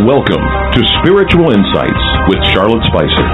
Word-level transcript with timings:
Welcome 0.00 0.40
to 0.40 0.80
Spiritual 1.04 1.52
Insights 1.52 2.04
with 2.32 2.40
Charlotte 2.56 2.80
Spicer. 2.88 3.26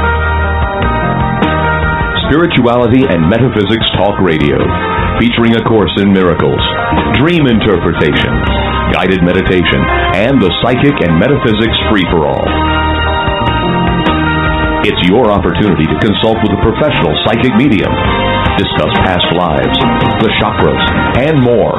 Spirituality 2.26 3.06
and 3.06 3.22
Metaphysics 3.30 3.86
Talk 3.94 4.18
Radio, 4.18 4.58
featuring 5.22 5.54
a 5.54 5.62
course 5.62 5.94
in 6.02 6.10
miracles, 6.10 6.58
dream 7.22 7.46
interpretation, 7.46 8.34
guided 8.90 9.22
meditation, 9.22 9.78
and 10.18 10.42
the 10.42 10.50
psychic 10.58 10.98
and 11.06 11.14
metaphysics 11.14 11.78
free 11.86 12.02
for 12.10 12.26
all. 12.26 12.46
It's 14.82 15.02
your 15.06 15.30
opportunity 15.30 15.86
to 15.86 15.96
consult 16.02 16.42
with 16.42 16.50
a 16.50 16.60
professional 16.66 17.14
psychic 17.30 17.54
medium, 17.54 17.94
discuss 18.58 18.90
past 19.06 19.30
lives, 19.38 19.78
the 20.18 20.34
chakras, 20.42 20.82
and 21.30 21.38
more. 21.46 21.78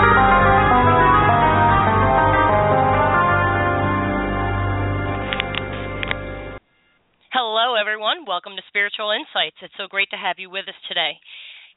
Insights. 9.41 9.57
It's 9.65 9.73
so 9.73 9.89
great 9.89 10.09
to 10.13 10.21
have 10.21 10.37
you 10.37 10.53
with 10.53 10.69
us 10.69 10.77
today. 10.85 11.17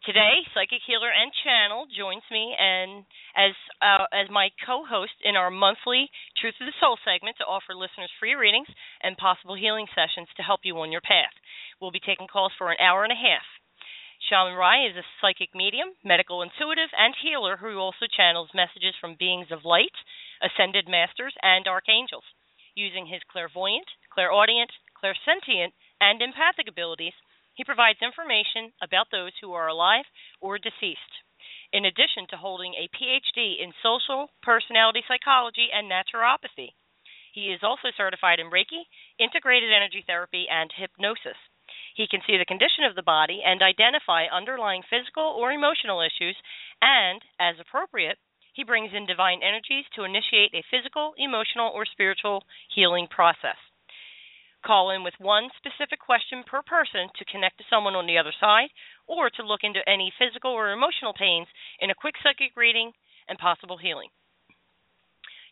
Today, 0.04 0.44
psychic 0.52 0.84
healer 0.84 1.08
and 1.08 1.32
channel 1.40 1.88
joins 1.88 2.20
me 2.28 2.52
and 2.60 3.08
as 3.32 3.56
uh, 3.80 4.04
as 4.12 4.28
my 4.28 4.52
co-host 4.68 5.16
in 5.24 5.32
our 5.32 5.48
monthly 5.48 6.12
Truth 6.36 6.60
of 6.60 6.68
the 6.68 6.76
Soul 6.76 7.00
segment 7.08 7.40
to 7.40 7.48
offer 7.48 7.72
listeners 7.72 8.12
free 8.20 8.36
readings 8.36 8.68
and 9.00 9.16
possible 9.16 9.56
healing 9.56 9.88
sessions 9.96 10.28
to 10.36 10.44
help 10.44 10.60
you 10.68 10.76
on 10.76 10.92
your 10.92 11.00
path. 11.00 11.32
We'll 11.80 11.88
be 11.88 12.04
taking 12.04 12.28
calls 12.28 12.52
for 12.60 12.68
an 12.68 12.76
hour 12.84 13.00
and 13.00 13.16
a 13.16 13.16
half. 13.16 13.48
Shaman 14.28 14.60
Rai 14.60 14.84
is 14.84 15.00
a 15.00 15.08
psychic 15.24 15.56
medium, 15.56 15.96
medical 16.04 16.44
intuitive, 16.44 16.92
and 16.92 17.16
healer 17.16 17.56
who 17.56 17.80
also 17.80 18.04
channels 18.12 18.52
messages 18.52 18.92
from 19.00 19.16
beings 19.16 19.48
of 19.48 19.64
light, 19.64 19.96
ascended 20.44 20.84
masters, 20.84 21.32
and 21.40 21.64
archangels. 21.64 22.28
Using 22.76 23.08
his 23.08 23.24
clairvoyant, 23.32 23.88
clairaudient, 24.12 24.68
clairsentient, 25.00 25.72
and 26.00 26.20
empathic 26.20 26.68
abilities, 26.68 27.16
he 27.54 27.64
provides 27.64 28.02
information 28.02 28.72
about 28.82 29.06
those 29.10 29.32
who 29.40 29.52
are 29.52 29.68
alive 29.68 30.04
or 30.40 30.58
deceased. 30.58 31.14
In 31.72 31.84
addition 31.86 32.26
to 32.30 32.36
holding 32.36 32.74
a 32.74 32.90
PhD 32.94 33.62
in 33.62 33.72
social 33.82 34.30
personality 34.42 35.02
psychology 35.06 35.68
and 35.74 35.90
naturopathy, 35.90 36.74
he 37.32 37.50
is 37.50 37.66
also 37.66 37.90
certified 37.96 38.38
in 38.38 38.50
Reiki, 38.50 38.86
integrated 39.18 39.72
energy 39.72 40.04
therapy, 40.06 40.46
and 40.48 40.70
hypnosis. 40.70 41.38
He 41.96 42.06
can 42.06 42.22
see 42.26 42.38
the 42.38 42.44
condition 42.46 42.84
of 42.84 42.94
the 42.94 43.02
body 43.02 43.42
and 43.44 43.62
identify 43.62 44.26
underlying 44.30 44.82
physical 44.86 45.24
or 45.24 45.50
emotional 45.50 46.00
issues, 46.00 46.36
and, 46.80 47.22
as 47.40 47.58
appropriate, 47.58 48.18
he 48.52 48.62
brings 48.62 48.94
in 48.94 49.06
divine 49.06 49.42
energies 49.42 49.84
to 49.94 50.04
initiate 50.04 50.54
a 50.54 50.62
physical, 50.70 51.14
emotional, 51.18 51.72
or 51.74 51.84
spiritual 51.86 52.44
healing 52.72 53.08
process. 53.10 53.58
Call 54.64 54.90
in 54.90 55.04
with 55.04 55.12
one 55.20 55.52
specific 55.60 56.00
question 56.00 56.40
per 56.48 56.64
person 56.64 57.12
to 57.20 57.28
connect 57.28 57.58
to 57.60 57.68
someone 57.68 57.94
on 57.94 58.08
the 58.08 58.16
other 58.16 58.32
side 58.40 58.72
or 59.06 59.28
to 59.28 59.44
look 59.44 59.60
into 59.62 59.84
any 59.86 60.10
physical 60.16 60.52
or 60.52 60.72
emotional 60.72 61.12
pains 61.12 61.46
in 61.80 61.90
a 61.90 61.94
quick 61.94 62.14
psychic 62.24 62.56
reading 62.56 62.92
and 63.28 63.36
possible 63.36 63.76
healing. 63.76 64.08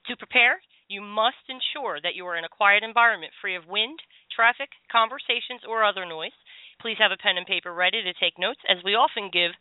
To 0.09 0.17
prepare, 0.17 0.65
you 0.89 1.01
must 1.01 1.45
ensure 1.49 2.01
that 2.01 2.17
you 2.17 2.25
are 2.27 2.37
in 2.37 2.45
a 2.45 2.57
quiet 2.57 2.83
environment 2.83 3.33
free 3.41 3.55
of 3.55 3.69
wind, 3.69 4.01
traffic, 4.35 4.71
conversations, 4.91 5.61
or 5.69 5.85
other 5.85 6.07
noise. 6.09 6.35
Please 6.81 6.97
have 6.99 7.13
a 7.13 7.21
pen 7.21 7.37
and 7.37 7.47
paper 7.47 7.73
ready 7.73 8.03
to 8.03 8.13
take 8.17 8.41
notes, 8.41 8.61
as 8.69 8.83
we 8.83 8.97
often 8.97 9.29
give 9.29 9.53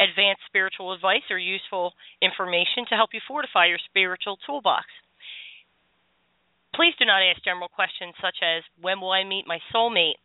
advanced 0.00 0.42
spiritual 0.48 0.92
advice 0.92 1.28
or 1.30 1.38
useful 1.38 1.92
information 2.20 2.88
to 2.88 2.96
help 2.96 3.12
you 3.12 3.20
fortify 3.28 3.66
your 3.66 3.78
spiritual 3.84 4.36
toolbox. 4.44 4.88
Please 6.74 6.94
do 6.98 7.06
not 7.06 7.22
ask 7.22 7.42
general 7.44 7.68
questions 7.68 8.14
such 8.20 8.42
as, 8.42 8.62
When 8.80 9.00
will 9.00 9.12
I 9.12 9.24
meet 9.24 9.46
my 9.46 9.58
soulmate? 9.72 10.18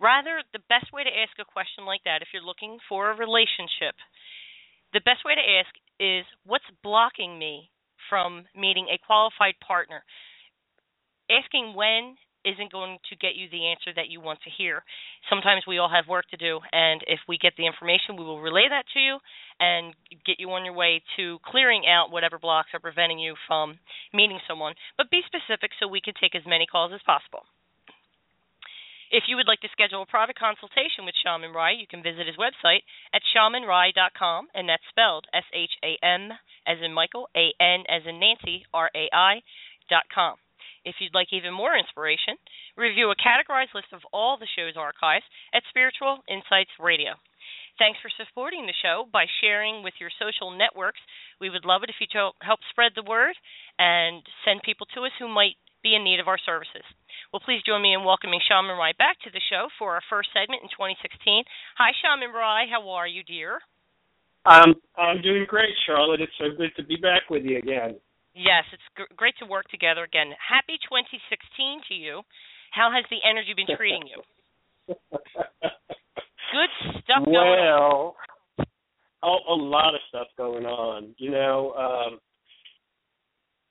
Rather, 0.00 0.42
the 0.52 0.62
best 0.68 0.92
way 0.92 1.02
to 1.02 1.10
ask 1.10 1.34
a 1.40 1.44
question 1.44 1.84
like 1.84 2.02
that, 2.04 2.22
if 2.22 2.28
you're 2.32 2.42
looking 2.42 2.78
for 2.88 3.10
a 3.10 3.16
relationship, 3.18 3.98
the 4.92 5.02
best 5.02 5.24
way 5.24 5.34
to 5.34 5.50
ask 5.58 5.74
is, 5.98 6.24
What's 6.46 6.70
blocking 6.82 7.38
me 7.38 7.70
from 8.08 8.46
meeting 8.54 8.86
a 8.88 9.02
qualified 9.04 9.58
partner? 9.58 10.04
Asking 11.28 11.74
when 11.74 12.16
isn't 12.48 12.72
going 12.72 12.98
to 13.10 13.16
get 13.16 13.36
you 13.36 13.48
the 13.52 13.68
answer 13.68 13.92
that 13.94 14.08
you 14.08 14.20
want 14.20 14.40
to 14.44 14.50
hear. 14.50 14.82
Sometimes 15.28 15.68
we 15.68 15.78
all 15.78 15.92
have 15.92 16.08
work 16.08 16.24
to 16.30 16.40
do, 16.40 16.60
and 16.72 17.04
if 17.06 17.20
we 17.28 17.36
get 17.36 17.52
the 17.56 17.66
information, 17.66 18.16
we 18.16 18.24
will 18.24 18.40
relay 18.40 18.64
that 18.68 18.88
to 18.94 19.00
you 19.00 19.18
and 19.60 19.92
get 20.24 20.40
you 20.40 20.48
on 20.50 20.64
your 20.64 20.74
way 20.74 21.02
to 21.16 21.38
clearing 21.44 21.84
out 21.84 22.10
whatever 22.10 22.38
blocks 22.38 22.72
are 22.72 22.80
preventing 22.80 23.18
you 23.18 23.34
from 23.46 23.78
meeting 24.14 24.40
someone. 24.48 24.74
But 24.96 25.10
be 25.10 25.20
specific 25.26 25.70
so 25.78 25.86
we 25.86 26.00
can 26.00 26.14
take 26.16 26.34
as 26.34 26.46
many 26.46 26.64
calls 26.64 26.92
as 26.94 27.04
possible. 27.04 27.44
If 29.10 29.24
you 29.26 29.36
would 29.36 29.48
like 29.48 29.60
to 29.60 29.72
schedule 29.72 30.02
a 30.02 30.06
private 30.06 30.38
consultation 30.38 31.08
with 31.08 31.16
Shaman 31.24 31.52
Rai, 31.52 31.76
you 31.80 31.86
can 31.88 32.02
visit 32.02 32.26
his 32.26 32.36
website 32.36 32.84
at 33.14 33.24
shamanrai.com, 33.32 34.48
and 34.54 34.68
that's 34.68 34.84
spelled 34.90 35.26
S 35.32 35.48
H 35.54 35.72
A 35.82 35.96
M 36.04 36.28
as 36.66 36.76
in 36.84 36.92
Michael, 36.92 37.28
A 37.34 37.52
N 37.56 37.84
as 37.88 38.02
in 38.04 38.20
Nancy, 38.20 38.66
R 38.72 38.90
A 38.94 39.08
I 39.12 39.40
dot 39.88 40.04
com. 40.14 40.36
If 40.88 40.96
you'd 41.04 41.12
like 41.12 41.28
even 41.36 41.52
more 41.52 41.76
inspiration, 41.76 42.40
review 42.72 43.12
a 43.12 43.20
categorized 43.20 43.76
list 43.76 43.92
of 43.92 44.00
all 44.08 44.40
the 44.40 44.48
show's 44.56 44.72
archives 44.72 45.28
at 45.52 45.60
Spiritual 45.68 46.24
Insights 46.24 46.72
Radio. 46.80 47.12
Thanks 47.76 48.00
for 48.00 48.08
supporting 48.16 48.64
the 48.64 48.80
show 48.80 49.04
by 49.12 49.28
sharing 49.44 49.84
with 49.84 49.92
your 50.00 50.08
social 50.16 50.48
networks. 50.50 50.98
We 51.44 51.52
would 51.52 51.68
love 51.68 51.84
it 51.84 51.92
if 51.92 52.00
you 52.00 52.08
help 52.40 52.60
spread 52.72 52.96
the 52.96 53.04
word 53.04 53.36
and 53.78 54.24
send 54.48 54.64
people 54.64 54.88
to 54.96 55.04
us 55.04 55.12
who 55.20 55.28
might 55.28 55.60
be 55.84 55.94
in 55.94 56.02
need 56.02 56.24
of 56.24 56.26
our 56.26 56.40
services. 56.40 56.82
Well, 57.32 57.44
please 57.44 57.60
join 57.68 57.84
me 57.84 57.92
in 57.92 58.02
welcoming 58.02 58.40
Shaman 58.40 58.74
Rai 58.74 58.96
back 58.96 59.20
to 59.22 59.30
the 59.30 59.44
show 59.52 59.68
for 59.78 59.92
our 59.92 60.02
first 60.08 60.32
segment 60.32 60.64
in 60.64 60.72
2016. 60.72 61.44
Hi, 61.76 61.92
Shaman 62.00 62.32
Rai. 62.32 62.66
How 62.66 62.88
are 62.96 63.06
you, 63.06 63.22
dear? 63.22 63.60
Um, 64.48 64.74
I'm 64.96 65.20
doing 65.20 65.44
great, 65.46 65.76
Charlotte. 65.84 66.24
It's 66.24 66.32
so 66.40 66.56
good 66.56 66.72
to 66.80 66.82
be 66.82 66.96
back 66.96 67.28
with 67.28 67.44
you 67.44 67.58
again. 67.58 68.00
Yes, 68.38 68.62
it's 68.72 68.82
g- 68.96 69.14
great 69.16 69.34
to 69.42 69.46
work 69.46 69.66
together 69.68 70.04
again. 70.04 70.30
Happy 70.38 70.78
2016 70.86 71.82
to 71.88 71.94
you. 71.94 72.22
How 72.70 72.94
has 72.94 73.02
the 73.10 73.18
energy 73.28 73.50
been 73.50 73.66
treating 73.76 74.06
you? 74.06 74.22
Good 76.54 76.72
stuff 77.02 77.24
going 77.24 77.34
well, 77.34 78.14
on. 78.62 78.66
Well, 79.22 79.40
a 79.50 79.58
lot 79.58 79.94
of 79.94 80.00
stuff 80.08 80.28
going 80.36 80.66
on. 80.66 81.16
You 81.18 81.32
know, 81.32 81.72
um, 81.74 82.18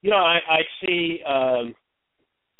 you 0.02 0.10
know, 0.10 0.18
I, 0.18 0.40
I 0.50 0.62
see, 0.84 1.20
um, 1.26 1.74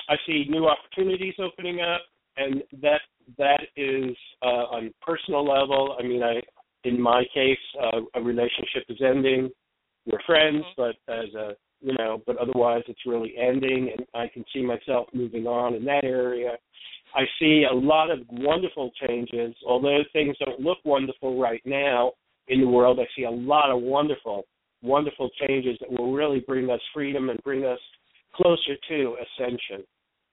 I 0.08 0.16
see 0.26 0.46
new 0.48 0.66
opportunities 0.66 1.34
opening 1.38 1.80
up, 1.82 2.00
and 2.38 2.62
that 2.80 3.02
that 3.36 3.60
is 3.76 4.16
uh, 4.42 4.72
on 4.72 4.94
personal 5.02 5.46
level. 5.46 5.96
I 5.98 6.02
mean, 6.02 6.22
I, 6.22 6.40
in 6.84 6.98
my 6.98 7.24
case, 7.34 7.58
uh, 7.82 8.00
a 8.14 8.22
relationship 8.22 8.84
is 8.88 8.98
ending. 9.04 9.50
We're 10.06 10.22
friends, 10.24 10.64
mm-hmm. 10.78 10.94
but 11.06 11.12
as 11.12 11.34
a 11.34 11.54
you 11.80 11.94
know, 11.98 12.22
but 12.26 12.36
otherwise 12.38 12.82
it's 12.88 13.06
really 13.06 13.34
ending, 13.38 13.92
and 13.96 14.06
I 14.14 14.28
can 14.28 14.44
see 14.52 14.62
myself 14.62 15.08
moving 15.12 15.46
on 15.46 15.74
in 15.74 15.84
that 15.84 16.04
area. 16.04 16.52
I 17.14 17.22
see 17.38 17.64
a 17.70 17.74
lot 17.74 18.10
of 18.10 18.20
wonderful 18.30 18.90
changes, 19.06 19.54
although 19.66 20.00
things 20.12 20.36
don't 20.44 20.60
look 20.60 20.78
wonderful 20.84 21.40
right 21.40 21.62
now 21.64 22.12
in 22.48 22.60
the 22.60 22.68
world. 22.68 22.98
I 23.00 23.06
see 23.16 23.24
a 23.24 23.30
lot 23.30 23.70
of 23.70 23.80
wonderful, 23.82 24.44
wonderful 24.82 25.30
changes 25.46 25.78
that 25.80 25.90
will 25.90 26.12
really 26.12 26.40
bring 26.40 26.70
us 26.70 26.80
freedom 26.92 27.30
and 27.30 27.42
bring 27.42 27.64
us 27.64 27.78
closer 28.34 28.76
to 28.88 29.16
ascension. 29.22 29.84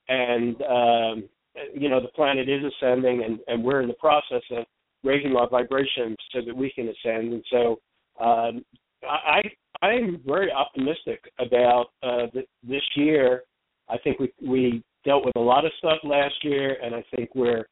And 0.08 0.62
um, 0.64 1.30
you 1.74 1.90
know 1.90 2.02
the 2.02 2.10
planet 2.10 2.50
is 2.50 2.62
ascending, 2.64 3.24
and 3.24 3.40
and 3.48 3.64
we're 3.64 3.82
in 3.82 3.88
the 3.88 3.94
process 3.96 4.44
of 4.52 4.66
raising 5.04 5.36
our 5.36 5.50
vibrations 5.50 6.18
so 6.32 6.42
that 6.46 6.56
we 6.56 6.72
can 6.72 6.90
ascend. 6.90 7.34
And 7.34 7.44
so 7.52 7.80
um, 8.20 8.66
I 9.08 9.42
I'm 9.82 10.22
very 10.26 10.52
optimistic 10.52 11.24
about 11.40 11.88
uh, 12.04 12.28
th- 12.34 12.48
this 12.64 12.84
year. 12.96 13.44
I 13.90 13.98
think 14.00 14.20
we 14.20 14.34
we 14.42 14.84
dealt 15.04 15.26
with 15.26 15.36
a 15.36 15.42
lot 15.42 15.66
of 15.66 15.72
stuff 15.78 16.00
last 16.04 16.36
year, 16.44 16.78
and 16.84 16.96
I 16.96 17.04
think 17.16 17.30
we're 17.36 17.66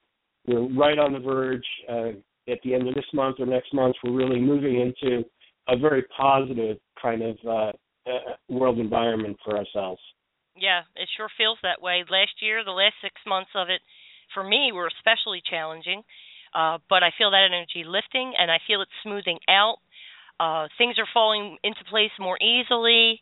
we're 0.48 0.68
right 0.78 1.00
on 1.00 1.14
the 1.14 1.20
verge. 1.20 1.66
Uh, 1.90 2.12
at 2.50 2.60
the 2.64 2.74
end 2.74 2.88
of 2.88 2.96
this 2.96 3.06
month 3.14 3.38
or 3.40 3.46
next 3.46 3.74
month, 3.74 3.96
we're 4.04 4.12
really 4.12 4.40
moving 4.40 4.82
into 4.82 5.24
a 5.70 5.78
very 5.78 6.04
positive 6.16 6.78
kind 7.02 7.22
of 7.22 7.38
uh, 7.48 7.72
uh, 8.10 8.36
world 8.50 8.80
environment 8.80 9.38
for 9.46 9.58
ourselves. 9.58 10.02
Yeah, 10.56 10.82
it 10.96 11.08
sure 11.16 11.30
feels 11.38 11.58
that 11.64 11.82
way. 11.82 12.04
Last 12.10 12.42
year, 12.42 12.64
the 12.64 12.72
last 12.72 12.96
six 13.02 13.16
months 13.26 13.50
of 13.56 13.70
it, 13.70 13.82
for 14.34 14.44
me, 14.44 14.72
were 14.74 14.90
especially 15.00 15.42
challenging. 15.50 16.04
Uh, 16.54 16.78
but 16.90 17.02
I 17.02 17.10
feel 17.18 17.32
that 17.32 17.50
energy 17.50 17.88
lifting, 17.88 18.34
and 18.38 18.52
I 18.52 18.60
feel 18.68 18.82
it 18.82 18.88
smoothing 19.02 19.40
out. 19.50 19.78
Uh, 20.44 20.68
things 20.78 21.00
are 21.00 21.08
falling 21.14 21.56
into 21.64 21.80
place 21.88 22.12
more 22.20 22.36
easily, 22.44 23.22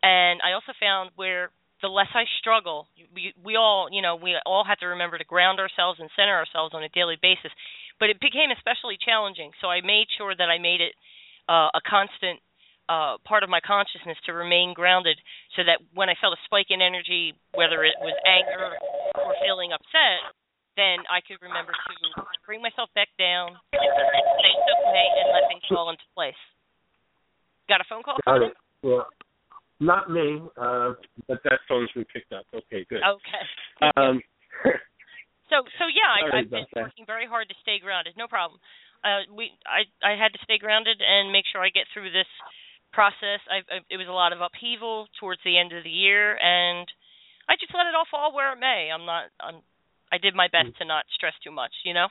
and 0.00 0.40
I 0.40 0.56
also 0.56 0.72
found 0.80 1.10
where 1.12 1.52
the 1.82 1.92
less 1.92 2.08
I 2.16 2.24
struggle, 2.40 2.88
we 3.12 3.34
we 3.44 3.56
all 3.60 3.92
you 3.92 4.00
know 4.00 4.16
we 4.16 4.32
all 4.48 4.64
have 4.64 4.80
to 4.80 4.96
remember 4.96 5.18
to 5.18 5.28
ground 5.28 5.60
ourselves 5.60 6.00
and 6.00 6.08
center 6.16 6.32
ourselves 6.32 6.72
on 6.72 6.82
a 6.82 6.88
daily 6.88 7.20
basis. 7.20 7.52
But 8.00 8.08
it 8.08 8.24
became 8.24 8.48
especially 8.56 8.96
challenging, 8.96 9.52
so 9.60 9.68
I 9.68 9.84
made 9.84 10.08
sure 10.16 10.32
that 10.32 10.48
I 10.48 10.56
made 10.56 10.80
it 10.80 10.96
uh, 11.44 11.68
a 11.76 11.82
constant 11.84 12.40
uh, 12.88 13.20
part 13.28 13.44
of 13.44 13.52
my 13.52 13.60
consciousness 13.60 14.16
to 14.24 14.32
remain 14.32 14.72
grounded, 14.72 15.20
so 15.56 15.60
that 15.60 15.84
when 15.92 16.08
I 16.08 16.16
felt 16.16 16.32
a 16.32 16.40
spike 16.48 16.72
in 16.72 16.80
energy, 16.80 17.36
whether 17.52 17.84
it 17.84 18.00
was 18.00 18.16
anger 18.24 18.80
or 19.20 19.36
feeling 19.44 19.76
upset, 19.76 20.32
then 20.76 21.02
I 21.08 21.24
could 21.24 21.40
remember 21.40 21.72
to 21.72 21.92
bring 22.44 22.60
myself 22.60 22.92
back 22.94 23.08
down, 23.18 23.56
say 23.72 23.80
it's 23.80 24.70
okay, 24.70 25.08
and 25.24 25.28
let 25.32 25.48
things 25.48 25.64
fall 25.68 25.90
into 25.90 26.04
place. 26.12 26.38
Got 27.68 27.80
a 27.80 27.86
phone 27.88 28.04
call? 28.04 28.20
Got 28.24 28.46
it. 28.46 28.54
Well, 28.84 29.08
not 29.80 30.08
me, 30.08 30.40
uh, 30.56 30.94
but 31.28 31.42
that 31.44 31.60
phone's 31.68 31.90
been 31.92 32.06
picked 32.08 32.32
up. 32.32 32.46
Okay, 32.54 32.86
good. 32.88 33.02
Okay. 33.02 33.44
Um, 33.96 34.22
so 35.50 35.66
so 35.76 35.84
yeah, 35.90 36.08
I, 36.08 36.40
I've 36.40 36.50
been 36.50 36.64
that. 36.72 36.88
working 36.88 37.04
very 37.04 37.26
hard 37.26 37.48
to 37.48 37.56
stay 37.60 37.80
grounded. 37.82 38.14
No 38.16 38.28
problem. 38.28 38.60
Uh, 39.04 39.28
we 39.34 39.52
I 39.68 39.84
I 40.00 40.16
had 40.16 40.32
to 40.32 40.40
stay 40.44 40.56
grounded 40.56 41.02
and 41.04 41.32
make 41.32 41.44
sure 41.50 41.60
I 41.60 41.68
get 41.68 41.84
through 41.92 42.12
this 42.12 42.30
process. 42.92 43.44
I, 43.52 43.60
I 43.68 43.76
it 43.92 44.00
was 44.00 44.08
a 44.08 44.16
lot 44.16 44.32
of 44.32 44.40
upheaval 44.40 45.08
towards 45.20 45.40
the 45.44 45.58
end 45.58 45.76
of 45.76 45.84
the 45.84 45.92
year, 45.92 46.38
and 46.40 46.88
I 47.48 47.60
just 47.60 47.74
let 47.76 47.84
it 47.84 47.94
all 47.94 48.08
fall 48.08 48.32
where 48.32 48.52
it 48.56 48.60
may. 48.60 48.88
I'm 48.88 49.04
not 49.04 49.28
I'm 49.40 49.60
I 50.16 50.18
did 50.18 50.34
my 50.34 50.48
best 50.48 50.74
mm. 50.74 50.78
to 50.78 50.84
not 50.86 51.04
stress 51.14 51.34
too 51.44 51.52
much, 51.52 51.72
you 51.84 51.92
know. 51.92 52.08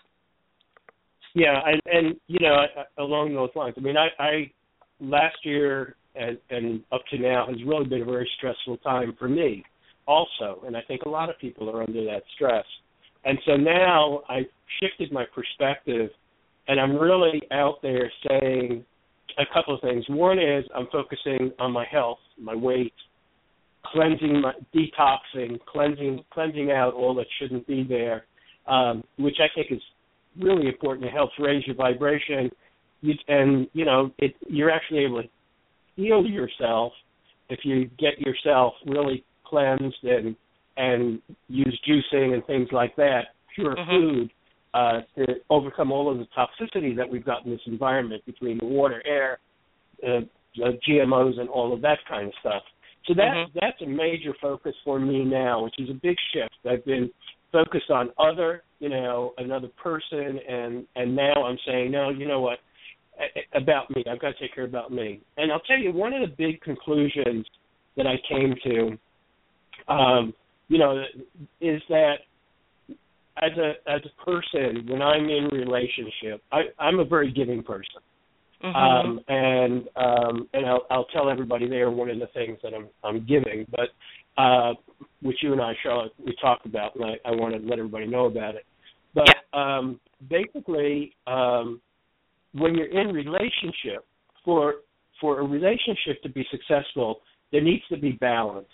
Yeah, 1.34 1.60
and, 1.66 1.81
and 1.86 2.16
you 2.28 2.40
know, 2.40 2.56
along 2.98 3.34
those 3.34 3.50
lines. 3.56 3.75
I 3.78 3.81
mean, 3.81 3.96
I, 3.98 4.07
I 4.22 4.52
last 5.00 5.38
year 5.44 5.96
and, 6.16 6.38
and 6.50 6.81
up 6.92 7.02
to 7.12 7.18
now 7.18 7.48
has 7.48 7.57
really 7.66 7.88
been 7.88 8.04
a 8.04 8.06
very 8.06 8.30
stressful 8.38 8.78
time 8.78 9.16
for 9.19 9.28
me, 9.28 9.63
also, 10.07 10.62
and 10.66 10.78
I 10.78 10.81
think 10.88 11.02
a 11.02 11.10
lot 11.10 11.30
of 11.30 11.38
people 11.40 11.69
are 11.69 11.81
under 11.81 12.06
that 12.06 12.22
stress. 12.36 12.63
And 13.25 13.38
so 13.46 13.57
now 13.57 14.22
I've 14.30 14.46
shifted 14.80 15.12
my 15.12 15.25
perspective, 15.34 16.10
and 16.68 16.80
I'm 16.80 16.96
really 16.96 17.42
out 17.52 17.81
there 17.81 18.10
saying 18.30 18.86
a 19.38 19.44
couple 19.54 19.75
of 19.75 19.81
things. 19.81 20.06
One 20.07 20.40
is 20.40 20.63
I'm 20.75 20.88
focusing 20.92 21.52
on 21.60 21.72
my 21.72 21.86
health, 21.92 22.19
my 22.40 22.56
weight, 22.56 22.94
cleansing, 23.91 24.41
my 24.41 24.53
detoxing, 24.73 25.59
cleansing, 25.65 26.23
cleansing 26.31 26.71
out 26.71 26.93
all 26.93 27.15
that 27.15 27.27
shouldn't 27.39 27.65
be 27.67 27.83
there, 27.83 28.25
um, 28.67 29.03
which 29.17 29.37
I 29.39 29.47
think 29.53 29.71
is 29.71 29.81
really 30.39 30.67
important. 30.67 31.07
It 31.07 31.13
helps 31.13 31.33
raise 31.39 31.65
your 31.65 31.75
vibration, 31.75 32.49
you, 33.01 33.13
and 33.27 33.67
you 33.73 33.85
know 33.85 34.11
it. 34.17 34.35
You're 34.47 34.71
actually 34.71 35.05
able 35.05 35.23
to 35.23 35.29
heal 35.95 36.25
yourself 36.25 36.93
if 37.49 37.59
you 37.63 37.89
get 37.97 38.19
yourself 38.19 38.73
really 38.85 39.23
cleansed 39.45 40.03
and 40.03 40.35
and 40.77 41.21
use 41.47 41.79
juicing 41.87 42.33
and 42.33 42.45
things 42.45 42.67
like 42.71 42.95
that, 42.97 43.27
pure 43.53 43.75
Mhm. 43.75 43.87
food, 43.87 44.29
uh, 44.73 45.01
to 45.15 45.39
overcome 45.49 45.89
all 45.89 46.09
of 46.11 46.17
the 46.17 46.25
toxicity 46.35 46.93
that 46.97 47.09
we've 47.09 47.23
got 47.23 47.45
in 47.45 47.51
this 47.51 47.65
environment 47.65 48.21
between 48.25 48.57
the 48.57 48.65
water, 48.65 49.01
air, 49.05 49.39
uh, 50.05 50.21
the 50.57 50.77
GMOs, 50.85 51.39
and 51.39 51.47
all 51.49 51.71
of 51.71 51.79
that 51.81 51.99
kind 52.05 52.27
of 52.27 52.33
stuff. 52.41 52.63
So 53.07 53.13
that 53.13 53.34
Mhm. 53.36 53.54
that's 53.54 53.81
a 53.81 53.86
major 53.86 54.34
focus 54.42 54.75
for 54.84 55.00
me 55.00 55.24
now, 55.24 55.63
which 55.63 55.78
is 55.80 55.90
a 55.90 55.94
big 55.94 56.18
shift. 56.31 56.57
I've 56.66 56.86
been 56.86 57.12
focused 57.52 57.92
on 57.92 58.12
other, 58.18 58.63
you 58.80 58.90
know, 58.90 59.34
another 59.38 59.68
person, 59.69 60.40
and 60.40 60.88
and 60.96 61.16
now 61.16 61.34
I'm 61.46 61.57
saying, 61.66 61.92
no, 61.92 62.10
you 62.10 62.28
know 62.28 62.42
what, 62.42 62.60
about 63.54 63.90
me. 63.96 64.04
I've 64.10 64.19
got 64.19 64.30
to 64.30 64.40
take 64.40 64.54
care 64.54 64.66
about 64.66 64.92
me. 64.92 65.22
And 65.38 65.52
I'll 65.52 65.62
tell 65.62 65.78
you, 65.78 65.92
one 65.92 66.13
of 66.13 66.22
the 66.22 66.36
big 66.36 66.62
conclusions 66.62 67.46
that 67.96 68.07
I 68.07 68.18
came 68.28 68.56
to, 68.63 68.98
um, 69.88 70.34
you 70.68 70.78
know, 70.78 71.04
is 71.62 71.81
that 71.90 72.16
as 73.42 73.52
a 73.57 73.74
as 73.90 74.02
a 74.06 74.25
person, 74.25 74.86
when 74.88 75.02
I'm 75.02 75.30
in 75.30 75.48
relationship, 75.52 76.42
I, 76.52 76.63
I'm 76.80 77.00
a 77.00 77.06
very 77.06 77.31
giving 77.31 77.63
person. 77.63 78.02
Mhm. 78.65 78.75
Um, 78.75 79.19
and 79.27 79.88
um, 79.95 80.50
and 80.53 80.65
I'll, 80.65 80.85
I'll 80.89 81.06
tell 81.06 81.29
everybody 81.29 81.69
there 81.69 81.91
one 81.91 82.09
of 82.09 82.19
the 82.19 82.27
things 82.27 82.57
that 82.63 82.73
I'm 82.73 82.88
I'm 83.03 83.25
giving, 83.25 83.67
but 83.69 83.89
uh, 84.41 84.73
which 85.21 85.38
you 85.44 85.51
and 85.51 85.62
I, 85.62 85.73
Charlotte, 85.83 86.13
we 86.25 86.35
talked 86.41 86.65
about, 86.65 86.95
and 86.95 87.06
I, 87.06 87.13
I 87.25 87.31
want 87.31 87.53
to 87.53 87.59
let 87.59 87.77
everybody 87.77 88.07
know 88.07 88.25
about 88.25 88.56
it. 88.56 88.65
But 89.13 89.57
um, 89.57 90.00
basically, 90.29 91.15
um, 91.27 91.79
when 92.53 92.73
you're 92.75 92.88
in 92.88 93.13
relationship, 93.13 94.06
for 94.44 94.75
for 95.21 95.39
a 95.39 95.44
relationship 95.44 96.21
to 96.23 96.29
be 96.29 96.45
successful, 96.50 97.21
there 97.51 97.61
needs 97.61 97.83
to 97.89 97.97
be 97.97 98.13
balance. 98.13 98.68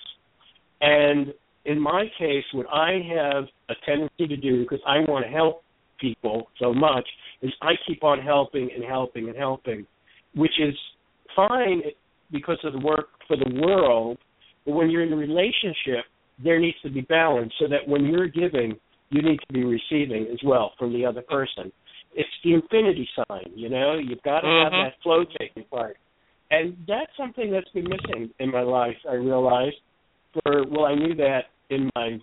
And 0.80 1.34
in 1.66 1.80
my 1.80 2.06
case, 2.18 2.46
what 2.54 2.66
I 2.74 3.02
have 3.14 3.44
a 3.70 3.74
tendency 3.86 4.28
to 4.28 4.38
do, 4.38 4.62
because 4.64 4.80
I 4.88 5.00
want 5.00 5.26
to 5.26 5.32
help 5.32 5.64
people 6.02 6.48
so 6.60 6.74
much, 6.74 7.08
is 7.42 7.52
I 7.62 7.74
keep 7.88 8.04
on 8.04 8.20
helping 8.20 8.70
and 8.76 8.84
helping 8.84 9.30
and 9.30 9.38
helping, 9.38 9.86
which 10.36 10.60
is 10.60 10.76
fine 11.36 11.82
because 12.32 12.60
of 12.64 12.74
the 12.74 12.80
work 12.80 13.10
for 13.28 13.38
the 13.38 13.62
world. 13.62 14.18
But 14.66 14.74
when 14.74 14.90
you're 14.90 15.04
in 15.04 15.14
a 15.14 15.16
relationship, 15.16 16.06
there 16.44 16.60
needs 16.60 16.78
to 16.84 16.90
be 16.90 17.02
balance 17.02 17.54
so 17.60 17.68
that 17.68 17.88
when 17.88 18.06
you're 18.06 18.28
giving, 18.28 18.76
you 19.10 19.22
need 19.22 19.40
to 19.48 19.54
be 19.54 19.64
receiving 19.64 20.28
as 20.32 20.40
well 20.44 20.74
from 20.80 20.94
the 20.94 21.06
other 21.06 21.22
person. 21.22 21.72
It's 22.16 22.30
the 22.44 22.54
infinity 22.54 23.08
sign, 23.16 23.52
you 23.56 23.70
know. 23.70 23.96
You've 23.96 24.22
got 24.24 24.42
to 24.42 24.48
have 24.48 24.74
Mhm. 24.74 24.84
that 24.84 25.02
flow 25.02 25.24
taking 25.40 25.64
part, 25.66 25.98
and 26.50 26.76
that's 26.88 27.16
something 27.16 27.52
that's 27.52 27.70
been 27.70 27.88
missing 27.88 28.34
in 28.40 28.52
my 28.52 28.62
life. 28.62 28.98
I 29.08 29.14
realized 29.14 29.80
for 30.34 30.64
well, 30.68 30.86
I 30.86 30.96
knew 30.96 31.14
that 31.16 31.50
in 31.70 31.90
my 31.96 32.20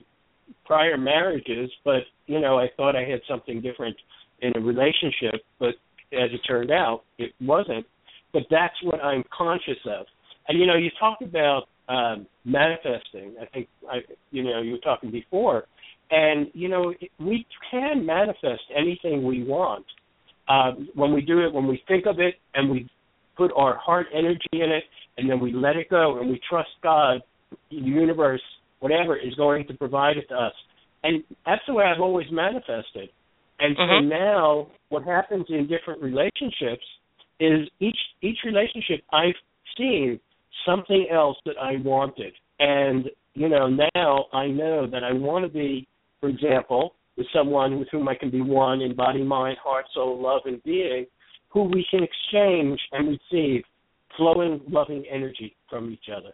prior 0.65 0.97
marriages, 0.97 1.71
but 1.85 2.03
you 2.27 2.41
know, 2.41 2.59
I 2.59 2.67
thought 2.77 2.97
I 2.97 3.09
had 3.09 3.21
something 3.29 3.61
different 3.61 3.97
in 4.41 4.53
a 4.57 4.61
relationship, 4.61 5.43
but 5.59 5.75
as 6.13 6.31
it 6.33 6.41
turned 6.47 6.71
out, 6.71 7.03
it 7.19 7.33
wasn't. 7.41 7.87
But 8.33 8.43
that's 8.51 8.75
what 8.83 9.03
I'm 9.03 9.25
conscious 9.37 9.79
of. 9.87 10.07
And 10.49 10.59
you 10.59 10.67
know, 10.67 10.77
you 10.77 10.91
talk 10.99 11.19
about 11.23 11.65
um, 11.89 12.27
manifesting. 12.45 13.35
I 13.41 13.47
think 13.47 13.69
I, 13.91 13.99
you 14.31 14.45
know, 14.45 14.61
you 14.61 14.73
were 14.73 14.79
talking 14.79 15.11
before, 15.11 15.65
and 16.11 16.49
you 16.55 16.69
know, 16.69 16.95
we 17.19 17.47
can 17.71 18.05
manifest 18.05 18.63
anything 18.77 19.25
we 19.25 19.45
want 19.45 19.87
um, 20.49 20.89
when 20.95 21.13
we 21.13 21.23
do 21.23 21.41
it. 21.41 21.53
When 21.53 21.67
we 21.67 21.83
think 21.89 22.07
of 22.07 22.21
it, 22.21 22.35
and 22.55 22.71
we 22.71 22.89
put 23.37 23.51
our 23.57 23.77
heart 23.77 24.07
energy 24.13 24.49
in 24.53 24.71
it, 24.71 24.85
and 25.17 25.29
then 25.29 25.41
we 25.41 25.53
let 25.53 25.77
it 25.77 25.89
go, 25.89 26.19
and 26.21 26.29
we 26.29 26.41
trust 26.49 26.71
God, 26.83 27.21
the 27.71 27.77
universe, 27.77 28.43
whatever 28.81 29.17
is 29.17 29.35
going 29.35 29.67
to 29.67 29.75
provide 29.75 30.17
it 30.17 30.29
to 30.29 30.35
us. 30.35 30.53
And 31.03 31.23
that's 31.47 31.63
the 31.67 31.75
way 31.75 31.85
I've 31.85 32.01
always 32.01 32.27
manifested. 32.31 33.11
And 33.61 33.77
so 33.77 33.83
Mhm. 33.83 34.09
now, 34.09 34.67
what 34.89 35.05
happens 35.05 35.47
in 35.51 35.67
different 35.67 36.01
relationships 36.01 36.85
is 37.41 37.69
each 37.81 37.99
each 38.21 38.43
relationship 38.45 39.03
I've 39.13 39.37
seen 39.77 40.21
something 40.65 41.09
else 41.09 41.39
that 41.45 41.57
I 41.61 41.77
wanted, 41.77 42.35
and 42.59 43.11
you 43.35 43.49
know 43.49 43.69
now 43.95 44.27
I 44.33 44.49
know 44.49 44.87
that 44.87 45.05
I 45.05 45.13
want 45.13 45.45
to 45.45 45.49
be, 45.49 45.87
for 46.21 46.29
example, 46.29 46.95
with 47.17 47.27
someone 47.33 47.79
with 47.79 47.89
whom 47.91 48.09
I 48.09 48.15
can 48.15 48.31
be 48.31 48.41
one 48.41 48.81
in 48.81 48.95
body, 48.95 49.23
mind, 49.23 49.59
heart, 49.59 49.87
soul, 49.93 50.21
love, 50.21 50.43
and 50.47 50.63
being, 50.63 51.07
who 51.49 51.65
we 51.65 51.85
can 51.91 52.03
exchange 52.03 52.81
and 52.93 53.09
receive 53.09 53.65
flowing, 54.17 54.61
loving 54.69 55.05
energy 55.11 55.55
from 55.69 55.91
each 55.91 56.09
other, 56.15 56.33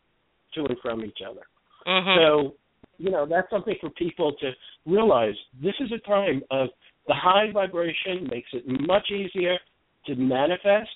to 0.54 0.64
and 0.64 0.78
from 0.80 1.04
each 1.04 1.18
other. 1.28 1.42
Mhm. 1.86 2.16
So, 2.16 2.56
you 2.98 3.10
know, 3.10 3.26
that's 3.26 3.48
something 3.50 3.76
for 3.80 3.90
people 3.90 4.32
to 4.34 4.52
realize. 4.86 5.36
This 5.60 5.74
is 5.80 5.92
a 5.92 5.98
time 5.98 6.42
of 6.50 6.70
the 7.06 7.14
high 7.14 7.50
vibration 7.52 8.28
makes 8.28 8.48
it 8.52 8.66
much 8.66 9.10
easier 9.10 9.58
to 10.06 10.14
manifest, 10.14 10.90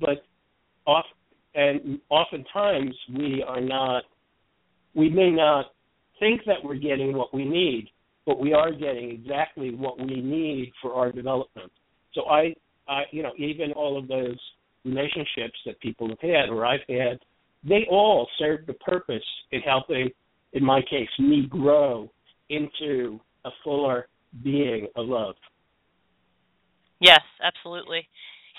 but 0.00 0.24
off 0.86 1.06
and 1.54 2.00
oftentimes 2.08 2.94
we 3.10 3.42
are 3.42 3.60
not 3.60 4.04
we 4.94 5.08
may 5.10 5.30
not 5.30 5.72
think 6.18 6.44
that 6.46 6.62
we're 6.62 6.76
getting 6.76 7.14
what 7.16 7.32
we 7.34 7.44
need 7.44 7.90
but 8.26 8.38
we 8.38 8.52
are 8.52 8.72
getting 8.72 9.10
exactly 9.10 9.74
what 9.74 9.98
we 9.98 10.20
need 10.20 10.72
for 10.80 10.94
our 10.94 11.10
development. 11.10 11.70
So 12.14 12.26
I, 12.26 12.54
I, 12.88 13.02
you 13.10 13.22
know, 13.22 13.32
even 13.38 13.72
all 13.72 13.98
of 13.98 14.08
those 14.08 14.38
relationships 14.84 15.58
that 15.66 15.80
people 15.80 16.08
have 16.08 16.20
had 16.20 16.48
or 16.48 16.64
I've 16.64 16.80
had, 16.88 17.18
they 17.64 17.86
all 17.90 18.28
served 18.38 18.66
the 18.66 18.74
purpose 18.74 19.22
in 19.50 19.60
helping, 19.60 20.10
in 20.52 20.64
my 20.64 20.80
case, 20.82 21.08
me 21.18 21.46
grow 21.48 22.10
into 22.48 23.20
a 23.44 23.50
fuller 23.64 24.08
being 24.42 24.88
of 24.96 25.06
love. 25.06 25.34
Yes, 27.00 27.20
absolutely. 27.42 28.06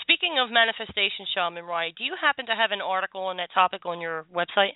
Speaking 0.01 0.35
of 0.43 0.51
manifestation, 0.51 1.25
Shaman 1.33 1.63
Rai, 1.63 1.93
do 1.97 2.03
you 2.03 2.15
happen 2.19 2.45
to 2.47 2.55
have 2.55 2.71
an 2.71 2.81
article 2.81 3.21
on 3.21 3.37
that 3.37 3.49
topic 3.53 3.85
on 3.85 4.01
your 4.01 4.25
website? 4.35 4.73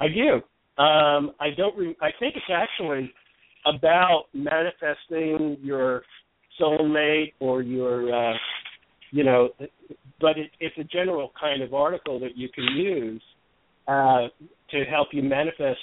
I 0.00 0.06
do. 0.08 0.34
Um, 0.82 1.32
I 1.40 1.50
don't. 1.56 1.76
Re- 1.76 1.96
I 2.00 2.10
think 2.18 2.34
it's 2.36 2.46
actually 2.50 3.12
about 3.66 4.24
manifesting 4.32 5.58
your 5.62 6.02
soulmate 6.60 7.32
or 7.40 7.62
your, 7.62 8.12
uh, 8.14 8.36
you 9.10 9.24
know, 9.24 9.50
but 10.22 10.38
it, 10.38 10.50
it's 10.60 10.78
a 10.78 10.84
general 10.84 11.32
kind 11.38 11.62
of 11.62 11.74
article 11.74 12.18
that 12.20 12.36
you 12.36 12.48
can 12.48 12.64
use 12.74 13.22
uh, 13.88 14.28
to 14.70 14.84
help 14.88 15.08
you 15.12 15.22
manifest 15.22 15.80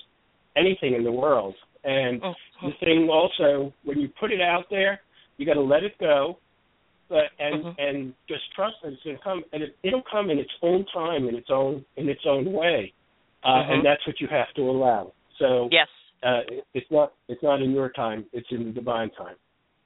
anything 0.55 0.95
in 0.95 1.03
the 1.03 1.11
world. 1.11 1.53
And 1.83 2.21
oh, 2.23 2.33
oh. 2.63 2.69
the 2.69 2.85
thing 2.85 3.09
also, 3.11 3.73
when 3.83 3.99
you 3.99 4.09
put 4.19 4.31
it 4.31 4.41
out 4.41 4.65
there, 4.71 5.01
you 5.37 5.45
got 5.45 5.53
to 5.53 5.61
let 5.61 5.83
it 5.83 5.93
go, 5.99 6.39
but 7.09 7.25
and 7.39 7.63
mm-hmm. 7.63 7.81
and 7.81 8.13
just 8.27 8.41
trust 8.55 8.75
that 8.83 8.93
it's 8.93 9.03
going 9.03 9.17
to 9.17 9.23
come, 9.23 9.43
and 9.53 9.63
it, 9.63 9.75
it'll 9.83 10.03
come 10.09 10.29
in 10.29 10.39
its 10.39 10.51
own 10.61 10.85
time, 10.93 11.27
in 11.27 11.35
its 11.35 11.49
own 11.51 11.85
in 11.97 12.09
its 12.09 12.21
own 12.27 12.51
way, 12.51 12.93
uh, 13.43 13.47
mm-hmm. 13.47 13.73
and 13.73 13.85
that's 13.85 14.05
what 14.05 14.19
you 14.19 14.27
have 14.29 14.47
to 14.55 14.61
allow. 14.63 15.13
So 15.39 15.69
yes, 15.71 15.87
uh, 16.23 16.41
it's 16.73 16.87
not 16.91 17.13
it's 17.27 17.41
not 17.41 17.61
in 17.61 17.71
your 17.71 17.89
time; 17.89 18.25
it's 18.33 18.47
in 18.51 18.65
the 18.65 18.71
divine 18.71 19.11
time. 19.11 19.35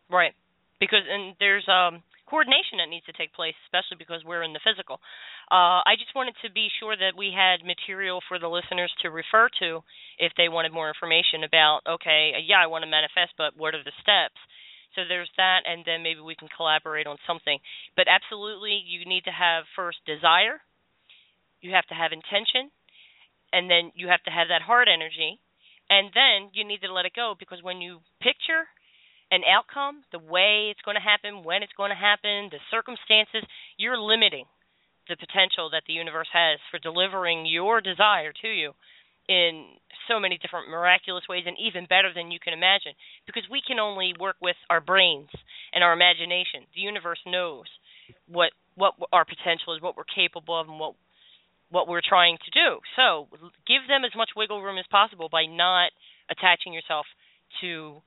Right, 0.10 0.34
because 0.80 1.02
and 1.10 1.36
there's 1.40 1.68
um 1.68 2.02
coordination 2.26 2.80
that 2.80 2.90
needs 2.90 3.06
to 3.06 3.16
take 3.16 3.34
place, 3.34 3.56
especially 3.68 4.00
because 4.00 4.24
we're 4.24 4.44
in 4.44 4.54
the 4.54 4.64
physical. 4.64 5.00
Uh, 5.52 5.84
I 5.86 6.00
just 6.00 6.16
wanted 6.16 6.36
to 6.42 6.52
be 6.52 6.68
sure 6.80 6.96
that 6.96 7.18
we 7.18 7.32
had 7.36 7.66
material 7.66 8.22
for 8.28 8.40
the 8.40 8.50
listeners 8.50 8.92
to 9.02 9.12
refer 9.12 9.50
to 9.60 9.84
if 10.18 10.32
they 10.38 10.50
wanted 10.50 10.72
more 10.72 10.88
information 10.88 11.44
about. 11.44 11.82
Okay, 11.88 12.34
yeah, 12.46 12.64
I 12.64 12.68
want 12.68 12.84
to 12.84 12.92
manifest, 12.92 13.36
but 13.38 13.58
what 13.58 13.76
are 13.76 13.84
the 13.84 13.96
steps? 14.02 14.40
So 14.96 15.02
there's 15.10 15.32
that, 15.38 15.66
and 15.66 15.82
then 15.86 16.06
maybe 16.06 16.22
we 16.22 16.38
can 16.38 16.50
collaborate 16.54 17.08
on 17.08 17.18
something. 17.26 17.58
But 17.98 18.06
absolutely, 18.06 18.78
you 18.86 19.10
need 19.10 19.26
to 19.26 19.34
have 19.34 19.66
first 19.76 19.98
desire. 20.06 20.62
You 21.62 21.74
have 21.74 21.88
to 21.90 21.98
have 21.98 22.14
intention, 22.14 22.70
and 23.52 23.70
then 23.70 23.92
you 23.96 24.08
have 24.10 24.22
to 24.30 24.32
have 24.32 24.54
that 24.54 24.62
heart 24.62 24.88
energy 24.88 25.42
and 25.90 26.12
then 26.14 26.50
you 26.54 26.64
need 26.64 26.82
to 26.82 26.92
let 26.92 27.06
it 27.06 27.16
go 27.16 27.36
because 27.38 27.62
when 27.62 27.82
you 27.82 28.00
picture 28.22 28.66
an 29.34 29.42
outcome, 29.50 30.06
the 30.14 30.22
way 30.22 30.70
it's 30.70 30.86
going 30.86 30.94
to 30.94 31.02
happen, 31.02 31.42
when 31.42 31.66
it's 31.66 31.74
going 31.74 31.90
to 31.90 31.98
happen, 31.98 32.54
the 32.54 32.62
circumstances, 32.70 33.42
you're 33.82 33.98
limiting 33.98 34.46
the 35.10 35.18
potential 35.18 35.74
that 35.74 35.82
the 35.90 35.98
universe 35.98 36.30
has 36.30 36.62
for 36.70 36.78
delivering 36.78 37.50
your 37.50 37.82
desire 37.82 38.32
to 38.46 38.48
you 38.48 38.78
in 39.28 39.74
so 40.08 40.20
many 40.20 40.38
different 40.38 40.70
miraculous 40.70 41.24
ways 41.28 41.44
and 41.48 41.58
even 41.58 41.90
better 41.90 42.14
than 42.14 42.30
you 42.30 42.38
can 42.38 42.54
imagine 42.54 42.94
because 43.26 43.44
we 43.50 43.62
can 43.66 43.80
only 43.80 44.14
work 44.20 44.36
with 44.40 44.56
our 44.70 44.80
brains 44.80 45.32
and 45.74 45.84
our 45.84 45.94
imagination. 45.94 46.70
The 46.76 46.86
universe 46.86 47.20
knows 47.26 47.66
what 48.28 48.52
what 48.76 48.94
our 49.14 49.24
potential 49.24 49.74
is, 49.76 49.82
what 49.82 49.96
we're 49.96 50.08
capable 50.08 50.60
of 50.60 50.68
and 50.68 50.80
what 50.80 50.96
what 51.72 51.88
we're 51.88 52.06
trying 52.06 52.38
to 52.38 52.52
do. 52.52 52.80
So 52.96 53.28
give 53.66 53.88
them 53.88 54.06
as 54.06 54.12
much 54.16 54.36
wiggle 54.36 54.62
room 54.62 54.78
as 54.78 54.86
possible 54.92 55.30
by 55.32 55.46
not 55.48 55.90
attaching 56.30 56.74
yourself 56.74 57.06
to 57.62 58.04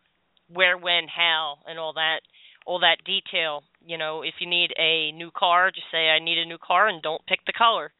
where, 0.52 0.78
when, 0.78 1.06
how, 1.08 1.58
and 1.66 1.78
all 1.78 1.92
that 1.94 2.20
all 2.66 2.80
that 2.80 2.96
detail. 3.06 3.62
You 3.86 3.96
know, 3.96 4.22
if 4.22 4.34
you 4.40 4.48
need 4.48 4.70
a 4.76 5.12
new 5.12 5.30
car, 5.30 5.70
just 5.70 5.86
say 5.92 6.08
I 6.08 6.18
need 6.18 6.38
a 6.38 6.44
new 6.44 6.58
car 6.58 6.88
and 6.88 7.00
don't 7.00 7.24
pick 7.26 7.38
the 7.46 7.52
color 7.56 7.92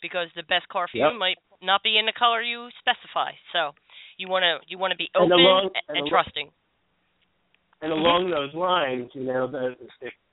because 0.00 0.28
the 0.34 0.42
best 0.42 0.68
car 0.68 0.88
for 0.90 0.96
yep. 0.96 1.12
you 1.12 1.18
might 1.18 1.36
not 1.62 1.82
be 1.82 1.98
in 1.98 2.06
the 2.06 2.12
color 2.18 2.40
you 2.42 2.68
specify. 2.80 3.32
So 3.52 3.72
you 4.16 4.28
want 4.28 4.42
to 4.42 4.64
you 4.68 4.78
want 4.78 4.92
to 4.92 4.96
be 4.96 5.10
open 5.14 5.32
and, 5.32 5.40
along, 5.40 5.70
and, 5.88 5.98
and 5.98 6.08
trusting. 6.08 6.50
And 7.82 7.92
along 7.92 8.30
those 8.30 8.52
lines, 8.54 9.10
you 9.14 9.24
know, 9.24 9.46
the, 9.50 9.76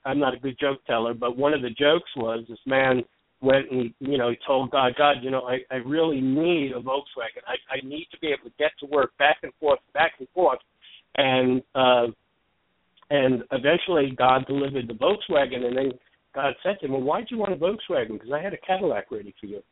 I'm 0.04 0.18
not 0.18 0.34
a 0.34 0.38
good 0.38 0.58
joke 0.58 0.84
teller, 0.86 1.14
but 1.14 1.36
one 1.36 1.54
of 1.54 1.62
the 1.62 1.70
jokes 1.70 2.10
was 2.16 2.44
this 2.48 2.58
man 2.66 3.04
went 3.42 3.70
and 3.70 3.92
you 4.00 4.16
know 4.16 4.30
he 4.30 4.38
told 4.46 4.70
God, 4.70 4.94
God, 4.96 5.16
you 5.22 5.30
know, 5.30 5.42
I, 5.42 5.58
I 5.70 5.76
really 5.76 6.20
need 6.20 6.72
a 6.72 6.80
Volkswagen. 6.80 7.44
I, 7.46 7.76
I 7.76 7.86
need 7.86 8.08
to 8.12 8.18
be 8.18 8.28
able 8.28 8.50
to 8.50 8.56
get 8.58 8.72
to 8.80 8.86
work 8.86 9.16
back 9.18 9.38
and 9.42 9.52
forth, 9.60 9.80
back 9.92 10.12
and 10.18 10.28
forth, 10.34 10.58
and 11.16 11.62
uh, 11.74 12.06
and 13.10 13.42
eventually 13.52 14.12
God 14.16 14.46
delivered 14.46 14.88
the 14.88 14.94
Volkswagen, 14.94 15.64
and 15.64 15.76
then 15.76 15.92
God 16.34 16.54
said 16.62 16.76
to 16.80 16.86
him, 16.86 16.92
Well, 16.92 17.02
why'd 17.02 17.26
you 17.30 17.38
want 17.38 17.52
a 17.52 17.56
Volkswagen? 17.56 18.14
Because 18.14 18.32
I 18.32 18.40
had 18.40 18.52
a 18.52 18.58
Cadillac 18.58 19.10
ready 19.10 19.34
for 19.40 19.46
you. 19.46 19.62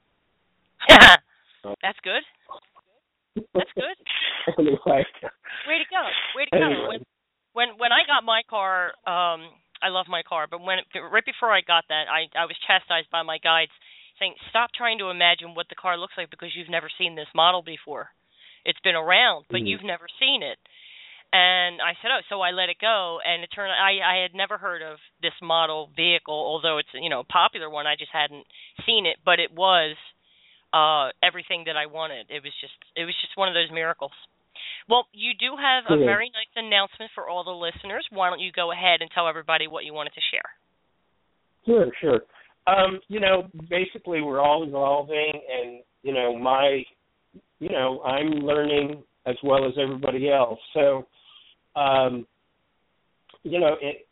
That's 0.89 1.99
good. 2.03 2.23
That's 3.55 3.71
good. 3.75 3.97
anyway. 4.59 5.05
Way 5.67 5.79
to 5.81 5.89
go. 5.91 6.03
Way 6.37 6.45
to 6.53 6.59
go. 6.59 6.89
When 6.89 7.01
when 7.53 7.69
when 7.79 7.93
I 7.93 8.07
got 8.07 8.25
my 8.25 8.43
car, 8.49 8.93
um 9.07 9.51
I 9.83 9.89
love 9.89 10.07
my 10.09 10.23
car, 10.23 10.47
but 10.51 10.61
when 10.61 10.79
right 11.13 11.25
before 11.25 11.53
I 11.53 11.61
got 11.61 11.85
that, 11.89 12.05
I 12.09 12.31
I 12.39 12.45
was 12.47 12.57
chastised 12.67 13.11
by 13.11 13.23
my 13.23 13.39
guides 13.39 13.73
saying, 14.19 14.35
"Stop 14.51 14.71
trying 14.77 14.99
to 14.99 15.11
imagine 15.11 15.55
what 15.55 15.69
the 15.69 15.75
car 15.75 15.99
looks 15.99 16.15
like 16.17 16.31
because 16.31 16.55
you've 16.55 16.71
never 16.71 16.89
seen 16.99 17.15
this 17.15 17.29
model 17.35 17.63
before. 17.63 18.09
It's 18.65 18.81
been 18.81 18.95
around, 18.95 19.47
but 19.51 19.59
mm-hmm. 19.59 19.67
you've 19.67 19.85
never 19.85 20.07
seen 20.21 20.43
it." 20.43 20.59
And 21.35 21.83
I 21.83 21.99
said, 21.99 22.15
"Oh, 22.15 22.23
so 22.31 22.41
I 22.47 22.53
let 22.55 22.71
it 22.71 22.79
go." 22.79 23.19
And 23.19 23.43
it 23.43 23.51
turned 23.51 23.73
I 23.75 23.99
I 23.99 24.23
had 24.23 24.39
never 24.39 24.57
heard 24.57 24.83
of 24.83 24.99
this 25.21 25.35
model 25.43 25.91
vehicle, 25.97 26.35
although 26.35 26.79
it's 26.79 26.95
you 26.95 27.11
know 27.11 27.21
a 27.21 27.25
popular 27.25 27.69
one. 27.69 27.89
I 27.89 27.97
just 27.99 28.13
hadn't 28.15 28.47
seen 28.87 29.05
it, 29.05 29.19
but 29.25 29.41
it 29.43 29.51
was 29.51 29.97
uh 30.73 31.11
everything 31.27 31.65
that 31.67 31.77
I 31.77 31.87
wanted. 31.87 32.31
It 32.31 32.47
was 32.47 32.55
just 32.63 32.79
it 32.95 33.03
was 33.03 33.15
just 33.19 33.37
one 33.37 33.49
of 33.49 33.55
those 33.55 33.75
miracles. 33.75 34.15
Well, 34.89 35.07
you 35.13 35.33
do 35.35 35.57
have 35.59 35.85
a 35.91 35.97
very 36.05 36.31
nice 36.31 36.55
announcement 36.55 37.11
for 37.15 37.29
all 37.29 37.43
the 37.43 37.51
listeners. 37.51 38.07
Why 38.11 38.31
don't 38.31 38.41
you 38.41 38.53
go 38.53 38.71
ahead 38.71 39.01
and 39.01 39.11
tell 39.11 39.27
everybody 39.27 39.67
what 39.67 39.85
you 39.85 39.93
wanted 39.93 40.13
to 40.15 40.21
share? 40.31 40.51
Sure, 41.67 41.91
sure. 42.01 42.21
Um, 42.67 43.01
you 43.09 43.19
know, 43.19 43.49
basically 43.69 44.21
we're 44.21 44.41
all 44.41 44.63
evolving 44.63 45.33
and, 45.51 45.81
you 46.03 46.13
know, 46.13 46.39
my 46.39 46.83
you 47.59 47.71
know, 47.71 48.03
I'm 48.03 48.45
learning 48.45 49.03
as 49.27 49.37
well 49.43 49.67
as 49.67 49.73
everybody 49.83 50.31
else. 50.31 50.59
So 50.75 51.07
um 51.77 52.27
you 53.43 53.61
know, 53.61 53.77
it, 53.81 54.07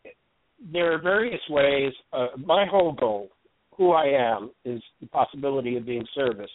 there 0.73 0.93
are 0.93 1.01
various 1.01 1.41
ways. 1.49 1.93
Uh, 2.13 2.29
my 2.37 2.67
whole 2.71 2.93
goal, 2.93 3.31
who 3.77 3.93
I 3.93 4.07
am, 4.09 4.51
is 4.65 4.83
the 5.01 5.07
possibility 5.07 5.77
of 5.77 5.87
being 5.87 6.07
service 6.15 6.51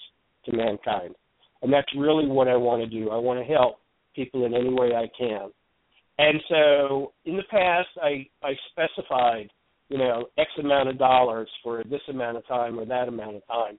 to 0.45 0.55
mankind, 0.55 1.15
and 1.61 1.73
that's 1.73 1.87
really 1.97 2.27
what 2.27 2.47
I 2.47 2.55
want 2.55 2.83
to 2.83 2.87
do. 2.87 3.09
I 3.09 3.17
want 3.17 3.39
to 3.39 3.53
help 3.53 3.79
people 4.15 4.45
in 4.45 4.53
any 4.53 4.73
way 4.73 4.91
I 4.95 5.09
can. 5.17 5.49
And 6.19 6.41
so 6.49 7.13
in 7.25 7.37
the 7.37 7.43
past, 7.49 7.89
I, 8.01 8.27
I 8.43 8.53
specified, 8.71 9.49
you 9.89 9.97
know, 9.97 10.27
X 10.37 10.49
amount 10.59 10.89
of 10.89 10.97
dollars 10.97 11.49
for 11.63 11.83
this 11.83 12.01
amount 12.09 12.37
of 12.37 12.47
time 12.47 12.79
or 12.79 12.85
that 12.85 13.07
amount 13.07 13.35
of 13.35 13.47
time. 13.47 13.77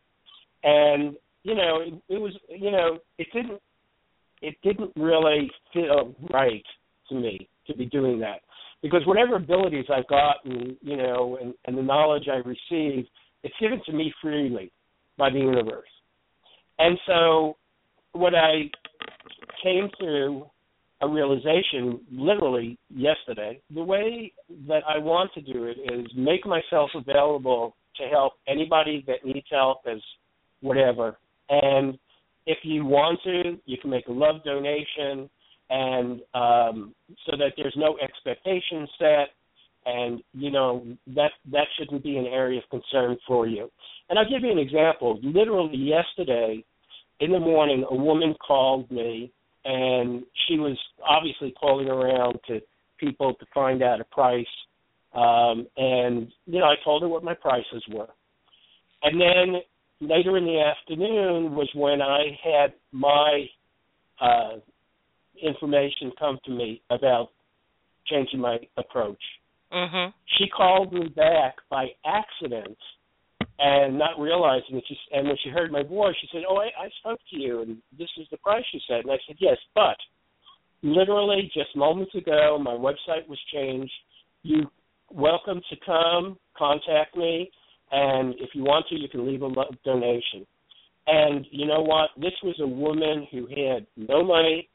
And, 0.63 1.17
you 1.43 1.55
know, 1.55 1.81
it, 1.81 1.95
it 2.15 2.19
was, 2.19 2.33
you 2.49 2.71
know, 2.71 2.99
it 3.19 3.27
didn't, 3.33 3.61
it 4.41 4.55
didn't 4.63 4.93
really 4.95 5.51
feel 5.73 6.15
right 6.33 6.65
to 7.09 7.15
me 7.15 7.49
to 7.67 7.77
be 7.77 7.87
doing 7.87 8.19
that 8.21 8.41
because 8.83 9.07
whatever 9.07 9.37
abilities 9.37 9.87
I've 9.95 10.07
gotten, 10.09 10.77
you 10.81 10.97
know, 10.97 11.39
and, 11.41 11.55
and 11.67 11.77
the 11.77 11.83
knowledge 11.83 12.29
I 12.31 12.37
receive, 12.37 13.07
it's 13.43 13.55
given 13.61 13.81
to 13.87 13.93
me 13.93 14.13
freely 14.23 14.73
by 15.17 15.31
the 15.31 15.39
universe. 15.39 15.89
And 16.79 16.99
so 17.07 17.57
what 18.13 18.35
I 18.35 18.71
came 19.63 19.89
to 20.01 20.47
a 21.01 21.09
realization 21.09 22.01
literally 22.11 22.79
yesterday. 22.91 23.61
The 23.73 23.83
way 23.83 24.33
that 24.67 24.83
I 24.89 24.99
want 24.99 25.33
to 25.35 25.41
do 25.41 25.65
it 25.65 25.77
is 25.93 26.07
make 26.17 26.45
myself 26.45 26.91
available 26.95 27.77
to 27.97 28.05
help 28.09 28.35
anybody 28.49 29.05
that 29.07 29.25
needs 29.25 29.47
help 29.51 29.79
as 29.91 29.99
whatever. 30.61 31.17
And 31.51 31.99
if 32.47 32.59
you 32.63 32.85
want 32.85 33.21
to, 33.25 33.59
you 33.65 33.77
can 33.79 33.91
make 33.91 34.09
a 34.09 34.13
love 34.13 34.43
donation 34.45 35.31
and 35.71 36.21
um 36.35 36.95
so 37.27 37.37
that 37.37 37.53
there's 37.57 37.75
no 37.77 37.99
expectation 37.99 38.87
set 38.99 39.29
and 39.87 40.23
you 40.33 40.51
know 40.51 40.85
that 41.15 41.31
that 41.51 41.67
shouldn't 41.79 42.03
be 42.03 42.17
an 42.17 42.27
area 42.27 42.59
of 42.59 42.69
concern 42.71 43.17
for 43.27 43.47
you. 43.47 43.71
And 44.09 44.19
I'll 44.19 44.29
give 44.29 44.43
you 44.43 44.51
an 44.51 44.59
example. 44.59 45.19
Literally 45.23 45.77
yesterday 45.77 46.65
in 47.21 47.33
the 47.33 47.41
morning 47.41 47.85
a 47.91 47.95
woman 47.95 48.35
called 48.47 48.91
me 48.91 49.33
and 49.65 50.25
she 50.47 50.59
was 50.59 50.79
obviously 51.07 51.53
calling 51.59 51.89
around 51.89 52.39
to 52.49 52.61
people 52.99 53.35
to 53.35 53.47
find 53.55 53.83
out 53.83 54.01
a 54.01 54.05
price. 54.05 54.47
Um, 55.15 55.67
and 55.77 56.29
you 56.47 56.61
know, 56.61 56.67
I 56.67 56.75
told 56.85 57.03
her 57.03 57.09
what 57.09 57.25
my 57.25 57.35
prices 57.35 57.83
were. 57.91 58.09
And 59.03 59.21
then 59.21 59.61
later 60.01 60.37
in 60.37 60.45
the 60.45 60.61
afternoon 60.61 61.55
was 61.55 61.69
when 61.75 62.03
I 62.03 62.39
had 62.43 62.73
my 62.93 63.47
uh, 64.21 64.57
information 65.43 66.13
come 66.19 66.39
to 66.45 66.51
me 66.51 66.81
about 66.91 67.31
changing 68.07 68.41
my 68.41 68.59
approach. 68.77 69.23
Mhm. 69.73 70.13
She 70.27 70.49
called 70.49 70.93
me 70.93 71.09
back 71.09 71.57
by 71.69 71.95
accident 72.05 72.79
and 73.59 73.99
not 73.99 74.19
realizing 74.19 74.77
it. 74.77 74.85
She, 74.87 74.99
and 75.13 75.27
when 75.27 75.37
she 75.39 75.51
heard 75.51 75.73
my 75.73 75.83
voice, 75.83 76.17
she 76.21 76.29
said, 76.29 76.45
"Oh, 76.49 76.57
I, 76.57 76.71
I 76.79 76.89
spoke 77.01 77.21
to 77.31 77.37
you, 77.37 77.63
and 77.63 77.83
this 77.93 78.11
is 78.17 78.29
the 78.31 78.39
price 78.39 78.65
you 78.73 78.81
said." 78.87 79.01
And 79.01 79.11
I 79.11 79.19
said, 79.27 79.37
"Yes, 79.39 79.59
but 79.75 79.97
literally 80.83 81.51
just 81.53 81.75
moments 81.77 82.15
ago, 82.15 82.59
my 82.59 82.73
website 82.73 83.27
was 83.29 83.39
changed. 83.53 83.93
You 84.43 84.71
welcome 85.11 85.61
to 85.69 85.77
come 85.85 86.39
contact 86.57 87.17
me, 87.17 87.51
and 87.91 88.35
if 88.39 88.55
you 88.55 88.63
want 88.63 88.87
to, 88.89 88.99
you 88.99 89.09
can 89.09 89.27
leave 89.27 89.43
a 89.43 89.51
donation." 89.85 90.47
And 91.07 91.47
you 91.51 91.67
know 91.67 91.81
what? 91.81 92.11
This 92.17 92.35
was 92.43 92.61
a 92.61 92.67
woman 92.67 93.27
who 93.31 93.47
had 93.47 93.87
no 93.97 94.23
money, 94.23 94.69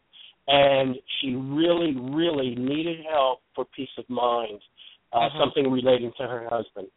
and 0.48 0.98
she 1.20 1.36
really, 1.36 1.96
really 1.96 2.56
needed 2.56 3.06
help 3.10 3.42
for 3.56 3.66
peace 3.66 3.90
of 3.98 4.10
mind, 4.10 4.62
uh, 5.12 5.30
Mhm. 5.30 5.38
something 5.38 5.72
relating 5.72 6.12
to 6.14 6.28
her 6.28 6.48
husband. 6.50 6.90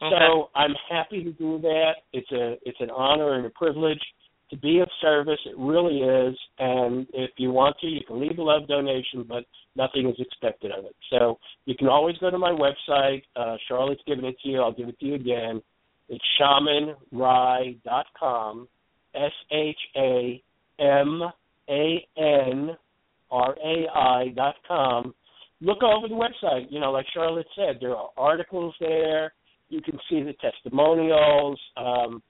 Okay. 0.00 0.18
So 0.18 0.50
I'm 0.54 0.74
happy 0.88 1.22
to 1.24 1.32
do 1.32 1.58
that. 1.58 2.02
It's 2.12 2.30
a 2.32 2.58
it's 2.68 2.80
an 2.80 2.90
honor 2.90 3.34
and 3.34 3.46
a 3.46 3.50
privilege 3.50 4.02
to 4.50 4.56
be 4.56 4.80
of 4.80 4.90
service. 5.00 5.40
It 5.46 5.56
really 5.56 6.02
is. 6.02 6.36
And 6.58 7.06
if 7.14 7.38
you 7.38 7.52
want 7.52 7.78
to, 7.78 7.86
you 7.86 8.02
can 8.04 8.20
leave 8.20 8.38
a 8.38 8.42
love 8.42 8.66
donation, 8.68 9.22
but 9.22 9.46
nothing 9.76 10.08
is 10.08 10.18
expected 10.18 10.72
of 10.72 10.84
it. 10.84 10.96
So 11.08 11.38
you 11.64 11.74
can 11.74 11.88
always 11.88 12.18
go 12.18 12.30
to 12.30 12.38
my 12.38 12.50
website. 12.50 13.22
Uh, 13.34 13.56
Charlotte's 13.66 14.02
given 14.06 14.24
it 14.24 14.38
to 14.40 14.48
you. 14.48 14.60
I'll 14.60 14.72
give 14.72 14.88
it 14.88 14.98
to 15.00 15.06
you 15.06 15.14
again. 15.14 15.62
It's 16.08 16.24
shamanrai.com. 16.38 18.68
S 19.14 19.32
H 19.50 19.80
A 19.96 20.42
M 20.78 21.22
A 21.68 22.06
N 22.16 22.76
R 23.32 23.56
A 23.64 23.88
I 23.92 24.28
dot 24.36 24.54
com. 24.68 25.14
Look 25.60 25.82
over 25.82 26.06
the 26.06 26.14
website. 26.14 26.66
You 26.70 26.78
know, 26.80 26.92
like 26.92 27.06
Charlotte 27.14 27.46
said, 27.56 27.78
there 27.80 27.96
are 27.96 28.10
articles 28.16 28.74
there. 28.78 29.32
You 29.68 29.80
can 29.80 29.98
see 30.08 30.22
the 30.22 30.34
testimonials. 30.34 31.58
Um, 31.76 32.22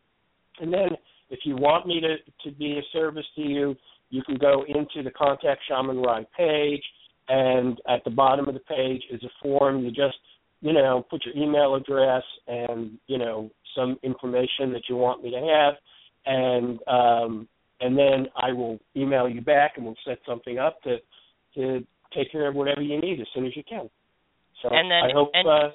and 0.61 0.73
then 0.73 0.91
if 1.31 1.41
you 1.45 1.57
want 1.57 1.87
me 1.87 2.01
to, 2.01 2.17
to 2.45 2.57
be 2.57 2.79
of 2.79 2.85
service 2.93 3.27
to 3.37 3.43
you, 3.43 3.75
you 4.11 4.23
can 4.23 4.37
go 4.37 4.65
into 4.69 5.03
the 5.03 5.11
Contact 5.11 5.61
Shaman 5.67 6.03
Rai 6.03 6.27
page, 6.37 6.83
and 7.29 7.81
at 7.89 8.05
the 8.05 8.11
bottom 8.11 8.47
of 8.49 8.55
the 8.55 8.61
page 8.61 9.03
is 9.11 9.23
a 9.25 9.31
form. 9.43 9.83
You 9.83 9.91
just, 9.91 10.19
you 10.61 10.75
know, 10.75 11.05
put 11.09 11.25
your 11.25 11.35
email 11.35 11.75
address 11.75 12.23
and, 12.47 12.99
you 13.07 13.19
know, 13.19 13.51
some 13.75 13.99
information 14.03 14.73
that 14.75 14.83
you 14.91 14.97
want 14.97 15.25
me 15.25 15.31
to 15.31 15.41
have, 15.41 15.75
and 16.27 16.79
um, 16.87 17.49
and 17.83 17.99
then 17.99 18.27
I 18.37 18.53
will 18.53 18.79
email 18.97 19.29
you 19.29 19.41
back, 19.41 19.73
and 19.77 19.85
we'll 19.85 19.97
set 20.07 20.19
something 20.27 20.59
up 20.59 20.81
to 20.83 20.99
to 21.57 21.87
take 22.15 22.31
care 22.31 22.49
of 22.49 22.55
whatever 22.55 22.81
you 22.83 23.01
need 23.01 23.21
as 23.21 23.27
soon 23.35 23.47
as 23.47 23.57
you 23.57 23.63
can. 23.65 23.89
So 24.63 24.69
And 24.69 24.91
then- 24.91 25.05
I 25.05 25.13
hope. 25.13 25.31
and- 25.35 25.49
uh, 25.49 25.71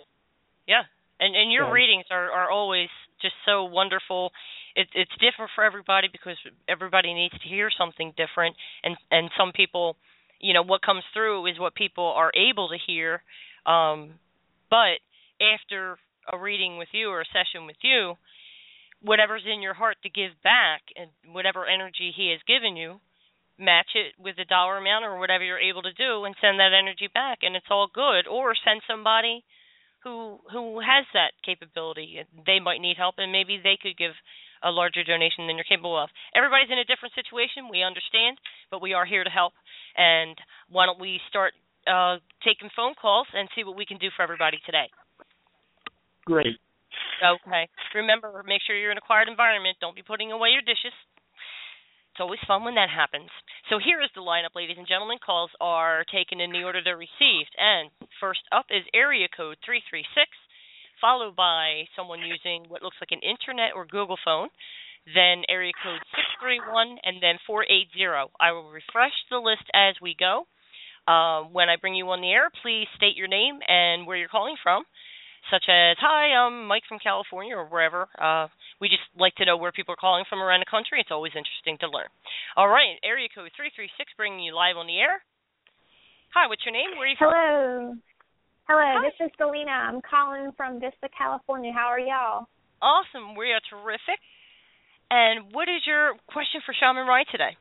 Yeah, 0.68 0.84
and 1.20 1.36
and 1.36 1.52
your 1.52 1.66
Yeah. 1.66 1.72
readings 1.72 2.06
are 2.12 2.32
are 2.32 2.50
always 2.50 2.90
just 3.20 3.36
so 3.46 3.64
wonderful. 3.66 4.34
It, 4.76 4.90
it's 4.94 5.16
different 5.18 5.52
for 5.52 5.64
everybody 5.64 6.08
because 6.08 6.38
everybody 6.68 7.14
needs 7.14 7.38
to 7.40 7.48
hear 7.48 7.70
something 7.72 8.12
different, 8.12 8.56
and 8.84 8.98
and 9.12 9.32
some 9.38 9.52
people, 9.54 9.98
you 10.40 10.54
know, 10.54 10.62
what 10.64 10.82
comes 10.82 11.04
through 11.14 11.46
is 11.48 11.58
what 11.60 11.74
people 11.76 12.06
are 12.06 12.32
able 12.36 12.70
to 12.70 12.78
hear. 12.78 13.24
Um, 13.66 14.20
but 14.70 15.00
after 15.42 15.98
a 16.32 16.38
reading 16.38 16.78
with 16.78 16.94
you 16.94 17.10
or 17.10 17.22
a 17.22 17.26
session 17.26 17.66
with 17.66 17.78
you, 17.82 18.18
whatever's 19.02 19.44
in 19.46 19.62
your 19.62 19.74
heart 19.74 19.98
to 20.04 20.10
give 20.10 20.32
back 20.44 20.82
and 20.96 21.10
whatever 21.34 21.66
energy 21.66 22.14
he 22.16 22.32
has 22.32 22.42
given 22.48 22.76
you, 22.76 23.00
match 23.60 23.94
it 23.96 24.14
with 24.22 24.38
a 24.38 24.46
dollar 24.46 24.78
amount 24.78 25.06
or 25.06 25.18
whatever 25.18 25.44
you're 25.44 25.60
able 25.60 25.82
to 25.82 25.94
do 25.94 26.26
and 26.26 26.36
send 26.42 26.60
that 26.60 26.78
energy 26.78 27.10
back. 27.14 27.40
And 27.42 27.56
it's 27.56 27.70
all 27.70 27.90
good. 27.94 28.28
Or 28.28 28.54
send 28.56 28.82
somebody 28.88 29.44
who 30.04 30.40
who 30.52 30.80
has 30.80 31.06
that 31.14 31.34
capability. 31.44 32.22
They 32.46 32.60
might 32.60 32.82
need 32.82 32.98
help 32.98 33.16
and 33.18 33.32
maybe 33.32 33.60
they 33.62 33.78
could 33.82 33.98
give 33.98 34.14
a 34.64 34.72
larger 34.72 35.04
donation 35.04 35.46
than 35.46 35.58
you're 35.58 35.70
capable 35.70 35.98
of. 35.98 36.10
Everybody's 36.34 36.72
in 36.72 36.80
a 36.80 36.86
different 36.86 37.14
situation. 37.14 37.70
We 37.70 37.84
understand 37.84 38.38
but 38.70 38.82
we 38.82 38.94
are 38.94 39.06
here 39.06 39.24
to 39.24 39.30
help. 39.30 39.54
And 39.98 40.38
why 40.70 40.86
don't 40.86 41.00
we 41.00 41.20
start 41.30 41.54
uh 41.90 42.18
taking 42.44 42.70
phone 42.76 42.94
calls 42.94 43.28
and 43.34 43.50
see 43.56 43.64
what 43.64 43.78
we 43.78 43.86
can 43.86 43.98
do 43.98 44.10
for 44.16 44.22
everybody 44.22 44.58
today? 44.66 44.90
Great. 46.26 46.58
Okay. 47.18 47.68
Remember, 47.96 48.44
make 48.46 48.62
sure 48.66 48.78
you're 48.78 48.92
in 48.92 48.98
a 48.98 49.06
quiet 49.06 49.28
environment. 49.28 49.78
Don't 49.82 49.96
be 49.96 50.06
putting 50.06 50.32
away 50.32 50.50
your 50.54 50.62
dishes. 50.62 50.94
It's 52.14 52.22
always 52.22 52.42
fun 52.48 52.66
when 52.66 52.76
that 52.76 52.90
happens. 52.90 53.30
So 53.70 53.78
here 53.78 54.02
is 54.02 54.10
the 54.14 54.26
lineup, 54.26 54.58
ladies 54.58 54.78
and 54.78 54.88
gentlemen. 54.88 55.18
Calls 55.22 55.52
are 55.62 56.06
taken 56.10 56.42
in 56.42 56.52
the 56.52 56.66
order 56.66 56.82
they're 56.82 56.98
received. 56.98 57.54
And 57.58 57.90
first 58.20 58.42
up 58.52 58.66
is 58.70 58.86
area 58.94 59.30
code 59.30 59.58
336, 59.66 60.26
followed 61.02 61.36
by 61.36 61.86
someone 61.94 62.26
using 62.26 62.66
what 62.70 62.82
looks 62.82 62.98
like 63.02 63.14
an 63.14 63.22
internet 63.22 63.78
or 63.78 63.86
Google 63.86 64.18
phone. 64.26 64.50
Then 65.14 65.46
area 65.46 65.74
code 65.78 66.02
631 66.42 66.98
and 67.06 67.22
then 67.22 67.38
480. 67.46 68.34
I 68.42 68.52
will 68.52 68.70
refresh 68.74 69.14
the 69.30 69.38
list 69.38 69.66
as 69.74 69.94
we 70.02 70.18
go. 70.18 70.50
Uh, 71.06 71.48
when 71.54 71.70
I 71.70 71.78
bring 71.80 71.96
you 71.96 72.10
on 72.10 72.22
the 72.22 72.34
air, 72.34 72.50
please 72.62 72.90
state 72.98 73.16
your 73.16 73.30
name 73.30 73.62
and 73.70 74.06
where 74.06 74.18
you're 74.18 74.28
calling 74.28 74.58
from 74.62 74.84
such 75.52 75.66
as 75.70 75.98
"Hi, 76.00 76.34
I'm 76.36 76.68
Mike 76.68 76.84
from 76.88 77.00
California" 77.00 77.56
or 77.56 77.66
wherever. 77.66 78.08
Uh, 78.18 78.48
we 78.80 78.90
just 78.90 79.04
like 79.18 79.36
to 79.36 79.46
know 79.46 79.58
where 79.58 79.72
people 79.72 79.94
are 79.94 80.00
calling 80.00 80.26
from 80.30 80.42
around 80.42 80.62
the 80.62 80.70
country. 80.70 81.00
It's 81.00 81.12
always 81.12 81.34
interesting 81.36 81.78
to 81.82 81.90
learn. 81.90 82.10
All 82.56 82.68
right, 82.68 83.00
area 83.04 83.28
code 83.34 83.52
three 83.56 83.72
three 83.76 83.90
six, 83.98 84.12
bringing 84.18 84.40
you 84.40 84.56
live 84.56 84.78
on 84.78 84.88
the 84.88 85.00
air. 85.00 85.24
Hi, 86.34 86.48
what's 86.48 86.66
your 86.66 86.74
name? 86.74 86.98
Where 86.98 87.08
are 87.08 87.12
you 87.12 87.18
from? 87.18 87.32
Hello. 87.32 87.96
Hello, 88.68 88.84
Hi. 88.84 89.08
this 89.08 89.16
is 89.26 89.32
Selena. 89.40 89.72
I'm 89.72 90.02
calling 90.04 90.52
from 90.58 90.80
Vista, 90.80 91.08
California. 91.18 91.72
How 91.72 91.88
are 91.88 92.00
y'all? 92.00 92.48
Awesome, 92.82 93.36
we 93.36 93.56
are 93.56 93.64
terrific. 93.72 94.20
And 95.10 95.56
what 95.56 95.70
is 95.72 95.88
your 95.88 96.20
question 96.28 96.60
for 96.66 96.76
Shaman 96.76 97.08
Rai 97.08 97.24
today? 97.32 97.56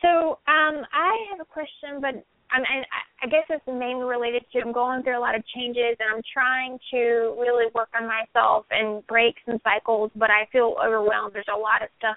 So, 0.00 0.38
um, 0.46 0.86
I 0.94 1.26
have 1.30 1.40
a 1.40 1.44
question, 1.44 2.00
but 2.00 2.24
I'm, 2.52 2.62
I, 2.62 2.82
I 3.22 3.26
guess 3.28 3.44
it's 3.48 3.66
mainly 3.66 4.04
related 4.04 4.44
to 4.52 4.60
I'm 4.60 4.72
going 4.72 5.02
through 5.02 5.18
a 5.18 5.20
lot 5.20 5.34
of 5.34 5.42
changes, 5.54 5.96
and 5.98 6.08
I'm 6.14 6.22
trying 6.32 6.78
to 6.92 7.36
really 7.38 7.66
work 7.74 7.88
on 7.94 8.08
myself 8.08 8.66
and 8.70 9.06
break 9.06 9.36
some 9.46 9.58
cycles, 9.62 10.10
but 10.16 10.30
I 10.30 10.46
feel 10.52 10.76
overwhelmed. 10.84 11.34
There's 11.34 11.52
a 11.52 11.58
lot 11.58 11.82
of 11.82 11.88
stuff 11.98 12.16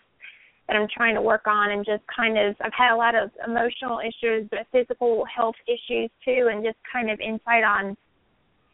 that 0.68 0.76
I'm 0.78 0.88
trying 0.96 1.16
to 1.16 1.22
work 1.22 1.46
on, 1.46 1.72
and 1.72 1.86
just 1.86 2.04
kind 2.16 2.38
of 2.38 2.56
I've 2.64 2.74
had 2.78 2.94
a 2.94 2.98
lot 2.98 3.16
of 3.16 3.32
emotional 3.46 4.00
issues, 4.00 4.48
but 4.50 4.66
physical 4.72 5.24
health 5.26 5.56
issues 5.68 6.10
too, 6.24 6.50
and 6.52 6.64
just 6.64 6.78
kind 6.92 7.12
of 7.12 7.20
insight 7.20 7.64
on 7.64 7.98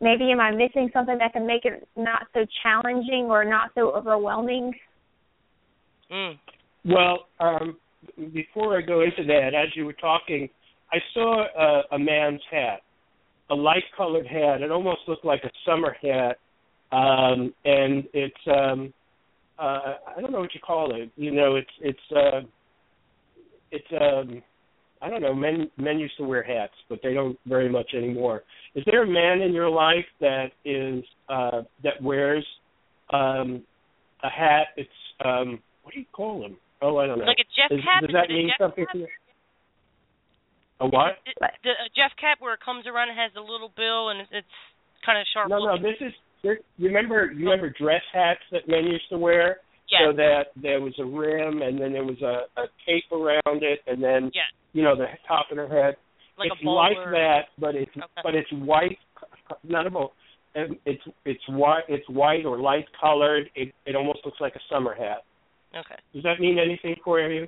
maybe 0.01 0.31
am 0.31 0.39
I 0.39 0.51
missing 0.51 0.89
something 0.93 1.17
that 1.17 1.33
can 1.33 1.45
make 1.45 1.65
it 1.65 1.87
not 1.97 2.27
so 2.33 2.45
challenging 2.63 3.27
or 3.29 3.43
not 3.43 3.71
so 3.75 3.91
overwhelming? 3.91 4.73
Mm. 6.11 6.39
Well, 6.85 7.27
um, 7.39 7.77
before 8.33 8.77
I 8.77 8.81
go 8.81 9.01
into 9.01 9.23
that, 9.25 9.51
as 9.53 9.75
you 9.75 9.85
were 9.85 9.93
talking, 9.93 10.49
I 10.91 10.97
saw 11.13 11.45
a, 11.57 11.95
a 11.95 11.99
man's 11.99 12.41
hat, 12.51 12.81
a 13.49 13.55
light-colored 13.55 14.27
hat. 14.27 14.61
It 14.61 14.71
almost 14.71 15.01
looked 15.07 15.25
like 15.25 15.41
a 15.43 15.51
summer 15.65 15.95
hat, 16.01 16.37
um, 16.91 17.53
and 17.65 18.03
it's 18.13 18.35
um, 18.47 18.93
uh, 19.57 19.95
I 20.15 20.21
don't 20.21 20.31
know 20.31 20.39
what 20.39 20.53
you 20.53 20.61
call 20.61 20.95
it. 20.95 21.11
You 21.15 21.31
know, 21.31 21.55
it's 21.55 21.69
it's 21.81 21.99
uh, 22.15 22.41
it's 23.71 23.85
um, 23.91 24.41
I 25.01 25.09
don't 25.09 25.21
know. 25.21 25.33
Men 25.33 25.69
men 25.77 25.99
used 25.99 26.17
to 26.17 26.23
wear 26.23 26.43
hats, 26.43 26.73
but 26.89 26.99
they 27.03 27.13
don't 27.13 27.37
very 27.45 27.69
much 27.69 27.91
anymore. 27.95 28.43
Is 28.75 28.83
there 28.85 29.03
a 29.03 29.07
man 29.07 29.41
in 29.41 29.53
your 29.53 29.69
life 29.69 30.05
that 30.21 30.47
is 30.65 31.03
uh, 31.29 31.61
that 31.83 32.01
wears 32.01 32.45
um, 33.13 33.63
a 34.23 34.29
hat? 34.29 34.67
It's 34.77 34.89
um, 35.23 35.59
what 35.83 35.93
do 35.93 35.99
you 35.99 36.05
call 36.11 36.45
him? 36.45 36.57
Oh, 36.81 36.97
I 36.97 37.07
don't 37.07 37.19
know. 37.19 37.25
Like 37.25 37.37
a 37.39 37.43
Jeff 37.43 37.77
Is- 37.77 37.83
cap? 37.83 38.01
Does 38.01 38.11
that 38.13 38.29
mean 38.29 38.49
something 38.59 38.85
cap? 38.85 38.93
to 38.93 38.99
you? 38.99 39.07
A 40.79 40.85
what? 40.87 41.19
The, 41.25 41.47
the 41.63 41.71
a 41.75 41.87
Jeff 41.95 42.15
cap 42.19 42.37
where 42.39 42.53
it 42.53 42.61
comes 42.63 42.87
around 42.87 43.09
and 43.09 43.17
has 43.19 43.31
a 43.35 43.41
little 43.43 43.71
bill 43.75 44.09
and 44.09 44.21
it's, 44.21 44.31
it's 44.31 44.55
kind 45.05 45.19
of 45.19 45.25
sharp. 45.33 45.49
No, 45.49 45.59
no. 45.59 45.75
This 45.77 45.99
is. 46.01 46.13
You 46.41 46.87
remember? 46.87 47.31
You 47.35 47.49
remember 47.49 47.69
dress 47.77 48.01
hats 48.13 48.39
that 48.51 48.67
men 48.67 48.85
used 48.85 49.09
to 49.11 49.17
wear? 49.17 49.57
yeah. 49.91 50.07
So 50.07 50.15
that 50.15 50.43
there 50.55 50.79
was 50.79 50.93
a 50.99 51.03
rim, 51.05 51.61
and 51.61 51.81
then 51.81 51.91
there 51.91 52.05
was 52.05 52.21
a, 52.21 52.45
a 52.61 52.65
tape 52.85 53.11
around 53.11 53.63
it, 53.63 53.79
and 53.87 54.01
then 54.01 54.31
Yeah. 54.33 54.47
you 54.73 54.83
know 54.83 54.95
the 54.95 55.07
top 55.27 55.47
of 55.51 55.57
the 55.57 55.67
head. 55.67 55.95
like 56.37 56.51
it's 56.53 56.63
like 56.63 56.95
that, 57.11 57.41
but 57.57 57.75
it's 57.75 57.91
Okay. 57.97 58.21
but 58.23 58.35
it's 58.35 58.51
white. 58.53 58.97
Not 59.63 59.87
a 59.87 59.89
bowl. 59.89 60.13
and 60.55 60.77
It's 60.85 61.01
it's 61.25 61.43
white. 61.49 61.83
It's 61.89 62.07
white 62.07 62.45
or 62.45 62.59
light 62.59 62.85
colored. 63.01 63.49
It 63.55 63.73
it 63.85 63.95
almost 63.95 64.19
looks 64.23 64.39
like 64.39 64.55
a 64.55 64.61
summer 64.71 64.95
hat. 64.95 65.23
Okay. 65.75 65.95
Does 66.13 66.23
that 66.23 66.39
mean 66.39 66.57
anything 66.57 66.95
for 67.03 67.19
you? 67.19 67.47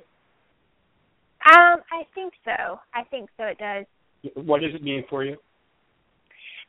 Um, 1.50 1.80
I 1.90 2.04
think 2.14 2.32
so. 2.44 2.78
I 2.94 3.02
think 3.10 3.28
so. 3.36 3.44
It 3.44 3.58
does. 3.58 3.86
What 4.34 4.60
does 4.60 4.74
it 4.74 4.82
mean 4.82 5.04
for 5.10 5.24
you? 5.24 5.36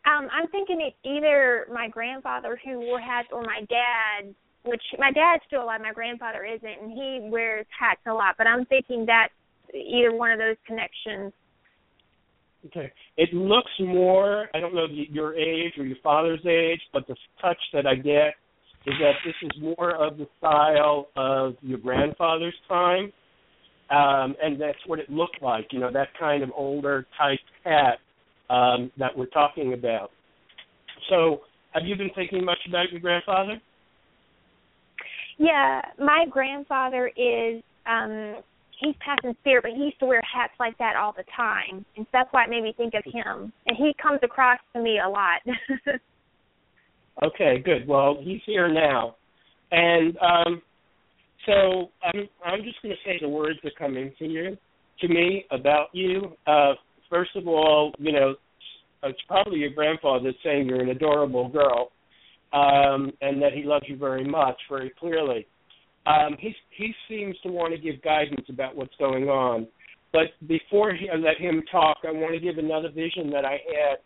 Um, 0.05 0.27
I'm 0.31 0.47
thinking 0.49 0.81
it's 0.81 0.97
either 1.05 1.67
my 1.71 1.87
grandfather 1.87 2.59
who 2.63 2.79
wore 2.79 2.99
hats 2.99 3.29
or 3.31 3.41
my 3.41 3.61
dad, 3.69 4.33
which 4.65 4.81
my 4.97 5.11
dad's 5.11 5.43
still 5.47 5.63
alive. 5.63 5.81
My 5.81 5.93
grandfather 5.93 6.43
isn't, 6.43 6.81
and 6.81 6.91
he 6.91 7.29
wears 7.29 7.65
hats 7.79 8.01
a 8.07 8.13
lot. 8.13 8.35
But 8.37 8.47
I'm 8.47 8.65
thinking 8.65 9.05
that 9.05 9.29
either 9.73 10.13
one 10.13 10.31
of 10.31 10.39
those 10.39 10.57
connections. 10.67 11.33
Okay. 12.65 12.91
It 13.17 13.33
looks 13.33 13.71
more, 13.79 14.49
I 14.53 14.59
don't 14.59 14.73
know 14.73 14.87
your 14.89 15.35
age 15.35 15.73
or 15.77 15.85
your 15.85 15.97
father's 16.01 16.45
age, 16.45 16.79
but 16.91 17.05
the 17.07 17.15
touch 17.41 17.57
that 17.73 17.85
I 17.85 17.95
get 17.95 18.35
is 18.85 18.93
that 18.99 19.13
this 19.25 19.35
is 19.43 19.61
more 19.61 19.95
of 19.95 20.17
the 20.17 20.27
style 20.37 21.07
of 21.15 21.55
your 21.61 21.77
grandfather's 21.77 22.55
time. 22.67 23.11
Um, 23.93 24.35
and 24.41 24.59
that's 24.59 24.77
what 24.87 24.99
it 24.99 25.09
looked 25.09 25.41
like, 25.41 25.67
you 25.71 25.79
know, 25.79 25.91
that 25.91 26.07
kind 26.19 26.41
of 26.41 26.49
older 26.55 27.05
type 27.17 27.39
hat 27.63 27.99
um, 28.49 28.91
that 28.97 29.15
we're 29.15 29.27
talking 29.27 29.73
about. 29.73 30.09
So, 31.09 31.41
have 31.73 31.83
you 31.85 31.95
been 31.95 32.09
thinking 32.15 32.43
much 32.43 32.57
about 32.67 32.91
your 32.91 33.01
grandfather? 33.01 33.61
Yeah, 35.37 35.81
my 35.99 36.25
grandfather 36.29 37.11
is 37.17 37.61
um 37.85 38.37
he's 38.79 38.95
passing 38.99 39.35
spirit, 39.41 39.63
but 39.63 39.71
he 39.71 39.85
used 39.85 39.99
to 39.99 40.05
wear 40.05 40.21
hats 40.21 40.53
like 40.59 40.77
that 40.77 40.95
all 40.95 41.13
the 41.15 41.23
time, 41.35 41.85
and 41.95 42.05
so 42.05 42.09
that's 42.13 42.29
why 42.31 42.45
it 42.45 42.49
made 42.49 42.63
me 42.63 42.73
think 42.75 42.93
of 42.93 43.03
him. 43.05 43.51
And 43.67 43.77
he 43.77 43.93
comes 44.01 44.19
across 44.23 44.59
to 44.73 44.81
me 44.81 44.99
a 45.03 45.09
lot. 45.09 45.41
okay, 47.23 47.61
good. 47.63 47.87
Well, 47.87 48.17
he's 48.21 48.41
here 48.45 48.71
now, 48.71 49.15
and 49.71 50.17
um, 50.17 50.61
so 51.45 51.89
I'm 52.03 52.27
I'm 52.45 52.63
just 52.63 52.81
going 52.81 52.95
to 52.95 53.09
say 53.09 53.17
the 53.21 53.29
words 53.29 53.59
that 53.63 53.75
come 53.77 53.97
into 53.97 54.25
you 54.25 54.57
to 55.01 55.07
me 55.07 55.45
about 55.51 55.87
you. 55.93 56.33
Uh, 56.47 56.73
first 57.09 57.31
of 57.35 57.47
all, 57.47 57.93
you 57.97 58.11
know, 58.11 58.35
it's 59.03 59.19
probably 59.27 59.59
your 59.59 59.71
grandfather 59.71 60.31
saying 60.43 60.67
you're 60.67 60.81
an 60.81 60.89
adorable 60.89 61.49
girl, 61.49 61.91
um, 62.53 63.11
and 63.21 63.41
that 63.41 63.53
he 63.53 63.63
loves 63.63 63.85
you 63.87 63.97
very 63.97 64.23
much, 64.23 64.57
very 64.69 64.91
clearly 64.99 65.47
um, 66.05 66.35
he 66.39 66.53
he 66.75 66.93
seems 67.07 67.35
to 67.43 67.49
want 67.49 67.73
to 67.73 67.79
give 67.79 68.01
guidance 68.01 68.45
about 68.49 68.75
what's 68.75 68.95
going 68.99 69.29
on. 69.29 69.67
But 70.11 70.27
before 70.47 70.93
he, 70.93 71.09
I 71.09 71.15
let 71.15 71.37
him 71.37 71.63
talk, 71.71 71.97
I 72.07 72.11
want 72.11 72.33
to 72.33 72.39
give 72.39 72.57
another 72.57 72.89
vision 72.89 73.29
that 73.31 73.45
I 73.45 73.53
had, 73.53 73.97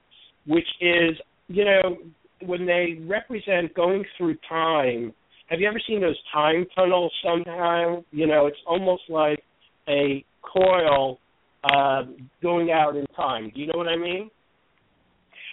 which 0.45 0.67
is, 0.79 1.17
you 1.47 1.65
know, 1.65 1.97
when 2.45 2.65
they 2.65 2.99
represent 3.05 3.73
going 3.73 4.05
through 4.17 4.37
time. 4.47 5.13
Have 5.47 5.61
you 5.61 5.67
ever 5.67 5.79
seen 5.87 6.01
those 6.01 6.19
time 6.33 6.65
tunnels? 6.75 7.11
Somehow, 7.23 8.03
you 8.11 8.27
know, 8.27 8.47
it's 8.47 8.57
almost 8.65 9.03
like 9.09 9.41
a 9.87 10.23
coil 10.41 11.19
uh, 11.63 12.03
going 12.41 12.71
out 12.71 12.95
in 12.95 13.05
time. 13.15 13.51
Do 13.53 13.61
you 13.61 13.67
know 13.67 13.77
what 13.77 13.87
I 13.87 13.95
mean? 13.95 14.29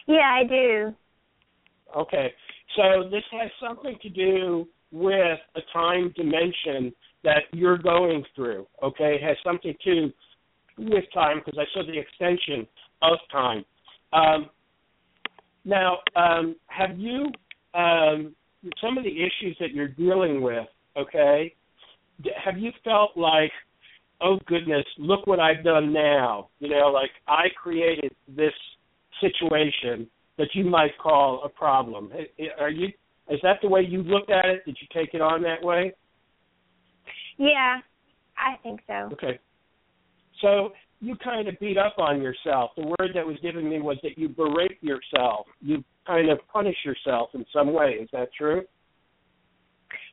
Yeah, 0.07 0.40
I 0.40 0.44
do. 0.44 0.94
Okay, 1.96 2.33
so 2.76 3.09
this 3.09 3.22
has 3.30 3.50
something 3.64 3.96
to 4.02 4.09
do 4.09 4.66
with 4.90 5.38
a 5.57 5.61
time 5.72 6.12
dimension 6.16 6.92
that 7.22 7.42
you're 7.52 7.78
going 7.78 8.24
through. 8.35 8.66
Okay, 8.83 9.14
it 9.14 9.22
has 9.22 9.37
something 9.44 9.74
to 9.85 9.94
do 9.94 10.12
with 10.78 11.04
time 11.14 11.40
because 11.44 11.59
I 11.59 11.64
saw 11.72 11.85
the 11.87 11.98
extension 11.98 12.66
of 13.02 13.18
time. 13.30 13.64
Um, 14.12 14.50
now, 15.64 15.98
um, 16.16 16.57
have 16.66 16.98
you 16.98 17.26
um, 17.74 18.35
some 18.81 18.98
of 18.98 19.05
the 19.05 19.11
issues 19.11 19.57
that 19.61 19.72
you're 19.72 19.88
dealing 19.88 20.42
with? 20.42 20.66
Okay, 20.96 21.55
have 22.44 22.59
you 22.59 22.70
felt 22.85 23.16
like, 23.16 23.50
oh 24.20 24.38
goodness, 24.46 24.85
look 24.98 25.27
what 25.27 25.40
I've 25.40 25.64
done 25.64 25.92
now? 25.92 26.48
You 26.61 26.68
know, 26.70 26.88
like 26.92 27.11
I 27.27 27.46
created 27.61 28.12
this 28.29 28.53
situation 29.20 30.09
that 30.38 30.48
you 30.55 30.64
might 30.64 30.96
call 31.03 31.42
a 31.44 31.48
problem. 31.48 32.11
Are 32.61 32.70
you 32.70 32.88
is 33.29 33.40
that 33.42 33.57
the 33.62 33.68
way 33.68 33.81
you 33.81 34.03
looked 34.03 34.31
at 34.31 34.44
it? 34.46 34.64
Did 34.66 34.77
you 34.81 34.87
take 34.92 35.14
it 35.14 35.22
on 35.22 35.42
that 35.42 35.62
way? 35.62 35.94
Yeah, 37.38 37.79
I 38.37 38.57
think 38.62 38.81
so. 38.87 39.09
Okay. 39.12 39.38
So 40.42 40.72
you 41.00 41.16
kind 41.22 41.48
of 41.48 41.59
beat 41.59 41.79
up 41.79 41.94
on 41.98 42.20
yourself. 42.20 42.72
The 42.77 42.87
word 42.98 43.11
that 43.14 43.27
was 43.27 43.37
given 43.42 43.68
me 43.68 43.81
was 43.81 43.96
that 44.03 44.18
you 44.18 44.29
berate 44.29 44.83
yourself. 44.83 45.46
You 45.61 45.83
kind 46.06 46.30
of 46.30 46.38
punish 46.52 46.76
yourself 46.84 47.30
in 47.34 47.44
some 47.52 47.72
way. 47.72 47.98
Is 48.00 48.08
that 48.12 48.28
true? 48.36 48.62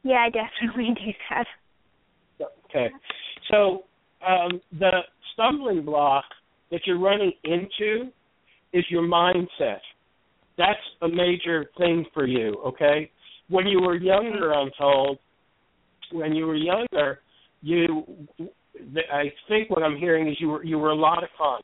Yeah, 0.04 0.25
I 0.25 0.30
definitely 0.30 0.93
do 1.06 1.12
that. 1.30 1.47
Okay. 2.69 2.89
So 3.49 3.84
um, 4.25 4.62
the 4.80 4.99
stumbling 5.34 5.84
block 5.86 6.25
that 6.71 6.82
you're 6.86 6.99
running 6.99 7.34
into 7.43 8.12
is 8.73 8.86
your 8.89 9.04
mindset 9.04 9.80
that's 10.58 10.80
a 11.01 11.08
major 11.08 11.65
thing 11.77 12.06
for 12.13 12.25
you, 12.25 12.56
okay? 12.65 13.10
When 13.49 13.67
you 13.67 13.82
were 13.82 13.95
younger, 13.95 14.54
I'm 14.54 14.69
told, 14.77 15.17
when 16.12 16.34
you 16.34 16.45
were 16.45 16.56
younger, 16.56 17.19
you 17.62 18.06
I 19.13 19.32
think 19.47 19.69
what 19.69 19.84
I'm 19.84 19.97
hearing 19.97 20.27
is 20.27 20.38
you 20.39 20.49
were 20.49 20.63
you 20.63 20.77
were 20.77 20.89
a 20.89 20.95
lot 20.95 21.23
of 21.23 21.30
fun. 21.38 21.62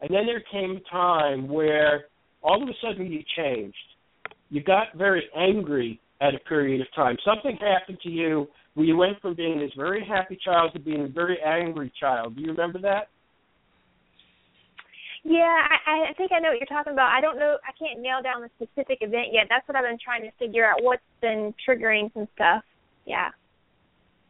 And 0.00 0.10
then 0.10 0.26
there 0.26 0.42
came 0.52 0.76
a 0.76 0.90
time 0.90 1.48
where 1.48 2.04
all 2.46 2.62
of 2.62 2.68
a 2.68 2.72
sudden 2.80 3.10
you 3.10 3.22
changed. 3.36 3.76
You 4.50 4.62
got 4.62 4.94
very 4.96 5.24
angry 5.36 6.00
at 6.22 6.34
a 6.34 6.38
period 6.48 6.80
of 6.80 6.86
time. 6.94 7.16
Something 7.24 7.58
happened 7.60 7.98
to 8.04 8.08
you 8.08 8.46
where 8.74 8.86
you 8.86 8.96
went 8.96 9.20
from 9.20 9.34
being 9.34 9.58
this 9.58 9.72
very 9.76 10.06
happy 10.06 10.38
child 10.42 10.72
to 10.74 10.78
being 10.78 11.02
a 11.02 11.08
very 11.08 11.38
angry 11.44 11.92
child. 11.98 12.36
Do 12.36 12.42
you 12.42 12.52
remember 12.52 12.78
that? 12.82 13.08
Yeah, 15.24 15.58
I, 15.86 16.10
I 16.10 16.12
think 16.16 16.30
I 16.30 16.38
know 16.38 16.50
what 16.50 16.58
you're 16.60 16.78
talking 16.78 16.92
about. 16.92 17.10
I 17.10 17.20
don't 17.20 17.36
know. 17.36 17.56
I 17.66 17.72
can't 17.76 18.00
nail 18.00 18.22
down 18.22 18.42
the 18.42 18.50
specific 18.54 18.98
event 19.00 19.28
yet. 19.32 19.46
That's 19.48 19.66
what 19.66 19.76
I've 19.76 19.82
been 19.82 19.98
trying 20.02 20.22
to 20.22 20.30
figure 20.38 20.64
out. 20.64 20.84
What's 20.84 21.02
been 21.20 21.52
triggering 21.68 22.14
some 22.14 22.28
stuff. 22.36 22.62
Yeah. 23.06 23.30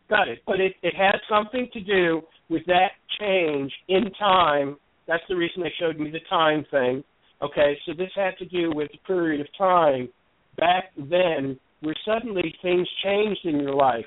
Got 0.08 0.28
it. 0.28 0.38
But 0.46 0.60
it 0.60 0.72
it 0.82 0.94
has 0.96 1.20
something 1.28 1.68
to 1.74 1.80
do 1.80 2.22
with 2.48 2.64
that 2.66 2.92
change 3.20 3.70
in 3.88 4.10
time. 4.18 4.78
That's 5.06 5.22
the 5.28 5.36
reason 5.36 5.62
they 5.62 5.72
showed 5.78 6.00
me 6.00 6.10
the 6.10 6.24
time 6.30 6.64
thing. 6.70 7.04
Okay, 7.42 7.76
so 7.84 7.92
this 7.92 8.10
had 8.14 8.36
to 8.38 8.46
do 8.46 8.70
with 8.74 8.90
the 8.92 8.98
period 9.06 9.40
of 9.40 9.46
time 9.58 10.08
back 10.56 10.92
then 10.96 11.58
where 11.80 11.94
suddenly 12.04 12.54
things 12.62 12.88
changed 13.04 13.40
in 13.44 13.60
your 13.60 13.74
life. 13.74 14.06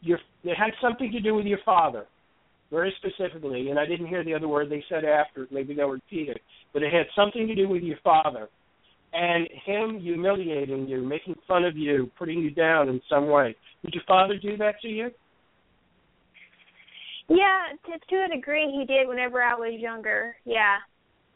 Your 0.00 0.18
it 0.42 0.56
had 0.56 0.72
something 0.80 1.10
to 1.12 1.20
do 1.20 1.34
with 1.34 1.46
your 1.46 1.58
father 1.64 2.06
very 2.70 2.94
specifically, 2.98 3.70
and 3.70 3.78
I 3.78 3.86
didn't 3.86 4.06
hear 4.06 4.24
the 4.24 4.34
other 4.34 4.48
word 4.48 4.70
they 4.70 4.84
said 4.88 5.04
after. 5.04 5.46
Maybe 5.50 5.74
they'll 5.74 5.88
repeat 5.88 6.28
it, 6.28 6.40
but 6.72 6.82
it 6.82 6.92
had 6.92 7.06
something 7.14 7.46
to 7.46 7.54
do 7.54 7.68
with 7.68 7.82
your 7.82 7.98
father 8.02 8.48
and 9.12 9.48
him 9.64 10.00
humiliating 10.00 10.88
you, 10.88 11.02
making 11.02 11.36
fun 11.46 11.64
of 11.64 11.76
you, 11.76 12.10
putting 12.18 12.40
you 12.40 12.50
down 12.50 12.88
in 12.88 13.00
some 13.08 13.28
way. 13.28 13.54
Did 13.84 13.94
your 13.94 14.02
father 14.08 14.36
do 14.36 14.56
that 14.56 14.80
to 14.82 14.88
you? 14.88 15.10
Yeah, 17.28 17.62
to, 17.86 17.92
to 17.92 18.24
a 18.24 18.36
degree, 18.36 18.70
he 18.70 18.84
did. 18.84 19.08
Whenever 19.08 19.40
I 19.40 19.54
was 19.54 19.80
younger, 19.80 20.34
yeah. 20.44 20.78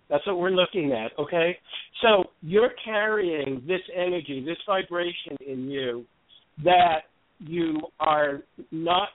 That's 0.09 0.27
what 0.27 0.39
we're 0.39 0.51
looking 0.51 0.93
at, 0.93 1.19
okay? 1.19 1.59
So 2.03 2.25
you're 2.41 2.73
carrying 2.85 3.63
this 3.67 3.81
energy, 3.95 4.43
this 4.45 4.57
vibration 4.67 5.37
in 5.47 5.69
you 5.69 6.05
that 6.65 7.03
you 7.39 7.81
are 8.01 8.43
not 8.71 9.09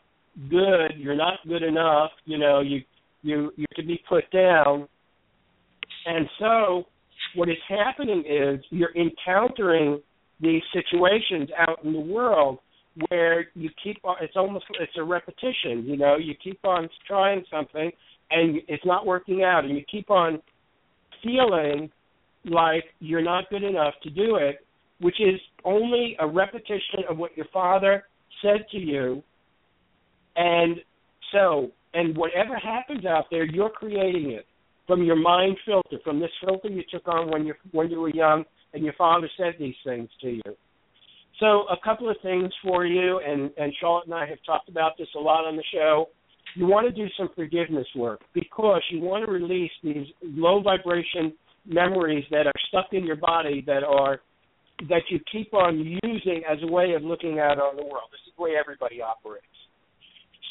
good, 0.49 0.93
you're 0.97 1.15
not 1.15 1.39
good 1.47 1.63
enough, 1.63 2.11
you 2.25 2.37
know, 2.37 2.61
you 2.61 2.81
you 3.21 3.51
you 3.55 3.65
to 3.75 3.83
be 3.83 4.01
put 4.07 4.29
down. 4.31 4.87
And 6.05 6.27
so 6.39 6.83
what 7.35 7.49
is 7.49 7.57
happening 7.67 8.23
is 8.29 8.63
you're 8.69 8.95
encountering 8.95 10.01
these 10.41 10.61
situations 10.73 11.49
out 11.57 11.83
in 11.83 11.93
the 11.93 11.99
world 11.99 12.59
where 13.09 13.47
you 13.55 13.69
keep 13.83 13.97
on 14.03 14.17
it's 14.21 14.35
almost 14.35 14.65
it's 14.79 14.91
a 14.97 15.03
repetition, 15.03 15.85
you 15.85 15.97
know, 15.97 16.17
you 16.17 16.35
keep 16.43 16.59
on 16.63 16.89
trying 17.07 17.43
something 17.49 17.91
and 18.31 18.61
it's 18.67 18.85
not 18.85 19.05
working 19.05 19.43
out 19.43 19.65
and 19.65 19.75
you 19.75 19.83
keep 19.89 20.09
on 20.09 20.41
feeling 21.23 21.89
like 22.45 22.83
you're 22.99 23.23
not 23.23 23.49
good 23.49 23.63
enough 23.63 23.93
to 24.03 24.09
do 24.09 24.35
it, 24.35 24.65
which 24.99 25.19
is 25.19 25.39
only 25.63 26.15
a 26.19 26.27
repetition 26.27 27.03
of 27.09 27.17
what 27.17 27.35
your 27.37 27.47
father 27.53 28.03
said 28.41 28.65
to 28.71 28.77
you 28.77 29.23
and 30.35 30.77
so, 31.31 31.69
and 31.93 32.15
whatever 32.17 32.57
happens 32.57 33.05
out 33.05 33.25
there, 33.29 33.45
you're 33.45 33.69
creating 33.69 34.31
it 34.31 34.45
from 34.87 35.03
your 35.03 35.15
mind 35.15 35.57
filter, 35.65 35.97
from 36.03 36.19
this 36.19 36.31
filter 36.43 36.69
you 36.69 36.83
took 36.91 37.07
on 37.07 37.31
when 37.31 37.45
you 37.45 37.53
when 37.71 37.89
you 37.89 37.99
were 37.99 38.09
young, 38.13 38.43
and 38.73 38.83
your 38.83 38.93
father 38.93 39.29
said 39.37 39.53
these 39.59 39.75
things 39.85 40.09
to 40.21 40.29
you. 40.29 40.55
So, 41.39 41.63
a 41.69 41.77
couple 41.83 42.09
of 42.09 42.17
things 42.21 42.51
for 42.63 42.85
you, 42.85 43.19
and 43.25 43.51
and 43.57 43.73
Charlotte 43.79 44.05
and 44.05 44.13
I 44.13 44.25
have 44.27 44.39
talked 44.45 44.69
about 44.69 44.93
this 44.97 45.07
a 45.15 45.19
lot 45.19 45.45
on 45.45 45.55
the 45.55 45.63
show. 45.73 46.09
You 46.55 46.67
want 46.67 46.87
to 46.87 46.93
do 46.93 47.09
some 47.17 47.29
forgiveness 47.35 47.87
work 47.95 48.21
because 48.33 48.81
you 48.91 48.99
want 48.99 49.25
to 49.25 49.31
release 49.31 49.71
these 49.83 50.07
low 50.21 50.61
vibration 50.61 51.33
memories 51.65 52.25
that 52.31 52.45
are 52.45 52.53
stuck 52.69 52.87
in 52.91 53.05
your 53.05 53.15
body 53.15 53.63
that 53.65 53.83
are 53.83 54.19
that 54.89 55.03
you 55.09 55.19
keep 55.31 55.53
on 55.53 55.79
using 56.03 56.43
as 56.49 56.57
a 56.61 56.71
way 56.71 56.93
of 56.93 57.03
looking 57.03 57.39
out 57.39 57.57
on 57.59 57.75
the 57.75 57.83
world. 57.83 58.09
This 58.11 58.19
is 58.27 58.33
the 58.35 58.43
way 58.43 58.51
everybody 58.59 59.01
operates. 59.01 59.45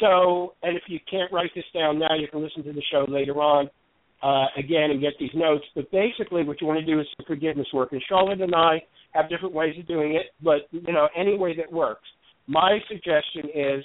So, 0.01 0.55
and 0.62 0.77
if 0.77 0.85
you 0.87 0.99
can't 1.11 1.31
write 1.33 1.51
this 1.55 1.65
down 1.75 1.99
now, 1.99 2.15
you 2.17 2.29
can 2.29 2.43
listen 2.43 2.65
to 2.65 2.73
the 2.73 2.83
show 2.91 3.05
later 3.09 3.35
on 3.35 3.69
uh, 4.23 4.47
again 4.57 4.91
and 4.91 5.01
get 5.01 5.12
these 5.21 5.31
notes. 5.35 5.65
But 5.75 5.91
basically, 5.91 6.45
what 6.45 6.61
you 6.61 6.67
want 6.67 6.81
to 6.81 6.87
do 6.87 7.01
is 7.01 7.07
some 7.17 7.27
forgiveness 7.27 7.67
work. 7.75 7.93
And 7.93 8.03
Charlotte 8.09 8.41
and 8.41 8.55
I 8.55 8.83
have 9.12 9.29
different 9.29 9.55
ways 9.55 9.75
of 9.79 9.87
doing 9.87 10.15
it, 10.15 10.27
but 10.43 10.62
you 10.71 10.93
know, 10.93 11.09
any 11.17 11.37
way 11.37 11.55
that 11.57 11.71
works. 11.71 12.09
My 12.47 12.79
suggestion 12.88 13.51
is 13.55 13.85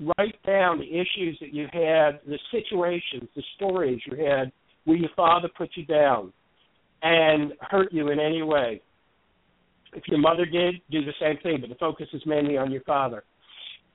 write 0.00 0.42
down 0.46 0.78
the 0.78 0.88
issues 0.88 1.38
that 1.40 1.52
you 1.52 1.66
had, 1.72 2.20
the 2.26 2.38
situations, 2.50 3.28
the 3.36 3.42
stories 3.56 4.00
you 4.06 4.16
had 4.24 4.50
where 4.84 4.96
your 4.96 5.10
father 5.16 5.48
put 5.56 5.70
you 5.74 5.84
down 5.86 6.32
and 7.02 7.52
hurt 7.60 7.92
you 7.92 8.08
in 8.10 8.18
any 8.18 8.42
way. 8.42 8.80
If 9.94 10.02
your 10.08 10.18
mother 10.18 10.44
did, 10.44 10.76
do 10.90 11.04
the 11.04 11.12
same 11.20 11.38
thing, 11.42 11.58
but 11.60 11.68
the 11.68 11.76
focus 11.76 12.08
is 12.12 12.22
mainly 12.26 12.56
on 12.56 12.72
your 12.72 12.82
father. 12.82 13.24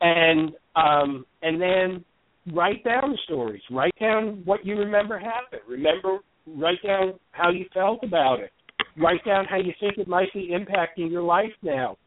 And 0.02 0.52
um 0.76 1.26
and 1.42 1.62
then 1.62 2.06
write 2.54 2.84
down 2.86 3.12
the 3.12 3.18
stories. 3.26 3.62
Write 3.70 3.94
down 4.00 4.42
what 4.46 4.66
you 4.66 4.78
remember 4.78 5.20
happened. 5.20 5.62
Remember 5.68 6.20
write 6.48 6.82
down 6.86 7.14
how 7.32 7.50
you 7.52 7.66
felt 7.74 8.04
about 8.04 8.40
it. 8.40 8.52
Write 8.98 9.24
down 9.26 9.46
how 9.46 9.58
you 9.58 9.74
think 9.80 9.98
it 9.98 10.08
might 10.08 10.34
be 10.34 10.52
impacting 10.54 11.12
your 11.12 11.24
life 11.24 11.52
now. 11.62 11.98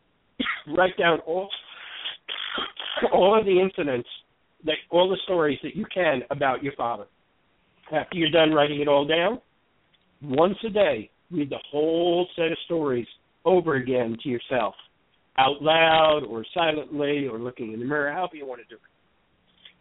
write 0.76 0.96
down 0.98 1.20
all 1.26 1.48
all 3.12 3.38
of 3.38 3.44
the 3.44 3.60
incidents 3.60 4.08
that 4.64 4.76
all 4.90 5.08
the 5.08 5.18
stories 5.24 5.58
that 5.62 5.74
you 5.74 5.84
can 5.92 6.22
about 6.30 6.62
your 6.62 6.72
father. 6.74 7.06
After 7.92 8.16
you're 8.16 8.30
done 8.30 8.52
writing 8.52 8.80
it 8.80 8.88
all 8.88 9.06
down, 9.06 9.40
once 10.22 10.56
a 10.64 10.70
day, 10.70 11.10
read 11.30 11.50
the 11.50 11.58
whole 11.70 12.28
set 12.36 12.52
of 12.52 12.58
stories 12.64 13.06
over 13.44 13.74
again 13.74 14.16
to 14.22 14.28
yourself, 14.28 14.74
out 15.36 15.60
loud 15.60 16.22
or 16.28 16.44
silently 16.54 17.26
or 17.26 17.38
looking 17.38 17.72
in 17.72 17.80
the 17.80 17.84
mirror, 17.84 18.12
however 18.12 18.36
you 18.36 18.46
want 18.46 18.60
to 18.60 18.68
do 18.68 18.76
it. 18.76 18.80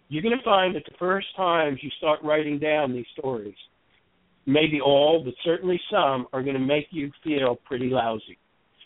You're 0.09 0.23
going 0.23 0.37
to 0.37 0.43
find 0.43 0.75
that 0.75 0.83
the 0.85 0.97
first 0.97 1.27
times 1.37 1.79
you 1.81 1.89
start 1.97 2.19
writing 2.23 2.59
down 2.59 2.91
these 2.91 3.05
stories, 3.17 3.55
maybe 4.45 4.81
all, 4.81 5.21
but 5.23 5.33
certainly 5.45 5.79
some, 5.89 6.27
are 6.33 6.43
going 6.43 6.55
to 6.55 6.59
make 6.59 6.87
you 6.89 7.11
feel 7.23 7.57
pretty 7.65 7.89
lousy. 7.89 8.37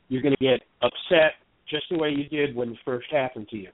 You're 0.07 0.21
going 0.21 0.35
to 0.39 0.43
get 0.43 0.61
upset 0.83 1.33
just 1.67 1.85
the 1.89 1.97
way 1.97 2.09
you 2.09 2.25
did 2.29 2.55
when 2.55 2.69
it 2.69 2.77
first 2.85 3.07
happened 3.11 3.47
to 3.49 3.57
you. 3.57 3.69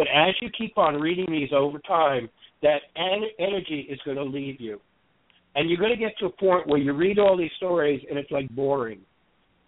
But 0.00 0.08
as 0.08 0.34
you 0.40 0.48
keep 0.56 0.78
on 0.78 0.98
reading 0.98 1.26
these 1.28 1.50
over 1.54 1.78
time, 1.80 2.30
that 2.62 2.78
en- 2.96 3.28
energy 3.38 3.86
is 3.90 3.98
going 4.06 4.16
to 4.16 4.24
leave 4.24 4.58
you. 4.58 4.80
And 5.54 5.68
you're 5.68 5.78
going 5.78 5.90
to 5.90 5.98
get 5.98 6.16
to 6.20 6.24
a 6.24 6.30
point 6.30 6.66
where 6.66 6.78
you 6.78 6.94
read 6.94 7.18
all 7.18 7.36
these 7.36 7.50
stories 7.58 8.02
and 8.08 8.18
it's 8.18 8.30
like 8.30 8.48
boring, 8.48 9.00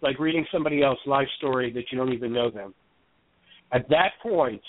like 0.01 0.17
reading 0.17 0.43
somebody 0.51 0.81
else's 0.81 1.05
life 1.05 1.27
story 1.37 1.71
that 1.73 1.83
you 1.91 1.99
don't 1.99 2.13
even 2.13 2.33
know 2.33 2.49
them. 2.49 2.73
At 3.71 3.87
that 3.89 4.13
point, 4.23 4.63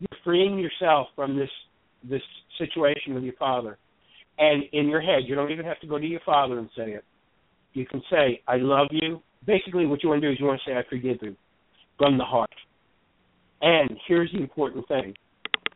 you're 0.00 0.20
freeing 0.22 0.58
yourself 0.58 1.06
from 1.16 1.34
this 1.34 1.48
this 2.04 2.20
situation 2.58 3.14
with 3.14 3.22
your 3.22 3.36
father. 3.38 3.78
And 4.36 4.64
in 4.74 4.86
your 4.86 5.00
head, 5.00 5.22
you 5.24 5.34
don't 5.34 5.50
even 5.50 5.64
have 5.64 5.80
to 5.80 5.86
go 5.86 5.98
to 5.98 6.06
your 6.06 6.20
father 6.26 6.58
and 6.58 6.68
say 6.76 6.90
it. 6.90 7.04
You 7.72 7.86
can 7.86 8.02
say, 8.10 8.42
I 8.46 8.56
love 8.56 8.88
you. 8.90 9.22
Basically, 9.46 9.86
what 9.86 10.02
you 10.02 10.10
want 10.10 10.20
to 10.20 10.28
do 10.28 10.32
is 10.32 10.38
you 10.38 10.44
want 10.44 10.60
to 10.62 10.70
say, 10.70 10.76
I 10.76 10.82
forgive 10.90 11.16
you 11.22 11.36
from 11.96 12.18
the 12.18 12.24
heart. 12.24 12.50
And 13.62 13.90
here's 14.06 14.30
the 14.32 14.38
important 14.38 14.86
thing 14.88 15.14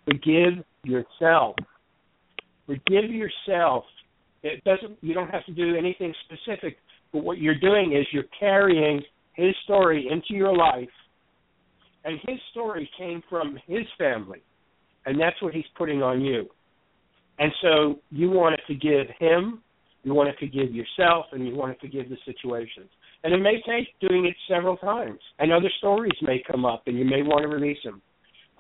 forgive 0.05 0.65
yourself. 0.85 1.57
Forgive 2.67 3.11
yourself. 3.11 3.85
It 4.43 4.63
doesn't 4.65 4.99
you 5.01 5.15
don't 5.15 5.31
have 5.31 5.45
to 5.47 5.53
do 5.53 5.77
anything 5.77 6.15
specific, 6.25 6.79
but 7.13 7.25
what 7.25 7.39
you're 7.39 7.59
doing 7.59 7.97
is 7.99 8.07
you're 8.13 8.25
carrying 8.39 9.03
his 9.35 9.55
story 9.65 10.09
into 10.11 10.35
your 10.35 10.57
life. 10.57 10.89
And 12.05 12.19
his 12.27 12.39
story 12.51 12.89
came 12.99 13.23
from 13.31 13.59
his 13.67 13.87
family. 13.99 14.43
And 15.07 15.19
that's 15.19 15.41
what 15.41 15.55
he's 15.55 15.65
putting 15.77 16.03
on 16.03 16.21
you. 16.21 16.49
And 17.39 17.51
so 17.63 17.99
you 18.11 18.31
want 18.31 18.57
to 18.57 18.63
forgive 18.67 19.07
him, 19.19 19.63
you 20.03 20.15
want 20.15 20.31
to 20.31 20.37
forgive 20.39 20.75
yourself, 20.75 21.27
and 21.33 21.47
you 21.47 21.55
want 21.55 21.75
to 21.75 21.81
forgive 21.81 22.09
the 22.09 22.17
situations. 22.25 22.91
And 23.25 23.35
it 23.35 23.39
may 23.39 23.63
take 23.67 23.89
doing 24.01 24.27
it 24.27 24.37
several 24.49 24.77
times. 24.77 25.19
And 25.39 25.53
other 25.53 25.71
stories 25.79 26.13
may 26.23 26.43
come 26.47 26.65
up, 26.65 26.85
and 26.87 26.99
you 26.99 27.05
may 27.05 27.23
want 27.23 27.43
to 27.43 27.49
release 27.49 27.79
them. 27.85 28.01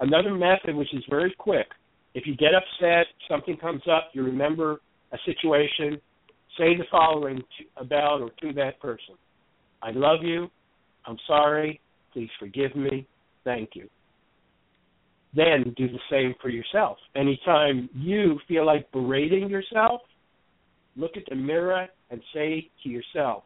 Another 0.01 0.35
method, 0.35 0.75
which 0.75 0.93
is 0.93 1.05
very 1.09 1.33
quick, 1.39 1.67
if 2.15 2.27
you 2.27 2.37
get 2.37 2.51
upset, 2.55 3.07
something 3.29 3.57
comes 3.57 3.83
up, 3.91 4.11
you 4.13 4.25
remember 4.25 4.81
a 5.13 5.19
situation, 5.27 6.01
say 6.59 6.77
the 6.77 6.85
following 6.91 7.39
to, 7.39 7.83
about 7.83 8.21
or 8.21 8.31
to 8.41 8.53
that 8.55 8.81
person 8.81 9.15
I 9.85 9.91
love 9.91 10.21
you. 10.23 10.49
I'm 11.07 11.19
sorry. 11.27 11.81
Please 12.13 12.31
forgive 12.41 12.75
me. 12.75 13.07
Thank 13.45 13.71
you. 13.75 13.89
Then 15.37 15.75
do 15.77 15.89
the 15.89 15.99
same 16.11 16.35
for 16.41 16.49
yourself. 16.49 16.97
Anytime 17.15 17.91
you 17.95 18.39
feel 18.49 18.65
like 18.65 18.91
berating 18.93 19.51
yourself, 19.51 20.01
look 20.97 21.17
at 21.17 21.25
the 21.29 21.35
mirror 21.35 21.87
and 22.11 22.23
say 22.33 22.71
to 22.83 22.89
yourself, 22.89 23.43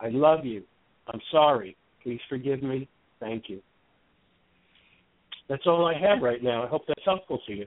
I 0.00 0.08
love 0.08 0.44
you. 0.44 0.62
I'm 1.08 1.20
sorry. 1.30 1.76
Please 2.02 2.20
forgive 2.28 2.62
me. 2.62 2.88
Thank 3.20 3.44
you. 3.48 3.60
That's 5.48 5.66
all 5.66 5.86
I 5.86 5.98
have 5.98 6.22
right 6.22 6.42
now. 6.42 6.64
I 6.64 6.68
hope 6.68 6.82
that's 6.86 7.04
helpful 7.04 7.38
to 7.46 7.52
you. 7.52 7.66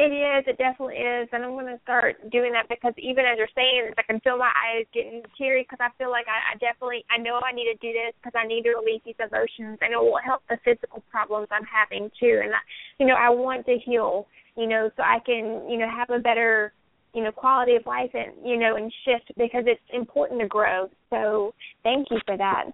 It 0.00 0.16
is. 0.16 0.48
It 0.48 0.56
definitely 0.56 0.96
is, 0.96 1.28
and 1.32 1.44
I'm 1.44 1.52
going 1.52 1.66
to 1.66 1.80
start 1.82 2.16
doing 2.30 2.52
that 2.56 2.72
because 2.72 2.94
even 2.96 3.26
as 3.28 3.36
you're 3.36 3.52
saying 3.54 3.84
this, 3.84 3.94
I 3.98 4.02
can 4.02 4.20
feel 4.20 4.38
my 4.38 4.48
eyes 4.48 4.86
getting 4.94 5.20
teary 5.36 5.60
because 5.68 5.76
I 5.76 5.92
feel 5.98 6.08
like 6.08 6.24
I, 6.24 6.54
I 6.54 6.56
definitely 6.56 7.04
I 7.12 7.20
know 7.20 7.36
I 7.44 7.52
need 7.52 7.68
to 7.68 7.76
do 7.84 7.92
this 7.92 8.16
because 8.16 8.32
I 8.32 8.48
need 8.48 8.64
to 8.64 8.72
release 8.80 9.04
these 9.04 9.20
emotions, 9.20 9.76
and 9.82 9.92
it 9.92 10.00
will 10.00 10.16
help 10.24 10.40
the 10.48 10.56
physical 10.64 11.04
problems 11.10 11.48
I'm 11.52 11.68
having 11.68 12.08
too. 12.16 12.40
And 12.40 12.54
I, 12.54 12.64
you 12.96 13.04
know, 13.04 13.12
I 13.12 13.28
want 13.28 13.66
to 13.66 13.76
heal, 13.76 14.24
you 14.56 14.68
know, 14.68 14.88
so 14.96 15.02
I 15.02 15.18
can 15.20 15.68
you 15.68 15.76
know 15.76 15.90
have 15.90 16.08
a 16.08 16.22
better 16.22 16.72
you 17.14 17.22
know 17.22 17.32
quality 17.32 17.76
of 17.76 17.86
life 17.86 18.10
and 18.14 18.32
you 18.44 18.56
know 18.58 18.76
and 18.76 18.92
shift 19.04 19.32
because 19.36 19.64
it's 19.66 19.80
important 19.92 20.40
to 20.40 20.46
grow. 20.48 20.88
So 21.10 21.52
thank 21.82 22.08
you 22.10 22.18
for 22.26 22.36
that. 22.36 22.64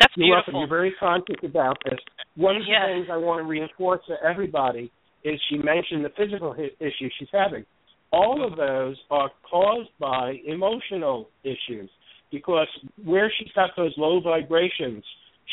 That's 0.00 0.12
You're 0.16 0.36
beautiful. 0.36 0.54
welcome. 0.54 0.54
You're 0.56 0.68
very 0.68 0.94
conscious 0.98 1.36
about 1.44 1.78
this. 1.84 1.98
One 2.36 2.56
of 2.56 2.62
the 2.62 2.74
things 2.94 3.06
I 3.10 3.16
want 3.16 3.44
to 3.44 3.48
reinforce 3.48 4.00
to 4.08 4.14
everybody 4.26 4.90
is 5.24 5.40
she 5.48 5.56
mentioned 5.56 6.04
the 6.04 6.10
physical 6.16 6.52
hi- 6.52 6.70
issues 6.80 7.12
she's 7.18 7.28
having. 7.32 7.64
All 8.12 8.46
of 8.46 8.56
those 8.56 8.96
are 9.10 9.30
caused 9.48 9.90
by 9.98 10.34
emotional 10.46 11.28
issues 11.42 11.90
because 12.30 12.68
where 13.04 13.32
she's 13.38 13.50
got 13.54 13.70
those 13.76 13.92
low 13.96 14.20
vibrations, 14.20 15.02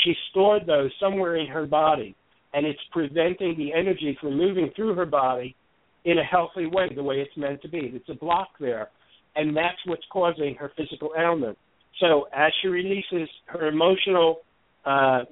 she 0.04 0.14
stored 0.30 0.66
those 0.66 0.92
somewhere 1.00 1.38
in 1.38 1.48
her 1.48 1.66
body, 1.66 2.16
and 2.54 2.66
it's 2.66 2.80
preventing 2.92 3.56
the 3.58 3.74
energy 3.74 4.18
from 4.20 4.38
moving 4.38 4.72
through 4.76 4.96
her 4.96 5.06
body 5.06 5.56
in 6.06 6.18
a 6.18 6.24
healthy 6.24 6.66
way, 6.66 6.90
the 6.94 7.04
way 7.04 7.16
it's 7.16 7.36
meant 7.38 7.62
to 7.62 7.70
be. 7.70 7.92
It's 7.94 8.10
a 8.10 8.16
block 8.16 8.50
there, 8.60 8.90
and 9.36 9.56
that's 9.56 9.78
what's 9.86 10.04
causing 10.12 10.56
her 10.56 10.72
physical 10.76 11.12
ailment. 11.18 11.58
So 12.00 12.28
as 12.34 12.52
she 12.62 12.68
releases 12.68 13.30
her 13.48 13.68
emotional 13.68 14.42
uh, 14.86 15.24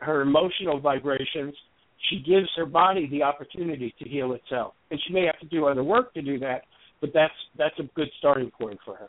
her 0.00 0.22
emotional 0.22 0.80
vibrations, 0.80 1.54
she 2.10 2.16
gives 2.18 2.48
her 2.56 2.66
body 2.66 3.08
the 3.08 3.22
opportunity 3.22 3.94
to 3.98 4.08
heal 4.08 4.32
itself. 4.32 4.74
And 4.90 5.00
she 5.06 5.12
may 5.12 5.26
have 5.26 5.38
to 5.40 5.46
do 5.46 5.66
other 5.66 5.84
work 5.84 6.14
to 6.14 6.22
do 6.22 6.38
that, 6.40 6.62
but 7.00 7.10
that's 7.12 7.34
that's 7.56 7.78
a 7.78 7.84
good 7.94 8.08
starting 8.18 8.50
point 8.50 8.78
for 8.84 8.96
her. 8.96 9.08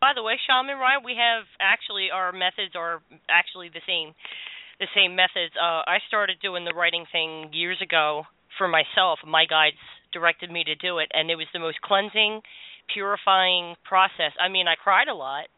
By 0.00 0.12
the 0.14 0.22
way, 0.22 0.34
Shaman 0.48 0.78
Rai, 0.78 0.96
we 1.04 1.12
have 1.16 1.44
actually 1.60 2.08
our 2.12 2.32
methods 2.32 2.74
are 2.74 3.02
actually 3.28 3.68
the 3.68 3.84
same, 3.86 4.14
the 4.80 4.88
same 4.96 5.14
methods. 5.14 5.52
Uh, 5.60 5.84
I 5.84 5.98
started 6.08 6.38
doing 6.40 6.64
the 6.64 6.72
writing 6.72 7.04
thing 7.12 7.50
years 7.52 7.78
ago 7.82 8.24
for 8.60 8.68
myself. 8.68 9.24
My 9.24 9.48
guides 9.48 9.80
directed 10.12 10.52
me 10.52 10.68
to 10.68 10.76
do 10.76 11.00
it, 11.00 11.08
and 11.16 11.32
it 11.32 11.40
was 11.40 11.48
the 11.56 11.64
most 11.64 11.80
cleansing, 11.80 12.44
purifying 12.92 13.80
process. 13.88 14.36
I 14.36 14.52
mean, 14.52 14.68
I 14.68 14.76
cried 14.76 15.08
a 15.08 15.16
lot. 15.16 15.48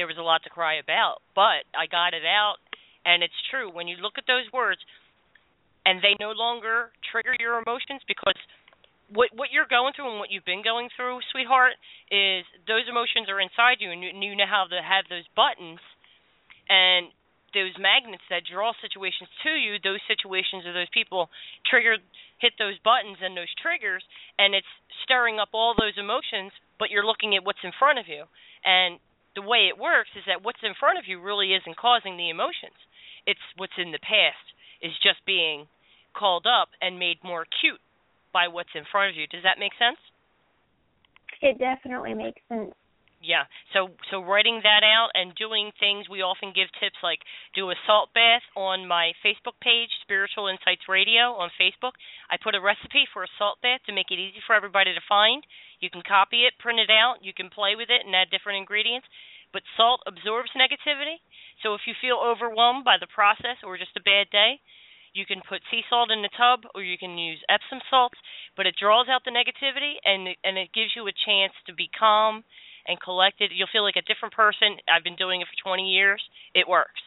There 0.00 0.08
was 0.08 0.16
a 0.16 0.24
lot 0.24 0.40
to 0.48 0.50
cry 0.50 0.80
about, 0.80 1.20
but 1.36 1.68
I 1.76 1.84
got 1.84 2.16
it 2.16 2.24
out, 2.24 2.56
and 3.04 3.20
it's 3.20 3.36
true. 3.52 3.68
When 3.68 3.88
you 3.88 4.00
look 4.00 4.16
at 4.16 4.24
those 4.24 4.48
words, 4.56 4.80
and 5.84 6.00
they 6.00 6.16
no 6.18 6.32
longer 6.32 6.90
trigger 7.12 7.36
your 7.38 7.60
emotions 7.60 8.00
because 8.08 8.34
what 9.12 9.30
what 9.38 9.54
you're 9.54 9.70
going 9.70 9.94
through 9.94 10.10
and 10.10 10.18
what 10.18 10.32
you've 10.32 10.48
been 10.48 10.64
going 10.64 10.88
through, 10.96 11.20
sweetheart, 11.30 11.78
is 12.10 12.42
those 12.66 12.88
emotions 12.88 13.28
are 13.28 13.38
inside 13.38 13.78
you, 13.78 13.92
and 13.92 14.02
you, 14.02 14.10
and 14.10 14.24
you 14.24 14.34
know 14.34 14.48
how 14.48 14.66
to 14.66 14.80
have 14.82 15.06
those 15.06 15.28
buttons 15.36 15.78
and 16.68 17.12
those 17.54 17.74
magnets 17.78 18.24
that 18.30 18.46
draw 18.46 18.72
situations 18.82 19.30
to 19.44 19.52
you. 19.54 19.78
Those 19.82 20.02
situations 20.06 20.66
or 20.66 20.72
those 20.72 20.90
people 20.90 21.28
trigger, 21.68 21.98
hit 22.38 22.54
those 22.58 22.78
buttons 22.82 23.18
and 23.22 23.36
those 23.36 23.50
triggers, 23.60 24.02
and 24.38 24.54
it's 24.54 24.68
stirring 25.04 25.38
up 25.38 25.50
all 25.52 25.74
those 25.74 25.98
emotions. 25.98 26.52
But 26.78 26.90
you're 26.90 27.06
looking 27.06 27.36
at 27.36 27.44
what's 27.44 27.62
in 27.64 27.72
front 27.78 27.98
of 27.98 28.08
you, 28.08 28.24
and 28.64 29.00
the 29.34 29.44
way 29.44 29.68
it 29.68 29.76
works 29.78 30.10
is 30.16 30.24
that 30.26 30.42
what's 30.42 30.64
in 30.64 30.74
front 30.78 30.98
of 30.98 31.04
you 31.06 31.20
really 31.20 31.52
isn't 31.52 31.76
causing 31.76 32.16
the 32.16 32.30
emotions. 32.30 32.76
It's 33.26 33.42
what's 33.56 33.76
in 33.76 33.92
the 33.92 34.02
past 34.02 34.46
is 34.80 34.92
just 35.02 35.24
being 35.26 35.66
called 36.16 36.46
up 36.46 36.68
and 36.80 36.98
made 36.98 37.18
more 37.22 37.44
acute 37.44 37.80
by 38.32 38.48
what's 38.48 38.72
in 38.74 38.84
front 38.90 39.10
of 39.10 39.16
you. 39.16 39.26
Does 39.26 39.44
that 39.44 39.60
make 39.60 39.72
sense? 39.78 40.00
It 41.42 41.58
definitely 41.58 42.14
makes 42.14 42.40
sense. 42.48 42.72
Yeah. 43.20 43.44
So 43.72 43.96
so 44.10 44.20
writing 44.22 44.60
that 44.62 44.84
out 44.84 45.10
and 45.14 45.34
doing 45.34 45.72
things 45.80 46.08
we 46.08 46.20
often 46.20 46.52
give 46.52 46.68
tips 46.80 47.00
like 47.02 47.20
do 47.54 47.70
a 47.70 47.74
salt 47.86 48.12
bath 48.12 48.44
on 48.54 48.86
my 48.86 49.12
Facebook 49.24 49.56
page, 49.62 49.88
Spiritual 50.02 50.48
Insights 50.48 50.84
Radio 50.88 51.32
on 51.32 51.50
Facebook. 51.56 51.96
I 52.30 52.36
put 52.36 52.54
a 52.54 52.60
recipe 52.60 53.08
for 53.12 53.24
a 53.24 53.34
salt 53.38 53.58
bath 53.62 53.80
to 53.86 53.92
make 53.96 54.10
it 54.12 54.20
easy 54.20 54.40
for 54.46 54.54
everybody 54.54 54.92
to 54.92 55.00
find. 55.08 55.42
You 55.80 55.88
can 55.90 56.02
copy 56.04 56.44
it, 56.44 56.58
print 56.60 56.78
it 56.78 56.90
out, 56.92 57.24
you 57.24 57.32
can 57.32 57.48
play 57.48 57.74
with 57.74 57.88
it 57.88 58.04
and 58.04 58.14
add 58.14 58.30
different 58.30 58.58
ingredients. 58.60 59.08
But 59.52 59.62
salt 59.76 60.02
absorbs 60.06 60.52
negativity. 60.52 61.16
So 61.62 61.72
if 61.74 61.82
you 61.88 61.94
feel 61.98 62.20
overwhelmed 62.20 62.84
by 62.84 62.96
the 63.00 63.08
process 63.08 63.64
or 63.64 63.78
just 63.78 63.96
a 63.96 64.04
bad 64.04 64.28
day, 64.30 64.60
You 65.16 65.24
can 65.24 65.40
put 65.48 65.62
sea 65.70 65.82
salt 65.88 66.10
in 66.10 66.20
the 66.20 66.28
tub, 66.36 66.68
or 66.74 66.82
you 66.82 66.98
can 66.98 67.16
use 67.16 67.40
Epsom 67.48 67.80
salts, 67.88 68.18
but 68.56 68.66
it 68.66 68.76
draws 68.76 69.08
out 69.08 69.24
the 69.24 69.30
negativity 69.32 69.94
and 70.04 70.28
and 70.44 70.58
it 70.58 70.74
gives 70.74 70.92
you 70.94 71.06
a 71.06 71.12
chance 71.24 71.54
to 71.66 71.72
be 71.72 71.88
calm 71.98 72.44
and 72.86 72.98
collected. 73.00 73.50
You'll 73.54 73.70
feel 73.70 73.82
like 73.82 73.98
a 73.98 74.06
different 74.06 74.34
person. 74.34 74.78
I've 74.86 75.04
been 75.04 75.18
doing 75.18 75.40
it 75.42 75.48
for 75.50 75.58
20 75.62 75.82
years. 75.86 76.22
It 76.54 76.66
works. 76.66 77.02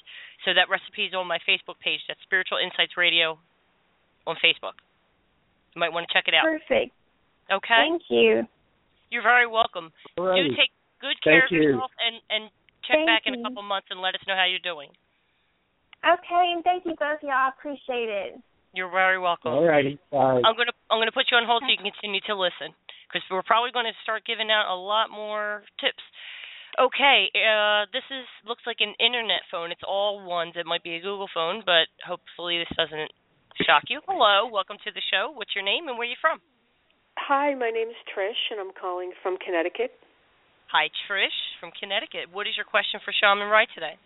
So 0.46 0.56
that 0.56 0.72
recipe 0.72 1.08
is 1.08 1.14
on 1.16 1.28
my 1.28 1.40
Facebook 1.44 1.80
page. 1.84 2.00
That's 2.08 2.20
Spiritual 2.24 2.60
Insights 2.64 2.96
Radio 2.96 3.40
on 4.28 4.36
Facebook. 4.40 4.80
You 5.76 5.80
might 5.80 5.92
want 5.92 6.08
to 6.08 6.12
check 6.14 6.28
it 6.28 6.36
out. 6.36 6.48
Perfect. 6.48 6.96
Okay. 7.52 7.82
Thank 7.84 8.04
you. 8.10 8.48
You're 9.12 9.26
very 9.26 9.48
welcome. 9.48 9.92
Alrighty. 10.16 10.54
Do 10.54 10.56
take 10.56 10.72
good 11.02 11.18
care 11.24 11.44
Thank 11.48 11.52
of 11.52 11.58
you. 11.58 11.76
yourself 11.76 11.92
and 11.98 12.16
and 12.30 12.44
check 12.86 13.02
Thank 13.02 13.10
back 13.10 13.24
in 13.26 13.34
a 13.34 13.40
you. 13.40 13.44
couple 13.44 13.64
months 13.64 13.90
and 13.90 14.00
let 14.00 14.14
us 14.14 14.22
know 14.30 14.38
how 14.38 14.46
you're 14.46 14.64
doing. 14.64 14.94
Okay, 16.06 16.46
and 16.56 16.64
thank 16.64 16.86
you 16.86 16.96
both, 16.96 17.20
y'all. 17.20 17.36
I 17.36 17.52
appreciate 17.52 18.08
it. 18.08 18.40
You're 18.72 18.92
very 18.92 19.20
welcome. 19.20 19.52
All 19.52 19.66
righty. 19.66 19.98
I'm 20.14 20.56
gonna 20.56 20.78
I'm 20.88 21.02
gonna 21.02 21.12
put 21.12 21.28
you 21.34 21.38
on 21.42 21.44
hold 21.50 21.66
so 21.66 21.70
you 21.74 21.78
can 21.82 21.90
continue 21.90 22.22
to 22.30 22.36
listen 22.38 22.72
because 23.10 23.26
we're 23.34 23.44
probably 23.44 23.74
going 23.74 23.90
to 23.90 24.04
start 24.06 24.22
giving 24.26 24.54
out 24.54 24.70
a 24.70 24.78
lot 24.78 25.10
more 25.10 25.66
tips. 25.82 26.06
Okay, 26.78 27.28
uh, 27.34 27.90
this 27.92 28.06
is 28.14 28.30
looks 28.46 28.64
like 28.70 28.78
an 28.80 28.94
internet 29.02 29.42
phone. 29.50 29.74
It's 29.74 29.84
all 29.84 30.22
ones. 30.24 30.54
It 30.56 30.70
might 30.70 30.86
be 30.86 30.96
a 30.96 31.02
Google 31.02 31.28
phone, 31.34 31.66
but 31.66 31.90
hopefully 32.06 32.62
this 32.62 32.72
doesn't 32.78 33.12
shock 33.66 33.90
you. 33.90 34.00
Hello, 34.08 34.48
welcome 34.48 34.78
to 34.86 34.92
the 34.94 35.02
show. 35.12 35.34
What's 35.34 35.58
your 35.58 35.66
name 35.66 35.90
and 35.90 35.98
where 35.98 36.08
are 36.08 36.14
you 36.14 36.22
from? 36.22 36.40
Hi, 37.18 37.54
my 37.56 37.70
name 37.70 37.90
is 37.90 38.00
Trish, 38.08 38.54
and 38.54 38.62
I'm 38.62 38.72
calling 38.72 39.12
from 39.22 39.36
Connecticut. 39.44 39.92
Hi, 40.72 40.88
Trish 41.10 41.36
from 41.60 41.72
Connecticut. 41.76 42.32
What 42.32 42.48
is 42.48 42.54
your 42.56 42.70
question 42.70 43.02
for 43.04 43.12
Shaman 43.12 43.50
Rai 43.50 43.66
today? 43.74 43.98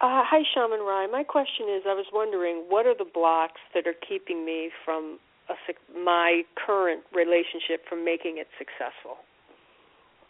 Uh, 0.00 0.22
hi, 0.24 0.40
Shaman 0.54 0.80
Rai. 0.80 1.10
My 1.10 1.22
question 1.22 1.66
is, 1.68 1.82
I 1.84 1.92
was 1.92 2.06
wondering, 2.12 2.64
what 2.70 2.86
are 2.86 2.96
the 2.96 3.06
blocks 3.06 3.60
that 3.74 3.86
are 3.86 3.98
keeping 4.08 4.46
me 4.46 4.70
from 4.84 5.18
a, 5.48 5.98
my 5.98 6.42
current 6.66 7.02
relationship 7.14 7.82
from 7.88 8.04
making 8.04 8.38
it 8.38 8.48
successful? 8.58 9.18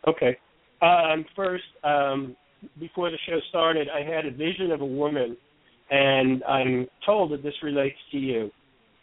Okay. 0.07 0.37
Um, 0.81 1.25
first, 1.37 1.65
um, 1.85 2.37
before 2.79 3.11
the 3.11 3.19
show 3.29 3.39
started, 3.49 3.89
I 3.89 4.03
had 4.03 4.27
a 4.27 4.31
vision 4.31 4.73
of 4.73 4.81
a 4.81 4.87
woman, 4.87 5.37
and 5.91 6.43
I'm 6.45 6.87
told 7.05 7.33
that 7.33 7.43
this 7.43 7.55
relates 7.63 7.99
to 8.13 8.19
you. 8.19 8.51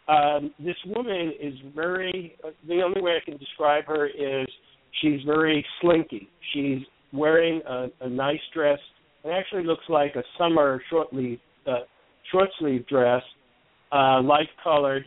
Um, 0.08 0.52
this 0.58 0.76
woman 0.86 1.32
is 1.40 1.54
very. 1.74 2.36
The 2.66 2.82
only 2.82 3.00
way 3.00 3.12
I 3.12 3.24
can 3.24 3.38
describe 3.38 3.84
her 3.86 4.06
is 4.06 4.48
she's 5.00 5.20
very 5.24 5.64
slinky. 5.80 6.28
She's 6.52 6.80
wearing 7.12 7.62
a, 7.68 7.86
a 8.00 8.08
nice 8.08 8.40
dress. 8.52 8.78
It 9.24 9.28
actually 9.30 9.64
looks 9.64 9.84
like 9.88 10.16
a 10.16 10.22
summer 10.36 10.82
short 10.90 11.10
sleeve 11.10 11.38
uh, 11.66 11.80
short 12.30 12.48
sleeve 12.58 12.86
dress, 12.86 13.22
uh, 13.92 14.20
light 14.22 14.48
colored, 14.62 15.04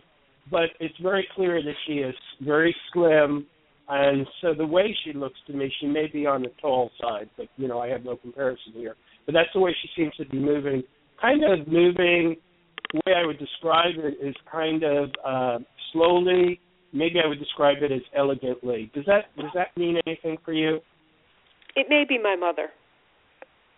but 0.51 0.69
it's 0.79 0.97
very 1.01 1.27
clear 1.35 1.61
that 1.61 1.75
she 1.87 1.93
is 1.93 2.15
very 2.41 2.75
slim, 2.91 3.45
and 3.89 4.25
so 4.41 4.53
the 4.53 4.65
way 4.65 4.95
she 5.03 5.13
looks 5.13 5.39
to 5.47 5.53
me, 5.53 5.71
she 5.79 5.87
may 5.87 6.07
be 6.07 6.25
on 6.25 6.41
the 6.41 6.51
tall 6.61 6.91
side, 7.01 7.29
but 7.37 7.47
you 7.57 7.67
know 7.67 7.79
I 7.79 7.87
have 7.89 8.03
no 8.03 8.15
comparison 8.15 8.73
here. 8.73 8.95
But 9.25 9.33
that's 9.33 9.49
the 9.53 9.59
way 9.59 9.75
she 9.81 9.89
seems 10.01 10.13
to 10.15 10.25
be 10.25 10.39
moving. 10.39 10.83
Kind 11.21 11.43
of 11.43 11.67
moving. 11.67 12.37
The 12.93 13.01
way 13.05 13.13
I 13.13 13.25
would 13.25 13.39
describe 13.39 13.95
it 13.97 14.25
is 14.25 14.35
kind 14.51 14.83
of 14.83 15.09
uh, 15.25 15.59
slowly. 15.91 16.59
Maybe 16.91 17.15
I 17.23 17.27
would 17.27 17.39
describe 17.39 17.77
it 17.81 17.91
as 17.91 18.01
elegantly. 18.15 18.91
Does 18.93 19.05
that 19.05 19.35
does 19.37 19.51
that 19.55 19.75
mean 19.77 19.97
anything 20.05 20.37
for 20.45 20.53
you? 20.53 20.79
It 21.75 21.87
may 21.89 22.03
be 22.07 22.21
my 22.21 22.35
mother. 22.35 22.69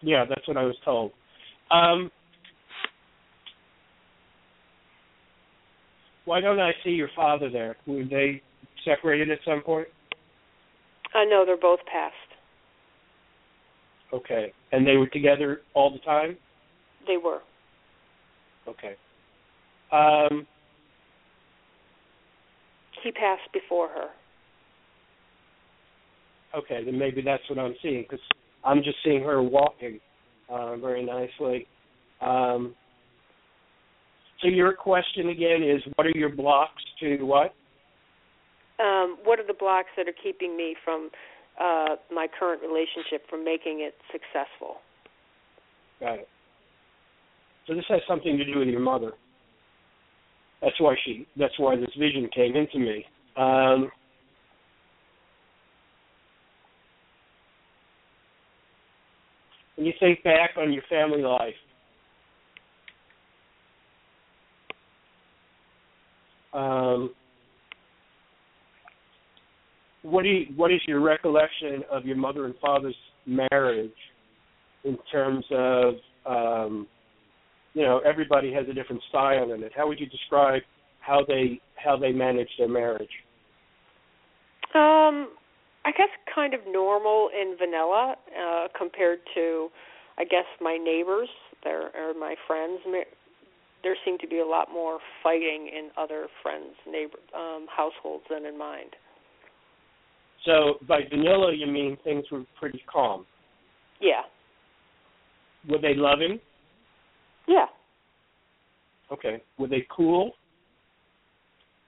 Yeah, 0.02 0.26
that's 0.28 0.48
what 0.48 0.58
I 0.58 0.64
was 0.64 0.76
told. 0.84 1.12
Um, 1.72 2.12
why 6.26 6.42
don't 6.42 6.60
I 6.60 6.72
see 6.84 6.92
your 6.92 7.10
father 7.16 7.50
there? 7.50 7.78
Were 7.88 8.04
they 8.04 8.42
separated 8.84 9.32
at 9.32 9.40
some 9.46 9.62
point? 9.62 9.88
I 11.14 11.26
know 11.26 11.44
they're 11.46 11.58
both 11.58 11.80
passed. 11.92 12.14
Okay. 14.14 14.52
And 14.72 14.86
they 14.86 14.98
were 14.98 15.08
together 15.08 15.62
all 15.74 15.92
the 15.92 16.00
time? 16.00 16.38
They 17.08 17.18
were. 17.18 17.40
Okay. 18.68 18.96
Um, 19.92 20.46
He 23.04 23.12
passed 23.12 23.52
before 23.54 23.88
her. 23.90 24.08
okay, 26.58 26.84
then 26.84 26.98
maybe 26.98 27.22
that's 27.22 27.44
what 27.50 27.60
I'm 27.60 27.76
seeing 27.82 28.04
because 28.04 28.24
I'm 28.64 28.82
just 28.82 28.98
seeing 29.04 29.22
her 29.24 29.44
walking 29.44 30.00
uh, 30.50 30.78
very 30.78 31.06
nicely. 31.06 31.68
Um, 32.22 32.74
so 34.42 34.48
your 34.48 34.74
question 34.74 35.30
again 35.30 35.64
is, 35.64 35.82
what 35.96 36.06
are 36.08 36.18
your 36.18 36.30
blocks 36.30 36.84
to 37.00 37.18
what? 37.24 37.54
Um, 38.80 39.18
what 39.24 39.40
are 39.40 39.48
the 39.48 39.54
blocks 39.54 39.90
that 39.96 40.08
are 40.08 40.16
keeping 40.22 40.58
me 40.58 40.76
from 40.84 41.10
uh, 41.60 41.96
my 42.12 42.28
current 42.38 42.62
relationship 42.62 43.28
from 43.30 43.46
making 43.46 43.80
it 43.82 43.96
successful? 44.12 44.78
Got 46.00 46.20
it. 46.20 46.28
So 47.68 47.74
this 47.74 47.86
has 47.88 48.02
something 48.08 48.38
to 48.38 48.46
do 48.46 48.60
with 48.60 48.68
your 48.68 48.82
mother. 48.82 49.14
That's 50.62 50.80
why 50.80 50.96
she. 51.06 51.28
That's 51.38 51.58
why 51.58 51.76
this 51.76 51.90
vision 51.98 52.30
came 52.34 52.56
into 52.56 52.80
me. 52.80 53.06
Um, 53.38 53.92
when 59.76 59.86
you 59.86 59.94
think 60.00 60.24
back 60.24 60.52
on 60.58 60.74
your 60.74 60.84
family 60.90 61.22
life, 61.22 61.56
um, 66.56 67.12
what 70.04 70.24
do 70.24 70.30
you, 70.30 70.46
what 70.56 70.72
is 70.72 70.82
your 70.88 71.02
recollection 71.02 71.84
of 71.92 72.06
your 72.06 72.16
mother 72.16 72.46
and 72.46 72.56
father's 72.62 72.96
marriage 73.26 73.92
in 74.84 74.98
terms 75.12 75.44
of 75.52 75.94
um, 76.26 76.88
you 77.74 77.82
know 77.82 78.00
everybody 78.00 78.54
has 78.54 78.66
a 78.70 78.74
different 78.74 79.02
style 79.10 79.52
in 79.54 79.64
it. 79.64 79.72
How 79.76 79.88
would 79.88 80.00
you 80.00 80.06
describe 80.06 80.62
how 81.00 81.22
they 81.28 81.60
how 81.76 81.98
they 81.98 82.12
manage 82.12 82.50
their 82.58 82.70
marriage? 82.70 83.10
Um, 84.74 85.30
I 85.86 85.92
guess 85.92 86.10
kind 86.34 86.54
of 86.54 86.62
normal 86.68 87.30
and 87.34 87.58
vanilla 87.58 88.16
uh, 88.38 88.68
compared 88.78 89.20
to, 89.36 89.70
I 90.18 90.26
guess, 90.26 90.46
my 90.60 90.78
neighbors 90.78 91.30
there 91.64 91.96
or 91.96 92.14
my 92.20 92.36
friends. 92.48 92.80
There 93.86 93.96
seemed 94.04 94.20
to 94.22 94.28
be 94.28 94.40
a 94.40 94.46
lot 94.46 94.70
more 94.74 94.98
fighting 95.22 95.70
in 95.72 95.92
other 95.96 96.26
friends' 96.42 96.74
neighbor 96.90 97.20
um, 97.38 97.68
households 97.70 98.24
than 98.32 98.44
in 98.48 98.58
mine. 98.58 98.88
So 100.44 100.80
by 100.88 101.02
vanilla, 101.08 101.54
you 101.54 101.68
mean 101.68 101.96
things 102.04 102.26
were 102.32 102.46
pretty 102.60 102.84
calm. 102.92 103.28
Yeah, 104.02 104.22
Were 105.70 105.78
they 105.78 105.94
loving? 105.94 106.40
yeah, 107.48 107.68
Okay. 109.12 109.44
Were 109.60 109.68
they 109.68 109.86
cool? 109.96 110.32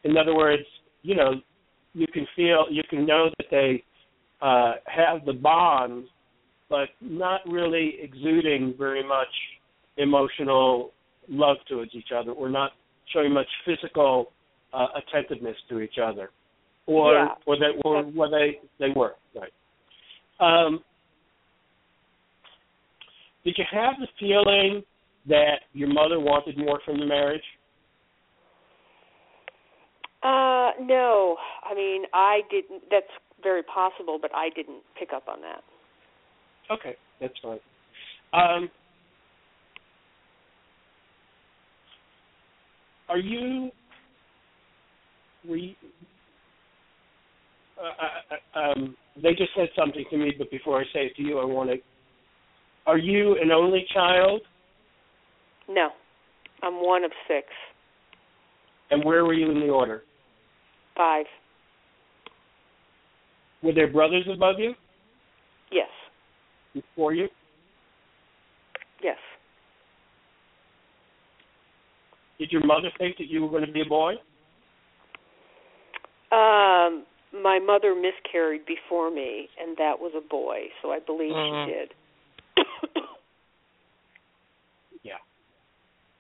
In 0.04 0.18
other 0.18 0.36
words, 0.36 0.64
you 1.02 1.16
know, 1.16 1.34
you 1.96 2.06
can 2.14 2.28
feel, 2.36 2.68
you 2.70 2.84
can 2.88 3.08
know 3.08 3.32
that 3.40 3.48
they 3.50 3.84
uh, 4.42 4.74
have 4.86 5.26
the 5.26 5.34
bond, 5.34 6.06
but 6.70 6.90
not 7.02 7.42
really 7.48 7.96
exuding 8.00 8.76
very 8.78 9.06
much 9.06 9.34
emotional 9.98 10.92
love 11.30 11.58
towards 11.68 11.92
each 11.94 12.12
other, 12.16 12.32
or 12.32 12.50
not 12.50 12.72
showing 13.13 13.34
much 13.34 13.48
physical 13.66 14.32
uh, 14.74 14.88
attentiveness 14.96 15.56
to 15.70 15.80
each 15.80 15.98
other, 16.02 16.30
or 16.86 17.13
Yeah. 17.13 17.36
or 17.46 17.58
that 17.58 17.82
or 17.84 18.04
were 18.04 18.30
they 18.30 18.60
they 18.80 18.90
were 18.96 19.16
right. 19.36 19.54
Um, 20.40 20.84
did 23.44 23.58
you 23.58 23.66
have 23.72 23.96
the 24.00 24.08
feeling 24.20 24.84
that 25.28 25.62
your 25.74 25.90
mother 25.90 26.20
wanted 26.20 26.58
more 26.58 26.80
from 26.86 26.99
the 26.99 27.06
marriage? 27.06 27.43
Uh, 30.24 30.72
no, 30.82 31.38
I 31.64 31.74
mean 31.74 32.04
I 32.14 32.41
didn't. 32.49 32.84
That's 32.89 33.06
very 33.43 33.64
possible, 33.64 34.18
but 34.22 34.32
I 34.34 34.49
didn't 34.49 34.82
pick 34.99 35.14
up 35.14 35.28
on 35.28 35.41
that. 35.41 35.64
Okay, 36.70 36.95
that's 37.22 37.34
fine. 37.41 37.60
Um, 38.34 38.70
are 43.10 43.18
you? 43.18 43.72
Were 45.47 45.58
you? 45.58 45.74
Uh, 47.80 48.58
uh, 48.58 48.60
um, 48.60 48.95
they 49.22 49.32
just 49.34 49.51
said 49.55 49.70
something 49.78 50.03
to 50.10 50.18
me, 50.18 50.34
but 50.38 50.49
before 50.49 50.80
I 50.80 50.84
say 50.93 51.05
it 51.08 51.16
to 51.18 51.22
you, 51.22 51.39
I 51.39 51.45
want 51.45 51.70
to. 51.70 51.78
Are 52.86 52.97
you 52.97 53.38
an 53.41 53.51
only 53.51 53.86
child? 53.93 54.41
No, 55.70 55.89
I'm 56.64 56.84
one 56.84 57.03
of 57.03 57.12
six, 57.28 57.45
And 58.89 59.03
where 59.03 59.26
were 59.26 59.34
you 59.34 59.51
in 59.51 59.60
the 59.60 59.68
order? 59.68 60.03
five. 60.95 61.26
Were 63.62 63.74
there 63.74 63.91
brothers 63.91 64.26
above 64.32 64.55
you, 64.60 64.74
Yes, 65.72 65.89
before 66.74 67.14
you? 67.14 67.28
yes. 69.03 69.18
Did 72.40 72.52
your 72.52 72.66
mother 72.66 72.90
think 72.98 73.18
that 73.18 73.28
you 73.28 73.42
were 73.42 73.50
going 73.50 73.66
to 73.66 73.72
be 73.72 73.82
a 73.82 73.86
boy? 73.86 74.14
Um, 76.32 77.06
my 77.34 77.60
mother 77.60 77.96
miscarried 77.96 78.66
before 78.66 79.10
me, 79.10 79.48
and 79.60 79.76
that 79.78 79.94
was 80.00 80.12
a 80.16 80.28
boy, 80.28 80.66
so 80.82 80.92
I 80.92 81.00
believe 81.00 81.32
she 81.32 81.72
did. 81.72 81.94
yeah. 85.04 85.14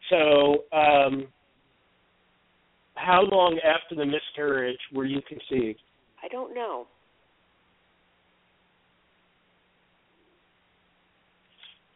So, 0.09 0.65
um, 0.75 1.27
how 2.95 3.21
long 3.21 3.59
after 3.63 3.95
the 3.95 4.05
miscarriage 4.05 4.79
were 4.93 5.05
you 5.05 5.21
conceived? 5.27 5.79
I 6.23 6.27
don't 6.29 6.55
know. 6.55 6.87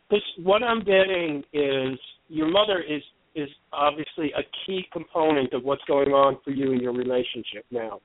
Because 0.09 0.23
what 0.43 0.61
I'm 0.61 0.79
getting 0.83 1.43
is 1.53 1.97
your 2.27 2.49
mother 2.49 2.81
is 2.81 3.01
is 3.35 3.49
obviously 3.71 4.31
a 4.37 4.41
key 4.65 4.85
component 4.91 5.53
of 5.53 5.63
what's 5.63 5.83
going 5.87 6.09
on 6.09 6.37
for 6.43 6.51
you 6.51 6.71
in 6.71 6.79
your 6.79 6.93
relationship 6.93 7.65
now. 7.71 8.01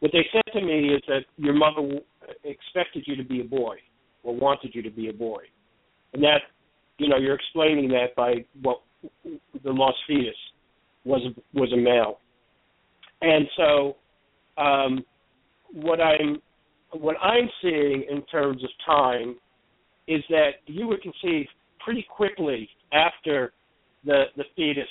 What 0.00 0.12
they 0.12 0.24
said 0.32 0.52
to 0.52 0.64
me 0.64 0.94
is 0.94 1.02
that 1.08 1.24
your 1.36 1.54
mother 1.54 2.00
expected 2.44 3.04
you 3.06 3.16
to 3.16 3.24
be 3.24 3.40
a 3.40 3.44
boy 3.44 3.76
or 4.22 4.34
wanted 4.34 4.74
you 4.74 4.82
to 4.82 4.90
be 4.90 5.08
a 5.08 5.12
boy, 5.12 5.42
and 6.12 6.22
that 6.22 6.40
you 6.98 7.08
know 7.08 7.16
you're 7.16 7.34
explaining 7.34 7.88
that 7.88 8.14
by 8.16 8.44
what 8.62 8.80
the 9.64 9.70
lost 9.70 9.98
fetus 10.06 10.36
was 11.04 11.20
was 11.52 11.72
a 11.72 11.76
male, 11.76 12.18
and 13.22 13.46
so 13.56 13.96
um, 14.60 15.04
what 15.72 16.00
I'm 16.00 16.40
what 16.92 17.16
I'm 17.20 17.48
seeing 17.62 18.04
in 18.10 18.22
terms 18.30 18.62
of 18.62 18.70
time 18.86 19.36
is 20.06 20.22
that 20.30 20.50
you 20.66 20.86
were 20.86 20.98
conceived 20.98 21.50
pretty 21.84 22.06
quickly 22.14 22.68
after 22.92 23.52
the 24.04 24.24
the 24.36 24.44
fetus 24.56 24.88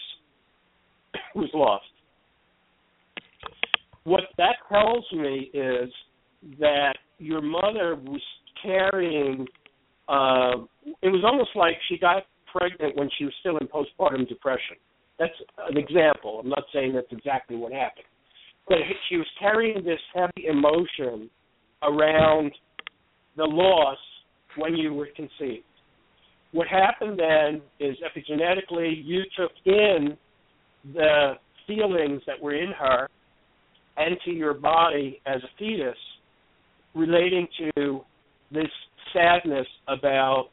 was 1.35 1.49
lost. 1.53 1.85
What 4.03 4.23
that 4.37 4.55
tells 4.69 5.05
me 5.11 5.51
is 5.53 5.89
that 6.59 6.93
your 7.17 7.41
mother 7.41 7.95
was 7.95 8.21
carrying. 8.61 9.45
Uh, 10.07 10.63
it 11.01 11.09
was 11.09 11.23
almost 11.25 11.49
like 11.55 11.75
she 11.89 11.97
got 11.97 12.23
pregnant 12.55 12.95
when 12.95 13.09
she 13.17 13.25
was 13.25 13.33
still 13.41 13.57
in 13.57 13.67
postpartum 13.67 14.27
depression. 14.27 14.77
That's 15.19 15.33
an 15.69 15.77
example. 15.77 16.39
I'm 16.41 16.49
not 16.49 16.63
saying 16.73 16.93
that's 16.93 17.11
exactly 17.11 17.57
what 17.57 17.73
happened, 17.73 18.05
but 18.67 18.77
she 19.09 19.17
was 19.17 19.27
carrying 19.39 19.83
this 19.83 19.99
heavy 20.13 20.47
emotion 20.47 21.29
around 21.83 22.51
the 23.35 23.43
loss 23.43 23.97
when 24.57 24.75
you 24.75 24.93
were 24.93 25.09
conceived. 25.15 25.63
What 26.51 26.67
happened 26.67 27.19
then 27.19 27.61
is 27.79 27.97
epigenetically 27.99 29.01
you 29.03 29.23
took 29.37 29.51
in 29.65 30.17
the 30.93 31.33
feelings 31.65 32.21
that 32.25 32.41
were 32.41 32.55
in 32.55 32.71
her 32.71 33.09
into 33.97 34.31
your 34.31 34.53
body 34.53 35.21
as 35.25 35.41
a 35.43 35.49
fetus 35.57 35.97
relating 36.93 37.47
to 37.75 38.01
this 38.51 38.69
sadness 39.13 39.67
about 39.87 40.49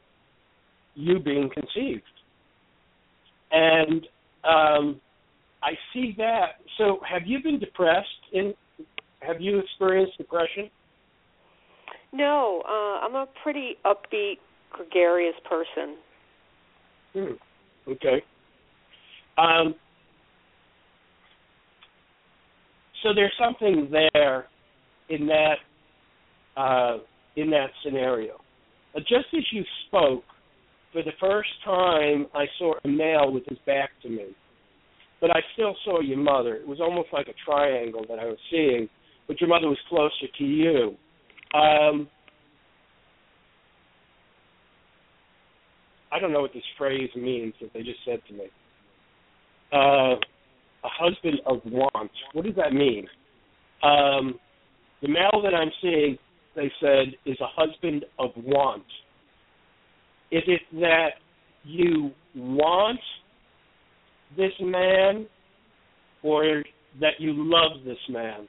you 0.95 1.19
being 1.19 1.49
conceived. 1.53 2.03
And 3.51 4.07
um, 4.43 5.01
I 5.63 5.71
see 5.93 6.13
that. 6.17 6.59
So, 6.77 6.99
have 7.09 7.23
you 7.25 7.41
been 7.41 7.59
depressed? 7.59 8.07
In 8.33 8.53
have 9.21 9.41
you 9.41 9.59
experienced 9.59 10.17
depression? 10.17 10.69
No, 12.13 12.63
uh, 12.67 13.05
I'm 13.05 13.15
a 13.15 13.27
pretty 13.43 13.75
upbeat, 13.85 14.37
gregarious 14.71 15.35
person. 15.49 15.97
Hmm. 17.13 17.91
Okay. 17.91 18.23
Um, 19.37 19.75
so 23.03 23.13
there's 23.13 23.33
something 23.39 23.89
there 23.91 24.47
in 25.09 25.27
that 25.27 25.55
uh, 26.57 26.97
in 27.35 27.49
that 27.51 27.67
scenario. 27.83 28.35
Uh, 28.95 28.99
just 28.99 29.27
as 29.35 29.43
you 29.51 29.63
spoke, 29.87 30.23
for 30.93 31.03
the 31.03 31.11
first 31.19 31.49
time, 31.65 32.27
I 32.33 32.45
saw 32.57 32.73
a 32.83 32.87
male 32.87 33.31
with 33.31 33.43
his 33.47 33.57
back 33.65 33.89
to 34.03 34.09
me, 34.09 34.27
but 35.19 35.29
I 35.29 35.41
still 35.53 35.75
saw 35.83 35.99
your 35.99 36.17
mother. 36.17 36.55
It 36.55 36.67
was 36.67 36.79
almost 36.79 37.09
like 37.11 37.27
a 37.27 37.33
triangle 37.45 38.05
that 38.07 38.17
I 38.19 38.25
was 38.25 38.37
seeing, 38.49 38.87
but 39.27 39.41
your 39.41 39.49
mother 39.49 39.67
was 39.67 39.77
closer 39.89 40.31
to 40.37 40.43
you. 40.43 40.95
Um, 41.53 42.07
I 46.15 46.19
don't 46.19 46.31
know 46.31 46.41
what 46.41 46.53
this 46.53 46.63
phrase 46.77 47.09
means 47.15 47.53
that 47.59 47.73
they 47.73 47.81
just 47.81 47.99
said 48.05 48.21
to 48.29 48.33
me. 48.33 48.45
Uh, 49.73 50.15
a 50.15 50.89
husband 50.97 51.41
of 51.45 51.59
want. 51.65 52.11
What 52.33 52.45
does 52.45 52.55
that 52.55 52.71
mean? 52.71 53.05
Um, 53.83 54.39
the 55.01 55.09
male 55.09 55.41
that 55.43 55.53
I'm 55.53 55.71
seeing, 55.81 56.17
they 56.55 56.71
said, 56.79 57.15
is 57.25 57.37
a 57.41 57.47
husband 57.53 58.05
of 58.17 58.29
want. 58.37 58.85
Is 60.31 60.43
it 60.47 60.61
that 60.79 61.09
you 61.65 62.11
want 62.33 62.99
this 64.37 64.53
man 64.61 65.27
or 66.23 66.63
that 67.01 67.13
you 67.19 67.33
love 67.35 67.83
this 67.83 67.97
man? 68.09 68.47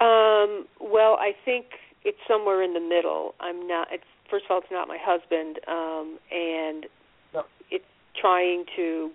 Um, 0.00 0.66
well, 0.80 1.16
I 1.18 1.32
think 1.44 1.66
it's 2.04 2.18
somewhere 2.28 2.62
in 2.62 2.74
the 2.74 2.80
middle. 2.80 3.34
I'm 3.40 3.66
not. 3.66 3.88
It's 3.90 4.04
first 4.30 4.44
of 4.46 4.50
all, 4.50 4.58
it's 4.58 4.66
not 4.70 4.88
my 4.88 4.98
husband, 5.00 5.58
um, 5.68 6.18
and 6.30 6.86
No. 7.34 7.44
it's 7.70 7.84
trying 8.20 8.64
to 8.76 9.10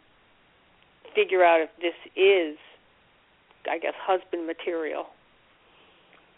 figure 1.16 1.44
out 1.44 1.62
if 1.62 1.70
this 1.82 1.96
is, 2.16 2.58
I 3.70 3.78
guess, 3.80 3.94
husband 3.98 4.46
material. 4.46 5.08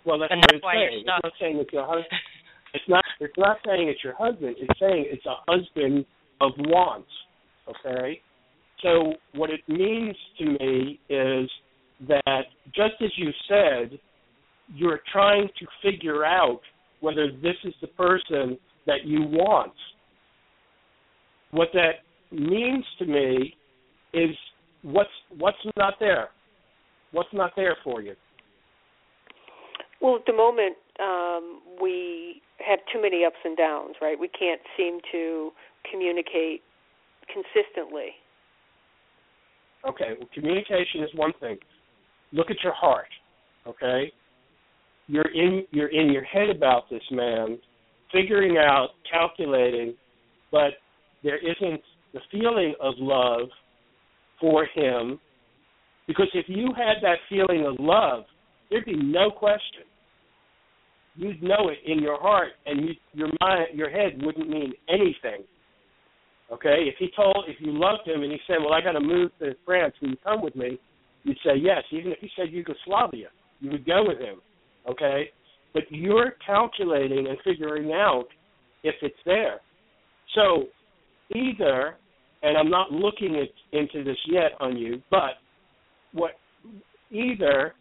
Well, 0.05 0.17
that's 0.19 0.32
And 0.32 0.39
what 0.39 0.47
that's 0.49 0.55
it's 0.57 0.63
why 0.63 0.76
saying. 0.76 0.97
It's 0.99 1.05
not 1.07 1.22
saying 1.39 1.57
it's 1.59 1.74
your 1.74 1.86
husband. 1.86 2.22
It's 2.74 2.88
not. 2.88 3.03
It's 3.19 3.38
not 3.38 3.57
saying 3.65 3.88
it's 3.89 4.03
your 4.03 4.15
husband. 4.15 4.55
It's 4.57 4.80
saying 4.80 5.05
it's 5.07 5.26
a 5.26 5.36
husband 5.47 6.05
of 6.39 6.51
wants. 6.57 7.09
Okay. 7.67 8.22
So 8.82 9.13
what 9.34 9.49
it 9.51 9.61
means 9.67 10.15
to 10.39 10.45
me 10.45 10.99
is 11.09 11.49
that 12.07 12.45
just 12.74 12.95
as 13.01 13.11
you 13.17 13.30
said, 13.47 13.99
you're 14.74 15.01
trying 15.11 15.47
to 15.59 15.67
figure 15.84 16.26
out 16.26 16.61
whether 17.02 17.32
this 17.32 17.56
is 17.64 17.74
the 17.82 17.88
person 17.88 18.58
that 18.88 19.06
you 19.06 19.22
want. 19.24 19.74
What 21.52 21.70
that 21.74 22.04
means 22.32 22.86
to 22.99 23.06
me 23.06 23.56
is 24.14 24.36
what's 24.84 25.10
what's 25.38 25.58
not 25.76 25.95
there. 25.99 26.30
What's 27.12 27.30
not 27.34 27.52
there 27.56 27.76
for 27.84 28.02
you. 28.02 28.16
Well, 30.02 30.16
at 30.16 30.26
the 30.26 30.34
moment, 30.34 30.78
um, 30.99 31.62
we 31.82 32.41
have 32.66 32.80
too 32.91 33.02
many 33.02 33.26
ups 33.26 33.36
and 33.43 33.56
downs, 33.58 33.95
right? 34.02 34.20
We 34.20 34.30
can't 34.30 34.62
seem 34.78 34.99
to 35.12 35.52
communicate 35.91 36.62
consistently. 37.28 38.12
Okay, 39.88 40.14
well, 40.18 40.30
communication 40.34 41.04
is 41.04 41.10
one 41.16 41.34
thing. 41.39 41.58
Look 42.32 42.49
at 42.49 42.58
your 42.64 42.74
heart. 42.74 43.10
Okay, 43.68 44.12
you're 45.12 45.32
in 45.34 45.66
you're 45.72 45.89
in 45.89 46.09
your 46.09 46.24
head 46.24 46.49
about 46.49 46.89
this 46.89 47.03
man, 47.12 47.59
figuring 48.14 48.57
out, 48.57 48.91
calculating, 49.12 49.93
but 50.53 50.72
there 51.22 51.38
isn't 51.38 51.82
the 52.14 52.22
feeling 52.32 52.74
of 52.80 52.93
love 52.97 53.49
for 54.39 54.66
him. 54.74 55.20
Because 56.07 56.30
if 56.34 56.45
you 56.47 56.70
had 56.78 57.03
that 57.03 57.18
feeling 57.28 57.66
of 57.66 57.76
love, 57.78 58.24
there'd 58.70 58.86
be 58.86 58.95
no 58.95 59.30
question. 59.30 59.84
You'd 61.16 61.43
know 61.43 61.70
it 61.70 61.80
in 61.86 61.99
your 61.99 62.20
heart, 62.20 62.53
and 62.66 62.88
you, 62.88 62.93
your 63.12 63.30
mind, 63.41 63.68
your 63.74 63.89
head 63.89 64.14
wouldn't 64.22 64.49
mean 64.49 64.72
anything. 64.88 65.43
Okay, 66.53 66.86
if 66.88 66.95
he 66.99 67.09
told, 67.18 67.45
if 67.49 67.57
you 67.59 67.78
loved 67.78 68.07
him, 68.07 68.24
and 68.24 68.32
he 68.32 68.39
said, 68.47 68.57
"Well, 68.59 68.74
I 68.74 68.82
got 68.82 68.93
to 68.93 69.01
move 69.01 69.32
to 69.39 69.55
France. 69.66 69.93
Will 70.01 70.12
you 70.12 70.18
come 70.24 70.41
with 70.41 70.55
me?" 70.55 70.80
You'd 71.24 71.38
say 71.45 71.57
yes. 71.62 71.84
Even 71.91 72.14
if 72.14 72.20
he 72.20 72.30
said 72.38 72.49
Yugoslavia, 72.49 73.28
you 73.59 73.72
would 73.72 73.86
go 73.86 74.05
with 74.07 74.20
him. 74.20 74.41
Okay, 74.89 75.29
but 75.73 75.84
you're 75.89 76.34
calculating 76.45 77.27
and 77.27 77.38
figuring 77.43 77.91
out 77.91 78.25
if 78.84 78.95
it's 79.01 79.15
there. 79.25 79.59
So 80.36 80.65
either, 81.36 81.95
and 82.43 82.57
I'm 82.57 82.69
not 82.69 82.91
looking 82.91 83.36
at, 83.36 83.77
into 83.77 84.03
this 84.03 84.17
yet 84.27 84.51
on 84.59 84.77
you, 84.77 85.01
but 85.11 85.36
what 86.13 86.32
either 87.11 87.73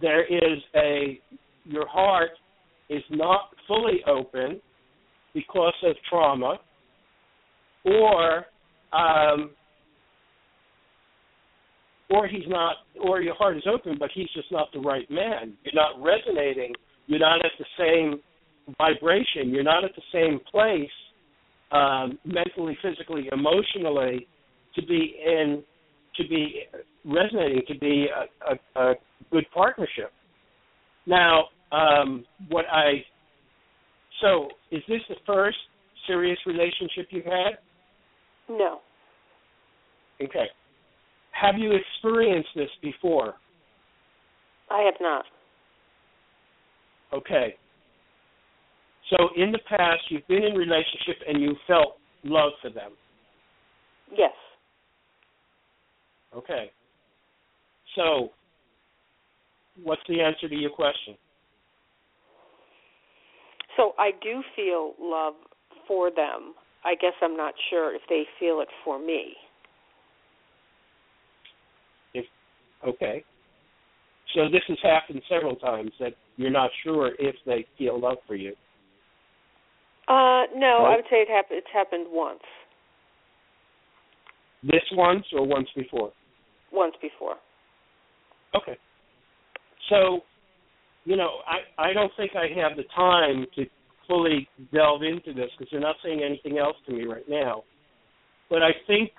there 0.00 0.24
is 0.24 0.58
a 0.76 1.20
your 1.64 1.86
heart 1.88 2.30
is 2.90 3.02
not 3.10 3.50
fully 3.66 4.00
open 4.06 4.60
because 5.32 5.74
of 5.84 5.96
trauma, 6.08 6.58
or 7.84 8.44
um, 8.92 9.50
or 12.10 12.26
he's 12.28 12.46
not, 12.46 12.76
or 13.02 13.20
your 13.20 13.34
heart 13.34 13.56
is 13.56 13.64
open, 13.72 13.96
but 13.98 14.10
he's 14.14 14.28
just 14.34 14.50
not 14.52 14.68
the 14.72 14.80
right 14.80 15.10
man. 15.10 15.54
You're 15.64 15.74
not 15.74 16.02
resonating. 16.02 16.72
You're 17.06 17.20
not 17.20 17.44
at 17.44 17.52
the 17.58 17.64
same 17.78 18.20
vibration. 18.78 19.50
You're 19.50 19.62
not 19.62 19.84
at 19.84 19.92
the 19.94 20.02
same 20.12 20.40
place, 20.50 20.90
um, 21.72 22.18
mentally, 22.24 22.76
physically, 22.82 23.28
emotionally, 23.32 24.26
to 24.74 24.86
be 24.86 25.16
in 25.24 25.62
to 26.16 26.28
be 26.28 26.62
resonating 27.04 27.62
to 27.66 27.78
be 27.78 28.06
a, 28.06 28.52
a, 28.52 28.90
a 28.90 28.94
good 29.32 29.44
partnership. 29.52 30.12
Now, 31.06 31.46
um, 31.72 32.24
what 32.48 32.66
I 32.70 33.04
so 34.20 34.48
is 34.70 34.82
this 34.88 35.00
the 35.08 35.16
first 35.26 35.56
serious 36.06 36.38
relationship 36.46 37.08
you've 37.10 37.24
had? 37.24 37.58
No. 38.48 38.80
Okay. 40.22 40.46
Have 41.40 41.58
you 41.58 41.72
experienced 41.72 42.50
this 42.54 42.70
before? 42.82 43.34
I 44.70 44.82
have 44.82 44.94
not. 45.00 45.24
Okay. 47.12 47.56
So 49.10 49.28
in 49.36 49.52
the 49.52 49.58
past, 49.68 50.00
you've 50.08 50.26
been 50.28 50.44
in 50.44 50.54
relationship 50.54 51.16
and 51.28 51.40
you 51.40 51.54
felt 51.66 51.98
love 52.22 52.52
for 52.62 52.70
them. 52.70 52.92
Yes. 54.16 54.32
Okay. 56.34 56.70
So, 57.94 58.30
what's 59.82 60.02
the 60.08 60.20
answer 60.20 60.48
to 60.48 60.54
your 60.54 60.70
question? 60.70 61.16
So 63.76 63.92
I 63.98 64.10
do 64.22 64.42
feel 64.56 64.94
love 65.00 65.34
for 65.86 66.10
them. 66.10 66.54
I 66.84 66.94
guess 66.94 67.12
I'm 67.22 67.36
not 67.36 67.54
sure 67.70 67.94
if 67.94 68.02
they 68.08 68.24
feel 68.38 68.60
it 68.60 68.68
for 68.84 68.98
me. 68.98 69.34
If 72.12 72.26
okay. 72.86 73.24
So 74.34 74.48
this 74.50 74.62
has 74.68 74.78
happened 74.82 75.22
several 75.28 75.56
times 75.56 75.92
that 76.00 76.14
you're 76.36 76.50
not 76.50 76.70
sure 76.82 77.12
if 77.18 77.36
they 77.46 77.64
feel 77.78 78.00
love 78.00 78.18
for 78.26 78.34
you. 78.34 78.54
Uh, 80.08 80.44
no, 80.54 80.80
Right. 80.82 80.92
I 80.92 80.96
would 80.96 81.04
say 81.10 81.16
it 81.16 81.28
happened. 81.28 81.58
It's 81.58 81.72
happened 81.72 82.06
once. 82.08 82.40
This 84.62 84.82
once 84.92 85.24
or 85.32 85.46
once 85.46 85.68
before? 85.76 86.12
Once 86.72 86.94
before. 87.00 87.36
Okay. 88.54 88.76
So, 89.88 90.20
you 91.04 91.16
know, 91.16 91.38
I 91.46 91.88
I 91.90 91.92
don't 91.92 92.12
think 92.16 92.32
I 92.34 92.46
have 92.60 92.76
the 92.76 92.84
time 92.94 93.46
to 93.56 93.66
fully 94.08 94.48
delve 94.72 95.02
into 95.02 95.32
this 95.32 95.50
because 95.56 95.70
you're 95.70 95.80
not 95.80 95.96
saying 96.02 96.22
anything 96.22 96.58
else 96.58 96.76
to 96.86 96.92
me 96.92 97.04
right 97.04 97.28
now. 97.28 97.64
But 98.50 98.62
I 98.62 98.70
think 98.86 99.10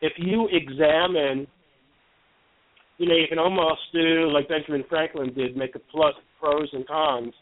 if 0.00 0.12
you 0.18 0.48
examine, 0.50 1.46
you 3.02 3.08
know, 3.08 3.16
you 3.16 3.26
can 3.28 3.40
almost 3.40 3.80
do 3.92 4.30
like 4.32 4.48
Benjamin 4.48 4.84
Franklin 4.88 5.34
did, 5.34 5.56
make 5.56 5.74
a 5.74 5.80
plus 5.90 6.14
pros 6.40 6.68
and 6.72 6.86
cons, 6.86 7.34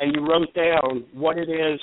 and 0.00 0.12
you 0.12 0.28
wrote 0.28 0.52
down 0.52 1.04
what 1.14 1.38
it 1.38 1.48
is 1.48 1.80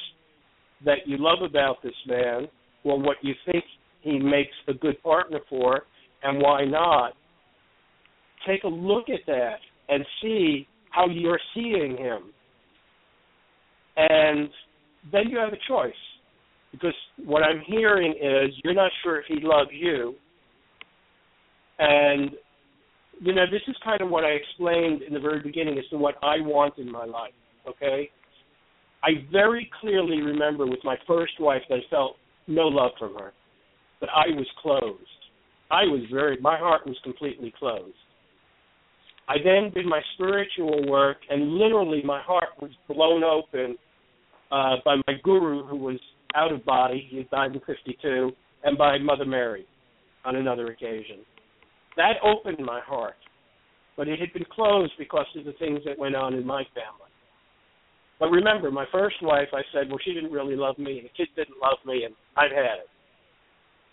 that 0.84 0.98
you 1.06 1.16
love 1.18 1.42
about 1.42 1.82
this 1.82 1.94
man, 2.06 2.50
or 2.84 3.00
what 3.00 3.16
you 3.22 3.34
think 3.46 3.64
he 4.02 4.20
makes 4.20 4.52
a 4.68 4.74
good 4.74 5.02
partner 5.02 5.40
for, 5.50 5.84
and 6.24 6.42
why 6.42 6.66
not. 6.66 7.14
Take 8.46 8.66
a 8.66 8.68
look 8.68 9.06
at 9.08 9.22
that 9.26 9.56
and 9.88 10.06
see 10.22 10.68
how 10.90 11.08
you're 11.08 11.40
seeing 11.56 11.96
him. 11.96 12.24
And 13.96 14.50
then 15.14 15.30
you 15.30 15.38
have 15.38 15.54
a 15.54 15.58
choice. 15.66 15.94
Because 16.74 16.96
what 17.24 17.42
I'm 17.42 17.62
hearing 17.66 18.12
is 18.22 18.54
you're 18.66 18.74
not 18.74 18.92
sure 19.02 19.20
if 19.20 19.26
he 19.30 19.38
loves 19.42 19.70
you. 19.72 20.16
And, 21.80 22.32
you 23.22 23.34
know, 23.34 23.46
this 23.50 23.62
is 23.68 23.76
kind 23.84 24.02
of 24.02 24.10
what 24.10 24.24
I 24.24 24.30
explained 24.30 25.02
in 25.02 25.14
the 25.14 25.20
very 25.20 25.40
beginning 25.42 25.78
as 25.78 25.86
to 25.90 25.98
what 25.98 26.16
I 26.24 26.40
want 26.40 26.78
in 26.78 26.92
my 26.92 27.06
life, 27.06 27.34
okay? 27.68 28.10
I 29.04 29.26
very 29.32 29.70
clearly 29.82 30.22
remember 30.22 30.66
with 30.66 30.80
my 30.84 30.96
first 31.08 31.34
wife 31.40 31.62
that 31.70 31.76
I 31.76 31.90
felt 31.90 32.18
no 32.48 32.64
love 32.64 32.92
from 32.98 33.16
her, 33.16 33.34
but 34.00 34.10
I 34.10 34.28
was 34.36 34.48
closed. 34.62 35.00
I 35.72 35.84
was 35.84 36.02
very, 36.12 36.40
my 36.40 36.58
heart 36.58 36.86
was 36.86 36.98
completely 37.04 37.54
closed. 37.58 37.96
I 39.28 39.36
then 39.44 39.72
did 39.74 39.86
my 39.86 40.02
spiritual 40.16 40.88
work, 40.90 41.18
and 41.30 41.54
literally 41.54 42.02
my 42.04 42.22
heart 42.22 42.50
was 42.62 42.72
blown 42.88 43.24
open 43.24 43.78
uh, 44.52 44.76
by 44.84 44.96
my 45.08 45.14
guru, 45.24 45.66
who 45.66 45.78
was 45.78 46.00
out 46.36 46.52
of 46.52 46.66
body. 46.66 47.08
He 47.10 47.24
died 47.32 47.54
in 47.54 47.62
52, 47.66 48.32
and 48.64 48.78
by 48.78 48.98
Mother 48.98 49.26
Mary 49.26 49.66
on 50.26 50.36
another 50.36 50.68
occasion. 50.68 51.20
That 51.98 52.14
opened 52.24 52.66
my 52.66 52.80
heart, 52.82 53.16
but 53.96 54.08
it 54.08 54.20
had 54.20 54.34
been 54.34 54.46
closed 54.52 54.94
because 54.98 55.28
of 55.38 55.46
the 55.46 55.54
things 55.54 55.80
that 55.86 56.00
went 56.00 56.16
on 56.16 56.34
in 56.34 56.46
my 56.46 56.64
family. 56.74 57.12
But 58.20 58.30
remember, 58.30 58.72
my 58.72 58.86
first 58.92 59.18
wife, 59.22 59.50
I 59.54 59.62
said, 59.74 59.90
well, 59.90 60.00
she 60.04 60.14
didn't 60.14 60.32
really 60.32 60.56
love 60.56 60.78
me, 60.78 60.98
and 61.00 61.06
the 61.06 61.14
kids 61.16 61.32
didn't 61.36 61.60
love 61.62 61.78
me, 61.86 62.04
and 62.06 62.16
I've 62.38 62.52
had 62.52 62.80
it. 62.80 62.90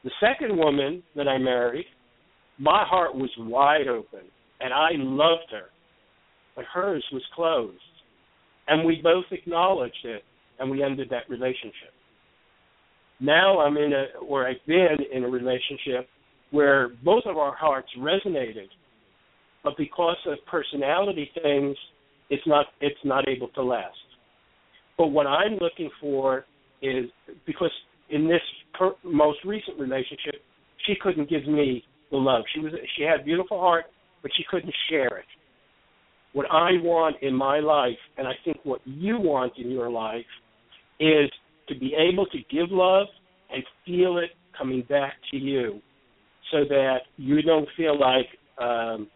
The 0.04 0.10
second 0.20 0.56
woman 0.56 1.02
that 1.16 1.28
I 1.28 1.36
married, 1.38 1.86
my 2.58 2.84
heart 2.86 3.14
was 3.14 3.30
wide 3.38 3.88
open, 3.88 4.20
and 4.60 4.72
I 4.72 4.90
loved 4.94 5.50
her, 5.50 5.66
but 6.56 6.64
hers 6.72 7.04
was 7.12 7.22
closed. 7.34 7.76
And 8.68 8.86
we 8.86 9.00
both 9.02 9.24
acknowledged 9.30 10.04
it, 10.04 10.22
and 10.58 10.70
we 10.70 10.82
ended 10.82 11.08
that 11.10 11.28
relationship. 11.28 11.92
Now 13.18 13.60
I'm 13.60 13.76
in 13.76 13.92
a, 13.92 14.18
or 14.24 14.46
I've 14.46 14.64
been 14.66 14.96
in 15.12 15.24
a 15.24 15.28
relationship 15.28 16.08
where 16.50 16.90
both 17.04 17.24
of 17.26 17.36
our 17.36 17.54
hearts 17.54 17.88
resonated, 17.98 18.68
but 19.62 19.76
because 19.76 20.16
of 20.26 20.38
personality 20.46 21.30
things, 21.42 21.76
it's 22.28 22.42
not 22.46 22.66
it's 22.80 22.98
not 23.04 23.28
able 23.28 23.48
to 23.48 23.62
last. 23.62 23.96
But 24.96 25.08
what 25.08 25.26
I'm 25.26 25.54
looking 25.54 25.90
for 26.00 26.44
is 26.82 27.06
because 27.46 27.70
in 28.10 28.28
this 28.28 28.40
per, 28.74 28.92
most 29.04 29.38
recent 29.44 29.78
relationship, 29.78 30.42
she 30.86 30.94
couldn't 31.00 31.28
give 31.28 31.46
me 31.46 31.84
the 32.10 32.16
love. 32.16 32.44
She 32.54 32.60
was 32.60 32.72
she 32.96 33.02
had 33.02 33.20
a 33.20 33.24
beautiful 33.24 33.60
heart, 33.60 33.86
but 34.22 34.30
she 34.36 34.44
couldn't 34.50 34.74
share 34.88 35.18
it. 35.18 35.26
What 36.32 36.46
I 36.50 36.70
want 36.82 37.16
in 37.22 37.34
my 37.34 37.58
life, 37.58 37.98
and 38.16 38.26
I 38.26 38.32
think 38.44 38.58
what 38.62 38.80
you 38.84 39.18
want 39.18 39.54
in 39.58 39.70
your 39.70 39.90
life, 39.90 40.26
is 41.00 41.30
to 41.68 41.78
be 41.78 41.94
able 41.94 42.26
to 42.26 42.38
give 42.50 42.70
love 42.70 43.08
and 43.52 43.64
feel 43.84 44.18
it 44.18 44.30
coming 44.56 44.84
back 44.88 45.14
to 45.32 45.36
you, 45.36 45.80
so 46.50 46.64
that 46.68 46.98
you 47.16 47.42
don't 47.42 47.68
feel 47.76 47.98
like, 47.98 48.26
um, 48.58 49.08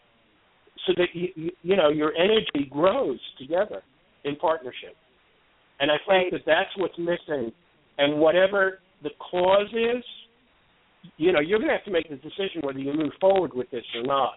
so 0.87 0.93
that 0.97 1.09
you, 1.13 1.29
you 1.35 1.51
you 1.63 1.77
know 1.77 1.89
your 1.89 2.13
energy 2.15 2.69
grows 2.71 3.19
together 3.39 3.83
in 4.25 4.37
partnership. 4.37 4.97
And 5.81 5.91
I 5.91 5.97
think 6.09 6.33
that 6.33 6.43
that's 6.47 6.71
what's 6.77 6.99
missing. 6.99 7.53
And 7.99 8.19
whatever 8.19 8.81
the 9.03 9.11
cause 9.31 9.69
is, 9.73 10.05
you 11.17 11.33
know, 11.33 11.41
you're 11.41 11.59
going 11.59 11.69
to 11.69 11.77
have 11.77 11.85
to 11.85 11.91
make 11.91 12.09
the 12.09 12.17
decision 12.17 12.63
whether 12.63 12.79
you 12.79 12.93
move 12.93 13.13
forward 13.21 13.53
with 13.55 13.71
this 13.71 13.85
or 13.95 14.03
not. 14.03 14.35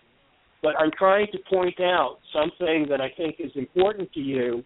But 0.61 0.73
I'm 0.79 0.91
trying 0.97 1.27
to 1.31 1.37
point 1.49 1.79
out 1.79 2.17
something 2.33 2.87
that 2.89 2.99
I 2.99 3.09
think 3.15 3.37
is 3.39 3.51
important 3.55 4.11
to 4.13 4.19
you 4.19 4.63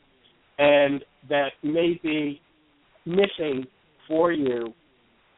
and 0.58 1.04
that 1.30 1.52
may 1.64 2.00
be 2.02 2.42
missing 3.06 3.66
for 4.08 4.32
you. 4.32 4.74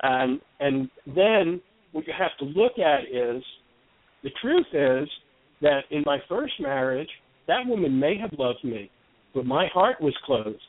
Um, 0.04 0.42
and 0.60 0.90
then 1.08 1.62
what 1.94 2.06
you 2.06 2.14
have 2.18 2.36
to 2.40 2.46
look 2.46 2.74
at 2.78 3.04
is 3.06 3.42
the 4.24 4.32
truth 4.42 4.68
is 4.74 5.10
that 5.62 5.82
in 5.92 6.04
my 6.06 6.20
first 6.28 6.54
marriage, 6.60 7.10
that 7.48 7.66
woman 7.66 7.98
may 7.98 8.18
have 8.18 8.32
loved 8.38 8.64
me, 8.64 8.92
but 9.34 9.46
my 9.46 9.68
heart 9.74 10.02
was 10.02 10.16
closed. 10.26 10.62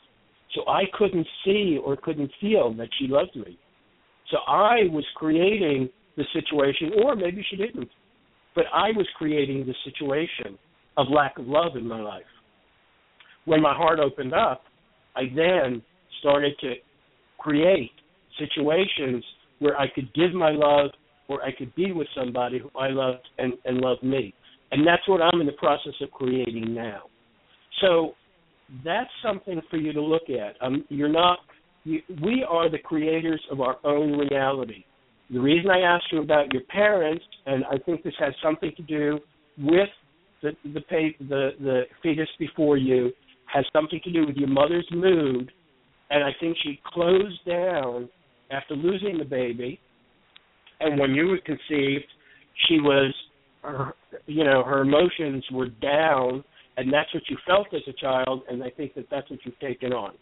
So 0.55 0.63
I 0.69 0.85
couldn't 0.97 1.27
see 1.45 1.79
or 1.85 1.97
couldn't 1.97 2.31
feel 2.41 2.73
that 2.75 2.89
she 2.99 3.09
loved 3.09 3.35
me. 3.35 3.59
So 4.31 4.39
I 4.47 4.85
was 4.91 5.05
creating 5.17 5.89
the 6.17 6.25
situation, 6.33 6.93
or 7.03 7.17
maybe 7.17 7.45
she 7.51 7.57
didn't, 7.57 7.91
but 8.55 8.65
I 8.73 8.89
was 8.97 9.07
creating 9.19 9.67
the 9.67 9.75
situation 9.85 10.57
of 10.97 11.09
lack 11.11 11.39
of 11.39 11.47
love 11.47 11.77
in 11.77 11.87
my 11.87 12.01
life. 12.01 12.23
When 13.47 13.61
my 13.61 13.75
heart 13.75 13.99
opened 13.99 14.33
up, 14.33 14.63
I 15.17 15.23
then 15.35 15.83
started 16.21 16.55
to 16.61 16.75
create 17.39 17.91
situations 18.39 19.25
where 19.59 19.79
I 19.79 19.87
could 19.93 20.13
give 20.15 20.33
my 20.33 20.51
love 20.51 20.91
or 21.29 21.43
I 21.43 21.53
could 21.53 21.75
be 21.75 21.93
with 21.93 22.09
somebody 22.17 22.59
who 22.59 22.71
I 22.79 22.89
loved 22.89 23.27
and, 23.39 23.55
and 23.65 23.79
loved 23.79 24.03
me. 24.03 24.35
And 24.71 24.87
that's 24.87 25.07
what 25.09 25.23
I'm 25.23 25.41
in 25.41 25.47
the 25.47 25.53
process 25.53 25.95
of 26.01 26.11
creating 26.11 26.75
now. 26.75 27.03
So 27.81 28.15
that's 28.85 29.11
something 29.23 29.61
for 29.71 29.77
you 29.77 29.93
to 29.93 30.01
look 30.01 30.29
at. 30.29 30.57
Um, 30.61 30.85
you're 30.89 31.09
not. 31.09 31.39
You, 31.85 32.01
we 32.23 32.45
are 32.49 32.71
the 32.71 32.79
creators 32.79 33.43
of 33.51 33.61
our 33.61 33.77
own 33.85 34.19
reality. 34.19 34.85
The 35.31 35.41
reason 35.41 35.71
I 35.71 35.81
asked 35.81 36.07
you 36.13 36.23
about 36.23 36.53
your 36.53 36.63
parents, 36.65 37.25
and 37.47 37.65
I 37.67 37.79
think 37.79 38.03
this 38.03 38.15
has 38.19 38.33
something 38.43 38.73
to 38.77 38.83
do 38.83 39.19
with 39.59 39.89
the 40.43 40.53
the 40.65 40.81
the, 41.29 41.51
the 41.61 41.83
fetus 42.03 42.29
before 42.39 42.77
you, 42.77 43.13
has 43.53 43.65
something 43.73 44.01
to 44.05 44.13
do 44.13 44.27
with 44.27 44.37
your 44.37 44.49
mother's 44.49 44.89
mood, 44.93 45.53
and 46.11 46.25
I 46.25 46.31
think 46.41 46.57
she 46.63 46.81
closed 46.87 47.45
down 47.47 48.09
after 48.51 48.75
losing 48.75 49.19
the 49.19 49.25
baby, 49.25 49.81
and 50.81 50.99
when 50.99 51.15
you 51.15 51.27
were 51.27 51.39
conceived, 51.39 52.07
she 52.69 52.81
was, 52.81 53.15
her, 53.63 53.95
you 54.27 54.45
know, 54.45 54.63
her 54.63 54.83
emotions 54.83 55.45
were 55.53 55.69
down 55.69 56.45
and 56.77 56.93
that's 56.93 57.13
what 57.15 57.23
you 57.29 57.37
felt 57.47 57.69
as 57.73 57.83
a 57.89 57.93
child, 57.93 58.43
and 58.49 58.63
I 58.63 58.71
think 58.71 58.95
that 58.95 59.07
that's 59.11 59.31
what 59.31 59.41
you've 59.45 59.59
taken 59.61 59.93
on. 59.93 60.15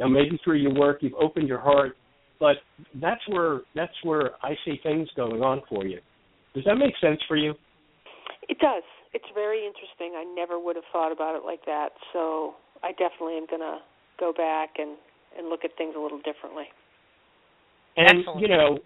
Now, 0.00 0.08
maybe 0.08 0.40
through 0.42 0.56
your 0.56 0.72
work, 0.72 0.98
you've 1.02 1.14
opened 1.14 1.48
your 1.48 1.60
heart, 1.60 1.96
but 2.40 2.56
that's 3.00 3.20
where 3.28 3.60
that's 3.74 3.92
where 4.04 4.30
I 4.42 4.54
see 4.64 4.78
things 4.82 5.08
going 5.16 5.42
on 5.42 5.62
for 5.68 5.84
you. 5.84 6.00
Does 6.54 6.64
that 6.64 6.76
make 6.76 6.94
sense 7.00 7.20
for 7.26 7.36
you? 7.36 7.54
It 8.48 8.58
does. 8.58 8.84
It's 9.12 9.24
very 9.34 9.66
interesting. 9.66 10.14
I 10.16 10.24
never 10.36 10.58
would 10.58 10.76
have 10.76 10.84
thought 10.92 11.12
about 11.12 11.34
it 11.34 11.44
like 11.44 11.64
that. 11.66 11.88
So 12.12 12.54
I 12.82 12.92
definitely 12.92 13.36
am 13.36 13.46
going 13.50 13.60
to 13.60 13.78
go 14.20 14.32
back 14.32 14.70
and 14.78 14.96
and 15.36 15.48
look 15.48 15.60
at 15.64 15.76
things 15.76 15.94
a 15.96 16.00
little 16.00 16.18
differently. 16.18 16.64
And 17.96 18.20
Excellent. 18.20 18.40
you 18.40 18.48
know, 18.48 18.78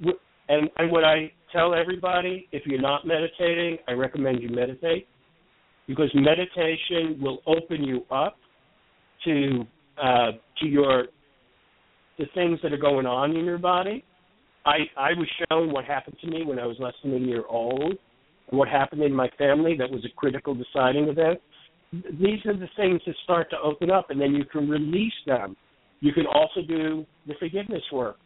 w- 0.00 0.18
and 0.50 0.68
and 0.76 0.90
what 0.90 1.04
I 1.04 1.32
tell 1.52 1.74
everybody, 1.74 2.48
if 2.52 2.66
you're 2.66 2.80
not 2.80 3.06
meditating, 3.06 3.78
I 3.88 3.92
recommend 3.92 4.42
you 4.42 4.50
meditate 4.50 5.06
because 5.86 6.10
meditation 6.14 7.18
will 7.20 7.38
open 7.46 7.82
you 7.82 8.04
up 8.10 8.36
to 9.24 9.64
uh, 10.02 10.32
to 10.60 10.66
your 10.66 11.06
the 12.18 12.26
things 12.34 12.58
that 12.62 12.72
are 12.72 12.78
going 12.78 13.06
on 13.06 13.36
in 13.36 13.44
your 13.44 13.58
body. 13.58 14.04
I 14.66 14.78
I 14.96 15.10
was 15.12 15.28
shown 15.48 15.72
what 15.72 15.84
happened 15.84 16.16
to 16.22 16.26
me 16.26 16.44
when 16.44 16.58
I 16.58 16.66
was 16.66 16.76
less 16.80 16.94
than 17.02 17.14
a 17.14 17.18
year 17.18 17.44
old, 17.48 17.94
what 18.50 18.68
happened 18.68 19.02
in 19.02 19.14
my 19.14 19.28
family 19.38 19.76
that 19.78 19.88
was 19.88 20.04
a 20.04 20.14
critical 20.16 20.54
deciding 20.54 21.08
event. 21.08 21.40
These 21.92 22.44
are 22.46 22.56
the 22.56 22.68
things 22.76 23.00
that 23.06 23.14
start 23.24 23.50
to 23.50 23.56
open 23.58 23.90
up, 23.90 24.10
and 24.10 24.20
then 24.20 24.34
you 24.34 24.44
can 24.44 24.68
release 24.68 25.12
them. 25.26 25.56
You 26.00 26.12
can 26.12 26.26
also 26.26 26.62
do 26.66 27.04
the 27.26 27.34
forgiveness 27.38 27.82
work. 27.92 28.16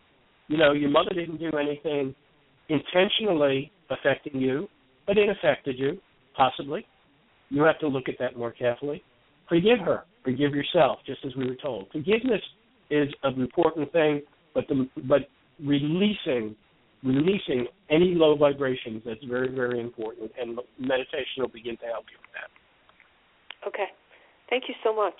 You 0.48 0.58
know, 0.58 0.72
your 0.72 0.90
mother 0.90 1.10
didn't 1.14 1.38
do 1.38 1.50
anything 1.56 2.14
intentionally 2.68 3.72
affecting 3.90 4.40
you, 4.40 4.68
but 5.06 5.18
it 5.18 5.28
affected 5.28 5.78
you, 5.78 5.98
possibly. 6.36 6.86
You 7.50 7.62
have 7.62 7.78
to 7.80 7.88
look 7.88 8.08
at 8.08 8.16
that 8.20 8.36
more 8.36 8.50
carefully. 8.50 9.02
Forgive 9.48 9.78
her. 9.84 10.04
Forgive 10.24 10.54
yourself, 10.54 10.98
just 11.06 11.20
as 11.24 11.34
we 11.36 11.46
were 11.46 11.56
told. 11.56 11.88
Forgiveness 11.92 12.40
is 12.90 13.08
an 13.22 13.40
important 13.40 13.92
thing, 13.92 14.22
but 14.54 14.64
the 14.68 14.88
but 15.08 15.28
releasing 15.62 16.56
releasing 17.02 17.66
any 17.90 18.14
low 18.14 18.34
vibrations 18.36 19.02
that's 19.04 19.22
very 19.24 19.54
very 19.54 19.80
important, 19.80 20.30
and 20.40 20.58
meditation 20.78 21.38
will 21.38 21.48
begin 21.48 21.76
to 21.76 21.86
help 21.86 22.06
you 22.10 22.16
with 22.20 22.32
that. 22.32 23.68
Okay. 23.68 23.92
Thank 24.48 24.64
you 24.68 24.74
so 24.82 24.94
much. 24.94 25.16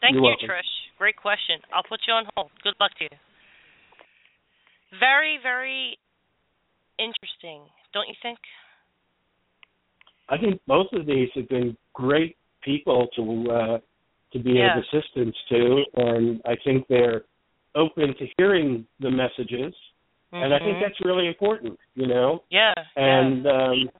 Thank 0.00 0.14
You're 0.14 0.22
you, 0.22 0.28
welcome. 0.28 0.48
Trish. 0.48 0.74
Great 0.98 1.16
question. 1.16 1.58
I'll 1.74 1.86
put 1.88 2.00
you 2.06 2.14
on 2.14 2.24
hold. 2.34 2.50
Good 2.62 2.74
luck 2.80 2.92
to 2.98 3.04
you. 3.04 3.10
Very, 4.98 5.38
very 5.42 5.98
interesting, 6.98 7.62
don't 7.92 8.08
you 8.08 8.14
think? 8.22 8.38
I 10.28 10.38
think 10.38 10.60
both 10.66 10.92
of 10.92 11.06
these 11.06 11.28
have 11.34 11.48
been 11.48 11.76
great 11.94 12.36
people 12.62 13.08
to 13.16 13.50
uh, 13.50 13.78
to 14.32 14.38
be 14.38 14.52
Yeah. 14.58 14.76
of 14.76 14.84
assistance 14.84 15.34
to, 15.48 15.84
and 15.94 16.42
I 16.44 16.56
think 16.56 16.86
they're 16.88 17.24
open 17.74 18.14
to 18.14 18.26
hearing 18.36 18.86
the 19.00 19.10
messages, 19.10 19.74
and 20.32 20.52
I 20.52 20.58
think 20.58 20.76
Mhm. 20.76 20.80
that's 20.80 21.00
really 21.00 21.26
important. 21.28 21.78
You 21.94 22.06
know, 22.06 22.42
yeah, 22.50 22.74
and 22.96 23.46
um, 23.46 23.90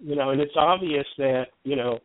you 0.00 0.16
know, 0.16 0.30
and 0.30 0.40
it's 0.40 0.56
obvious 0.56 1.06
that 1.18 1.50
you 1.64 1.76
know, 1.76 2.00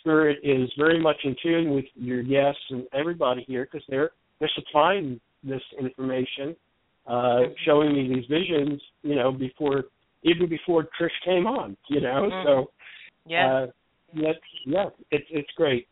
spirit 0.00 0.40
is 0.42 0.70
very 0.74 0.98
much 0.98 1.24
in 1.24 1.34
tune 1.36 1.74
with 1.74 1.86
your 1.94 2.22
guests 2.22 2.64
and 2.70 2.86
everybody 2.92 3.42
here 3.44 3.64
because 3.64 3.86
they're 3.88 4.10
they're 4.38 4.48
supplying 4.54 5.20
this 5.42 5.62
information, 5.78 6.56
uh, 7.06 7.40
showing 7.64 7.92
me 7.94 8.08
these 8.14 8.26
visions. 8.28 8.80
You 9.02 9.16
know, 9.16 9.32
before 9.32 9.84
even 10.22 10.48
before 10.48 10.88
Trish 10.98 11.10
came 11.24 11.46
on. 11.46 11.76
You 11.88 12.00
know, 12.00 12.30
Mhm. 12.30 12.44
so. 12.44 12.70
yeah. 13.26 13.52
Uh, 13.52 13.66
yeah, 14.12 14.32
yeah, 14.64 14.90
it's 15.10 15.26
it's 15.30 15.50
great. 15.56 15.88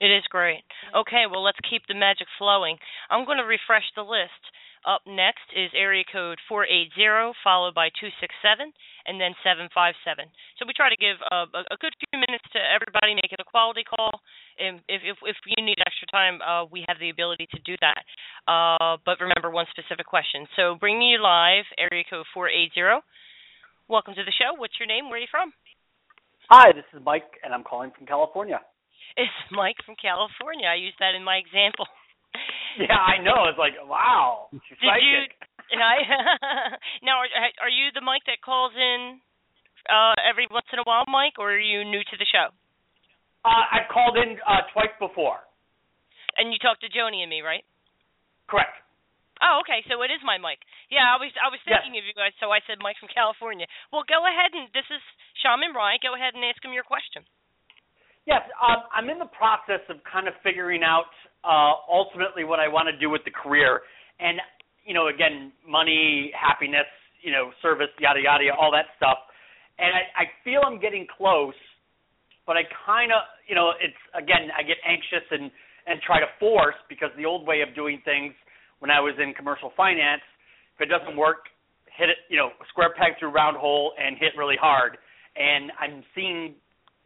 It 0.00 0.10
is 0.10 0.24
great. 0.30 0.64
Okay, 0.94 1.24
well, 1.30 1.42
let's 1.42 1.60
keep 1.68 1.82
the 1.86 1.94
magic 1.94 2.26
flowing. 2.38 2.78
I'm 3.10 3.26
going 3.26 3.36
to 3.36 3.44
refresh 3.44 3.84
the 3.94 4.02
list. 4.02 4.40
Up 4.88 5.04
next 5.04 5.44
is 5.52 5.68
area 5.76 6.08
code 6.08 6.40
480, 6.48 7.36
followed 7.44 7.76
by 7.76 7.92
267, 8.00 8.72
and 9.04 9.20
then 9.20 9.36
757. 9.44 9.68
So 10.56 10.64
we 10.64 10.72
try 10.72 10.88
to 10.88 10.96
give 10.96 11.20
uh, 11.28 11.44
a, 11.52 11.68
a 11.68 11.76
good 11.76 11.92
few 12.00 12.16
minutes 12.16 12.48
to 12.56 12.60
everybody, 12.64 13.12
make 13.12 13.28
it 13.28 13.44
a 13.44 13.44
quality 13.44 13.84
call. 13.84 14.24
And 14.56 14.80
if 14.88 15.04
if, 15.04 15.20
if 15.20 15.36
you 15.44 15.60
need 15.60 15.84
extra 15.84 16.08
time, 16.08 16.40
uh, 16.40 16.64
we 16.64 16.88
have 16.88 16.96
the 16.96 17.12
ability 17.12 17.44
to 17.52 17.60
do 17.60 17.76
that. 17.84 18.00
Uh, 18.48 18.96
but 19.04 19.20
remember 19.20 19.52
one 19.52 19.68
specific 19.68 20.08
question. 20.08 20.48
So 20.56 20.80
bring 20.80 21.04
you 21.04 21.20
live, 21.20 21.68
area 21.76 22.04
code 22.08 22.24
480. 22.32 23.04
Welcome 23.84 24.16
to 24.16 24.24
the 24.24 24.32
show. 24.32 24.56
What's 24.56 24.80
your 24.80 24.88
name? 24.88 25.12
Where 25.12 25.20
are 25.20 25.24
you 25.24 25.28
from? 25.28 25.52
Hi, 26.48 26.72
this 26.72 26.88
is 26.96 27.04
Mike, 27.04 27.28
and 27.44 27.52
I'm 27.52 27.68
calling 27.68 27.92
from 27.92 28.08
California. 28.08 28.64
It's 29.16 29.40
Mike 29.52 29.76
from 29.84 29.94
California. 30.00 30.72
I 30.72 30.80
used 30.80 30.96
that 31.04 31.12
in 31.12 31.22
my 31.22 31.36
example. 31.36 31.84
Yeah, 32.78 32.98
I 32.98 33.18
know. 33.22 33.48
It's 33.50 33.58
like, 33.58 33.74
wow, 33.82 34.48
she's 34.52 34.78
Did 34.78 34.86
psychic. 34.86 35.34
you? 35.34 35.78
I, 35.80 36.02
now, 37.06 37.22
are, 37.22 37.30
are 37.62 37.72
you 37.72 37.90
the 37.94 38.02
Mike 38.02 38.26
that 38.26 38.42
calls 38.42 38.74
in 38.74 39.22
uh, 39.86 40.14
every 40.22 40.46
once 40.50 40.66
in 40.74 40.78
a 40.78 40.86
while, 40.86 41.06
Mike, 41.06 41.38
or 41.38 41.54
are 41.54 41.58
you 41.62 41.84
new 41.86 42.02
to 42.02 42.16
the 42.18 42.26
show? 42.26 42.50
Uh, 43.46 43.64
I've 43.70 43.88
called 43.88 44.18
in 44.18 44.36
uh, 44.44 44.66
twice 44.74 44.92
before. 44.98 45.40
And 46.38 46.52
you 46.52 46.58
talked 46.58 46.82
to 46.82 46.90
Joni 46.90 47.22
and 47.22 47.30
me, 47.30 47.40
right? 47.42 47.62
Correct. 48.50 48.74
Oh, 49.40 49.64
okay. 49.64 49.80
So 49.88 50.02
it 50.04 50.12
is 50.12 50.20
my 50.26 50.36
Mike. 50.36 50.60
Yeah, 50.92 51.06
I 51.06 51.16
was 51.16 51.32
I 51.40 51.48
was 51.48 51.56
Yes. 51.64 51.80
thinking 51.80 51.96
of 51.96 52.04
you 52.04 52.12
guys, 52.12 52.36
so 52.42 52.52
I 52.52 52.60
said 52.68 52.76
Mike 52.84 53.00
from 53.00 53.08
California. 53.08 53.64
Well, 53.88 54.04
go 54.04 54.20
ahead 54.28 54.52
and 54.52 54.68
this 54.76 54.84
is 54.92 55.00
Shaman 55.40 55.72
Rai. 55.72 55.96
Go 56.04 56.12
ahead 56.12 56.36
and 56.36 56.44
ask 56.44 56.60
him 56.60 56.76
your 56.76 56.84
question. 56.84 57.24
Yes, 58.28 58.44
um, 58.60 58.84
I'm 58.92 59.08
in 59.08 59.16
the 59.16 59.32
process 59.32 59.80
of 59.88 59.96
kind 60.04 60.28
of 60.28 60.36
figuring 60.44 60.84
out 60.84 61.08
uh, 61.44 61.72
ultimately 61.88 62.44
what 62.44 62.60
I 62.60 62.68
want 62.68 62.88
to 62.88 62.96
do 62.96 63.10
with 63.10 63.22
the 63.24 63.30
career, 63.30 63.80
and 64.18 64.38
you 64.84 64.94
know, 64.94 65.08
again, 65.08 65.52
money, 65.66 66.32
happiness, 66.34 66.88
you 67.22 67.32
know, 67.32 67.52
service, 67.62 67.92
yada 68.00 68.20
yada, 68.20 68.50
all 68.58 68.72
that 68.72 68.86
stuff. 68.96 69.18
And 69.78 69.92
I, 69.94 70.24
I 70.24 70.24
feel 70.44 70.60
I'm 70.64 70.80
getting 70.80 71.06
close, 71.06 71.56
but 72.46 72.56
I 72.56 72.64
kind 72.86 73.12
of, 73.12 73.22
you 73.48 73.54
know, 73.54 73.72
it's 73.80 73.96
again, 74.16 74.48
I 74.56 74.62
get 74.62 74.76
anxious 74.84 75.24
and 75.30 75.50
and 75.86 76.00
try 76.04 76.20
to 76.20 76.28
force 76.38 76.76
because 76.88 77.10
the 77.16 77.24
old 77.24 77.46
way 77.46 77.62
of 77.62 77.74
doing 77.74 78.00
things 78.04 78.34
when 78.80 78.90
I 78.90 79.00
was 79.00 79.14
in 79.20 79.32
commercial 79.34 79.72
finance, 79.76 80.24
if 80.76 80.84
it 80.84 80.90
doesn't 80.92 81.16
work, 81.16 81.48
hit 81.96 82.08
it, 82.08 82.16
you 82.28 82.36
know, 82.36 82.50
square 82.68 82.92
peg 82.96 83.16
through 83.18 83.32
round 83.32 83.56
hole 83.56 83.92
and 83.96 84.16
hit 84.16 84.32
really 84.36 84.56
hard. 84.60 84.96
And 85.36 85.72
I'm 85.80 86.02
seeing 86.14 86.54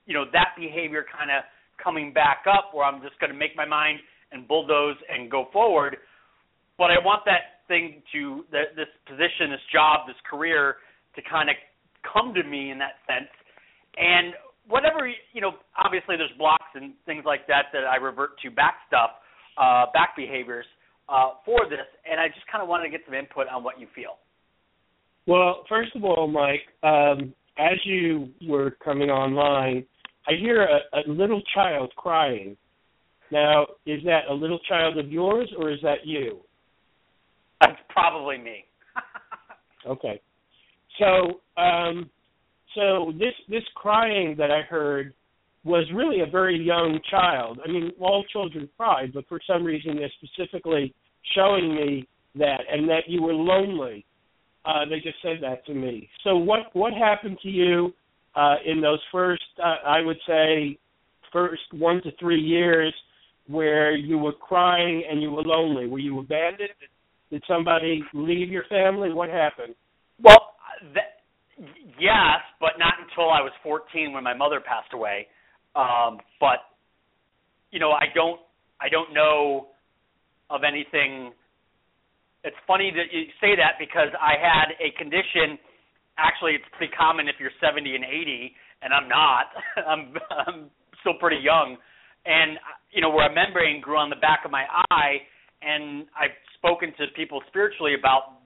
you 0.07 0.14
know 0.14 0.24
that 0.32 0.55
behavior 0.57 1.05
kind 1.05 1.30
of 1.30 1.45
coming 1.82 2.12
back 2.12 2.45
up 2.47 2.70
where 2.72 2.87
I'm 2.87 3.03
just 3.03 3.18
going 3.18 3.32
to 3.32 3.39
make 3.39 3.57
my 3.57 3.66
mind 3.66 3.99
and 4.35 4.47
bulldoze 4.47 4.97
and 5.09 5.30
go 5.30 5.47
forward. 5.53 5.97
But 6.76 6.91
I 6.91 6.99
want 7.03 7.22
that 7.24 7.64
thing 7.68 8.03
to 8.12 8.45
that 8.51 8.76
this 8.76 8.91
position, 9.07 9.51
this 9.51 9.64
job, 9.72 10.07
this 10.07 10.16
career 10.28 10.76
to 11.16 11.22
kind 11.30 11.49
of 11.49 11.57
come 12.05 12.35
to 12.35 12.43
me 12.43 12.70
in 12.70 12.78
that 12.78 13.01
sense. 13.07 13.30
And 13.97 14.35
whatever 14.68 15.09
you 15.09 15.41
know, 15.41 15.53
obviously 15.78 16.16
there's 16.16 16.35
blocks 16.37 16.74
and 16.74 16.93
things 17.07 17.24
like 17.24 17.47
that 17.47 17.66
that 17.72 17.85
I 17.85 17.97
revert 17.97 18.39
to 18.43 18.51
back 18.51 18.74
stuff, 18.87 19.11
uh, 19.57 19.87
back 19.95 20.16
behaviors 20.16 20.66
uh, 21.09 21.39
for 21.45 21.68
this. 21.70 21.87
And 22.11 22.20
I 22.20 22.28
just 22.28 22.47
kind 22.51 22.62
of 22.62 22.68
wanted 22.68 22.85
to 22.85 22.91
get 22.91 23.01
some 23.07 23.14
input 23.14 23.47
on 23.49 23.62
what 23.62 23.80
you 23.80 23.87
feel. 23.95 24.18
Well, 25.26 25.64
first 25.68 25.95
of 25.97 26.05
all, 26.05 26.26
Mike, 26.26 26.66
um, 26.82 27.32
as 27.57 27.78
you 27.85 28.28
were 28.47 28.72
coming 28.85 29.09
online, 29.11 29.87
I 30.28 30.32
hear 30.39 30.62
a, 30.62 30.99
a 30.99 31.03
little 31.11 31.43
child 31.55 31.93
crying. 31.97 32.57
Now, 33.35 33.66
is 33.85 34.01
that 34.05 34.30
a 34.30 34.32
little 34.32 34.61
child 34.61 34.97
of 34.97 35.11
yours 35.11 35.53
or 35.59 35.72
is 35.72 35.80
that 35.82 36.07
you? 36.07 36.39
That's 37.61 37.78
probably 37.91 38.39
me. 38.39 38.64
Okay. 39.87 40.18
So, 40.99 41.43
um, 41.61 42.09
so 42.74 43.12
this 43.18 43.35
this 43.51 43.64
crying 43.74 44.35
that 44.39 44.51
I 44.51 44.62
heard 44.62 45.12
was 45.62 45.85
really 45.95 46.20
a 46.20 46.26
very 46.26 46.59
young 46.59 46.99
child. 47.11 47.61
I 47.62 47.70
mean, 47.70 47.93
all 48.01 48.24
children 48.32 48.66
cry, 48.78 49.09
but 49.12 49.28
for 49.28 49.41
some 49.47 49.62
reason 49.62 49.97
they're 49.97 50.11
specifically 50.22 50.95
showing 51.35 51.74
me 51.74 52.09
that, 52.37 52.61
and 52.72 52.89
that 52.89 53.03
you 53.09 53.20
were 53.20 53.35
lonely. 53.35 54.07
Uh, 54.64 54.87
they 54.89 55.01
just 55.01 55.20
said 55.20 55.37
that 55.43 55.66
to 55.66 55.74
me. 55.74 56.09
So, 56.22 56.35
what 56.39 56.61
what 56.72 56.95
happened 56.95 57.37
to 57.43 57.51
you 57.51 57.93
uh, 58.35 58.55
in 58.64 58.80
those 58.80 59.01
first, 59.12 59.43
uh, 59.62 59.87
I 59.87 60.01
would 60.01 60.18
say, 60.26 60.78
first 61.30 61.64
one 61.72 62.01
to 62.05 62.11
three 62.18 62.41
years, 62.41 62.95
where 63.47 63.95
you 63.95 64.18
were 64.18 64.32
crying 64.32 65.05
and 65.09 65.22
you 65.22 65.30
were 65.30 65.42
lonely? 65.42 65.86
Were 65.86 65.99
you 65.99 66.18
abandoned? 66.18 66.70
Did 67.30 67.42
somebody 67.49 68.03
leave 68.12 68.51
your 68.51 68.64
family? 68.68 69.12
What 69.12 69.28
happened? 69.28 69.74
Well, 70.22 70.55
that, 70.95 71.24
yes, 71.99 72.40
but 72.61 72.72
not 72.78 72.95
until 73.01 73.30
I 73.30 73.40
was 73.40 73.53
14 73.62 74.12
when 74.12 74.24
my 74.24 74.34
mother 74.34 74.61
passed 74.61 74.92
away. 74.92 75.26
Um, 75.74 76.18
but 76.40 76.61
you 77.74 77.80
know, 77.80 77.90
I 77.90 78.07
don't, 78.14 78.40
I 78.80 78.88
don't 78.88 79.12
know 79.12 79.74
of 80.49 80.62
anything. 80.62 81.32
It's 82.45 82.57
funny 82.66 82.92
that 82.95 83.11
you 83.11 83.26
say 83.40 83.57
that 83.59 83.82
because 83.82 84.14
I 84.14 84.38
had 84.38 84.78
a 84.78 84.97
condition. 84.97 85.59
Actually, 86.16 86.55
it's 86.55 86.70
pretty 86.78 86.95
common 86.95 87.26
if 87.26 87.34
you're 87.40 87.51
70 87.59 87.97
and 87.97 88.05
80, 88.05 88.55
and 88.82 88.95
I'm 88.95 89.09
not. 89.09 89.47
I'm, 89.90 90.14
I'm 90.30 90.70
still 91.01 91.18
pretty 91.18 91.42
young, 91.42 91.76
and 92.27 92.59
you 92.91 93.01
know, 93.01 93.11
where 93.11 93.31
a 93.31 93.35
membrane 93.35 93.81
grew 93.81 93.99
on 93.99 94.09
the 94.09 94.16
back 94.16 94.41
of 94.45 94.51
my 94.51 94.64
eye, 94.91 95.18
and 95.62 96.07
I've 96.14 96.37
spoken 96.57 96.93
to 96.99 97.07
people 97.16 97.43
spiritually 97.49 97.95
about 97.99 98.41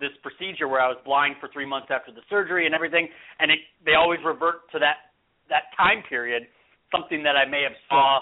this 0.00 0.10
procedure 0.22 0.66
where 0.66 0.82
I 0.82 0.88
was 0.88 0.98
blind 1.04 1.36
for 1.38 1.48
three 1.52 1.66
months 1.66 1.88
after 1.90 2.10
the 2.10 2.26
surgery 2.28 2.66
and 2.66 2.74
everything, 2.74 3.08
and 3.38 3.50
it 3.50 3.58
they 3.86 3.94
always 3.94 4.18
revert 4.24 4.66
to 4.72 4.78
that 4.80 5.14
that 5.48 5.70
time 5.76 6.02
period, 6.08 6.42
something 6.90 7.22
that 7.22 7.36
I 7.36 7.48
may 7.48 7.62
have 7.62 7.78
saw 7.88 8.20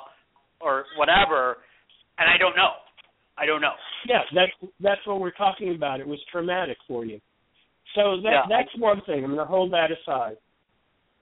or 0.60 0.84
whatever, 0.96 1.64
and 2.18 2.28
I 2.28 2.36
don't 2.36 2.54
know. 2.54 2.76
I 3.38 3.46
don't 3.46 3.62
know. 3.62 3.72
Yeah, 4.06 4.20
that's 4.34 4.72
that's 4.80 5.00
what 5.06 5.20
we're 5.20 5.32
talking 5.32 5.74
about. 5.74 6.00
It 6.00 6.06
was 6.06 6.20
traumatic 6.30 6.76
for 6.86 7.04
you. 7.06 7.20
So 7.94 8.20
that 8.22 8.30
Yeah, 8.30 8.42
that's 8.48 8.70
one 8.78 9.00
thing. 9.06 9.24
I'm 9.24 9.34
going 9.34 9.38
to 9.38 9.50
hold 9.50 9.72
that 9.72 9.88
aside. 9.90 10.36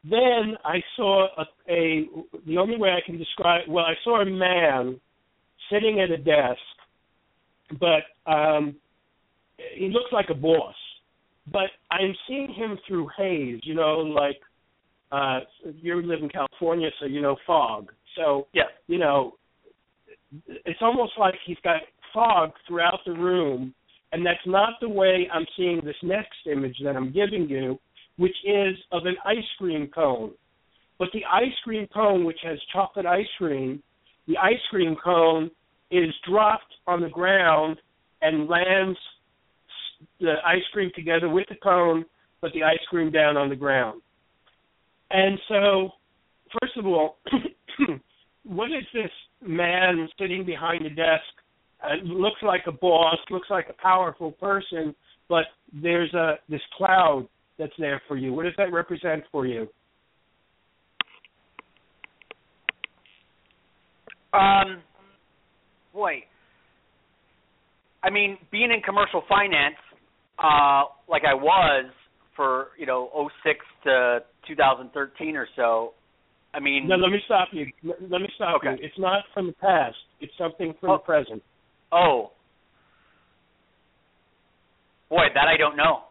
Then 0.08 0.56
I 0.64 0.78
saw 0.96 1.26
a, 1.36 1.44
a 1.68 2.06
the 2.46 2.58
only 2.58 2.76
way 2.76 2.90
I 2.90 3.00
can 3.04 3.18
describe 3.18 3.62
well, 3.68 3.84
I 3.84 3.94
saw 4.04 4.22
a 4.22 4.24
man 4.24 5.00
sitting 5.70 6.00
at 6.00 6.10
a 6.10 6.16
desk, 6.16 6.60
but 7.80 8.30
um 8.30 8.76
he 9.76 9.88
looks 9.88 10.12
like 10.12 10.26
a 10.30 10.34
boss. 10.34 10.74
But 11.50 11.70
I'm 11.90 12.14
seeing 12.26 12.52
him 12.54 12.78
through 12.86 13.08
haze, 13.16 13.60
you 13.64 13.74
know, 13.74 13.98
like 13.98 14.40
uh 15.12 15.40
you 15.64 16.00
live 16.02 16.22
in 16.22 16.28
California, 16.28 16.90
so 17.00 17.06
you 17.06 17.20
know 17.20 17.36
fog. 17.46 17.90
So 18.16 18.46
Yeah. 18.52 18.64
you 18.86 18.98
know, 18.98 19.34
it's 20.46 20.80
almost 20.82 21.12
like 21.18 21.34
he's 21.46 21.58
got 21.64 21.80
fog 22.14 22.52
throughout 22.66 23.00
the 23.04 23.12
room, 23.12 23.74
and 24.12 24.24
that's 24.24 24.46
not 24.46 24.74
the 24.80 24.88
way 24.88 25.28
I'm 25.32 25.46
seeing 25.56 25.80
this 25.84 25.96
next 26.02 26.46
image 26.46 26.76
that 26.84 26.96
I'm 26.96 27.12
giving 27.12 27.48
you, 27.48 27.78
which 28.18 28.36
is 28.44 28.76
of 28.92 29.06
an 29.06 29.16
ice 29.24 29.38
cream 29.56 29.88
cone. 29.94 30.32
But 30.98 31.08
the 31.14 31.24
ice 31.24 31.54
cream 31.64 31.86
cone, 31.94 32.24
which 32.24 32.40
has 32.42 32.58
chocolate 32.72 33.06
ice 33.06 33.26
cream, 33.38 33.82
the 34.26 34.36
ice 34.36 34.60
cream 34.70 34.96
cone 35.02 35.50
is 35.90 36.12
dropped 36.28 36.74
on 36.86 37.00
the 37.00 37.08
ground 37.08 37.78
and 38.20 38.48
lands 38.48 38.98
the 40.20 40.34
ice 40.44 40.62
cream 40.72 40.90
together 40.94 41.28
with 41.28 41.46
the 41.48 41.54
cone, 41.62 42.04
but 42.40 42.52
the 42.52 42.64
ice 42.64 42.78
cream 42.90 43.10
down 43.10 43.36
on 43.36 43.48
the 43.48 43.56
ground. 43.56 44.02
And 45.10 45.38
so, 45.48 45.90
first 46.60 46.76
of 46.76 46.86
all, 46.86 47.18
what 48.44 48.70
is 48.70 48.84
this 48.92 49.10
man 49.46 50.08
sitting 50.20 50.44
behind 50.44 50.84
the 50.84 50.90
desk? 50.90 51.22
Uh, 51.82 52.04
looks 52.04 52.42
like 52.42 52.62
a 52.66 52.72
boss, 52.72 53.16
looks 53.30 53.48
like 53.48 53.68
a 53.70 53.82
powerful 53.82 54.32
person, 54.32 54.94
but 55.28 55.44
there's 55.72 56.12
a 56.14 56.34
this 56.48 56.60
cloud 56.76 57.28
that's 57.58 57.72
there 57.78 58.00
for 58.08 58.16
you. 58.16 58.32
What 58.32 58.44
does 58.44 58.54
that 58.56 58.72
represent 58.72 59.24
for 59.32 59.46
you? 59.46 59.68
Um, 64.32 64.82
boy, 65.92 66.22
I 68.02 68.10
mean, 68.10 68.36
being 68.52 68.70
in 68.70 68.80
commercial 68.82 69.22
finance, 69.28 69.74
uh, 70.38 70.84
like 71.08 71.22
I 71.24 71.34
was 71.34 71.86
for 72.36 72.68
you 72.78 72.86
know 72.86 73.10
'06 73.42 73.58
to 73.84 74.20
2013 74.46 75.36
or 75.36 75.48
so. 75.56 75.94
I 76.54 76.60
mean, 76.60 76.88
No, 76.88 76.96
let 76.96 77.10
me 77.10 77.18
stop 77.26 77.48
you. 77.52 77.66
Let 77.82 78.20
me 78.20 78.28
stop 78.36 78.56
Okay. 78.56 78.70
you. 78.80 78.86
It's 78.86 78.98
not 78.98 79.24
from 79.34 79.48
the 79.48 79.52
past. 79.54 79.96
It's 80.20 80.32
something 80.38 80.74
from 80.80 80.90
Oh. 80.90 80.92
the 80.94 80.98
present. 81.00 81.42
oh, 81.90 82.32
boy, 85.08 85.26
that 85.34 85.48
I 85.48 85.56
don't 85.56 85.76
know. 85.76 86.04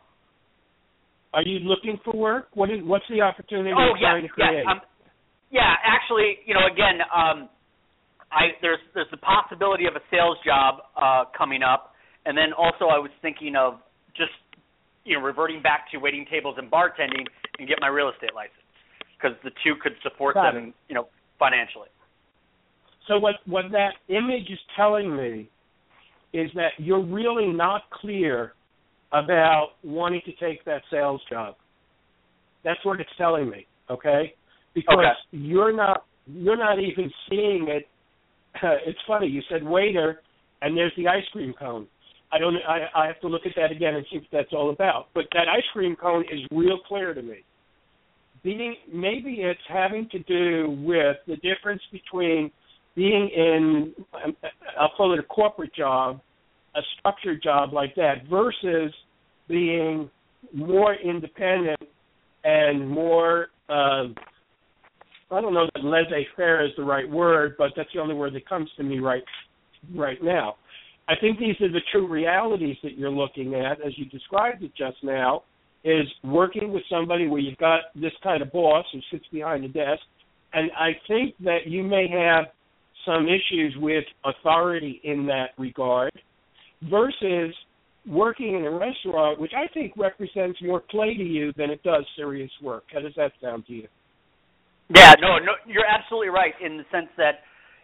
Are 1.33 1.43
you 1.43 1.59
looking 1.59 1.99
for 2.03 2.15
work? 2.15 2.47
What 2.53 2.69
is 2.69 2.79
what's 2.83 3.05
the 3.09 3.21
opportunity 3.21 3.71
Oh 3.75 3.93
you're 3.93 3.97
yeah, 3.97 4.11
trying 4.11 4.23
to 4.23 4.29
create? 4.29 4.63
yeah. 4.63 4.71
Um, 4.71 4.81
yeah, 5.49 5.73
actually, 5.85 6.39
you 6.45 6.53
know, 6.53 6.67
again, 6.71 6.99
um, 7.13 7.49
I 8.31 8.55
there's 8.61 8.79
there's 8.93 9.11
the 9.11 9.17
possibility 9.17 9.85
of 9.85 9.95
a 9.95 10.03
sales 10.11 10.37
job 10.45 10.83
uh, 10.95 11.25
coming 11.37 11.63
up, 11.63 11.93
and 12.25 12.37
then 12.37 12.53
also 12.53 12.85
I 12.85 12.99
was 12.99 13.11
thinking 13.21 13.55
of 13.55 13.79
just 14.15 14.35
you 15.05 15.15
know 15.17 15.23
reverting 15.23 15.61
back 15.61 15.91
to 15.91 15.97
waiting 15.97 16.25
tables 16.29 16.55
and 16.57 16.69
bartending 16.71 17.25
and 17.59 17.67
get 17.67 17.77
my 17.79 17.87
real 17.87 18.09
estate 18.09 18.35
license 18.35 18.67
because 19.15 19.37
the 19.43 19.51
two 19.63 19.73
could 19.81 19.93
support 20.03 20.35
Got 20.35 20.53
them, 20.53 20.73
you 20.87 20.95
know, 20.95 21.07
financially. 21.39 21.89
So 23.07 23.17
what 23.17 23.35
what 23.45 23.65
that 23.71 23.93
image 24.09 24.49
is 24.49 24.59
telling 24.75 25.15
me 25.15 25.49
is 26.33 26.51
that 26.55 26.71
you're 26.77 27.03
really 27.03 27.47
not 27.47 27.83
clear 27.89 28.53
about 29.11 29.69
wanting 29.83 30.21
to 30.25 30.31
take 30.33 30.63
that 30.65 30.81
sales 30.91 31.21
job. 31.29 31.55
That's 32.63 32.83
what 32.83 32.99
it's 32.99 33.09
telling 33.17 33.49
me, 33.49 33.65
okay? 33.89 34.33
Because 34.73 34.97
Okay. 34.97 35.13
you're 35.31 35.73
not 35.73 36.03
you're 36.29 36.57
not 36.57 36.79
even 36.79 37.11
seeing 37.29 37.67
it. 37.69 37.87
it's 38.85 38.99
funny. 39.07 39.27
You 39.27 39.41
said 39.49 39.63
waiter, 39.63 40.21
and 40.61 40.75
there's 40.75 40.91
the 40.97 41.07
ice 41.07 41.23
cream 41.31 41.53
cone. 41.57 41.87
I 42.31 42.37
don't. 42.37 42.55
I, 42.67 42.87
I 42.93 43.07
have 43.07 43.19
to 43.21 43.27
look 43.27 43.43
at 43.45 43.53
that 43.55 43.71
again 43.71 43.95
and 43.95 44.05
see 44.11 44.17
what 44.17 44.27
that's 44.31 44.51
all 44.51 44.71
about. 44.71 45.07
But 45.13 45.25
that 45.33 45.47
ice 45.47 45.63
cream 45.71 45.95
cone 45.95 46.23
is 46.23 46.41
real 46.51 46.79
clear 46.85 47.13
to 47.13 47.21
me. 47.21 47.45
Being 48.43 48.75
maybe 48.93 49.37
it's 49.39 49.59
having 49.69 50.09
to 50.11 50.19
do 50.19 50.71
with 50.85 51.17
the 51.25 51.37
difference 51.37 51.81
between 51.91 52.51
being 52.95 53.29
in, 53.29 53.93
um, 54.23 54.35
I'll 54.79 54.91
call 54.97 55.13
it 55.13 55.19
a 55.19 55.23
corporate 55.23 55.73
job, 55.73 56.19
a 56.77 56.81
structured 56.97 57.41
job 57.41 57.73
like 57.73 57.95
that, 57.95 58.27
versus 58.29 58.93
being 59.47 60.09
more 60.53 60.93
independent 60.95 61.81
and 62.43 62.87
more, 62.87 63.47
um, 63.69 64.15
I 65.29 65.41
don't 65.41 65.53
know 65.53 65.67
that 65.73 65.83
laissez-faire 65.83 66.65
is 66.65 66.71
the 66.77 66.83
right 66.83 67.09
word, 67.09 67.55
but 67.57 67.71
that's 67.75 67.89
the 67.93 67.99
only 67.99 68.15
word 68.15 68.33
that 68.35 68.47
comes 68.47 68.69
to 68.77 68.83
me 68.83 68.99
right 68.99 69.23
right 69.95 70.21
now. 70.23 70.55
I 71.09 71.13
think 71.19 71.39
these 71.39 71.55
are 71.61 71.71
the 71.71 71.81
true 71.91 72.07
realities 72.07 72.77
that 72.83 72.97
you're 72.97 73.09
looking 73.09 73.55
at, 73.55 73.79
as 73.85 73.97
you 73.97 74.05
described 74.05 74.63
it 74.63 74.71
just 74.77 74.97
now, 75.03 75.43
is 75.83 76.05
working 76.23 76.73
with 76.73 76.83
somebody 76.89 77.27
where 77.27 77.39
you've 77.39 77.57
got 77.57 77.81
this 77.95 78.11
kind 78.23 78.41
of 78.41 78.51
boss 78.51 78.85
who 78.91 78.99
sits 79.11 79.25
behind 79.31 79.63
the 79.63 79.69
desk, 79.69 80.01
and 80.53 80.69
I 80.77 80.91
think 81.07 81.35
that 81.43 81.67
you 81.67 81.83
may 81.83 82.07
have 82.09 82.45
some 83.05 83.25
issues 83.25 83.75
with 83.77 84.03
authority 84.25 84.99
in 85.03 85.25
that 85.27 85.51
regard 85.57 86.11
versus 86.83 87.53
working 88.07 88.55
in 88.55 88.65
a 88.65 88.71
restaurant, 88.71 89.39
which 89.39 89.51
I 89.55 89.67
think 89.73 89.93
represents 89.97 90.59
more 90.61 90.79
play 90.79 91.15
to 91.15 91.23
you 91.23 91.51
than 91.57 91.69
it 91.69 91.83
does 91.83 92.05
serious 92.15 92.51
work. 92.61 92.85
How 92.93 93.01
does 93.01 93.13
that 93.17 93.31
sound 93.41 93.65
to 93.67 93.73
you? 93.73 93.87
Yeah, 94.95 95.13
no, 95.19 95.37
no, 95.39 95.51
you're 95.67 95.85
absolutely 95.85 96.29
right 96.29 96.53
in 96.63 96.77
the 96.77 96.85
sense 96.91 97.09
that 97.17 97.43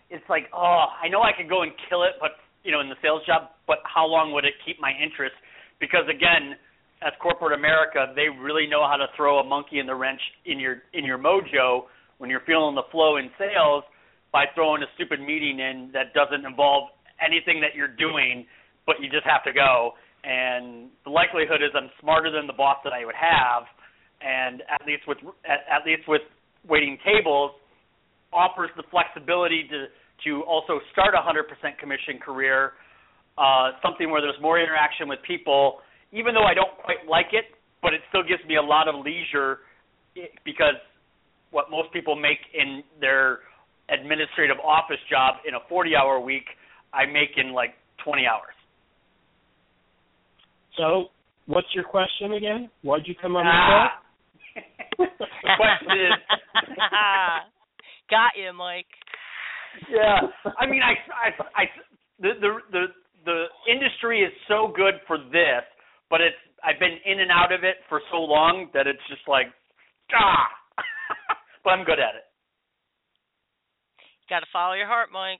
it's 0.09 0.23
like, 0.29 0.43
oh, 0.53 0.85
I 1.03 1.09
know 1.09 1.21
I 1.21 1.31
could 1.35 1.49
go 1.49 1.63
and 1.63 1.71
kill 1.89 2.03
it, 2.03 2.13
but 2.21 2.31
you 2.63 2.71
know, 2.71 2.79
in 2.79 2.87
the 2.87 2.95
sales 3.01 3.21
job, 3.27 3.51
but 3.67 3.79
how 3.83 4.07
long 4.07 4.31
would 4.31 4.45
it 4.45 4.53
keep 4.65 4.79
my 4.79 4.91
interest? 5.03 5.35
Because 5.81 6.07
again, 6.07 6.55
as 7.03 7.11
corporate 7.21 7.51
America, 7.51 8.13
they 8.15 8.31
really 8.31 8.67
know 8.67 8.87
how 8.87 8.95
to 8.95 9.07
throw 9.17 9.39
a 9.39 9.43
monkey 9.43 9.79
in 9.79 9.85
the 9.85 9.95
wrench 9.95 10.21
in 10.45 10.59
your 10.59 10.83
in 10.93 11.03
your 11.03 11.17
mojo 11.17 11.91
when 12.19 12.29
you're 12.29 12.45
feeling 12.47 12.75
the 12.75 12.87
flow 12.91 13.17
in 13.17 13.29
sales 13.37 13.83
by 14.31 14.45
throwing 14.55 14.81
a 14.81 14.87
stupid 14.95 15.19
meeting 15.19 15.59
in 15.59 15.91
that 15.91 16.13
doesn't 16.15 16.45
involve 16.45 16.89
anything 17.19 17.59
that 17.59 17.75
you're 17.75 17.91
doing, 17.99 18.45
but 18.85 18.97
you 19.01 19.09
just 19.09 19.25
have 19.25 19.43
to 19.43 19.53
go. 19.53 19.93
And 20.23 20.89
the 21.03 21.11
likelihood 21.11 21.61
is 21.61 21.71
I'm 21.75 21.91
smarter 21.99 22.31
than 22.31 22.47
the 22.47 22.55
boss 22.55 22.77
that 22.83 22.93
I 22.93 23.05
would 23.05 23.15
have, 23.15 23.67
and 24.23 24.63
at 24.71 24.85
least 24.87 25.03
with 25.07 25.19
at, 25.43 25.67
at 25.67 25.85
least 25.85 26.07
with 26.07 26.21
waiting 26.67 26.97
tables 27.03 27.51
offers 28.31 28.71
the 28.75 28.83
flexibility 28.89 29.67
to 29.69 29.91
to 30.23 30.43
also 30.43 30.79
start 30.93 31.13
a 31.15 31.19
100% 31.19 31.43
commission 31.77 32.17
career, 32.23 32.73
uh, 33.37 33.71
something 33.83 34.09
where 34.09 34.21
there's 34.21 34.39
more 34.41 34.59
interaction 34.59 35.09
with 35.09 35.19
people, 35.27 35.79
even 36.13 36.33
though 36.33 36.45
I 36.45 36.53
don't 36.53 36.71
quite 36.79 37.03
like 37.09 37.33
it, 37.33 37.45
but 37.81 37.93
it 37.93 38.01
still 38.07 38.23
gives 38.23 38.39
me 38.47 38.55
a 38.55 38.61
lot 38.61 38.87
of 38.87 38.95
leisure 39.03 39.59
because 40.45 40.79
what 41.51 41.69
most 41.69 41.91
people 41.91 42.15
make 42.15 42.39
in 42.53 42.83
their 43.01 43.39
administrative 43.89 44.57
office 44.63 45.01
job 45.09 45.43
in 45.47 45.55
a 45.55 45.61
40-hour 45.71 46.19
week, 46.21 46.45
I 46.93 47.05
make 47.05 47.35
in 47.35 47.51
like 47.51 47.75
20 48.05 48.25
hours. 48.25 48.55
So, 50.77 51.05
what's 51.45 51.67
your 51.73 51.83
question 51.83 52.33
again? 52.33 52.69
Why'd 52.81 53.03
you 53.05 53.15
come 53.19 53.35
on 53.35 53.45
the 53.45 53.51
Ah. 53.51 53.99
the 54.97 55.05
question 55.57 55.97
is, 55.97 56.13
Got 58.09 58.31
you, 58.37 58.53
Mike. 58.53 58.85
yeah. 59.89 60.19
I 60.59 60.65
mean, 60.65 60.81
I, 60.83 60.93
I, 61.13 61.63
I, 61.63 61.65
the, 62.19 62.29
the, 62.39 62.57
the, 62.71 62.85
the 63.25 63.45
industry 63.71 64.21
is 64.21 64.31
so 64.47 64.71
good 64.75 64.95
for 65.07 65.17
this, 65.17 65.63
but 66.09 66.21
it's, 66.21 66.35
I've 66.63 66.79
been 66.79 66.97
in 67.05 67.19
and 67.21 67.31
out 67.31 67.51
of 67.51 67.63
it 67.63 67.77
for 67.89 68.01
so 68.11 68.17
long 68.17 68.69
that 68.73 68.87
it's 68.87 69.01
just 69.09 69.27
like, 69.27 69.47
ah. 70.15 70.47
but 71.63 71.71
I'm 71.71 71.85
good 71.85 71.99
at 71.99 72.15
it. 72.15 72.25
Got 74.29 74.41
to 74.41 74.45
follow 74.53 74.73
your 74.73 74.87
heart, 74.87 75.09
Mike. 75.11 75.39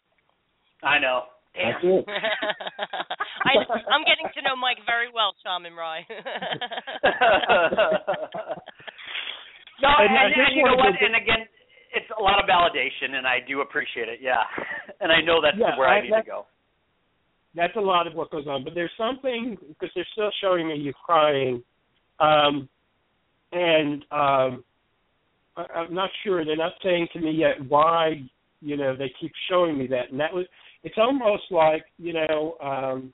I 0.83 0.99
know. 0.99 1.23
That's 1.55 1.81
Damn. 1.81 1.91
it. 1.91 2.05
I, 3.45 3.53
I'm 3.93 4.01
getting 4.09 4.25
to 4.33 4.41
know 4.41 4.55
Mike 4.55 4.79
very 4.85 5.07
well, 5.13 5.35
Shaman 5.45 5.73
Rai. 5.77 6.01
no, 9.81 9.89
And 9.99 10.09
and, 10.09 10.17
I 10.17 10.25
and, 10.25 10.55
you 10.55 10.63
know 10.63 10.75
what? 10.75 10.93
And 10.99 11.15
again, 11.15 11.45
it's 11.93 12.09
a 12.17 12.21
lot 12.21 12.41
of 12.41 12.49
validation, 12.49 13.15
and 13.15 13.27
I 13.27 13.37
do 13.47 13.61
appreciate 13.61 14.09
it. 14.09 14.19
Yeah, 14.21 14.41
and 15.01 15.11
I 15.11 15.21
know 15.21 15.41
that's 15.41 15.57
Yeah, 15.59 15.77
where 15.77 15.87
I, 15.89 15.97
I- 15.97 16.01
need 16.01 16.09
to 16.09 16.23
go. 16.25 16.45
that's 17.55 17.75
a 17.75 17.79
lot 17.81 18.07
of 18.07 18.13
what 18.13 18.31
goes 18.31 18.47
on. 18.47 18.63
But 18.63 18.73
there's 18.73 18.91
something 18.97 19.57
because 19.67 19.89
they're 19.95 20.07
still 20.13 20.31
showing 20.41 20.67
me 20.67 20.75
you 20.75 20.93
crying, 21.05 21.61
um, 22.19 22.67
and 23.51 24.03
um, 24.11 24.63
I, 25.55 25.65
I'm 25.75 25.93
not 25.93 26.09
sure. 26.23 26.43
They're 26.45 26.55
not 26.57 26.73
saying 26.83 27.07
to 27.13 27.19
me 27.19 27.31
yet 27.31 27.63
why. 27.67 28.21
You 28.65 28.77
know, 28.77 28.95
they 28.95 29.11
keep 29.19 29.33
showing 29.49 29.77
me 29.77 29.87
that, 29.87 30.09
and 30.11 30.19
that 30.19 30.33
was. 30.33 30.45
It's 30.83 30.97
almost 30.97 31.43
like 31.51 31.85
you 31.97 32.13
know. 32.13 32.57
um 32.61 33.13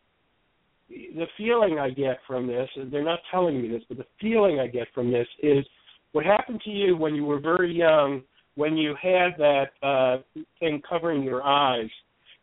the 0.89 1.28
feeling 1.38 1.78
I 1.80 1.89
get 1.91 2.17
from 2.28 2.47
this, 2.47 2.67
they're 2.91 3.03
not 3.03 3.20
telling 3.30 3.61
me 3.61 3.70
this, 3.70 3.84
but 3.88 3.97
the 3.97 4.05
feeling 4.20 4.59
I 4.59 4.67
get 4.67 4.88
from 4.93 5.11
this 5.11 5.28
is 5.41 5.65
what 6.13 6.26
happened 6.26 6.61
to 6.65 6.72
you 6.72 6.97
when 6.97 7.15
you 7.15 7.26
were 7.26 7.39
very 7.39 7.72
young, 7.72 8.24
when 8.55 8.76
you 8.76 8.95
had 9.01 9.34
that 9.38 9.65
uh, 9.84 10.17
thing 10.59 10.82
covering 10.88 11.24
your 11.24 11.43
eyes, 11.43 11.89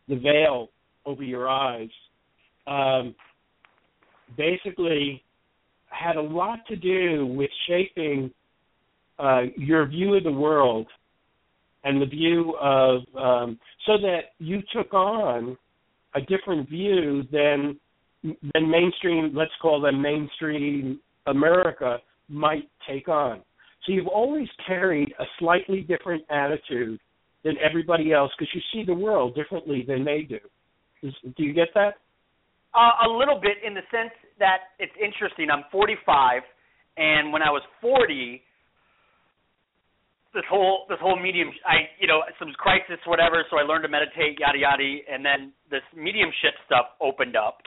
the 0.07 0.15
veil 0.15 0.69
over 1.05 1.23
your 1.23 1.49
eyes, 1.49 1.89
um, 2.67 3.13
basically 4.37 5.23
had 5.87 6.15
a 6.15 6.21
lot 6.21 6.59
to 6.67 6.75
do 6.75 7.25
with 7.25 7.49
shaping 7.67 8.31
uh, 9.19 9.43
your 9.57 9.85
view 9.87 10.15
of 10.15 10.23
the 10.23 10.31
world 10.31 10.87
and 11.87 12.01
the 12.01 12.05
view 12.05 12.53
of 12.61 13.01
um, 13.15 13.59
so 13.85 13.93
that 13.97 14.33
you 14.39 14.59
took 14.75 14.93
on 14.93 15.57
a 16.15 16.21
different 16.21 16.69
view 16.69 17.23
than 17.31 17.79
than 18.23 18.69
mainstream 18.69 19.33
let's 19.33 19.51
call 19.61 19.79
them 19.79 20.01
mainstream 20.01 20.99
America 21.27 21.97
might 22.29 22.69
take 22.89 23.07
on. 23.07 23.41
So 23.85 23.93
you've 23.93 24.07
always 24.07 24.47
carried 24.65 25.13
a 25.19 25.23
slightly 25.39 25.81
different 25.81 26.23
attitude 26.29 26.99
than 27.43 27.55
everybody 27.63 28.11
else 28.11 28.31
because 28.37 28.53
you 28.53 28.61
see 28.73 28.85
the 28.85 28.93
world 28.93 29.33
differently 29.35 29.85
than 29.87 30.03
they 30.03 30.23
do. 30.27 30.39
Is, 31.03 31.13
do 31.37 31.43
you 31.43 31.53
get 31.53 31.69
that? 31.75 31.95
Uh, 32.75 33.07
a 33.07 33.09
little 33.09 33.39
bit 33.39 33.57
in 33.65 33.73
the 33.73 33.81
sense 33.91 34.11
that 34.39 34.75
it's 34.79 34.91
interesting. 35.01 35.47
I'm 35.49 35.63
45, 35.71 36.41
and 36.97 37.31
when 37.31 37.41
I 37.41 37.49
was 37.49 37.61
40, 37.81 38.41
this 40.37 40.45
whole 40.47 40.85
this 40.87 40.99
whole 41.01 41.17
medium, 41.17 41.49
I 41.65 41.89
you 41.97 42.05
know 42.05 42.21
some 42.37 42.53
crisis 42.61 43.01
whatever. 43.07 43.43
So 43.49 43.57
I 43.57 43.63
learned 43.63 43.81
to 43.83 43.89
meditate, 43.89 44.37
yada 44.37 44.57
yada, 44.57 44.85
and 45.09 45.25
then 45.25 45.51
this 45.71 45.81
mediumship 45.97 46.53
stuff 46.69 46.93
opened 47.01 47.35
up, 47.35 47.65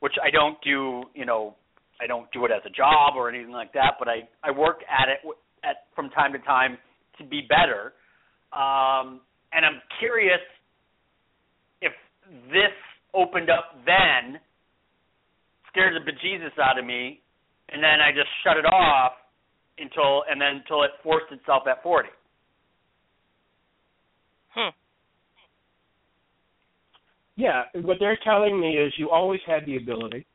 which 0.00 0.12
I 0.22 0.28
don't 0.28 0.60
do. 0.60 1.08
You 1.14 1.24
know, 1.24 1.56
I 2.02 2.06
don't 2.06 2.30
do 2.32 2.44
it 2.44 2.52
as 2.52 2.60
a 2.68 2.70
job 2.70 3.16
or 3.16 3.32
anything 3.32 3.50
like 3.50 3.72
that, 3.72 3.96
but 3.98 4.08
I 4.08 4.28
I 4.44 4.52
work 4.52 4.84
at 4.84 5.08
it 5.08 5.24
at 5.64 5.88
from 5.96 6.10
time 6.10 6.32
to 6.34 6.38
time 6.40 6.76
to 7.16 7.24
be 7.24 7.48
better. 7.48 7.96
Um, 8.52 9.24
and 9.56 9.64
I'm 9.64 9.80
curious 9.98 10.44
if 11.80 11.92
this 12.52 12.76
opened 13.14 13.48
up 13.48 13.80
then, 13.88 14.36
scared 15.72 15.96
the 15.96 16.04
bejesus 16.04 16.60
out 16.60 16.78
of 16.78 16.84
me, 16.84 17.20
and 17.70 17.82
then 17.82 18.04
I 18.04 18.12
just 18.12 18.28
shut 18.44 18.58
it 18.58 18.66
off 18.66 19.12
until 19.78 20.24
and 20.30 20.40
then 20.40 20.62
until 20.62 20.82
it 20.82 20.90
forced 21.02 21.32
itself 21.32 21.64
at 21.68 21.82
40. 21.82 22.08
Hmm. 24.54 24.68
Yeah, 27.36 27.62
what 27.74 27.96
they're 27.98 28.18
telling 28.22 28.60
me 28.60 28.76
is 28.76 28.92
you 28.98 29.10
always 29.10 29.40
had 29.46 29.64
the 29.66 29.76
ability. 29.76 30.26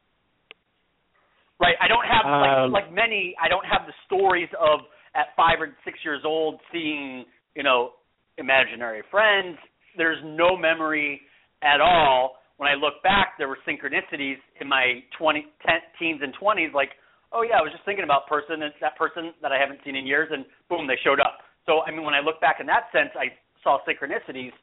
Right. 1.59 1.75
I 1.81 1.87
don't 1.87 2.05
have 2.05 2.25
Um, 2.25 2.71
like 2.71 2.83
like 2.83 2.93
many. 2.93 3.35
I 3.41 3.47
don't 3.47 3.65
have 3.65 3.85
the 3.87 3.93
stories 4.05 4.49
of 4.59 4.81
at 5.15 5.35
five 5.35 5.59
or 5.59 5.75
six 5.83 5.97
years 6.03 6.21
old 6.25 6.59
seeing 6.71 7.25
you 7.55 7.63
know 7.63 7.93
imaginary 8.37 9.01
friends. 9.09 9.57
There's 9.97 10.23
no 10.23 10.55
memory 10.55 11.21
at 11.61 11.81
all. 11.81 12.37
When 12.57 12.69
I 12.69 12.73
look 12.73 13.01
back, 13.03 13.37
there 13.37 13.47
were 13.47 13.57
synchronicities 13.67 14.37
in 14.59 14.67
my 14.67 15.03
20, 15.17 15.45
ten, 15.65 15.79
teens 15.99 16.21
and 16.23 16.33
20s. 16.37 16.73
Like, 16.73 16.89
oh 17.37 17.45
yeah, 17.45 17.61
I 17.61 17.61
was 17.61 17.71
just 17.71 17.85
thinking 17.85 18.03
about 18.03 18.25
person 18.25 18.65
and 18.65 18.73
that 18.81 18.97
person 18.97 19.31
that 19.45 19.53
I 19.53 19.61
haven't 19.61 19.79
seen 19.85 19.95
in 19.95 20.09
years, 20.09 20.29
and 20.33 20.43
boom, 20.69 20.89
they 20.89 20.97
showed 21.05 21.21
up. 21.21 21.45
So 21.69 21.85
I 21.85 21.91
mean, 21.93 22.01
when 22.01 22.17
I 22.17 22.19
look 22.19 22.41
back 22.41 22.57
in 22.59 22.65
that 22.65 22.89
sense, 22.89 23.13
I 23.13 23.29
saw 23.61 23.77
synchronicities. 23.85 24.57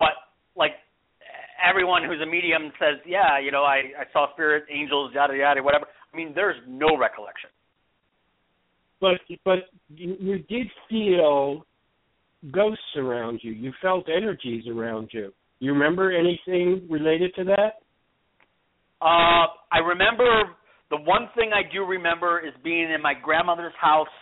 But 0.00 0.16
like 0.56 0.72
everyone 1.60 2.02
who's 2.02 2.24
a 2.24 2.26
medium 2.26 2.72
says, 2.80 2.96
yeah, 3.04 3.38
you 3.38 3.52
know, 3.52 3.62
I 3.62 3.92
I 4.00 4.04
saw 4.12 4.32
spirit, 4.32 4.64
angels, 4.72 5.12
yada 5.14 5.36
yada, 5.36 5.62
whatever. 5.62 5.84
I 5.84 6.16
mean, 6.16 6.32
there's 6.34 6.56
no 6.66 6.96
recollection. 6.96 7.50
But 9.00 9.20
but 9.44 9.68
you, 9.92 10.16
you 10.18 10.38
did 10.48 10.66
feel 10.88 11.66
ghosts 12.50 12.96
around 12.96 13.40
you. 13.42 13.52
You 13.52 13.72
felt 13.82 14.06
energies 14.08 14.64
around 14.66 15.10
you. 15.12 15.32
You 15.60 15.72
remember 15.72 16.10
anything 16.10 16.86
related 16.90 17.34
to 17.36 17.44
that? 17.44 17.80
Uh, 19.00 19.46
I 19.72 19.78
remember 19.84 20.56
the 20.94 21.02
one 21.02 21.28
thing 21.34 21.50
I 21.50 21.66
do 21.66 21.84
remember 21.84 22.38
is 22.38 22.54
being 22.62 22.92
in 22.92 23.02
my 23.02 23.14
grandmother's 23.14 23.74
house 23.80 24.14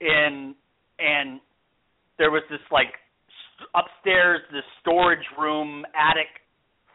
in 0.00 0.54
and 0.98 1.40
there 2.18 2.30
was 2.30 2.42
this 2.50 2.60
like 2.70 2.92
upstairs 3.72 4.40
this 4.52 4.64
storage 4.80 5.24
room 5.40 5.86
attic 5.96 6.28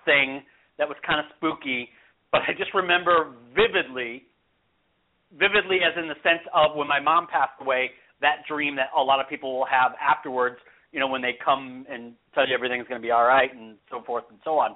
thing 0.06 0.46
that 0.78 0.88
was 0.88 0.98
kind 1.02 1.20
of 1.20 1.26
spooky, 1.38 1.90
but 2.32 2.42
I 2.46 2.54
just 2.54 2.74
remember 2.76 3.34
vividly 3.58 4.30
vividly 5.34 5.82
as 5.82 5.98
in 5.98 6.08
the 6.08 6.20
sense 6.22 6.46
of 6.54 6.78
when 6.78 6.88
my 6.88 7.00
mom 7.00 7.26
passed 7.26 7.58
away, 7.60 7.90
that 8.22 8.46
dream 8.48 8.76
that 8.76 8.94
a 8.96 9.02
lot 9.02 9.20
of 9.20 9.28
people 9.28 9.58
will 9.58 9.66
have 9.66 9.92
afterwards, 9.98 10.58
you 10.94 11.00
know, 11.00 11.08
when 11.08 11.22
they 11.22 11.34
come 11.44 11.86
and 11.90 12.14
tell 12.36 12.48
you 12.48 12.54
everything's 12.54 12.88
going 12.88 13.02
to 13.02 13.06
be 13.06 13.12
all 13.12 13.26
right 13.26 13.50
and 13.50 13.78
so 13.90 14.04
forth 14.06 14.24
and 14.30 14.38
so 14.46 14.62
on. 14.62 14.76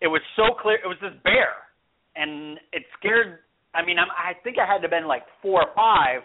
It 0.00 0.08
was 0.08 0.22
so 0.34 0.56
clear. 0.58 0.80
It 0.82 0.88
was 0.88 0.96
this 1.04 1.12
bear, 1.22 1.68
and 2.16 2.58
it 2.72 2.84
scared. 2.98 3.38
I 3.74 3.84
mean, 3.84 3.98
I'm, 3.98 4.08
I 4.10 4.34
think 4.42 4.56
I 4.58 4.70
had 4.70 4.82
to 4.82 4.88
been 4.88 5.06
like 5.06 5.22
four 5.40 5.62
or 5.62 5.74
five, 5.74 6.22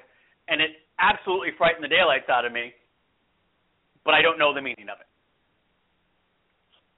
and 0.47 0.61
it 0.61 0.71
absolutely 0.99 1.49
frightened 1.57 1.83
the 1.83 1.87
daylights 1.87 2.29
out 2.29 2.45
of 2.45 2.51
me. 2.51 2.73
But 4.03 4.13
I 4.13 4.21
don't 4.21 4.39
know 4.39 4.53
the 4.53 4.61
meaning 4.61 4.87
of 4.91 4.99
it. 4.99 5.07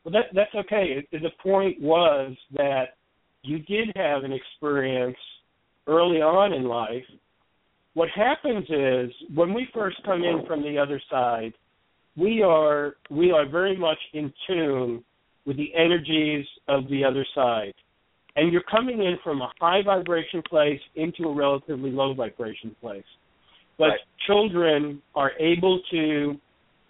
Well, 0.04 0.14
that 0.14 0.34
that's 0.34 0.68
okay. 0.68 1.06
The 1.12 1.32
point 1.44 1.82
was 1.82 2.36
that 2.54 2.96
you 3.44 3.60
did 3.60 3.92
have 3.96 4.24
an 4.24 4.34
experience 4.34 5.18
early 5.88 6.22
on 6.22 6.54
in 6.54 6.66
life. 6.66 7.04
What 7.94 8.10
happens 8.16 8.66
is 8.70 9.12
when 9.34 9.54
we 9.54 9.68
first 9.74 9.98
come 10.06 10.24
in 10.24 10.44
from 10.48 10.62
the 10.62 10.78
other 10.78 11.02
side, 11.10 11.54
we 12.16 12.42
are 12.42 12.96
we 13.10 13.32
are 13.32 13.48
very 13.50 13.76
much 13.76 13.98
in 14.14 14.32
tune 14.48 15.04
with 15.46 15.58
the 15.58 15.74
energies 15.74 16.46
of 16.68 16.88
the 16.90 17.04
other 17.04 17.26
side. 17.34 17.74
And 18.36 18.52
you're 18.54 18.64
coming 18.64 19.00
in 19.00 19.18
from 19.24 19.42
a 19.42 19.52
high 19.60 19.82
vibration 19.84 20.42
place 20.48 20.80
into 20.96 21.24
a 21.26 21.34
relatively 21.34 21.92
low 21.92 22.14
vibration 22.14 22.76
place. 22.82 23.04
But 23.78 23.86
Right. 23.86 24.00
children 24.28 25.02
are 25.16 25.32
able 25.40 25.80
to 25.92 26.40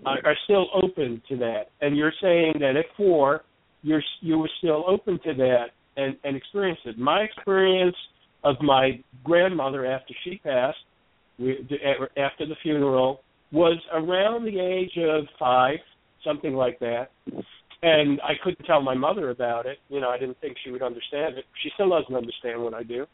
uh, 0.05 0.15
are 0.23 0.37
still 0.45 0.67
open 0.73 1.21
to 1.27 1.35
that. 1.37 1.71
And 1.81 1.97
you're 1.97 2.13
saying 2.21 2.53
that 2.59 2.77
at 2.77 2.85
four, 2.95 3.43
you're 3.83 4.03
you 4.21 4.37
were 4.37 4.49
still 4.59 4.83
open 4.87 5.19
to 5.25 5.33
that 5.35 5.67
and 5.97 6.15
and 6.23 6.35
experienced 6.35 6.85
it. 6.85 6.97
My 6.97 7.21
experience 7.21 7.95
of 8.43 8.55
my 8.61 9.03
grandmother 9.23 9.85
after 9.85 10.13
she 10.23 10.37
passed, 10.37 10.77
we, 11.37 11.67
after 12.17 12.45
the 12.45 12.55
funeral, 12.63 13.21
was 13.51 13.77
around 13.93 14.45
the 14.45 14.59
age 14.59 14.97
of 14.97 15.25
five, 15.37 15.79
something 16.23 16.53
like 16.53 16.79
that. 16.79 17.09
And 17.81 18.19
I 18.21 18.33
couldn't 18.43 18.65
tell 18.65 18.81
my 18.81 18.93
mother 18.93 19.29
about 19.29 19.65
it. 19.65 19.77
You 19.87 20.01
know, 20.01 20.09
I 20.09 20.17
didn't 20.17 20.39
think 20.41 20.57
she 20.63 20.71
would 20.71 20.81
understand 20.81 21.37
it. 21.37 21.45
She 21.63 21.69
still 21.75 21.89
doesn't 21.89 22.13
understand 22.13 22.61
what 22.61 22.73
I 22.73 22.83
do. 22.83 23.05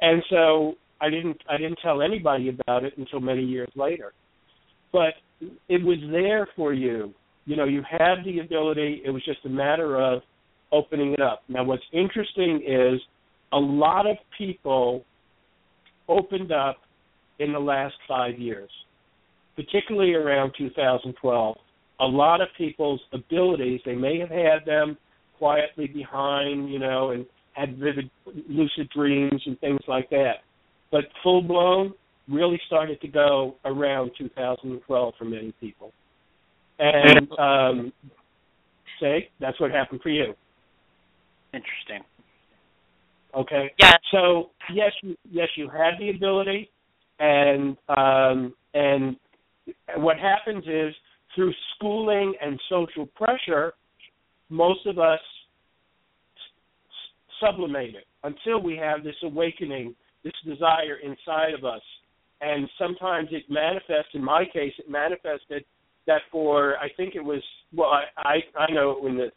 And 0.00 0.22
so 0.30 0.74
I 1.00 1.10
didn't 1.10 1.38
I 1.48 1.56
didn't 1.56 1.78
tell 1.82 2.02
anybody 2.02 2.48
about 2.48 2.84
it 2.84 2.96
until 2.96 3.20
many 3.20 3.42
years 3.42 3.70
later. 3.76 4.12
But 4.92 5.14
it 5.68 5.82
was 5.84 5.98
there 6.10 6.48
for 6.56 6.72
you. 6.72 7.14
You 7.44 7.56
know, 7.56 7.64
you 7.64 7.82
had 7.88 8.24
the 8.24 8.40
ability. 8.40 9.02
It 9.04 9.10
was 9.10 9.24
just 9.24 9.44
a 9.44 9.48
matter 9.48 10.00
of 10.00 10.22
opening 10.72 11.12
it 11.12 11.20
up. 11.20 11.42
Now, 11.48 11.64
what's 11.64 11.82
interesting 11.92 12.62
is 12.66 13.00
a 13.52 13.58
lot 13.58 14.06
of 14.06 14.16
people 14.36 15.04
opened 16.08 16.52
up 16.52 16.76
in 17.38 17.52
the 17.52 17.58
last 17.58 17.94
five 18.06 18.38
years, 18.38 18.70
particularly 19.56 20.14
around 20.14 20.52
2012. 20.58 21.56
A 22.00 22.06
lot 22.06 22.40
of 22.40 22.48
people's 22.56 23.00
abilities, 23.12 23.80
they 23.84 23.94
may 23.94 24.18
have 24.18 24.30
had 24.30 24.64
them 24.64 24.96
quietly 25.38 25.86
behind, 25.86 26.70
you 26.70 26.78
know, 26.78 27.10
and 27.10 27.26
had 27.52 27.78
vivid 27.78 28.10
lucid 28.48 28.88
dreams 28.94 29.42
and 29.46 29.58
things 29.60 29.80
like 29.86 30.08
that. 30.10 30.36
But 30.90 31.04
full 31.22 31.42
blown 31.42 31.94
really 32.28 32.60
started 32.66 33.00
to 33.00 33.08
go 33.08 33.56
around 33.64 34.12
2012 34.16 35.14
for 35.18 35.24
many 35.24 35.52
people. 35.60 35.92
And 36.78 37.28
um, 37.38 37.92
say 39.00 39.28
that's 39.40 39.58
what 39.60 39.70
happened 39.70 40.00
for 40.02 40.10
you. 40.10 40.34
Interesting. 41.52 42.04
Okay. 43.34 43.70
Yeah. 43.78 43.92
So 44.12 44.50
yes, 44.72 44.92
you, 45.02 45.16
yes, 45.30 45.48
you 45.56 45.68
had 45.68 45.98
the 45.98 46.10
ability, 46.10 46.70
and 47.18 47.76
um, 47.88 48.54
and 48.74 49.16
what 49.96 50.18
happens 50.18 50.64
is 50.66 50.94
through 51.34 51.52
schooling 51.74 52.34
and 52.40 52.60
social 52.68 53.06
pressure, 53.06 53.74
most 54.48 54.86
of 54.86 54.98
us 54.98 55.20
sublimate 57.40 57.94
it 57.94 58.04
until 58.24 58.62
we 58.62 58.76
have 58.76 59.02
this 59.02 59.14
awakening, 59.22 59.94
this 60.24 60.32
desire 60.44 60.98
inside 61.02 61.54
of 61.56 61.64
us. 61.64 61.80
And 62.40 62.68
sometimes 62.78 63.28
it 63.32 63.44
manifests. 63.48 64.14
In 64.14 64.24
my 64.24 64.44
case, 64.44 64.72
it 64.78 64.90
manifested 64.90 65.64
that 66.06 66.22
for 66.32 66.76
I 66.78 66.88
think 66.96 67.14
it 67.14 67.24
was 67.24 67.42
well 67.74 67.90
I 67.90 68.04
I, 68.16 68.62
I 68.62 68.72
know 68.72 68.96
when 69.00 69.16
the 69.16 69.30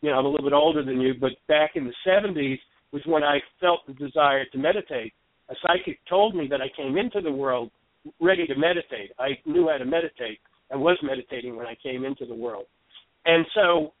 you 0.00 0.10
know 0.10 0.18
I'm 0.18 0.24
a 0.24 0.28
little 0.28 0.46
bit 0.46 0.54
older 0.54 0.84
than 0.84 1.00
you, 1.00 1.14
but 1.20 1.32
back 1.48 1.72
in 1.74 1.84
the 1.84 1.94
70s 2.06 2.58
was 2.92 3.02
when 3.06 3.24
I 3.24 3.38
felt 3.60 3.80
the 3.86 3.94
desire 3.94 4.44
to 4.52 4.58
meditate. 4.58 5.12
A 5.48 5.54
psychic 5.62 5.98
told 6.08 6.34
me 6.34 6.46
that 6.50 6.60
I 6.60 6.68
came 6.76 6.96
into 6.96 7.20
the 7.20 7.30
world 7.30 7.70
ready 8.20 8.46
to 8.46 8.56
meditate. 8.56 9.10
I 9.18 9.38
knew 9.44 9.68
how 9.68 9.78
to 9.78 9.84
meditate. 9.84 10.38
I 10.72 10.76
was 10.76 10.98
meditating 11.02 11.56
when 11.56 11.66
I 11.66 11.76
came 11.82 12.04
into 12.04 12.26
the 12.26 12.34
world. 12.34 12.66
And 13.24 13.46
so 13.54 13.92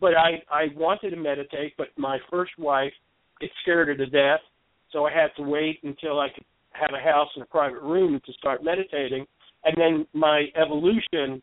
but 0.00 0.16
I 0.16 0.42
I 0.50 0.66
wanted 0.76 1.10
to 1.10 1.16
meditate, 1.16 1.74
but 1.78 1.88
my 1.96 2.18
first 2.30 2.52
wife 2.58 2.92
it 3.40 3.50
scared 3.62 3.88
her 3.88 3.96
to 3.96 4.06
death, 4.06 4.40
so 4.92 5.06
I 5.06 5.12
had 5.12 5.28
to 5.36 5.42
wait 5.42 5.80
until 5.82 6.20
I 6.20 6.28
could 6.28 6.44
have 6.72 6.90
a 6.94 7.02
house 7.02 7.28
and 7.34 7.42
a 7.42 7.46
private 7.46 7.80
room 7.80 8.20
to 8.26 8.32
start 8.34 8.62
meditating, 8.62 9.26
and 9.64 9.74
then 9.76 10.06
my 10.12 10.46
evolution 10.60 11.42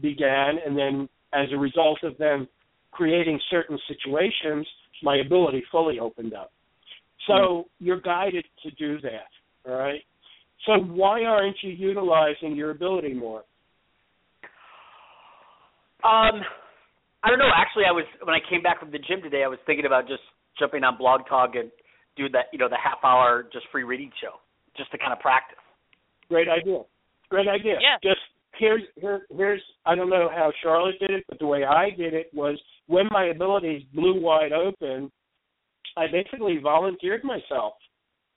began, 0.00 0.56
and 0.64 0.76
then 0.76 1.08
as 1.34 1.48
a 1.52 1.58
result 1.58 1.98
of 2.04 2.16
them 2.18 2.48
creating 2.92 3.38
certain 3.50 3.78
situations, 3.86 4.66
my 5.02 5.18
ability 5.18 5.62
fully 5.70 5.98
opened 5.98 6.32
up. 6.32 6.52
So 7.26 7.32
mm-hmm. 7.32 7.84
you're 7.84 8.00
guided 8.00 8.46
to 8.62 8.70
do 8.72 9.00
that, 9.02 9.28
all 9.68 9.76
right? 9.76 10.00
So 10.64 10.78
why 10.78 11.24
aren't 11.24 11.56
you 11.62 11.70
utilizing 11.70 12.56
your 12.56 12.70
ability 12.70 13.12
more? 13.12 13.42
Um, 16.06 16.40
I 17.24 17.30
don't 17.30 17.38
know. 17.38 17.50
Actually, 17.50 17.84
I 17.90 17.92
was 17.92 18.04
when 18.22 18.34
I 18.34 18.38
came 18.48 18.62
back 18.62 18.78
from 18.78 18.92
the 18.92 18.98
gym 19.02 19.20
today, 19.22 19.42
I 19.42 19.48
was 19.48 19.58
thinking 19.66 19.86
about 19.86 20.06
just 20.06 20.22
jumping 20.58 20.84
on 20.84 20.96
Blog 20.96 21.22
Talk 21.28 21.54
and 21.54 21.70
do 22.16 22.28
that, 22.30 22.46
you 22.52 22.58
know, 22.58 22.68
the 22.68 22.78
half 22.82 23.02
hour 23.02 23.44
just 23.52 23.66
free 23.72 23.82
reading 23.82 24.10
show, 24.22 24.38
just 24.76 24.90
to 24.92 24.98
kind 24.98 25.12
of 25.12 25.18
practice. 25.18 25.58
Great 26.28 26.48
idea. 26.48 26.82
Great 27.28 27.48
idea. 27.48 27.74
Yeah. 27.82 27.98
Just 28.02 28.22
here's 28.58 28.82
here 29.00 29.22
here's 29.36 29.62
I 29.84 29.94
don't 29.96 30.10
know 30.10 30.28
how 30.32 30.52
Charlotte 30.62 30.98
did 31.00 31.10
it, 31.10 31.24
but 31.28 31.38
the 31.38 31.46
way 31.46 31.64
I 31.64 31.90
did 31.90 32.14
it 32.14 32.30
was 32.32 32.58
when 32.86 33.08
my 33.10 33.26
abilities 33.26 33.82
blew 33.92 34.20
wide 34.20 34.52
open, 34.52 35.10
I 35.96 36.06
basically 36.10 36.58
volunteered 36.62 37.24
myself. 37.24 37.74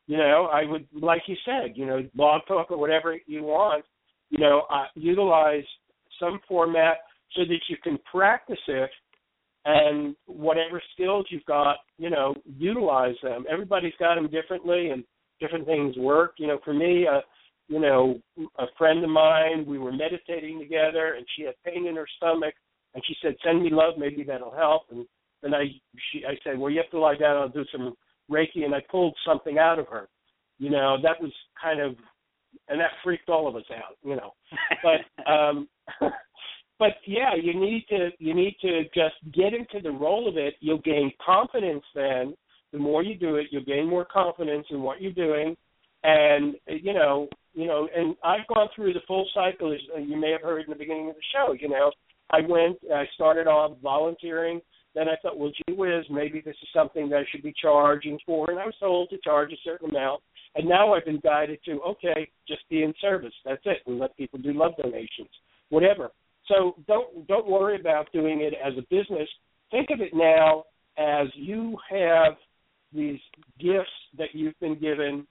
You 0.08 0.18
know, 0.18 0.50
I 0.52 0.66
would 0.66 0.88
like 1.00 1.22
you 1.28 1.36
said, 1.46 1.74
you 1.76 1.86
know, 1.86 2.02
blog 2.16 2.42
talk 2.48 2.72
or 2.72 2.78
whatever 2.78 3.16
you 3.28 3.44
want, 3.44 3.86
you 4.32 4.40
know, 4.40 4.64
uh, 4.74 4.86
utilize 4.96 5.66
some 6.20 6.40
format 6.48 6.98
so 7.36 7.44
that 7.44 7.60
you 7.70 7.78
can 7.84 7.98
practice 8.12 8.60
it 8.68 8.90
and 9.66 10.16
whatever 10.26 10.82
skills 10.94 11.26
you've 11.30 11.46
got, 11.46 11.78
you 11.98 12.10
know, 12.10 12.34
utilize 12.58 13.16
them. 13.22 13.46
Everybody's 13.52 13.94
got 14.00 14.16
them 14.16 14.30
differently 14.30 14.90
and 14.90 15.04
different 15.40 15.66
things 15.66 15.96
work. 15.98 16.34
You 16.38 16.48
know, 16.48 16.60
for 16.64 16.74
me, 16.74 17.06
uh, 17.08 17.22
you 17.68 17.80
know, 17.80 18.20
a 18.58 18.66
friend 18.78 19.04
of 19.04 19.10
mine, 19.10 19.66
we 19.68 19.78
were 19.78 19.92
meditating 19.92 20.60
together 20.60 21.16
and 21.16 21.26
she 21.36 21.44
had 21.44 21.54
pain 21.64 21.86
in 21.88 21.96
her 21.96 22.08
stomach 22.18 22.54
and 22.94 23.04
she 23.08 23.16
said, 23.22 23.36
Send 23.46 23.62
me 23.62 23.70
love, 23.72 23.96
maybe 23.98 24.24
that'll 24.24 24.56
help 24.56 24.84
and 24.92 25.06
then 25.42 25.54
I 25.54 25.66
she 26.12 26.26
I 26.26 26.34
said, 26.44 26.58
Well 26.58 26.72
you 26.72 26.80
have 26.80 26.90
to 26.92 27.00
lie 27.00 27.16
down, 27.16 27.38
I'll 27.38 27.50
do 27.50 27.66
some 27.72 27.94
Reiki 28.30 28.64
and 28.66 28.74
I 28.74 28.80
pulled 28.90 29.16
something 29.26 29.58
out 29.58 29.80
of 29.80 29.88
her. 29.88 30.10
You 30.58 30.70
know, 30.70 30.98
that 31.04 31.22
was 31.22 31.32
kind 31.62 31.80
of 31.80 31.96
and 32.68 32.80
that 32.80 32.92
freaked 33.04 33.30
all 33.30 33.48
of 33.48 33.56
us 33.56 33.70
out, 33.72 33.98
you 34.04 34.16
know. 34.16 34.34
But 34.84 35.32
um 35.32 35.68
but 36.80 36.94
yeah, 37.06 37.36
you 37.36 37.60
need 37.60 37.86
to 37.90 38.10
you 38.20 38.34
need 38.34 38.56
to 38.62 38.84
just 38.86 39.16
get 39.34 39.54
into 39.54 39.82
the 39.84 39.92
role 39.92 40.28
of 40.28 40.38
it. 40.38 40.56
You'll 40.62 40.80
gain 40.80 41.12
confidence 41.24 41.84
then. 41.94 42.34
The 42.72 42.80
more 42.80 43.04
you 43.04 43.16
do 43.16 43.36
it, 43.36 43.48
you'll 43.52 43.66
gain 43.66 43.90
more 43.90 44.06
confidence 44.06 44.66
in 44.70 44.82
what 44.82 45.02
you're 45.02 45.12
doing, 45.12 45.58
and 46.04 46.56
you 46.68 46.94
know, 46.94 47.28
you 47.54 47.68
know. 47.68 47.88
And 47.96 48.16
I've 48.24 48.48
gone 48.48 48.70
through 48.76 48.94
the 48.94 49.02
full 49.08 49.28
cycle, 49.34 49.74
as 49.74 49.80
you 50.08 50.18
may 50.18 50.32
have 50.32 50.42
heard 50.42 50.64
in 50.64 50.70
the 50.70 50.78
beginning 50.78 51.10
of 51.10 51.16
the 51.16 51.22
show. 51.34 51.54
You 51.54 51.70
know, 51.70 51.92
I 52.32 52.42
went, 52.48 52.78
I 52.94 53.06
started 53.16 53.48
off 53.48 53.78
volunteering. 53.84 54.62
Then 54.96 55.08
I 55.08 55.16
thought, 55.22 55.38
well, 55.38 55.52
gee 55.52 55.74
whiz, 55.76 56.06
maybe 56.10 56.42
this 56.42 56.56
is 56.62 56.68
something 56.74 57.10
that 57.10 57.18
I 57.18 57.26
should 57.32 57.44
be 57.44 57.54
charging 57.62 58.18
for, 58.26 58.50
and 58.50 58.60
I 58.60 58.66
was 58.66 58.74
told 58.80 59.10
to 59.12 59.18
charge 59.24 59.52
a 59.52 59.58
certain 59.64 59.90
amount. 59.90 60.22
And 60.56 60.68
now 60.68 60.94
I've 60.94 61.06
been 61.06 61.20
guided 61.24 61.60
to, 61.66 61.80
okay, 61.82 62.28
just 62.48 62.68
be 62.70 62.82
in 62.82 62.94
service. 63.00 63.34
That's 63.46 63.62
it. 63.66 63.78
We 63.86 63.94
let 63.94 64.18
people 64.18 64.40
do 64.40 64.52
love 64.52 64.72
donations, 64.82 65.30
whatever. 65.70 66.10
So 66.50 66.76
don't 66.88 67.28
don't 67.28 67.48
worry 67.48 67.80
about 67.80 68.12
doing 68.12 68.42
it 68.42 68.54
as 68.54 68.74
a 68.78 68.82
business. 68.90 69.30
Think 69.72 69.90
of 69.92 70.02
it 70.02 70.14
now 70.14 70.64
as 70.98 71.28
you 71.36 71.78
have 71.90 72.34
these 72.92 73.20
gifts 73.60 73.90
that 74.18 74.30
you've 74.34 74.60
been 74.60 74.78
given 74.80 75.26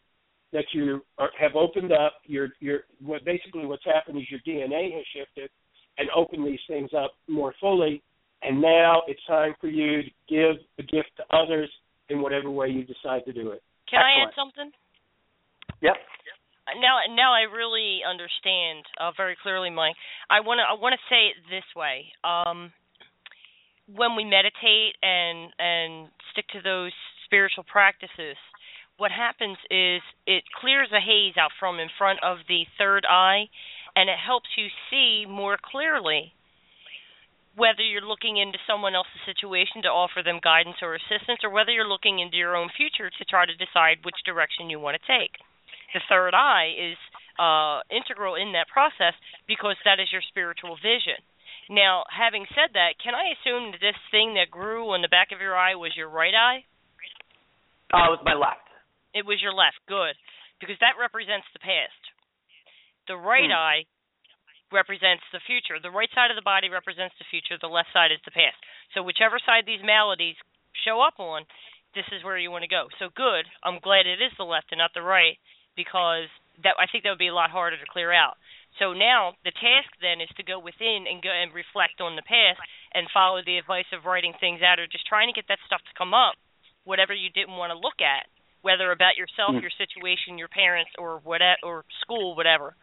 that 0.53 0.64
you 0.73 1.03
are, 1.19 1.31
have 1.39 1.57
opened 1.57 1.93
up. 1.93 2.14
Your 2.25 2.49
your 2.61 2.81
what 3.05 3.25
basically 3.25 3.66
what's 3.66 3.85
happened 3.85 4.19
is 4.19 4.25
your 4.31 4.41
DNA 4.47 4.95
has 4.95 5.05
shifted 5.14 5.51
and 5.99 6.09
opened 6.16 6.47
these 6.47 6.61
things 6.69 6.91
up 6.97 7.12
more 7.29 7.53
fully. 7.61 8.03
And 8.43 8.62
now 8.62 9.03
it's 9.09 9.21
time 9.27 9.55
for 9.61 9.66
you 9.66 10.03
to 10.03 10.11
give 10.29 10.62
the 10.77 10.85
gift 10.85 11.11
to 11.16 11.37
others 11.37 11.69
in 12.09 12.23
whatever 12.23 12.51
way 12.51 12.69
you 12.69 12.85
decide 12.85 13.25
to 13.27 13.33
do 13.33 13.51
it. 13.51 13.62
Can 13.91 13.99
Excellent. 13.99 14.07
I 14.07 14.23
add 14.23 14.35
something? 14.37 14.71
Yep 15.83 15.97
now 16.77 17.01
now 17.14 17.33
I 17.33 17.49
really 17.49 18.01
understand 18.05 18.85
uh, 19.01 19.12
very 19.16 19.37
clearly, 19.41 19.71
Mike. 19.71 19.97
I 20.29 20.41
want 20.41 20.61
to 20.61 20.66
I 20.69 20.81
want 20.81 20.93
to 20.93 21.03
say 21.09 21.33
it 21.33 21.37
this 21.49 21.66
way. 21.75 22.12
Um, 22.25 22.73
when 23.89 24.16
we 24.16 24.25
meditate 24.25 24.97
and 25.03 25.53
and 25.59 26.09
stick 26.33 26.49
to 26.53 26.61
those 26.61 26.93
spiritual 27.25 27.64
practices, 27.64 28.37
what 28.97 29.11
happens 29.11 29.57
is 29.71 30.03
it 30.27 30.45
clears 30.61 30.89
the 30.91 31.01
haze 31.01 31.37
out 31.41 31.53
from 31.59 31.81
in 31.81 31.89
front 31.97 32.21
of 32.23 32.39
the 32.49 32.66
third 32.77 33.07
eye, 33.09 33.49
and 33.97 34.11
it 34.11 34.19
helps 34.21 34.49
you 34.57 34.69
see 34.91 35.25
more 35.29 35.57
clearly 35.57 36.33
whether 37.57 37.83
you're 37.83 38.07
looking 38.07 38.37
into 38.37 38.59
someone 38.71 38.95
else's 38.95 39.19
situation 39.27 39.83
to 39.83 39.91
offer 39.91 40.23
them 40.23 40.39
guidance 40.39 40.79
or 40.81 40.95
assistance, 40.95 41.43
or 41.43 41.51
whether 41.51 41.73
you're 41.73 41.89
looking 41.89 42.21
into 42.21 42.37
your 42.37 42.55
own 42.55 42.71
future 42.77 43.11
to 43.11 43.25
try 43.25 43.47
to 43.47 43.57
decide 43.59 43.99
which 44.05 44.14
direction 44.25 44.71
you 44.71 44.79
want 44.79 44.95
to 44.95 45.03
take 45.11 45.43
the 45.95 46.01
third 46.09 46.34
eye 46.34 46.74
is 46.76 46.99
uh, 47.39 47.80
integral 47.89 48.34
in 48.34 48.53
that 48.53 48.68
process 48.68 49.14
because 49.47 49.76
that 49.84 50.01
is 50.01 50.11
your 50.12 50.22
spiritual 50.26 50.76
vision. 50.76 51.18
Now, 51.70 52.05
having 52.09 52.49
said 52.57 52.72
that, 52.74 52.97
can 53.01 53.12
I 53.12 53.36
assume 53.36 53.72
that 53.72 53.80
this 53.84 53.99
thing 54.11 54.34
that 54.41 54.51
grew 54.51 54.93
on 54.93 55.05
the 55.05 55.12
back 55.12 55.32
of 55.32 55.41
your 55.41 55.57
eye 55.57 55.76
was 55.76 55.93
your 55.97 56.09
right 56.09 56.34
eye? 56.34 56.64
Uh, 57.93 58.12
it 58.12 58.20
was 58.20 58.24
my 58.24 58.36
left. 58.36 58.64
It 59.12 59.24
was 59.24 59.41
your 59.41 59.53
left. 59.53 59.80
Good, 59.89 60.16
because 60.61 60.76
that 60.80 61.01
represents 61.01 61.49
the 61.53 61.61
past. 61.61 62.03
The 63.09 63.16
right 63.16 63.49
hmm. 63.49 63.57
eye 63.57 63.80
represents 64.68 65.24
the 65.32 65.41
future. 65.45 65.80
The 65.80 65.93
right 65.93 66.12
side 66.12 66.28
of 66.28 66.36
the 66.36 66.45
body 66.45 66.68
represents 66.68 67.16
the 67.16 67.28
future. 67.32 67.57
The 67.57 67.72
left 67.72 67.89
side 67.93 68.12
is 68.12 68.20
the 68.24 68.36
past. 68.36 68.57
So 68.93 69.01
whichever 69.01 69.41
side 69.41 69.64
these 69.64 69.84
maladies 69.84 70.36
show 70.84 71.01
up 71.01 71.16
on, 71.16 71.49
this 71.97 72.05
is 72.12 72.20
where 72.20 72.36
you 72.36 72.53
want 72.53 72.68
to 72.68 72.72
go. 72.72 72.93
So 73.01 73.09
good. 73.16 73.49
I'm 73.64 73.80
glad 73.80 74.05
it 74.05 74.20
is 74.20 74.32
the 74.36 74.45
left 74.45 74.72
and 74.72 74.80
not 74.80 74.93
the 74.93 75.05
right 75.05 75.41
because 75.79 76.26
that 76.66 76.74
I 76.74 76.91
think 76.91 77.07
that 77.07 77.14
would 77.14 77.22
be 77.22 77.31
a 77.31 77.39
lot 77.39 77.55
harder 77.55 77.79
to 77.79 77.93
clear 77.95 78.11
out. 78.11 78.35
So 78.83 78.93
now 78.93 79.39
the 79.47 79.55
task 79.55 79.91
then 80.03 80.18
is 80.18 80.31
to 80.37 80.47
go 80.47 80.59
within 80.59 81.07
and 81.07 81.22
go 81.22 81.31
and 81.31 81.55
reflect 81.55 82.03
on 82.03 82.18
the 82.18 82.26
past 82.26 82.59
and 82.95 83.07
follow 83.14 83.43
the 83.43 83.59
advice 83.59 83.89
of 83.95 84.07
writing 84.07 84.35
things 84.39 84.62
out 84.62 84.79
or 84.79 84.91
just 84.91 85.07
trying 85.07 85.31
to 85.31 85.37
get 85.37 85.47
that 85.49 85.62
stuff 85.66 85.83
to 85.87 85.99
come 85.99 86.14
up, 86.14 86.35
whatever 86.83 87.14
you 87.14 87.31
didn't 87.31 87.59
want 87.59 87.70
to 87.70 87.79
look 87.79 88.03
at, 88.03 88.26
whether 88.62 88.91
about 88.91 89.18
yourself, 89.18 89.55
mm. 89.55 89.62
your 89.62 89.74
situation, 89.74 90.39
your 90.39 90.51
parents, 90.51 90.91
or 90.99 91.22
what 91.22 91.43
or 91.62 91.87
school, 92.03 92.35
whatever, 92.35 92.74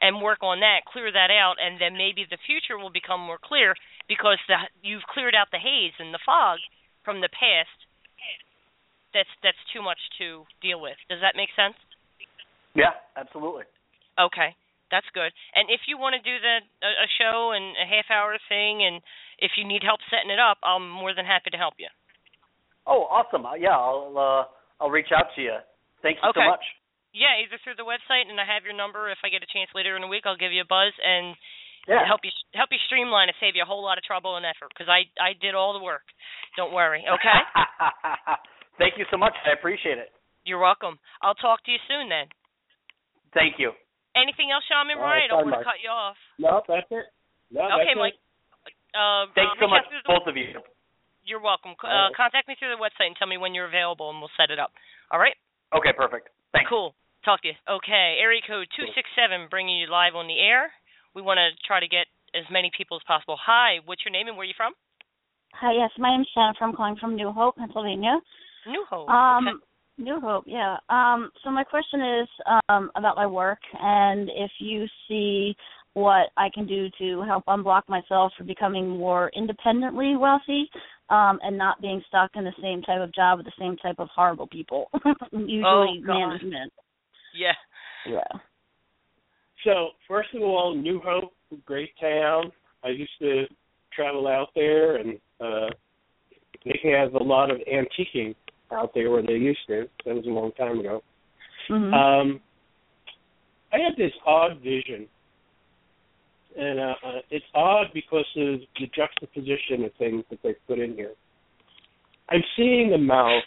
and 0.00 0.22
work 0.22 0.42
on 0.42 0.60
that, 0.60 0.86
clear 0.88 1.10
that 1.12 1.30
out, 1.30 1.60
and 1.60 1.78
then 1.78 1.94
maybe 1.94 2.26
the 2.26 2.40
future 2.46 2.78
will 2.78 2.90
become 2.90 3.20
more 3.20 3.38
clear 3.38 3.74
because 4.08 4.38
the, 4.48 4.56
you've 4.82 5.06
cleared 5.06 5.34
out 5.34 5.50
the 5.52 5.62
haze 5.62 5.94
and 5.98 6.14
the 6.14 6.22
fog 6.24 6.58
from 7.04 7.20
the 7.20 7.30
past. 7.30 7.74
That's 9.10 9.30
that's 9.42 9.58
too 9.74 9.82
much 9.82 9.98
to 10.22 10.46
deal 10.62 10.78
with. 10.78 10.94
Does 11.10 11.18
that 11.20 11.34
make 11.34 11.50
sense? 11.58 11.74
Yeah, 12.74 12.94
absolutely. 13.16 13.64
Okay, 14.18 14.54
that's 14.90 15.06
good. 15.14 15.30
And 15.54 15.70
if 15.70 15.86
you 15.86 15.98
want 15.98 16.14
to 16.18 16.22
do 16.22 16.36
the 16.38 16.54
a, 16.82 16.90
a 17.06 17.08
show 17.18 17.52
and 17.54 17.74
a 17.78 17.86
half 17.86 18.10
hour 18.10 18.36
thing, 18.50 18.82
and 18.84 19.02
if 19.38 19.54
you 19.56 19.66
need 19.66 19.82
help 19.82 20.00
setting 20.10 20.30
it 20.30 20.42
up, 20.42 20.58
I'm 20.62 20.88
more 20.90 21.14
than 21.14 21.24
happy 21.24 21.50
to 21.50 21.60
help 21.60 21.74
you. 21.78 21.88
Oh, 22.86 23.06
awesome! 23.10 23.46
Uh, 23.46 23.54
yeah, 23.54 23.76
I'll 23.76 24.14
uh, 24.14 24.42
I'll 24.82 24.92
reach 24.92 25.14
out 25.14 25.30
to 25.36 25.40
you. 25.40 25.56
Thank 26.02 26.18
you 26.22 26.30
okay. 26.30 26.46
so 26.46 26.50
much. 26.50 26.64
Yeah, 27.10 27.42
either 27.42 27.58
through 27.66 27.74
the 27.74 27.86
website, 27.86 28.30
and 28.30 28.38
I 28.38 28.46
have 28.46 28.62
your 28.62 28.76
number. 28.76 29.10
If 29.10 29.18
I 29.26 29.34
get 29.34 29.42
a 29.42 29.50
chance 29.50 29.70
later 29.74 29.98
in 29.98 30.02
the 30.02 30.10
week, 30.10 30.24
I'll 30.26 30.38
give 30.38 30.54
you 30.54 30.62
a 30.62 30.70
buzz 30.70 30.94
and 31.02 31.34
yeah. 31.90 32.06
help 32.06 32.22
you 32.22 32.30
help 32.54 32.70
you 32.70 32.78
streamline 32.86 33.28
and 33.28 33.38
save 33.42 33.58
you 33.58 33.62
a 33.62 33.68
whole 33.68 33.82
lot 33.82 33.98
of 33.98 34.04
trouble 34.06 34.38
and 34.38 34.46
effort. 34.46 34.70
Because 34.70 34.90
I 34.90 35.10
I 35.18 35.34
did 35.34 35.54
all 35.54 35.74
the 35.74 35.82
work. 35.82 36.06
Don't 36.56 36.72
worry. 36.72 37.02
Okay. 37.02 37.38
Thank 38.80 38.94
you 38.96 39.04
so 39.10 39.18
much. 39.18 39.34
I 39.44 39.52
appreciate 39.52 39.98
it. 39.98 40.14
You're 40.44 40.62
welcome. 40.62 40.98
I'll 41.20 41.36
talk 41.36 41.62
to 41.64 41.70
you 41.70 41.78
soon 41.86 42.08
then. 42.08 42.32
Thank 43.34 43.58
you. 43.58 43.72
Anything 44.18 44.50
else, 44.50 44.66
Shaman 44.66 44.98
Rai? 44.98 45.24
I 45.24 45.30
don't 45.30 45.46
want 45.46 45.62
to 45.62 45.66
cut 45.66 45.78
you 45.78 45.90
off. 45.90 46.18
No, 46.38 46.62
that's 46.66 46.90
it. 46.90 47.06
No, 47.50 47.62
okay, 47.78 47.94
Mike. 47.94 48.18
Uh, 48.90 49.30
Thanks 49.38 49.54
so 49.62 49.70
much, 49.70 49.86
both 50.06 50.26
of 50.26 50.34
you. 50.34 50.58
You're 51.22 51.42
welcome. 51.42 51.78
Uh, 51.78 52.10
contact 52.16 52.50
me 52.50 52.58
through 52.58 52.74
the 52.74 52.82
website 52.82 53.06
and 53.06 53.14
tell 53.14 53.30
me 53.30 53.38
when 53.38 53.54
you're 53.54 53.70
available, 53.70 54.10
and 54.10 54.18
we'll 54.18 54.34
set 54.34 54.50
it 54.50 54.58
up. 54.58 54.74
All 55.14 55.22
right. 55.22 55.34
Okay, 55.70 55.94
perfect. 55.94 56.30
Thanks. 56.50 56.66
Cool. 56.66 56.94
Talk 57.22 57.42
to 57.42 57.54
you. 57.54 57.58
Okay, 57.68 58.18
area 58.18 58.40
code 58.42 58.66
two 58.74 58.88
six 58.96 59.06
seven, 59.14 59.46
bringing 59.46 59.78
you 59.78 59.86
live 59.86 60.16
on 60.16 60.26
the 60.26 60.40
air. 60.40 60.72
We 61.14 61.22
want 61.22 61.38
to 61.38 61.54
try 61.62 61.78
to 61.78 61.86
get 61.86 62.10
as 62.34 62.48
many 62.50 62.70
people 62.74 62.96
as 62.96 63.04
possible. 63.06 63.36
Hi, 63.38 63.78
what's 63.84 64.02
your 64.02 64.10
name 64.10 64.26
and 64.26 64.34
where 64.34 64.42
are 64.42 64.50
you 64.50 64.56
from? 64.56 64.72
Hi, 65.54 65.76
yes, 65.76 65.90
my 65.98 66.10
name's 66.16 66.30
Jennifer. 66.34 66.64
I'm 66.64 66.74
calling 66.74 66.96
from 66.96 67.14
New 67.14 67.30
Hope, 67.30 67.56
Pennsylvania. 67.58 68.18
New 68.66 68.84
Hope. 68.88 69.08
Um, 69.10 69.46
okay. 69.46 69.58
New 70.00 70.18
Hope, 70.20 70.44
yeah. 70.46 70.76
Um, 70.88 71.30
so 71.44 71.50
my 71.50 71.62
question 71.62 72.00
is 72.22 72.28
um, 72.68 72.90
about 72.96 73.16
my 73.16 73.26
work, 73.26 73.58
and 73.78 74.28
if 74.34 74.50
you 74.58 74.86
see 75.06 75.54
what 75.94 76.28
I 76.36 76.48
can 76.54 76.66
do 76.66 76.88
to 76.98 77.22
help 77.22 77.44
unblock 77.46 77.82
myself 77.88 78.32
for 78.38 78.44
becoming 78.44 78.88
more 78.88 79.30
independently 79.36 80.16
wealthy, 80.16 80.70
um, 81.10 81.38
and 81.42 81.58
not 81.58 81.80
being 81.82 82.02
stuck 82.08 82.30
in 82.34 82.44
the 82.44 82.52
same 82.62 82.82
type 82.82 83.00
of 83.00 83.12
job 83.12 83.38
with 83.38 83.46
the 83.46 83.52
same 83.58 83.76
type 83.76 83.96
of 83.98 84.08
horrible 84.14 84.46
people. 84.46 84.88
Usually 85.32 85.64
Oh, 85.64 85.86
God. 86.06 86.18
management. 86.18 86.72
Yeah. 87.36 87.52
Yeah. 88.06 88.38
So 89.64 89.88
first 90.08 90.30
of 90.34 90.42
all, 90.42 90.74
New 90.74 91.00
Hope, 91.04 91.32
great 91.66 91.90
town. 92.00 92.52
I 92.82 92.88
used 92.88 93.10
to 93.20 93.44
travel 93.94 94.26
out 94.26 94.48
there, 94.54 94.96
and 94.96 95.18
uh, 95.40 95.68
they 96.64 96.78
have 96.96 97.14
a 97.14 97.22
lot 97.22 97.50
of 97.50 97.58
antiquing 97.70 98.34
out 98.72 98.92
there 98.94 99.10
where 99.10 99.22
they 99.22 99.34
used 99.34 99.60
to. 99.68 99.84
That 100.04 100.14
was 100.14 100.26
a 100.26 100.30
long 100.30 100.52
time 100.52 100.80
ago. 100.80 101.02
hmm 101.68 101.92
Um, 101.94 102.40
I 103.72 103.78
had 103.78 103.96
this 103.96 104.12
odd 104.26 104.60
vision, 104.62 105.06
and 106.56 106.80
uh, 106.80 106.94
uh, 107.06 107.20
it's 107.30 107.44
odd 107.54 107.86
because 107.94 108.26
of 108.36 108.60
the 108.78 108.86
juxtaposition 108.94 109.84
of 109.84 109.92
things 109.98 110.24
that 110.30 110.40
they 110.42 110.54
put 110.66 110.80
in 110.80 110.94
here. 110.94 111.12
I'm 112.28 112.42
seeing 112.56 112.92
a 112.92 112.98
mouth, 112.98 113.42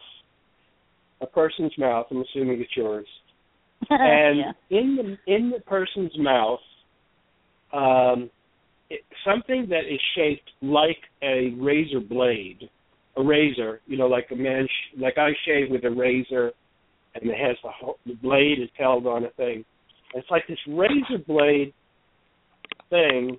a 1.22 1.26
person's 1.26 1.74
mouth. 1.78 2.08
I'm 2.12 2.22
assuming 2.22 2.62
it's 2.62 2.76
yours, 2.76 3.08
and 3.90 4.40
yeah. 4.40 4.52
in 4.70 4.96
the 4.96 5.34
in 5.34 5.50
the 5.50 5.60
person's 5.62 6.18
mouth, 6.18 6.60
um, 7.74 8.30
it, 8.90 9.02
something 9.26 9.68
that 9.70 9.92
is 9.92 10.00
shaped 10.16 10.50
like 10.62 10.98
a 11.22 11.54
razor 11.58 12.00
blade, 12.00 12.70
a 13.18 13.24
razor. 13.24 13.82
You 13.86 13.98
know, 13.98 14.08
like 14.08 14.28
a 14.32 14.36
man, 14.36 14.68
sh- 14.68 15.00
like 15.00 15.18
I 15.18 15.30
shave 15.46 15.70
with 15.70 15.84
a 15.86 15.92
razor, 15.92 16.52
and 17.16 17.30
it 17.30 17.38
has 17.38 17.58
the, 17.64 17.70
ho- 17.70 17.98
the 18.06 18.16
blade 18.16 18.60
is 18.62 18.70
held 18.78 19.06
on 19.08 19.26
a 19.26 19.30
thing. 19.32 19.64
It's 20.14 20.30
like 20.30 20.44
this 20.48 20.60
razor 20.68 21.24
blade 21.26 21.74
thing 22.90 23.38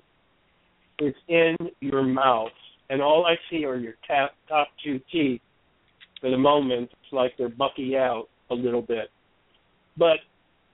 is 1.01 1.15
in 1.29 1.57
your 1.81 2.03
mouth, 2.03 2.53
and 2.91 3.03
all 3.03 3.27
I 3.27 3.35
see 3.51 3.65
are 3.65 3.77
your 3.77 3.95
top 4.07 4.33
top 4.49 4.69
two 4.85 5.01
teeth. 5.11 5.41
For 6.21 6.31
the 6.31 6.39
moment, 6.39 6.91
it's 6.91 7.13
like 7.13 7.33
they're 7.37 7.49
bucky 7.51 7.97
out 7.97 8.29
a 8.51 8.55
little 8.55 8.81
bit, 8.81 9.11
but 9.99 10.17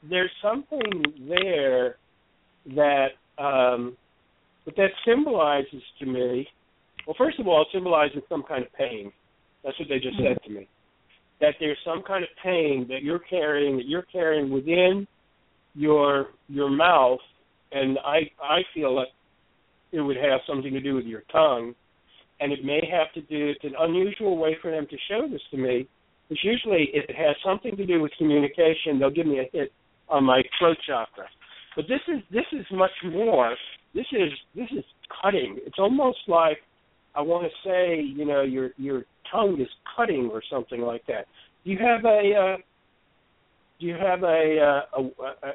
there's 0.08 0.30
something 0.42 1.02
there 1.28 1.96
that 2.74 3.08
um, 3.38 3.96
what 4.64 4.76
that 4.76 4.90
symbolizes 5.06 5.82
to 5.98 6.06
me. 6.06 6.46
Well, 7.10 7.16
first 7.18 7.40
of 7.40 7.48
all, 7.48 7.62
it 7.62 7.68
symbolizes 7.74 8.22
some 8.28 8.44
kind 8.44 8.64
of 8.64 8.72
pain. 8.74 9.10
That's 9.64 9.76
what 9.80 9.88
they 9.88 9.98
just 9.98 10.16
said 10.18 10.40
to 10.44 10.48
me. 10.48 10.68
That 11.40 11.54
there's 11.58 11.76
some 11.84 12.04
kind 12.06 12.22
of 12.22 12.30
pain 12.40 12.86
that 12.88 13.02
you're 13.02 13.18
carrying, 13.18 13.78
that 13.78 13.88
you're 13.88 14.06
carrying 14.12 14.48
within 14.48 15.08
your 15.74 16.28
your 16.46 16.70
mouth, 16.70 17.18
and 17.72 17.98
I 18.06 18.30
I 18.40 18.60
feel 18.72 18.94
like 18.94 19.08
it 19.90 20.00
would 20.00 20.18
have 20.18 20.38
something 20.46 20.72
to 20.72 20.80
do 20.80 20.94
with 20.94 21.04
your 21.04 21.22
tongue, 21.32 21.74
and 22.38 22.52
it 22.52 22.64
may 22.64 22.80
have 22.88 23.12
to 23.14 23.22
do. 23.22 23.48
It's 23.48 23.64
an 23.64 23.74
unusual 23.76 24.38
way 24.38 24.56
for 24.62 24.70
them 24.70 24.86
to 24.88 24.96
show 25.08 25.26
this 25.28 25.42
to 25.50 25.56
me. 25.56 25.88
Because 26.28 26.44
usually, 26.44 26.90
it 26.94 27.10
has 27.16 27.34
something 27.44 27.76
to 27.76 27.86
do 27.86 28.00
with 28.00 28.12
communication, 28.18 29.00
they'll 29.00 29.10
give 29.10 29.26
me 29.26 29.40
a 29.40 29.50
hit 29.52 29.72
on 30.08 30.22
my 30.22 30.42
throat 30.60 30.76
chakra. 30.86 31.26
But 31.74 31.86
this 31.88 32.02
is 32.06 32.22
this 32.30 32.46
is 32.52 32.66
much 32.70 32.94
more. 33.04 33.56
This 33.96 34.06
is 34.12 34.30
this 34.54 34.68
is 34.70 34.84
cutting. 35.20 35.58
It's 35.66 35.80
almost 35.80 36.18
like 36.28 36.58
I 37.14 37.22
want 37.22 37.44
to 37.44 37.68
say, 37.68 38.00
you 38.00 38.24
know, 38.24 38.42
your 38.42 38.70
your 38.76 39.04
tongue 39.30 39.60
is 39.60 39.68
cutting 39.96 40.30
or 40.32 40.42
something 40.50 40.80
like 40.80 41.04
that. 41.06 41.26
Do 41.64 41.70
you 41.70 41.78
have 41.78 42.04
a 42.04 42.34
uh, 42.34 42.56
do 43.80 43.86
you 43.86 43.94
have 43.94 44.22
a, 44.22 44.82
uh, 44.94 45.00
a, 45.00 45.48
a, 45.48 45.52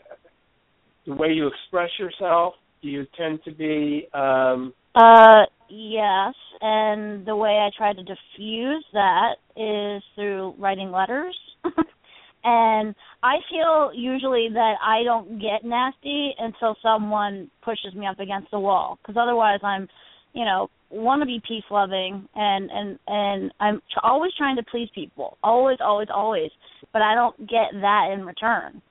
the 1.06 1.14
way 1.14 1.30
you 1.30 1.47
express 1.47 1.91
yourself? 1.99 2.56
Do 2.82 2.89
you 2.89 3.06
tend 3.18 3.39
to 3.45 3.51
be 3.51 4.08
um, 4.14 4.74
Uh, 4.95 5.43
yes, 5.70 6.34
and 6.62 7.26
the 7.26 7.36
way 7.36 7.51
I 7.51 7.70
try 7.78 7.93
to 7.93 8.01
diffuse 8.01 8.86
that 8.93 9.36
is 9.56 10.03
through 10.16 10.56
writing 10.58 10.91
letters. 10.91 11.38
and 12.43 12.95
I 13.22 13.36
feel 13.49 13.91
usually 13.93 14.49
that 14.53 14.76
I 14.84 15.03
don't 15.03 15.39
get 15.39 15.64
nasty 15.64 16.34
until 16.39 16.76
someone 16.82 17.49
pushes 17.64 17.93
me 17.93 18.08
up 18.08 18.20
against 18.20 18.49
the 18.51 18.60
wall, 18.60 18.97
because 19.01 19.18
otherwise 19.22 19.60
I'm, 19.64 19.88
you 20.34 20.45
know, 20.45 20.70
want 20.90 21.22
to 21.22 21.26
be 21.26 21.42
peace 21.48 21.64
loving 21.70 22.28
and 22.36 22.70
and 22.72 23.00
and 23.08 23.54
I'm 23.60 23.82
always 24.04 24.32
trying 24.38 24.56
to 24.58 24.64
please 24.64 24.90
people, 24.94 25.38
always, 25.44 25.78
always, 25.82 26.08
always. 26.14 26.52
But 26.94 27.02
I 27.02 27.16
don't 27.16 27.38
get 27.40 27.72
that 27.82 28.12
in 28.14 28.26
return. 28.26 28.82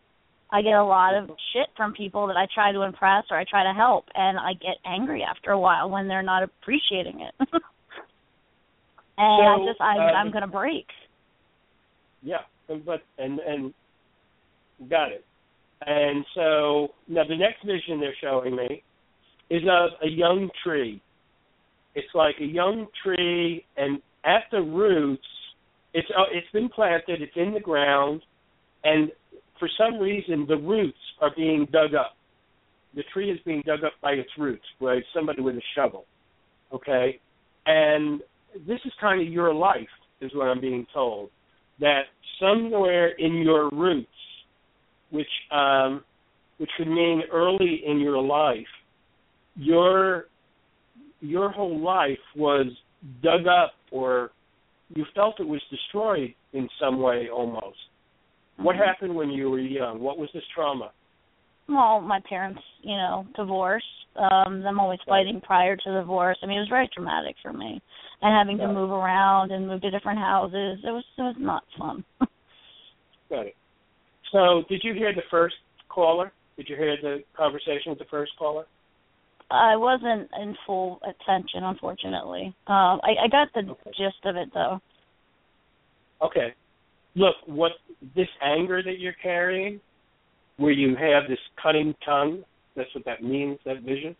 I 0.50 0.62
get 0.62 0.74
a 0.74 0.84
lot 0.84 1.14
of 1.14 1.30
shit 1.52 1.66
from 1.76 1.94
people 1.94 2.28
that 2.28 2.36
I 2.36 2.46
try 2.54 2.70
to 2.70 2.82
impress 2.82 3.24
or 3.30 3.38
I 3.38 3.44
try 3.48 3.64
to 3.64 3.72
help, 3.72 4.04
and 4.14 4.38
I 4.38 4.52
get 4.52 4.76
angry 4.86 5.22
after 5.22 5.50
a 5.50 5.58
while 5.58 5.90
when 5.90 6.06
they're 6.06 6.22
not 6.22 6.42
appreciating 6.42 7.20
it. 7.20 7.34
and 9.18 9.48
I 9.48 9.66
just 9.66 9.80
I, 9.80 9.96
um, 9.96 10.16
I'm 10.16 10.32
gonna 10.32 10.46
break. 10.46 10.86
Yeah, 12.22 12.42
but 12.68 13.02
and 13.18 13.38
and 13.40 13.74
got 14.88 15.12
it. 15.12 15.24
And 15.86 16.24
so 16.34 16.88
now 17.08 17.24
the 17.28 17.36
next 17.36 17.64
vision 17.64 18.00
they're 18.00 18.16
showing 18.20 18.56
me 18.56 18.82
is 19.50 19.62
of 19.62 19.90
a 20.02 20.08
young 20.08 20.50
tree. 20.64 21.02
It's 21.94 22.08
like 22.14 22.36
a 22.40 22.44
young 22.44 22.86
tree, 23.02 23.64
and 23.76 24.00
at 24.24 24.44
the 24.50 24.60
roots, 24.60 25.26
it's 25.92 26.08
uh, 26.16 26.24
it's 26.32 26.50
been 26.52 26.68
planted. 26.68 27.22
It's 27.22 27.36
in 27.36 27.54
the 27.54 27.60
ground, 27.60 28.22
and 28.82 29.10
for 29.58 29.68
some 29.78 30.00
reason 30.00 30.46
the 30.48 30.56
roots 30.56 30.98
are 31.20 31.30
being 31.36 31.66
dug 31.72 31.94
up. 31.94 32.16
The 32.94 33.04
tree 33.12 33.30
is 33.30 33.38
being 33.44 33.62
dug 33.66 33.84
up 33.84 33.92
by 34.02 34.12
its 34.12 34.30
roots, 34.38 34.64
by 34.80 35.00
somebody 35.14 35.42
with 35.42 35.56
a 35.56 35.62
shovel. 35.74 36.04
Okay, 36.72 37.20
and 37.66 38.20
this 38.66 38.80
is 38.84 38.92
kind 39.00 39.20
of 39.20 39.32
your 39.32 39.54
life, 39.54 39.88
is 40.20 40.32
what 40.34 40.46
I'm 40.46 40.60
being 40.60 40.86
told 40.92 41.30
that 41.80 42.02
somewhere 42.40 43.08
in 43.18 43.34
your 43.36 43.68
roots, 43.70 44.08
which 45.10 45.26
um, 45.50 46.04
which 46.58 46.70
could 46.76 46.88
mean 46.88 47.22
early 47.32 47.82
in 47.86 47.98
your 47.98 48.20
life, 48.20 48.66
your 49.56 50.26
your 51.20 51.50
whole 51.50 51.78
life 51.80 52.18
was 52.36 52.66
dug 53.22 53.46
up, 53.46 53.72
or 53.90 54.30
you 54.94 55.04
felt 55.14 55.40
it 55.40 55.46
was 55.46 55.62
destroyed 55.70 56.34
in 56.52 56.68
some 56.80 57.00
way 57.00 57.28
almost. 57.28 57.78
What 58.56 58.76
Mhm. 58.76 58.86
happened 58.86 59.14
when 59.14 59.30
you 59.30 59.50
were 59.50 59.58
young? 59.58 60.00
What 60.00 60.18
was 60.18 60.30
this 60.32 60.46
trauma? 60.48 60.92
Well, 61.68 62.00
my 62.00 62.20
parents, 62.20 62.62
you 62.82 62.96
know, 62.96 63.26
divorced. 63.34 63.86
Um, 64.16 64.60
them 64.62 64.78
always 64.78 65.00
fighting 65.08 65.40
prior 65.40 65.74
to 65.74 65.92
divorce. 65.92 66.38
I 66.42 66.46
mean, 66.46 66.58
it 66.58 66.60
was 66.60 66.68
very 66.68 66.86
traumatic 66.88 67.36
for 67.42 67.52
me, 67.52 67.82
and 68.22 68.32
having 68.32 68.58
to 68.58 68.64
Got 68.64 68.70
it. 68.70 68.74
move 68.74 68.90
around 68.90 69.50
and 69.50 69.66
move 69.66 69.80
to 69.80 69.90
different 69.90 70.20
houses. 70.20 70.84
It 70.84 70.90
was 70.90 71.04
it 71.16 71.22
was 71.22 71.36
not 71.38 71.64
fun. 71.76 72.04
Got 73.28 73.46
it. 73.46 73.56
So, 74.30 74.62
did 74.68 74.84
you 74.84 74.94
hear 74.94 75.12
the 75.12 75.22
first 75.30 75.56
caller? 75.88 76.32
Did 76.56 76.68
you 76.68 76.76
hear 76.76 76.96
the 76.96 77.24
conversation 77.36 77.90
with 77.90 77.98
the 77.98 78.04
first 78.04 78.36
caller? 78.38 78.66
I 79.50 79.76
wasn't 79.76 80.28
in 80.40 80.56
full 80.66 81.00
attention, 81.02 81.64
unfortunately. 81.64 82.54
Um, 82.66 83.00
I, 83.02 83.24
I 83.24 83.28
got 83.30 83.48
the 83.54 83.70
Okay. 83.70 83.90
gist 83.90 84.24
of 84.24 84.36
it 84.36 84.48
though. 84.54 84.80
Okay. 86.22 86.54
Look, 87.14 87.36
what 87.46 87.72
this 88.16 88.28
anger 88.42 88.82
that 88.82 88.98
you're 88.98 89.14
carrying, 89.22 89.80
where 90.56 90.72
you 90.72 90.96
have 90.96 91.28
this 91.28 91.38
cutting 91.62 91.94
tongue, 92.04 92.42
that's 92.74 92.92
what 92.94 93.04
that 93.04 93.22
means, 93.22 93.58
that 93.64 93.82
vision. 93.82 94.16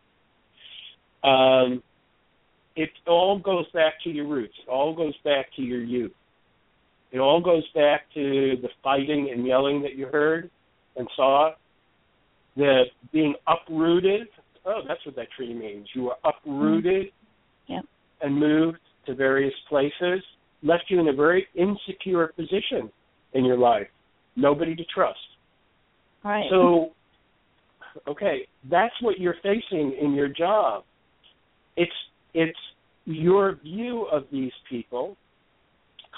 Um, 1.24 1.82
it 2.76 2.90
all 3.06 3.38
goes 3.38 3.70
back 3.72 3.94
to 4.05 4.10
your 4.10 4.26
roots. 4.26 4.55
It 4.66 4.70
all 4.70 4.94
goes 4.94 5.14
back 5.24 5.46
to 5.56 5.62
your 5.62 5.82
youth. 5.82 6.12
It 7.12 7.18
all 7.18 7.40
goes 7.40 7.64
back 7.74 8.02
to 8.14 8.56
the 8.60 8.68
fighting 8.82 9.30
and 9.32 9.46
yelling 9.46 9.82
that 9.82 9.94
you 9.94 10.06
heard 10.06 10.51
and 10.96 11.09
saw. 11.16 11.52
The 12.56 12.84
being 13.12 13.34
uprooted. 13.46 14.28
Oh, 14.66 14.81
that's 14.86 15.05
what 15.05 15.16
that 15.16 15.28
tree 15.36 15.55
means. 15.55 15.86
You 15.95 16.05
were 16.05 16.16
uprooted 16.24 17.07
mm-hmm. 17.07 17.73
Yep. 17.74 17.85
and 18.23 18.39
moved 18.39 18.78
to 19.07 19.15
various 19.15 19.55
places, 19.69 20.23
left 20.62 20.85
you 20.89 21.01
in 21.01 21.09
a 21.09 21.12
very 21.12 21.47
insecure 21.55 22.28
position 22.28 22.91
in 23.35 23.45
your 23.45 23.59
life. 23.59 23.86
Nobody 24.36 24.74
to 24.74 24.85
trust. 24.95 25.19
Right. 26.24 26.47
So, 26.51 26.91
okay, 28.09 28.49
that's 28.70 28.95
what 29.03 29.19
you're 29.19 29.36
facing 29.43 29.97
in 30.01 30.15
your 30.15 30.28
job. 30.28 30.85
It's 31.77 31.93
it's 32.32 32.59
your 33.05 33.57
view 33.62 34.07
of 34.11 34.24
these 34.32 34.53
people 34.69 35.16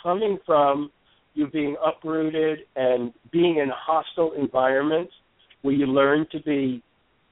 coming 0.01 0.39
from 0.47 0.91
you 1.35 1.49
being 1.49 1.77
uprooted 1.85 2.61
and 2.77 3.13
being 3.33 3.59
in 3.59 3.69
a 3.69 3.75
hostile 3.77 4.33
environment 4.39 5.11
where 5.63 5.75
you 5.75 5.87
learn 5.87 6.27
to 6.33 6.41
be 6.43 6.83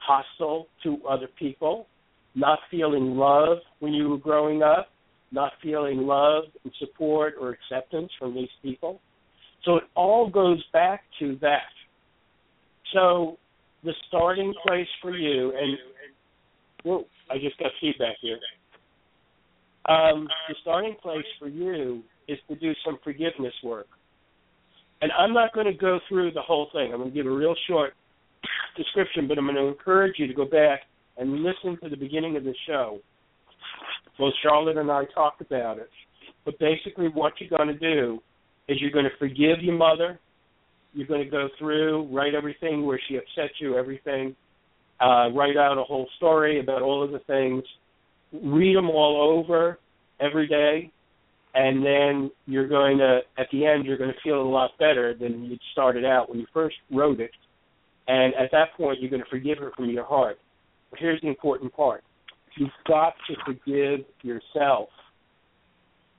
hostile 0.07 0.67
to 0.83 0.99
other 1.09 1.29
people, 1.39 1.87
not 2.35 2.59
feeling 2.71 3.17
love 3.17 3.59
when 3.81 3.93
you 3.93 4.09
were 4.09 4.19
growing 4.19 4.63
up, 4.63 4.89
not 5.33 5.53
feeling 5.63 5.99
love 5.99 6.45
and 6.63 6.73
support 6.79 7.35
or 7.41 7.51
acceptance 7.51 8.11
from 8.19 8.35
these 8.35 8.49
people. 8.63 9.01
So 9.65 9.77
it 9.77 9.85
all 9.95 10.29
goes 10.29 10.63
back 10.73 11.03
to 11.21 11.37
that. 11.41 11.63
So 12.93 13.39
the 13.83 13.93
starting 14.09 14.55
place 14.67 14.87
for 15.01 15.17
you, 15.17 15.53
and 15.57 15.79
whoa, 16.85 17.05
I 17.31 17.39
just 17.39 17.59
got 17.59 17.71
feedback 17.81 18.17
here. 18.21 18.39
Um, 19.87 20.29
the 20.49 20.55
starting 20.63 20.97
place 21.03 21.25
for 21.39 21.49
you 21.49 22.03
is 22.29 22.39
to 22.49 22.57
do 22.57 22.73
some 22.85 22.99
forgiveness 23.05 23.53
work. 23.63 23.87
And 25.03 25.13
I'm 25.13 25.35
not 25.35 25.53
going 25.53 25.67
to 25.67 25.75
go 25.75 25.99
through 26.09 26.33
the 26.33 26.41
whole 26.41 26.69
thing. 26.73 26.93
I'm 26.93 27.01
going 27.01 27.11
to 27.11 27.15
give 27.15 27.27
a 27.27 27.35
real 27.35 27.55
short 27.69 27.93
description, 28.77 29.29
but 29.29 29.39
I'm 29.39 29.45
going 29.45 29.57
to 29.57 29.67
encourage 29.67 30.15
you 30.19 30.27
to 30.27 30.35
go 30.35 30.45
back 30.45 30.81
and 31.17 31.43
listen 31.43 31.79
to 31.83 31.89
the 31.89 31.97
beginning 31.97 32.37
of 32.37 32.45
the 32.45 32.55
show. 32.67 32.99
Both 34.19 34.35
Charlotte 34.43 34.77
and 34.77 34.91
I 34.91 35.05
talked 35.15 35.41
about 35.41 35.79
it. 35.79 35.91
But 36.45 36.59
basically, 36.59 37.09
what 37.09 37.33
you're 37.39 37.57
going 37.57 37.69
to 37.69 37.79
do 37.79 38.21
is 38.69 38.79
you're 38.81 38.91
going 38.91 39.05
to 39.05 39.19
forgive 39.19 39.63
your 39.63 39.77
mother. 39.77 40.19
You're 40.93 41.07
going 41.07 41.25
to 41.25 41.31
go 41.31 41.49
through, 41.59 42.09
write 42.15 42.35
everything 42.35 42.87
where 42.87 43.01
she 43.09 43.17
upset 43.17 43.51
you, 43.59 43.77
everything. 43.77 44.37
Uh, 45.01 45.31
write 45.35 45.57
out 45.57 45.77
a 45.79 45.83
whole 45.83 46.09
story 46.17 46.61
about 46.61 46.83
all 46.83 47.03
of 47.03 47.11
the 47.11 47.19
things. 47.21 47.65
Read 48.33 48.77
them 48.77 48.89
all 48.91 49.39
over 49.39 49.79
every 50.21 50.47
day 50.47 50.93
and 51.55 51.85
then 51.85 52.31
you're 52.47 52.69
going 52.69 52.99
to 52.99 53.21
at 53.39 53.47
the 53.53 53.65
end 53.65 53.87
you're 53.87 53.97
going 53.97 54.11
to 54.11 54.21
feel 54.23 54.43
a 54.43 54.43
lot 54.43 54.71
better 54.79 55.15
than 55.15 55.45
you 55.45 55.57
started 55.73 56.05
out 56.05 56.29
when 56.29 56.39
you 56.39 56.47
first 56.53 56.77
wrote 56.91 57.21
it 57.21 57.31
and 58.09 58.35
at 58.35 58.51
that 58.53 58.75
point 58.77 59.01
you're 59.01 59.11
going 59.11 59.23
to 59.23 59.31
forgive 59.31 59.59
her 59.59 59.73
from 59.77 59.91
your 59.91 60.05
heart. 60.05 60.39
But 60.91 61.01
here's 61.01 61.21
the 61.21 61.29
important 61.29 61.75
part. 61.75 62.05
You've 62.57 62.71
got 62.87 63.15
to 63.29 63.35
forgive 63.45 64.07
yourself. 64.23 64.89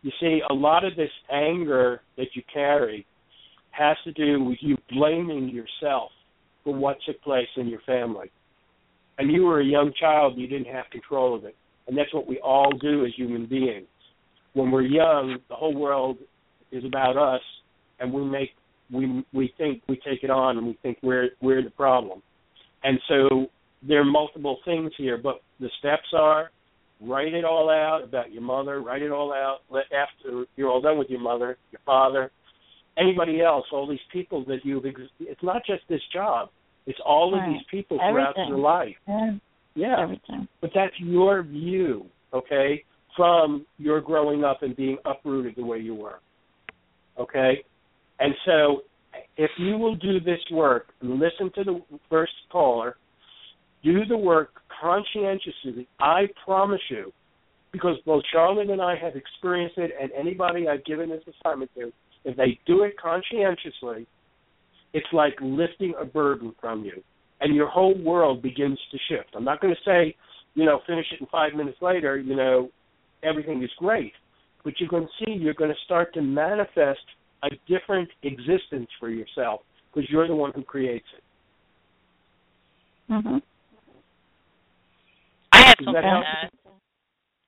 You 0.01 0.11
see 0.19 0.41
a 0.49 0.53
lot 0.53 0.83
of 0.83 0.95
this 0.95 1.09
anger 1.31 2.01
that 2.17 2.27
you 2.33 2.43
carry 2.53 3.05
has 3.71 3.97
to 4.03 4.11
do 4.11 4.43
with 4.43 4.57
you 4.61 4.77
blaming 4.91 5.49
yourself 5.49 6.11
for 6.63 6.73
what 6.73 6.97
took 7.05 7.21
place 7.21 7.47
in 7.57 7.67
your 7.67 7.81
family. 7.85 8.31
And 9.17 9.31
you 9.31 9.45
were 9.45 9.61
a 9.61 9.65
young 9.65 9.93
child 9.99 10.37
you 10.37 10.47
didn't 10.47 10.73
have 10.73 10.85
control 10.91 11.35
of 11.35 11.45
it. 11.45 11.55
And 11.87 11.97
that's 11.97 12.13
what 12.13 12.27
we 12.27 12.39
all 12.39 12.71
do 12.81 13.05
as 13.05 13.11
human 13.15 13.45
beings. 13.45 13.87
When 14.53 14.71
we're 14.71 14.81
young, 14.81 15.37
the 15.49 15.55
whole 15.55 15.75
world 15.75 16.17
is 16.71 16.83
about 16.83 17.17
us, 17.17 17.41
and 17.99 18.11
we 18.11 18.23
make 18.23 18.49
we 18.91 19.25
we 19.33 19.53
think 19.57 19.81
we 19.87 19.95
take 19.97 20.23
it 20.23 20.29
on, 20.29 20.57
and 20.57 20.67
we 20.67 20.77
think 20.81 20.97
we're 21.01 21.29
we're 21.41 21.63
the 21.63 21.69
problem. 21.71 22.21
And 22.83 22.99
so 23.07 23.47
there 23.87 24.01
are 24.01 24.05
multiple 24.05 24.59
things 24.65 24.91
here, 24.97 25.17
but 25.17 25.41
the 25.59 25.69
steps 25.79 26.07
are 26.13 26.51
write 27.01 27.33
it 27.33 27.43
all 27.43 27.69
out 27.69 28.01
about 28.03 28.31
your 28.31 28.41
mother, 28.41 28.81
write 28.81 29.01
it 29.01 29.11
all 29.11 29.33
out. 29.33 29.59
Let 29.69 29.85
after 29.91 30.45
you're 30.55 30.69
all 30.69 30.81
done 30.81 30.97
with 30.97 31.09
your 31.09 31.19
mother, 31.19 31.57
your 31.71 31.81
father, 31.85 32.31
anybody 32.97 33.41
else, 33.41 33.65
all 33.71 33.87
these 33.87 33.99
people 34.13 34.45
that 34.45 34.59
you've. 34.63 34.85
Ex- 34.85 34.99
it's 35.19 35.43
not 35.43 35.63
just 35.65 35.81
this 35.89 36.01
job; 36.13 36.49
it's 36.85 36.99
all 37.05 37.33
right. 37.33 37.47
of 37.47 37.53
these 37.53 37.63
people 37.69 37.99
Everything. 38.01 38.33
throughout 38.33 38.47
your 38.47 38.59
life. 38.59 38.95
Yeah. 39.07 39.31
Yeah, 39.77 39.95
Everything. 39.99 40.47
but 40.61 40.69
that's 40.73 40.93
your 40.99 41.43
view, 41.43 42.05
okay? 42.33 42.81
from 43.15 43.65
your 43.77 44.01
growing 44.01 44.43
up 44.43 44.61
and 44.61 44.75
being 44.75 44.97
uprooted 45.05 45.55
the 45.55 45.63
way 45.63 45.79
you 45.79 45.95
were. 45.95 46.19
Okay? 47.19 47.63
And 48.19 48.33
so 48.45 48.81
if 49.37 49.51
you 49.57 49.77
will 49.77 49.95
do 49.95 50.19
this 50.19 50.39
work 50.51 50.87
listen 51.01 51.51
to 51.55 51.63
the 51.63 51.81
first 52.09 52.33
caller, 52.51 52.97
do 53.83 54.05
the 54.05 54.17
work 54.17 54.49
conscientiously, 54.81 55.87
I 55.99 56.23
promise 56.43 56.81
you, 56.89 57.11
because 57.71 57.97
both 58.05 58.23
Charlotte 58.31 58.69
and 58.69 58.81
I 58.81 58.95
have 58.95 59.15
experienced 59.15 59.77
it, 59.77 59.91
and 60.01 60.11
anybody 60.17 60.67
I've 60.67 60.85
given 60.85 61.09
this 61.09 61.23
assignment 61.27 61.71
to, 61.75 61.91
if 62.23 62.35
they 62.35 62.59
do 62.65 62.83
it 62.83 62.95
conscientiously, 62.99 64.07
it's 64.93 65.07
like 65.11 65.35
lifting 65.41 65.93
a 65.99 66.05
burden 66.05 66.55
from 66.59 66.83
you, 66.83 67.03
and 67.41 67.53
your 67.53 67.67
whole 67.67 67.97
world 68.01 68.41
begins 68.41 68.79
to 68.91 68.97
shift. 69.09 69.29
I'm 69.35 69.43
not 69.43 69.61
going 69.61 69.75
to 69.75 69.89
say, 69.89 70.15
you 70.55 70.65
know, 70.65 70.79
finish 70.87 71.05
it 71.11 71.21
in 71.21 71.27
five 71.27 71.53
minutes 71.53 71.77
later, 71.81 72.17
you 72.17 72.35
know, 72.35 72.69
everything 73.23 73.61
is 73.61 73.69
great. 73.77 74.13
But 74.63 74.79
you're 74.79 74.89
going 74.89 75.05
to 75.05 75.25
see 75.25 75.33
you're 75.33 75.53
going 75.53 75.69
to 75.69 75.85
start 75.85 76.13
to 76.15 76.21
manifest 76.21 77.01
a 77.45 77.57
different 77.67 78.09
existence 78.23 78.89
for 78.99 79.09
yourself 79.09 79.61
because 79.93 80.09
you're 80.09 80.27
the 80.27 80.35
one 80.35 80.51
who 80.53 80.63
creates 80.63 81.07
it. 81.15 81.23
Mhm. 83.09 83.41
I 85.51 85.57
have 85.57 85.77
Does 85.77 85.85
something 85.85 86.01
to 86.01 86.27
add 86.27 86.51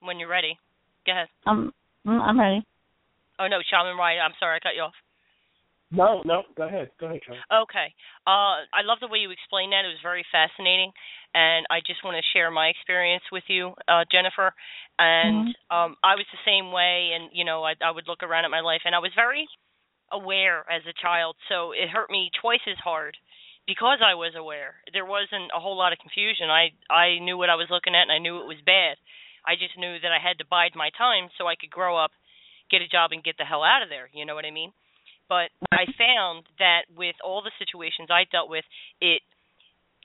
when 0.02 0.20
you're 0.20 0.30
ready. 0.30 0.58
Go 1.06 1.12
ahead. 1.12 1.28
Um, 1.46 1.74
mm, 2.06 2.22
I'm 2.22 2.40
ready. 2.40 2.64
Oh 3.40 3.48
no, 3.48 3.62
Shaman 3.62 3.98
Rai. 3.98 4.20
I'm 4.20 4.34
sorry, 4.40 4.58
I 4.58 4.60
cut 4.60 4.76
you 4.76 4.84
off. 4.84 4.96
No, 5.90 6.22
no, 6.26 6.44
go 6.56 6.68
ahead. 6.68 6.92
Go 7.00 7.08
ahead, 7.08 7.22
Charlotte. 7.26 7.64
Okay. 7.64 7.94
Uh, 8.28 8.68
I 8.76 8.84
love 8.84 9.00
the 9.00 9.08
way 9.08 9.20
you 9.20 9.32
explained 9.32 9.72
that. 9.72 9.86
It 9.86 9.96
was 9.96 10.04
very 10.04 10.26
fascinating, 10.32 10.92
and 11.34 11.66
I 11.72 11.80
just 11.80 12.04
want 12.04 12.18
to 12.18 12.24
share 12.36 12.52
my 12.52 12.68
experience 12.68 13.24
with 13.32 13.44
you, 13.48 13.72
uh, 13.88 14.04
Jennifer. 14.12 14.52
And 15.00 15.56
um, 15.72 15.96
I 16.04 16.20
was 16.20 16.26
the 16.34 16.44
same 16.44 16.74
way, 16.74 17.16
and 17.16 17.30
you 17.32 17.46
know, 17.46 17.64
I, 17.64 17.76
I 17.80 17.92
would 17.92 18.08
look 18.08 18.22
around 18.22 18.44
at 18.44 18.52
my 18.52 18.60
life, 18.60 18.82
and 18.84 18.94
I 18.94 19.00
was 19.00 19.12
very 19.16 19.48
aware 20.12 20.66
as 20.70 20.84
a 20.88 20.96
child, 21.02 21.36
so 21.50 21.72
it 21.72 21.90
hurt 21.90 22.10
me 22.10 22.32
twice 22.40 22.64
as 22.70 22.78
hard 22.84 23.18
because 23.68 24.00
I 24.00 24.16
was 24.16 24.34
aware. 24.36 24.80
There 24.94 25.06
wasn't 25.06 25.52
a 25.56 25.60
whole 25.60 25.78
lot 25.78 25.92
of 25.92 26.00
confusion. 26.00 26.50
I 26.50 26.72
I 26.90 27.20
knew 27.20 27.38
what 27.38 27.52
I 27.52 27.60
was 27.60 27.68
looking 27.70 27.96
at, 27.96 28.08
and 28.08 28.16
I 28.16 28.24
knew 28.24 28.40
it 28.40 28.48
was 28.48 28.64
bad. 28.66 28.96
I 29.46 29.56
just 29.56 29.78
knew 29.78 30.00
that 30.00 30.12
I 30.12 30.20
had 30.20 30.40
to 30.40 30.50
bide 30.50 30.76
my 30.76 30.90
time 30.98 31.30
so 31.38 31.48
I 31.48 31.56
could 31.56 31.72
grow 31.72 31.96
up, 31.96 32.12
get 32.72 32.82
a 32.82 32.88
job, 32.88 33.12
and 33.12 33.24
get 33.24 33.36
the 33.38 33.48
hell 33.48 33.64
out 33.64 33.84
of 33.84 33.90
there. 33.90 34.10
You 34.12 34.26
know 34.26 34.36
what 34.36 34.48
I 34.48 34.52
mean? 34.52 34.72
But 35.30 35.52
I 35.72 35.88
found 36.00 36.48
that 36.60 36.88
with 36.96 37.16
all 37.24 37.44
the 37.44 37.56
situations 37.60 38.08
I 38.10 38.24
dealt 38.32 38.50
with, 38.50 38.64
it 39.00 39.22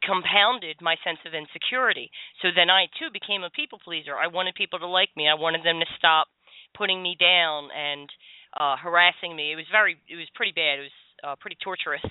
compounded 0.03 0.83
my 0.83 0.99
sense 1.07 1.23
of 1.25 1.35
insecurity. 1.35 2.11
So 2.43 2.51
then 2.55 2.71
I 2.71 2.91
too 2.99 3.11
became 3.15 3.47
a 3.47 3.55
people 3.55 3.79
pleaser. 3.79 4.19
I 4.19 4.27
wanted 4.27 4.59
people 4.59 4.79
to 4.81 4.91
like 4.91 5.15
me. 5.15 5.31
I 5.31 5.39
wanted 5.39 5.63
them 5.63 5.79
to 5.79 5.87
stop 5.99 6.27
putting 6.75 7.03
me 7.03 7.17
down 7.19 7.71
and 7.71 8.11
uh 8.57 8.77
harassing 8.77 9.35
me. 9.37 9.53
It 9.53 9.57
was 9.57 9.67
very 9.71 9.97
it 10.09 10.17
was 10.17 10.29
pretty 10.35 10.53
bad. 10.53 10.79
It 10.79 10.89
was 10.91 10.99
uh 11.25 11.37
pretty 11.41 11.57
torturous. 11.63 12.03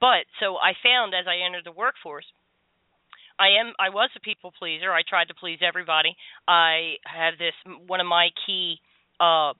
But 0.00 0.26
so 0.40 0.56
I 0.56 0.72
found 0.82 1.14
as 1.14 1.26
I 1.26 1.44
entered 1.44 1.64
the 1.64 1.72
workforce 1.72 2.26
I 3.38 3.60
am 3.60 3.72
I 3.78 3.90
was 3.90 4.10
a 4.16 4.20
people 4.20 4.52
pleaser. 4.58 4.92
I 4.92 5.02
tried 5.06 5.28
to 5.28 5.34
please 5.34 5.58
everybody. 5.60 6.16
I 6.48 6.96
have 7.04 7.34
this 7.38 7.54
one 7.86 8.00
of 8.00 8.06
my 8.06 8.28
key 8.46 8.80
uh 9.20 9.52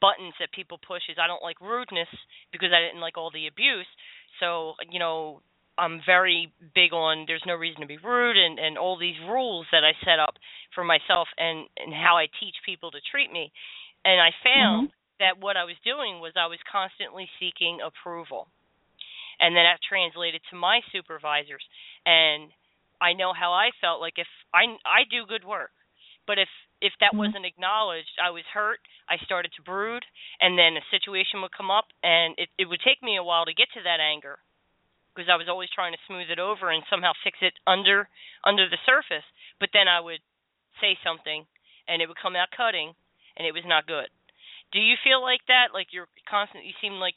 buttons 0.00 0.34
that 0.38 0.52
people 0.54 0.78
push 0.78 1.02
is 1.10 1.18
I 1.20 1.26
don't 1.26 1.42
like 1.42 1.60
rudeness 1.60 2.08
because 2.52 2.70
I 2.70 2.80
didn't 2.80 3.00
like 3.02 3.18
all 3.18 3.30
the 3.30 3.48
abuse. 3.48 3.86
So, 4.38 4.74
you 4.90 5.00
know, 5.00 5.42
I'm 5.76 6.00
very 6.06 6.52
big 6.74 6.92
on 6.92 7.24
there's 7.26 7.42
no 7.46 7.54
reason 7.54 7.80
to 7.82 7.86
be 7.86 7.98
rude 7.98 8.36
and 8.36 8.58
and 8.58 8.78
all 8.78 8.98
these 8.98 9.18
rules 9.26 9.66
that 9.72 9.82
I 9.82 9.92
set 10.04 10.18
up 10.18 10.34
for 10.74 10.84
myself 10.84 11.26
and 11.38 11.66
and 11.76 11.92
how 11.92 12.16
I 12.16 12.26
teach 12.38 12.54
people 12.64 12.90
to 12.92 12.98
treat 13.10 13.32
me. 13.32 13.50
And 14.04 14.20
I 14.20 14.30
found 14.44 14.90
that 15.20 15.38
what 15.38 15.56
I 15.56 15.64
was 15.64 15.76
doing 15.84 16.20
was 16.20 16.32
I 16.36 16.46
was 16.46 16.58
constantly 16.70 17.28
seeking 17.38 17.80
approval. 17.80 18.48
And 19.40 19.54
then 19.54 19.64
that 19.64 19.78
translated 19.86 20.42
to 20.50 20.56
my 20.56 20.80
supervisors 20.90 21.62
and 22.06 22.50
I 23.00 23.12
know 23.14 23.32
how 23.32 23.52
I 23.52 23.70
felt 23.80 24.00
like 24.00 24.18
if 24.18 24.26
I 24.52 24.66
I 24.84 25.04
do 25.10 25.26
good 25.26 25.44
work, 25.44 25.70
but 26.26 26.38
if 26.38 26.48
if 26.80 26.92
that 27.00 27.14
Mhm. 27.14 27.18
wasn't 27.18 27.46
acknowledged, 27.46 28.18
I 28.20 28.30
was 28.30 28.44
hurt. 28.46 28.80
I 29.08 29.18
started 29.18 29.52
to 29.54 29.62
brood, 29.62 30.04
and 30.40 30.58
then 30.58 30.76
a 30.76 30.84
situation 30.90 31.40
would 31.42 31.52
come 31.52 31.70
up, 31.70 31.86
and 32.02 32.34
it 32.38 32.50
it 32.58 32.66
would 32.66 32.80
take 32.80 33.02
me 33.02 33.16
a 33.16 33.22
while 33.22 33.44
to 33.46 33.54
get 33.54 33.70
to 33.72 33.82
that 33.82 34.00
anger, 34.00 34.38
because 35.14 35.28
I 35.28 35.36
was 35.36 35.48
always 35.48 35.70
trying 35.70 35.92
to 35.92 35.98
smooth 36.06 36.30
it 36.30 36.38
over 36.38 36.70
and 36.70 36.84
somehow 36.90 37.12
fix 37.22 37.38
it 37.42 37.54
under 37.66 38.08
under 38.44 38.68
the 38.68 38.78
surface. 38.84 39.24
But 39.60 39.70
then 39.72 39.86
I 39.88 40.00
would 40.00 40.20
say 40.80 40.98
something, 41.02 41.46
and 41.86 42.02
it 42.02 42.08
would 42.08 42.18
come 42.18 42.36
out 42.36 42.50
cutting, 42.50 42.94
and 43.36 43.46
it 43.46 43.54
was 43.54 43.64
not 43.64 43.86
good. 43.86 44.10
Do 44.72 44.80
you 44.80 44.96
feel 45.02 45.22
like 45.22 45.40
that? 45.48 45.72
Like 45.72 45.88
you're 45.90 46.08
constant? 46.28 46.64
You 46.64 46.72
seem 46.80 46.94
like 46.94 47.14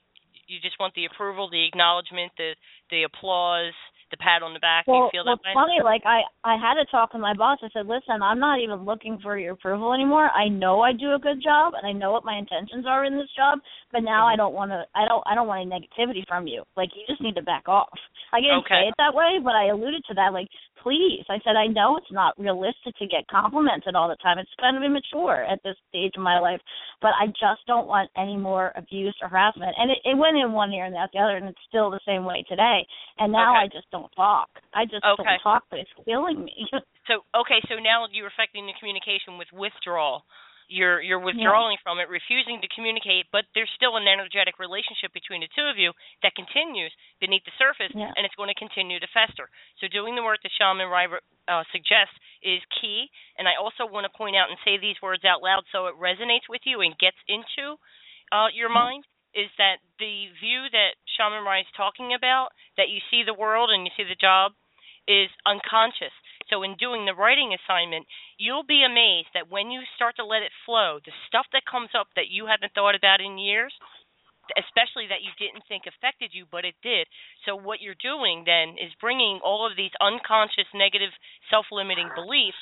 you 0.47 0.59
just 0.61 0.79
want 0.79 0.93
the 0.95 1.05
approval, 1.05 1.49
the 1.49 1.65
acknowledgement, 1.65 2.31
the 2.37 2.55
the 2.89 3.03
applause, 3.03 3.73
the 4.11 4.17
pat 4.17 4.43
on 4.43 4.53
the 4.53 4.59
back. 4.59 4.85
Well, 4.87 5.09
you 5.09 5.09
feel 5.11 5.25
well, 5.25 5.39
way? 5.39 5.53
funny. 5.53 5.79
Like 5.83 6.03
I, 6.05 6.21
I 6.43 6.55
had 6.59 6.75
to 6.75 6.85
talk 6.91 7.11
to 7.13 7.17
my 7.19 7.33
boss. 7.33 7.59
I 7.63 7.69
said, 7.73 7.87
"Listen, 7.87 8.21
I'm 8.21 8.39
not 8.39 8.59
even 8.59 8.85
looking 8.85 9.19
for 9.23 9.37
your 9.37 9.53
approval 9.53 9.93
anymore. 9.93 10.29
I 10.29 10.47
know 10.47 10.81
I 10.81 10.93
do 10.93 11.13
a 11.13 11.19
good 11.19 11.41
job, 11.41 11.73
and 11.75 11.87
I 11.87 11.91
know 11.91 12.11
what 12.11 12.25
my 12.25 12.37
intentions 12.37 12.85
are 12.87 13.05
in 13.05 13.17
this 13.17 13.29
job. 13.35 13.59
But 13.91 14.03
now 14.03 14.27
Mm-hmm. 14.27 14.33
I 14.33 14.35
don't 14.35 14.53
want 14.53 14.71
to. 14.71 14.83
I 14.95 15.07
don't. 15.07 15.23
I 15.25 15.35
don't 15.35 15.47
want 15.47 15.61
any 15.65 15.71
negativity 15.71 16.27
from 16.27 16.47
you. 16.47 16.63
Like 16.75 16.89
you 16.95 17.03
just 17.07 17.21
need 17.21 17.35
to 17.35 17.41
back 17.41 17.67
off. 17.67 17.89
I 18.33 18.39
didn't 18.39 18.63
Okay. 18.67 18.83
say 18.83 18.87
it 18.89 18.95
that 18.97 19.13
way, 19.13 19.39
but 19.43 19.55
I 19.55 19.67
alluded 19.71 20.03
to 20.07 20.13
that. 20.15 20.33
Like 20.33 20.47
please. 20.81 21.23
I 21.29 21.37
said, 21.43 21.55
I 21.55 21.67
know 21.67 21.97
it's 21.97 22.11
not 22.11 22.37
realistic 22.39 22.95
to 22.97 23.05
get 23.05 23.27
complimented 23.29 23.95
all 23.95 24.09
the 24.09 24.15
time. 24.17 24.39
It's 24.39 24.49
kind 24.59 24.75
of 24.77 24.83
immature 24.83 25.43
at 25.45 25.59
this 25.63 25.75
stage 25.89 26.13
of 26.17 26.23
my 26.23 26.39
life, 26.39 26.59
but 27.01 27.11
I 27.21 27.27
just 27.27 27.61
don't 27.67 27.87
want 27.87 28.09
any 28.17 28.37
more 28.37 28.71
abuse 28.75 29.15
or 29.21 29.27
harassment. 29.29 29.75
And 29.77 29.91
it, 29.91 29.99
it 30.03 30.17
went 30.17 30.37
in 30.37 30.51
one 30.53 30.73
ear 30.73 30.85
and 30.85 30.95
out 30.95 31.09
the 31.13 31.19
other, 31.19 31.37
and 31.37 31.47
it's 31.47 31.59
still 31.69 31.91
the 31.91 31.99
same 32.05 32.25
way 32.25 32.43
today. 32.49 32.85
And 33.19 33.31
now 33.31 33.53
Okay. 33.53 33.65
I 33.65 33.67
just 33.67 33.89
don't 33.91 34.00
talk. 34.15 34.49
I 34.73 34.85
just 34.85 35.03
Okay. 35.05 35.23
don't 35.23 35.39
talk, 35.43 35.63
but 35.69 35.79
it's 35.79 35.91
killing 36.05 36.43
me. 36.43 36.67
So 37.09 37.25
okay, 37.33 37.57
so 37.67 37.81
now 37.81 38.05
you're 38.13 38.29
affecting 38.29 38.69
the 38.69 38.77
communication 38.77 39.37
with 39.41 39.49
withdrawal. 39.51 40.21
You're 40.69 41.01
you're 41.01 41.19
withdrawing 41.19 41.75
from 41.83 41.97
it, 41.99 42.07
refusing 42.07 42.61
to 42.61 42.69
communicate, 42.77 43.25
but 43.33 43.43
there's 43.57 43.67
still 43.75 43.97
an 43.97 44.07
energetic 44.07 44.61
relationship 44.61 45.11
between 45.11 45.41
the 45.41 45.49
two 45.51 45.65
of 45.65 45.81
you 45.81 45.91
that 46.21 46.37
continues 46.37 46.93
beneath 47.19 47.43
the 47.43 47.51
surface, 47.57 47.91
Yeah. 47.97 48.13
and 48.15 48.23
it's 48.23 48.37
going 48.37 48.53
to 48.53 48.55
continue 48.55 49.01
to 49.01 49.07
fester. 49.11 49.49
So 49.81 49.89
doing 49.89 50.13
the 50.15 50.23
work 50.23 50.39
that 50.45 50.53
Shaman 50.55 50.87
Rai 50.87 51.09
uh, 51.49 51.63
suggests 51.73 52.13
is 52.45 52.61
key. 52.79 53.09
And 53.41 53.49
I 53.49 53.57
also 53.59 53.83
want 53.89 54.05
to 54.05 54.13
point 54.15 54.37
out 54.37 54.47
and 54.53 54.57
say 54.63 54.77
these 54.77 54.95
words 55.01 55.25
out 55.25 55.41
loud 55.41 55.65
so 55.73 55.87
it 55.89 55.97
resonates 55.99 56.47
with 56.47 56.61
you 56.63 56.79
and 56.85 56.93
gets 57.01 57.17
into 57.27 57.75
uh, 58.31 58.47
your 58.53 58.69
mind. 58.69 59.03
Is 59.31 59.47
that 59.57 59.79
the 59.99 60.27
view 60.43 60.67
that 60.71 60.99
Shaman 61.15 61.43
Rai 61.43 61.61
is 61.61 61.77
talking 61.77 62.13
about? 62.13 62.51
That 62.75 62.91
you 62.91 62.99
see 63.07 63.23
the 63.23 63.37
world 63.37 63.69
and 63.71 63.87
you 63.87 63.91
see 63.95 64.03
the 64.03 64.19
job 64.19 64.53
is 65.07 65.31
unconscious. 65.47 66.13
So 66.49 66.63
in 66.63 66.75
doing 66.75 67.07
the 67.07 67.15
writing 67.15 67.55
assignment, 67.55 68.05
you'll 68.37 68.67
be 68.67 68.83
amazed 68.83 69.31
that 69.33 69.49
when 69.49 69.71
you 69.71 69.87
start 69.95 70.19
to 70.19 70.27
let 70.27 70.43
it 70.43 70.51
flow, 70.67 70.99
the 70.99 71.15
stuff 71.27 71.47
that 71.55 71.69
comes 71.69 71.95
up 71.95 72.11
that 72.15 72.27
you 72.29 72.45
haven't 72.45 72.75
thought 72.75 72.93
about 72.93 73.23
in 73.23 73.39
years, 73.39 73.71
especially 74.59 75.07
that 75.07 75.23
you 75.23 75.31
didn't 75.39 75.63
think 75.71 75.87
affected 75.87 76.35
you, 76.35 76.43
but 76.51 76.67
it 76.67 76.75
did. 76.83 77.07
So 77.47 77.55
what 77.55 77.79
you're 77.79 77.99
doing 78.03 78.43
then 78.43 78.75
is 78.75 78.91
bringing 78.99 79.39
all 79.39 79.63
of 79.63 79.79
these 79.79 79.95
unconscious 80.03 80.67
negative 80.75 81.15
self-limiting 81.47 82.11
beliefs 82.19 82.59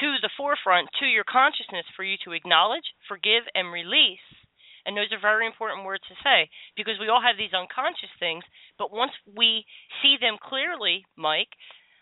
to 0.00 0.18
the 0.18 0.32
forefront, 0.34 0.88
to 0.98 1.06
your 1.06 1.24
consciousness 1.24 1.86
for 1.94 2.02
you 2.02 2.16
to 2.24 2.32
acknowledge, 2.32 2.96
forgive, 3.06 3.44
and 3.54 3.70
release. 3.70 4.24
And 4.84 4.96
those 4.96 5.12
are 5.12 5.20
very 5.20 5.46
important 5.46 5.84
words 5.86 6.02
to 6.08 6.16
say 6.24 6.50
because 6.76 6.98
we 6.98 7.08
all 7.08 7.22
have 7.22 7.38
these 7.38 7.54
unconscious 7.54 8.10
things, 8.18 8.42
but 8.78 8.90
once 8.90 9.12
we 9.26 9.64
see 10.02 10.16
them 10.20 10.36
clearly, 10.42 11.06
Mike, 11.16 11.54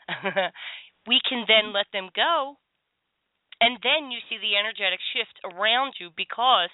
we 1.07 1.21
can 1.29 1.45
then 1.47 1.73
let 1.73 1.87
them 1.93 2.09
go. 2.15 2.57
And 3.61 3.77
then 3.85 4.11
you 4.11 4.25
see 4.29 4.41
the 4.41 4.57
energetic 4.57 5.01
shift 5.13 5.37
around 5.45 6.01
you 6.01 6.09
because 6.17 6.73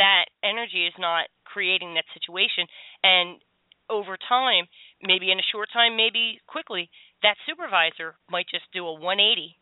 that 0.00 0.32
energy 0.40 0.88
is 0.88 0.96
not 0.96 1.28
creating 1.44 1.94
that 1.94 2.08
situation. 2.16 2.64
And 3.04 3.44
over 3.92 4.16
time, 4.16 4.64
maybe 5.04 5.30
in 5.30 5.38
a 5.38 5.50
short 5.52 5.68
time, 5.70 5.96
maybe 6.00 6.40
quickly, 6.48 6.88
that 7.20 7.36
supervisor 7.44 8.16
might 8.32 8.48
just 8.48 8.64
do 8.72 8.88
a 8.88 8.96
180 8.96 9.60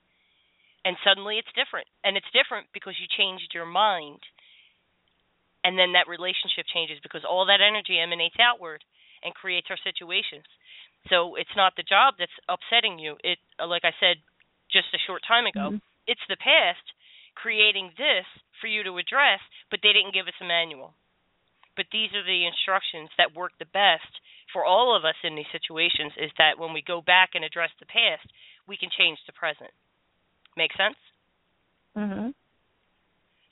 and 0.85 0.97
suddenly 1.07 1.39
it's 1.39 1.53
different. 1.55 1.87
And 2.03 2.17
it's 2.17 2.31
different 2.35 2.67
because 2.75 2.95
you 2.99 3.07
changed 3.07 3.55
your 3.55 3.67
mind. 3.67 4.21
And 5.65 5.79
then 5.79 5.93
that 5.93 6.11
relationship 6.11 6.67
changes 6.75 6.99
because 7.03 7.25
all 7.25 7.47
that 7.47 7.63
energy 7.63 7.99
emanates 7.99 8.37
outward 8.43 8.83
and 9.23 9.35
creates 9.35 9.71
our 9.71 9.79
situations. 9.79 10.47
So 11.09 11.37
it's 11.37 11.55
not 11.57 11.75
the 11.77 11.87
job 11.87 12.15
that's 12.19 12.35
upsetting 12.49 12.99
you. 12.99 13.17
It 13.23 13.39
like 13.59 13.85
I 13.85 13.95
said 13.99 14.19
just 14.71 14.95
a 14.95 14.99
short 15.07 15.23
time 15.27 15.47
ago, 15.47 15.71
Mhm. 15.71 15.83
it's 16.07 16.27
the 16.29 16.37
past 16.37 16.83
creating 17.35 17.93
this 17.97 18.27
for 18.61 18.67
you 18.67 18.83
to 18.83 18.99
address, 18.99 19.41
but 19.71 19.81
they 19.83 19.93
didn't 19.93 20.13
give 20.13 20.29
us 20.29 20.41
a 20.41 20.45
manual. 20.45 20.95
But 21.77 21.87
these 21.91 22.13
are 22.15 22.23
the 22.23 22.47
instructions 22.47 23.11
that 23.17 23.33
work 23.33 23.57
the 23.59 23.65
best 23.65 24.21
for 24.53 24.65
all 24.65 24.95
of 24.95 25.05
us 25.05 25.17
in 25.25 25.35
these 25.35 25.49
situations 25.51 26.13
is 26.17 26.31
that 26.39 26.59
when 26.59 26.73
we 26.73 26.83
go 26.83 27.01
back 27.01 27.35
and 27.35 27.45
address 27.45 27.71
the 27.79 27.87
past, 27.87 28.27
we 28.67 28.77
can 28.77 28.91
change 28.91 29.19
the 29.25 29.33
present. 29.33 29.73
Make 30.57 30.73
sense? 30.75 30.99
Mhm. 31.97 32.35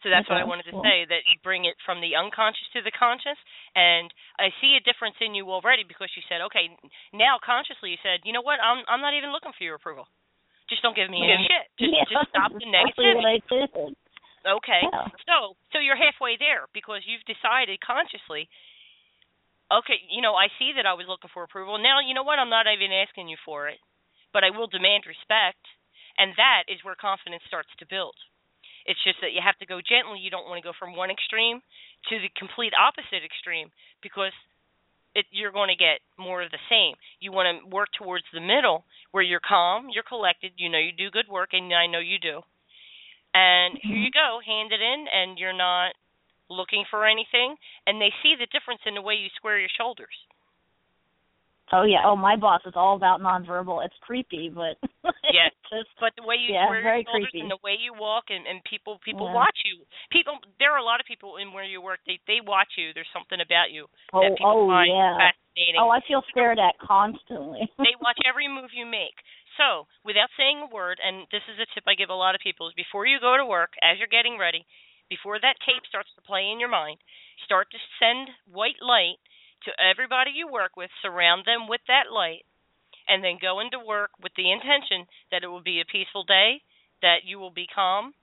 So 0.01 0.09
that's 0.09 0.25
what 0.33 0.41
I 0.41 0.49
wanted 0.49 0.65
to 0.73 0.73
cool. 0.73 0.85
say 0.85 1.05
that 1.05 1.29
you 1.29 1.37
bring 1.45 1.69
it 1.69 1.77
from 1.85 2.01
the 2.01 2.17
unconscious 2.17 2.65
to 2.73 2.81
the 2.81 2.93
conscious 2.93 3.37
and 3.77 4.09
I 4.41 4.49
see 4.61 4.73
a 4.73 4.83
difference 4.83 5.21
in 5.21 5.37
you 5.37 5.53
already 5.53 5.85
because 5.85 6.09
you 6.17 6.25
said, 6.25 6.41
"Okay, 6.49 6.73
now 7.13 7.37
consciously 7.37 7.93
you 7.93 8.01
said, 8.01 8.25
"You 8.25 8.33
know 8.33 8.41
what? 8.41 8.61
I'm 8.65 8.81
I'm 8.89 9.05
not 9.05 9.13
even 9.13 9.33
looking 9.33 9.53
for 9.53 9.65
your 9.65 9.77
approval. 9.77 10.09
Just 10.73 10.81
don't 10.81 10.97
give 10.97 11.13
me 11.13 11.21
any 11.21 11.45
shit. 11.45 11.69
Just 11.81 11.93
yeah, 11.93 12.09
just 12.09 12.33
stop 12.33 12.53
the 12.53 12.65
negativity." 12.65 13.21
what 13.21 13.29
I 13.29 13.39
did. 13.45 13.69
Okay. 14.41 14.83
Yeah. 14.89 15.13
So 15.29 15.61
so 15.73 15.77
you're 15.79 16.01
halfway 16.01 16.41
there 16.41 16.65
because 16.73 17.05
you've 17.05 17.25
decided 17.29 17.77
consciously. 17.85 18.49
Okay, 19.71 20.03
you 20.11 20.19
know, 20.19 20.35
I 20.35 20.51
see 20.59 20.75
that 20.75 20.89
I 20.89 20.99
was 20.99 21.07
looking 21.07 21.31
for 21.31 21.47
approval. 21.47 21.79
Now, 21.79 22.03
you 22.03 22.11
know 22.11 22.27
what? 22.27 22.41
I'm 22.43 22.51
not 22.51 22.67
even 22.67 22.91
asking 22.91 23.31
you 23.31 23.39
for 23.47 23.71
it, 23.71 23.79
but 24.35 24.43
I 24.43 24.51
will 24.51 24.67
demand 24.67 25.07
respect, 25.07 25.63
and 26.19 26.35
that 26.35 26.67
is 26.67 26.83
where 26.83 26.99
confidence 26.99 27.47
starts 27.47 27.71
to 27.79 27.87
build. 27.87 28.19
It's 28.87 29.01
just 29.05 29.21
that 29.21 29.33
you 29.33 29.41
have 29.45 29.59
to 29.59 29.67
go 29.67 29.81
gently. 29.81 30.21
You 30.21 30.31
don't 30.31 30.49
want 30.49 30.63
to 30.63 30.67
go 30.67 30.77
from 30.77 30.97
one 30.97 31.11
extreme 31.11 31.61
to 32.09 32.15
the 32.19 32.33
complete 32.37 32.73
opposite 32.73 33.25
extreme 33.25 33.69
because 34.03 34.33
it, 35.15 35.27
you're 35.31 35.53
going 35.53 35.69
to 35.69 35.79
get 35.79 36.01
more 36.19 36.43
of 36.43 36.51
the 36.51 36.63
same. 36.71 36.95
You 37.19 37.33
want 37.33 37.51
to 37.51 37.67
work 37.69 37.89
towards 37.97 38.25
the 38.33 38.41
middle 38.41 38.85
where 39.11 39.25
you're 39.25 39.43
calm, 39.43 39.89
you're 39.91 40.07
collected, 40.07 40.53
you 40.57 40.69
know 40.69 40.79
you 40.79 40.93
do 40.93 41.11
good 41.11 41.29
work, 41.29 41.51
and 41.53 41.73
I 41.75 41.87
know 41.87 41.99
you 41.99 42.19
do. 42.19 42.41
And 43.35 43.79
here 43.83 43.95
mm-hmm. 43.95 44.07
you 44.07 44.11
go, 44.11 44.41
hand 44.45 44.73
it 44.73 44.83
in, 44.83 45.07
and 45.07 45.39
you're 45.39 45.57
not 45.57 45.95
looking 46.51 46.85
for 46.91 47.07
anything, 47.07 47.55
and 47.87 48.01
they 48.01 48.11
see 48.23 48.35
the 48.35 48.51
difference 48.51 48.83
in 48.87 48.95
the 48.95 49.03
way 49.03 49.15
you 49.15 49.31
square 49.37 49.59
your 49.59 49.71
shoulders. 49.79 50.15
Oh 51.73 51.85
yeah. 51.87 52.03
Oh, 52.05 52.17
my 52.17 52.35
boss 52.35 52.63
is 52.67 52.75
all 52.75 52.97
about 52.97 53.21
nonverbal. 53.23 53.85
It's 53.85 53.95
creepy, 54.03 54.51
but 54.51 54.75
Yeah. 55.31 55.55
just 55.71 55.87
But 56.03 56.13
the 56.19 56.27
way 56.27 56.35
you 56.35 56.51
Yeah, 56.51 56.67
very 56.67 57.07
your 57.07 57.15
shoulders 57.15 57.31
creepy. 57.31 57.47
and 57.47 57.51
the 57.51 57.63
way 57.63 57.79
you 57.79 57.95
walk, 57.95 58.27
and 58.31 58.47
and 58.47 58.59
people 58.67 58.99
people 59.05 59.31
Yeah. 59.31 59.47
watch 59.47 59.59
you. 59.65 59.87
People, 60.11 60.39
there 60.59 60.75
are 60.75 60.83
a 60.83 60.87
lot 60.87 60.99
of 60.99 61.07
people 61.07 61.39
in 61.39 61.53
where 61.55 61.65
you 61.65 61.81
work. 61.81 62.01
They 62.07 62.19
they 62.27 62.43
watch 62.43 62.75
you. 62.77 62.91
There's 62.93 63.11
something 63.15 63.39
about 63.41 63.71
you 63.71 63.87
oh 64.13 64.23
that 64.23 64.35
people 64.35 64.67
oh 64.67 64.75
find 64.75 64.91
yeah. 64.91 65.31
fascinating. 65.31 65.79
Oh, 65.79 65.91
I 65.91 66.01
feel 66.07 66.23
stared 66.31 66.59
at 66.59 66.75
constantly. 66.83 67.71
they 67.79 67.95
watch 68.03 68.19
every 68.27 68.49
move 68.51 68.75
you 68.75 68.87
make. 68.87 69.15
So, 69.59 69.87
without 70.05 70.31
saying 70.37 70.63
a 70.63 70.75
word, 70.75 70.99
and 70.99 71.27
this 71.31 71.45
is 71.47 71.59
a 71.59 71.67
tip 71.75 71.85
I 71.87 71.95
give 71.95 72.11
a 72.11 72.17
lot 72.17 72.35
of 72.35 72.41
people, 72.41 72.67
is 72.67 72.75
before 72.75 73.07
you 73.07 73.21
go 73.21 73.37
to 73.37 73.45
work, 73.45 73.75
as 73.83 73.99
you're 73.99 74.11
getting 74.11 74.39
ready, 74.39 74.65
before 75.11 75.39
that 75.39 75.59
tape 75.67 75.85
starts 75.87 76.09
to 76.15 76.23
play 76.23 76.51
in 76.51 76.59
your 76.63 76.71
mind, 76.71 76.99
start 77.45 77.67
to 77.75 77.79
send 77.99 78.31
white 78.47 78.79
light 78.81 79.19
to 79.65 79.73
everybody 79.79 80.31
you 80.35 80.49
work 80.49 80.77
with, 80.77 80.91
surround 81.03 81.45
them 81.45 81.69
with 81.69 81.81
that 81.89 82.13
light, 82.13 82.45
and 83.09 83.25
then 83.25 83.39
go 83.41 83.61
into 83.61 83.79
work 83.79 84.11
with 84.23 84.33
the 84.37 84.53
intention 84.53 85.07
that 85.31 85.43
it 85.43 85.49
will 85.49 85.63
be 85.63 85.81
a 85.81 85.91
peaceful 85.91 86.25
day, 86.25 86.63
that 87.03 87.25
you 87.25 87.39
will 87.39 87.51
be 87.51 87.67
calm. 87.67 88.15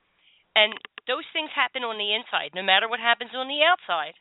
And 0.56 0.74
those 1.08 1.28
things 1.34 1.52
happen 1.54 1.84
on 1.84 1.98
the 1.98 2.14
inside, 2.14 2.52
no 2.56 2.64
matter 2.64 2.88
what 2.90 3.00
happens 3.00 3.32
on 3.36 3.48
the 3.48 3.62
outside 3.62 4.16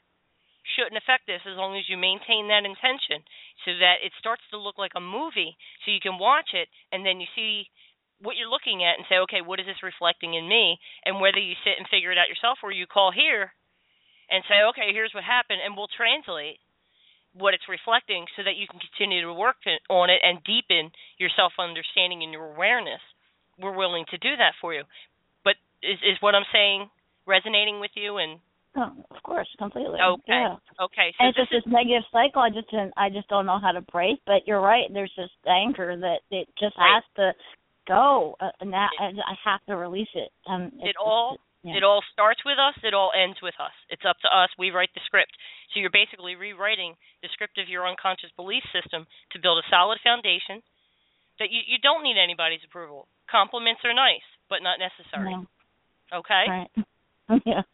shouldn't 0.74 0.98
affect 0.98 1.26
this 1.26 1.42
as 1.46 1.54
long 1.54 1.78
as 1.78 1.86
you 1.86 1.94
maintain 1.94 2.50
that 2.50 2.66
intention 2.66 3.22
so 3.62 3.70
that 3.78 4.02
it 4.02 4.10
starts 4.18 4.42
to 4.50 4.58
look 4.58 4.78
like 4.78 4.98
a 4.98 5.00
movie 5.00 5.54
so 5.82 5.94
you 5.94 6.02
can 6.02 6.18
watch 6.18 6.50
it 6.52 6.66
and 6.90 7.06
then 7.06 7.22
you 7.22 7.28
see 7.38 7.70
what 8.18 8.34
you're 8.34 8.50
looking 8.50 8.82
at 8.82 8.98
and 8.98 9.06
say 9.06 9.22
okay 9.22 9.40
what 9.44 9.60
is 9.62 9.66
this 9.66 9.86
reflecting 9.86 10.34
in 10.34 10.48
me 10.48 10.78
and 11.06 11.22
whether 11.22 11.38
you 11.38 11.54
sit 11.62 11.78
and 11.78 11.86
figure 11.86 12.10
it 12.10 12.18
out 12.18 12.28
yourself 12.28 12.58
or 12.66 12.74
you 12.74 12.86
call 12.86 13.14
here 13.14 13.54
and 14.26 14.42
say 14.50 14.58
okay 14.66 14.90
here's 14.90 15.14
what 15.14 15.22
happened 15.22 15.62
and 15.62 15.78
we'll 15.78 15.90
translate 15.92 16.58
what 17.38 17.54
it's 17.54 17.68
reflecting 17.68 18.24
so 18.36 18.42
that 18.42 18.56
you 18.56 18.66
can 18.66 18.80
continue 18.80 19.20
to 19.22 19.32
work 19.32 19.56
on 19.90 20.08
it 20.10 20.20
and 20.22 20.38
deepen 20.44 20.90
your 21.18 21.30
self 21.36 21.52
understanding 21.58 22.22
and 22.22 22.32
your 22.32 22.52
awareness 22.54 23.00
we're 23.60 23.76
willing 23.76 24.04
to 24.10 24.18
do 24.18 24.36
that 24.36 24.52
for 24.60 24.72
you 24.74 24.82
but 25.44 25.54
is 25.82 25.98
is 26.00 26.16
what 26.20 26.34
i'm 26.34 26.48
saying 26.52 26.88
resonating 27.26 27.80
with 27.80 27.92
you 27.94 28.18
and 28.18 28.38
Oh, 28.78 28.92
of 29.10 29.22
course, 29.22 29.48
completely. 29.56 29.98
Okay. 30.04 30.22
Yeah. 30.28 30.56
okay 30.78 31.08
so 31.16 31.24
and 31.24 31.28
it's 31.30 31.38
this 31.38 31.48
just 31.48 31.64
this 31.64 31.72
negative 31.72 32.04
cycle. 32.12 32.42
I 32.42 32.50
just 32.50 32.68
I 32.98 33.08
just 33.08 33.26
don't 33.28 33.46
know 33.46 33.58
how 33.58 33.72
to 33.72 33.80
break. 33.80 34.20
But 34.26 34.44
you're 34.46 34.60
right. 34.60 34.84
There's 34.92 35.12
this 35.16 35.30
anchor 35.48 35.96
that 35.96 36.20
it 36.30 36.46
just 36.60 36.76
Right. 36.76 37.00
has 37.00 37.04
to 37.16 37.32
go, 37.88 38.36
uh, 38.38 38.50
and 38.60 38.70
that 38.74 38.90
and 39.00 39.18
I 39.20 39.32
have 39.48 39.64
to 39.68 39.76
release 39.76 40.12
it. 40.14 40.30
Um, 40.46 40.72
it 40.82 40.94
all 41.02 41.38
yeah. 41.66 41.74
it 41.76 41.82
all 41.82 42.02
starts 42.14 42.40
with 42.46 42.56
us 42.56 42.78
it 42.86 42.94
all 42.94 43.10
ends 43.10 43.42
with 43.42 43.58
us 43.58 43.74
it's 43.90 44.06
up 44.06 44.16
to 44.22 44.30
us 44.30 44.48
we 44.54 44.70
write 44.70 44.90
the 44.94 45.02
script 45.04 45.34
so 45.74 45.82
you're 45.82 45.90
basically 45.90 46.38
rewriting 46.38 46.94
the 47.22 47.28
script 47.34 47.58
of 47.58 47.66
your 47.68 47.82
unconscious 47.82 48.30
belief 48.38 48.62
system 48.70 49.04
to 49.34 49.42
build 49.42 49.58
a 49.58 49.66
solid 49.66 49.98
foundation 50.06 50.62
that 51.42 51.50
you 51.50 51.60
you 51.66 51.78
don't 51.82 52.06
need 52.06 52.16
anybody's 52.16 52.62
approval 52.62 53.10
compliments 53.26 53.82
are 53.82 53.94
nice 53.94 54.24
but 54.48 54.62
not 54.62 54.78
necessary 54.78 55.34
No. 55.34 56.22
okay 56.22 56.46
Right. 56.46 56.70
yeah. 57.44 57.66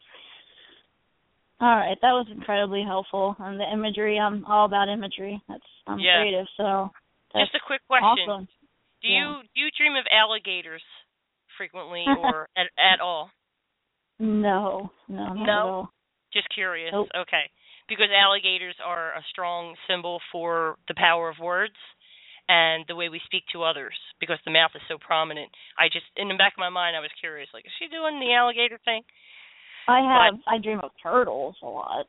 All 1.61 1.77
right, 1.77 1.95
that 2.01 2.11
was 2.11 2.27
incredibly 2.29 2.83
helpful. 2.83 3.37
And 3.39 3.57
the 3.57 3.63
imagery, 3.71 4.19
I'm 4.19 4.43
all 4.45 4.65
about 4.65 4.89
imagery. 4.89 5.39
That's 5.47 5.63
I'm 5.87 5.99
Yeah. 5.99 6.19
creative, 6.19 6.47
so 6.57 6.91
just 7.35 7.55
a 7.55 7.59
quick 7.65 7.81
question 7.87 8.29
awesome. 8.29 8.47
do 9.01 9.07
you 9.07 9.41
do 9.55 9.61
you 9.61 9.69
dream 9.77 9.95
of 9.95 10.05
alligators 10.11 10.83
frequently 11.57 12.05
or 12.23 12.47
at 12.57 12.67
at 12.77 12.99
all 12.99 13.31
No, 14.19 14.91
no, 15.07 15.33
No? 15.33 15.89
Just 16.33 16.47
curious. 16.53 16.91
Nope. 16.91 17.09
Okay. 17.15 17.49
Because 17.87 18.07
alligators 18.09 18.75
are 18.83 19.11
a 19.11 19.23
strong 19.29 19.75
symbol 19.87 20.19
for 20.31 20.77
the 20.87 20.95
power 20.95 21.29
of 21.29 21.37
words 21.37 21.77
and 22.49 22.85
the 22.87 22.95
way 22.95 23.09
we 23.09 23.21
speak 23.25 23.43
to 23.53 23.63
others 23.63 23.93
because 24.19 24.39
the 24.45 24.51
mouth 24.51 24.71
is 24.75 24.81
so 24.87 24.97
prominent. 24.97 25.49
I 25.77 25.87
just 25.87 26.05
in 26.17 26.27
the 26.27 26.35
back 26.35 26.53
of 26.53 26.59
my 26.59 26.69
mind 26.69 26.95
I 26.95 27.01
was 27.01 27.13
curious, 27.19 27.49
like, 27.53 27.65
is 27.65 27.71
she 27.79 27.87
doing 27.87 28.19
the 28.19 28.33
alligator 28.33 28.79
thing? 28.83 29.03
I 29.87 29.99
have. 29.99 30.39
But, 30.45 30.51
I 30.51 30.57
dream 30.59 30.79
of 30.81 30.91
turtles 31.01 31.55
a 31.61 31.67
lot. 31.67 32.07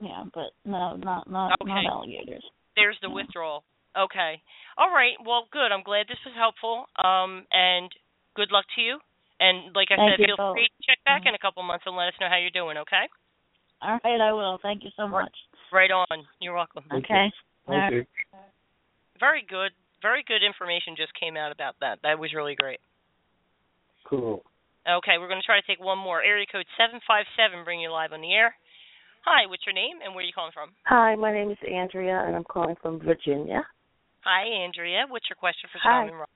Yeah, 0.00 0.24
but 0.32 0.52
no, 0.64 0.96
not 0.96 1.30
not 1.30 1.58
okay. 1.62 1.70
not 1.70 1.86
alligators. 1.86 2.44
There's 2.76 2.96
the 3.00 3.10
withdrawal. 3.10 3.64
Okay. 3.96 4.40
All 4.76 4.92
right. 4.92 5.16
Well, 5.24 5.48
good. 5.50 5.72
I'm 5.72 5.82
glad 5.82 6.06
this 6.08 6.20
was 6.24 6.36
helpful. 6.36 6.84
Um, 7.00 7.46
and 7.50 7.88
good 8.36 8.52
luck 8.52 8.66
to 8.76 8.82
you. 8.82 8.98
And 9.38 9.74
like 9.76 9.88
I 9.92 9.96
Thank 9.96 10.16
said, 10.16 10.26
feel 10.26 10.36
both. 10.36 10.56
free 10.56 10.68
to 10.68 10.80
check 10.84 11.00
back 11.04 11.22
mm-hmm. 11.22 11.34
in 11.34 11.34
a 11.34 11.42
couple 11.42 11.62
months 11.62 11.84
and 11.84 11.96
let 11.96 12.08
us 12.08 12.18
know 12.20 12.28
how 12.28 12.40
you're 12.40 12.54
doing. 12.54 12.78
Okay. 12.78 13.04
All 13.82 14.00
right, 14.02 14.20
I 14.20 14.32
will. 14.32 14.58
Thank 14.62 14.84
you 14.84 14.90
so 14.96 15.06
much. 15.06 15.32
Right 15.72 15.90
on. 15.90 16.24
You're 16.40 16.56
welcome. 16.56 16.84
Okay. 16.88 17.28
Thank 17.68 17.92
you. 17.92 18.06
Very 19.20 19.44
good. 19.44 19.72
Very 20.00 20.24
good 20.24 20.40
information 20.44 20.96
just 20.96 21.12
came 21.18 21.36
out 21.36 21.52
about 21.52 21.76
that. 21.80 21.98
That 22.02 22.18
was 22.18 22.32
really 22.32 22.54
great. 22.54 22.80
Cool. 24.08 24.44
Okay, 24.86 25.18
we're 25.18 25.28
going 25.28 25.40
to 25.40 25.46
try 25.46 25.60
to 25.60 25.66
take 25.66 25.82
one 25.82 25.98
more. 25.98 26.22
Area 26.22 26.46
code 26.46 26.68
757, 26.78 27.64
bring 27.64 27.80
you 27.80 27.90
live 27.90 28.12
on 28.12 28.20
the 28.20 28.32
air. 28.32 28.54
Hi, 29.26 29.50
what's 29.50 29.66
your 29.66 29.74
name 29.74 29.98
and 30.04 30.14
where 30.14 30.22
are 30.22 30.26
you 30.26 30.32
calling 30.32 30.54
from? 30.54 30.70
Hi, 30.86 31.16
my 31.16 31.32
name 31.32 31.50
is 31.50 31.58
Andrea 31.66 32.22
and 32.24 32.36
I'm 32.36 32.44
calling 32.44 32.76
from 32.80 33.00
Virginia. 33.00 33.66
Hi, 34.22 34.46
Andrea. 34.62 35.10
What's 35.10 35.26
your 35.28 35.34
question 35.34 35.68
for 35.72 35.82
Hi. 35.82 36.06
Shaman 36.06 36.14
Rai? 36.14 36.35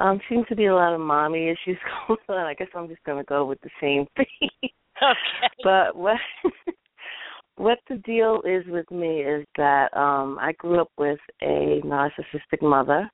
Um, 0.00 0.20
seems 0.28 0.46
to 0.48 0.56
be 0.56 0.66
a 0.66 0.74
lot 0.74 0.94
of 0.94 1.00
mommy 1.00 1.48
issues 1.48 1.78
going 2.06 2.18
on. 2.28 2.46
I 2.46 2.54
guess 2.54 2.68
I'm 2.74 2.88
just 2.88 3.02
going 3.04 3.18
to 3.18 3.28
go 3.28 3.44
with 3.44 3.60
the 3.62 3.70
same 3.80 4.06
thing. 4.16 4.50
Okay. 4.62 5.54
But 5.62 5.96
what 5.96 6.18
what 7.56 7.78
the 7.88 7.96
deal 7.96 8.40
is 8.44 8.64
with 8.68 8.90
me 8.90 9.20
is 9.20 9.44
that 9.56 9.96
um 9.96 10.38
I 10.40 10.52
grew 10.52 10.80
up 10.80 10.90
with 10.98 11.18
a 11.42 11.80
narcissistic 11.84 12.62
mother. 12.62 13.08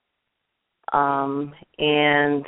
Um 0.92 1.54
and 1.78 2.44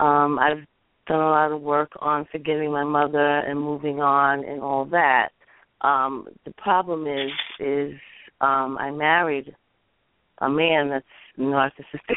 um 0.00 0.38
I've 0.38 0.64
done 1.06 1.20
a 1.20 1.30
lot 1.30 1.52
of 1.52 1.60
work 1.60 1.90
on 2.00 2.26
forgiving 2.30 2.70
my 2.70 2.84
mother 2.84 3.38
and 3.38 3.60
moving 3.60 4.00
on 4.00 4.44
and 4.44 4.60
all 4.60 4.84
that. 4.86 5.28
Um 5.82 6.28
the 6.44 6.52
problem 6.52 7.06
is 7.06 7.30
is 7.60 7.92
um 8.40 8.76
I 8.78 8.90
married 8.90 9.54
a 10.38 10.48
man 10.48 10.88
that's 10.88 11.06
narcissistic 11.38 12.16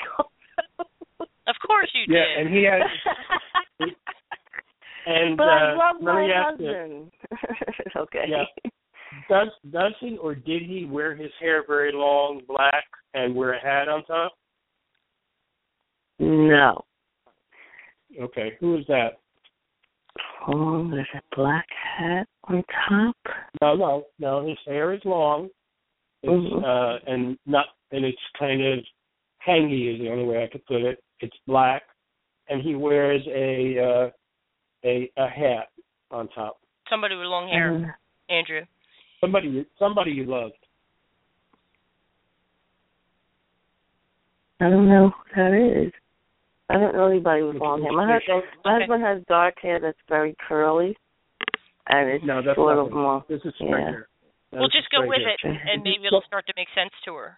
Of 1.48 1.56
course 1.66 1.90
you 1.94 2.14
Yeah, 2.16 2.24
did. 2.38 2.48
and 2.48 2.56
he 2.56 2.64
has. 2.64 2.82
and 5.06 5.38
but 5.38 5.44
uh, 5.44 5.50
I 5.50 5.76
love 5.76 6.02
my 6.02 6.26
me 6.26 6.32
ask 6.32 6.50
husband. 6.60 7.12
okay. 7.98 8.26
Yeah. 8.28 8.44
Does 9.30 9.48
does 9.72 9.94
he 10.00 10.18
or 10.18 10.36
did 10.36 10.64
he 10.64 10.86
wear 10.86 11.16
his 11.16 11.32
hair 11.40 11.64
very 11.68 11.92
long, 11.94 12.42
black, 12.48 12.84
and 13.14 13.36
wear 13.36 13.54
a 13.54 13.62
hat 13.62 13.88
on 13.88 14.04
top? 14.06 14.34
No. 16.20 16.84
Okay, 18.22 18.54
who 18.60 18.78
is 18.78 18.86
that? 18.88 19.20
Oh, 20.48 20.90
there's 20.90 21.08
a 21.16 21.36
black 21.36 21.66
hat 21.98 22.28
on 22.46 22.64
top. 22.88 23.16
No, 23.62 23.76
no, 23.76 24.04
no. 24.20 24.48
His 24.48 24.58
hair 24.66 24.94
is 24.94 25.02
long. 25.06 25.50
It's 26.24 26.32
Mhm. 26.32 26.64
uh 26.64 27.00
and 27.08 27.38
not 27.46 27.68
and 27.92 28.04
it's 28.06 28.22
kind 28.40 28.62
of 28.66 28.80
hangy 29.46 29.94
is 29.94 30.00
the 30.02 30.10
only 30.10 30.26
way 30.26 30.44
I 30.44 30.48
could 30.48 30.66
put 30.66 30.82
it. 30.82 31.00
It's 31.22 31.36
black, 31.48 31.84
and 32.50 32.62
he 32.62 32.76
wears 32.76 33.22
a 33.28 33.80
uh 33.80 34.10
a 34.88 35.12
a 35.18 35.28
hat 35.28 35.70
on 36.12 36.28
top. 36.30 36.58
Somebody 36.90 37.16
with 37.16 37.26
long 37.28 37.48
hair, 37.50 37.70
Um, 37.76 37.94
Andrea. 38.30 38.68
Somebody 39.22 39.66
somebody 39.80 40.12
you 40.12 40.26
loved. 40.26 40.54
I 44.62 44.70
don't 44.70 44.88
know 44.88 45.10
who 45.10 45.42
that 45.42 45.84
is. 45.88 45.92
I 46.70 46.74
don't 46.76 46.96
know 46.96 47.08
anybody 47.08 47.44
with 47.44 47.58
long 47.58 47.82
hair. 47.84 47.92
My, 47.92 48.12
hus- 48.14 48.24
Show- 48.26 48.42
my 48.64 48.80
husband 48.80 49.04
has 49.04 49.22
dark 49.28 49.56
hair 49.62 49.80
that's 49.80 49.98
very 50.10 50.36
curly, 50.48 50.98
and 51.88 52.10
it's 52.10 52.26
No, 52.26 52.42
that's 52.42 52.56
sort 52.56 52.76
not 52.78 52.88
of 52.88 52.92
more. 52.94 53.24
This 53.30 53.42
is 53.46 53.54
straight 53.56 53.70
yeah. 53.72 53.78
hair. 53.90 54.08
That 54.52 54.60
We'll 54.60 54.70
just 54.70 54.90
go 54.92 55.06
with 55.06 55.20
hair. 55.20 55.52
it, 55.54 55.60
and 55.72 55.84
maybe 55.84 56.08
it'll 56.08 56.24
start 56.26 56.48
to 56.48 56.54
make 56.56 56.68
sense 56.74 56.92
to 57.06 57.14
her. 57.16 57.38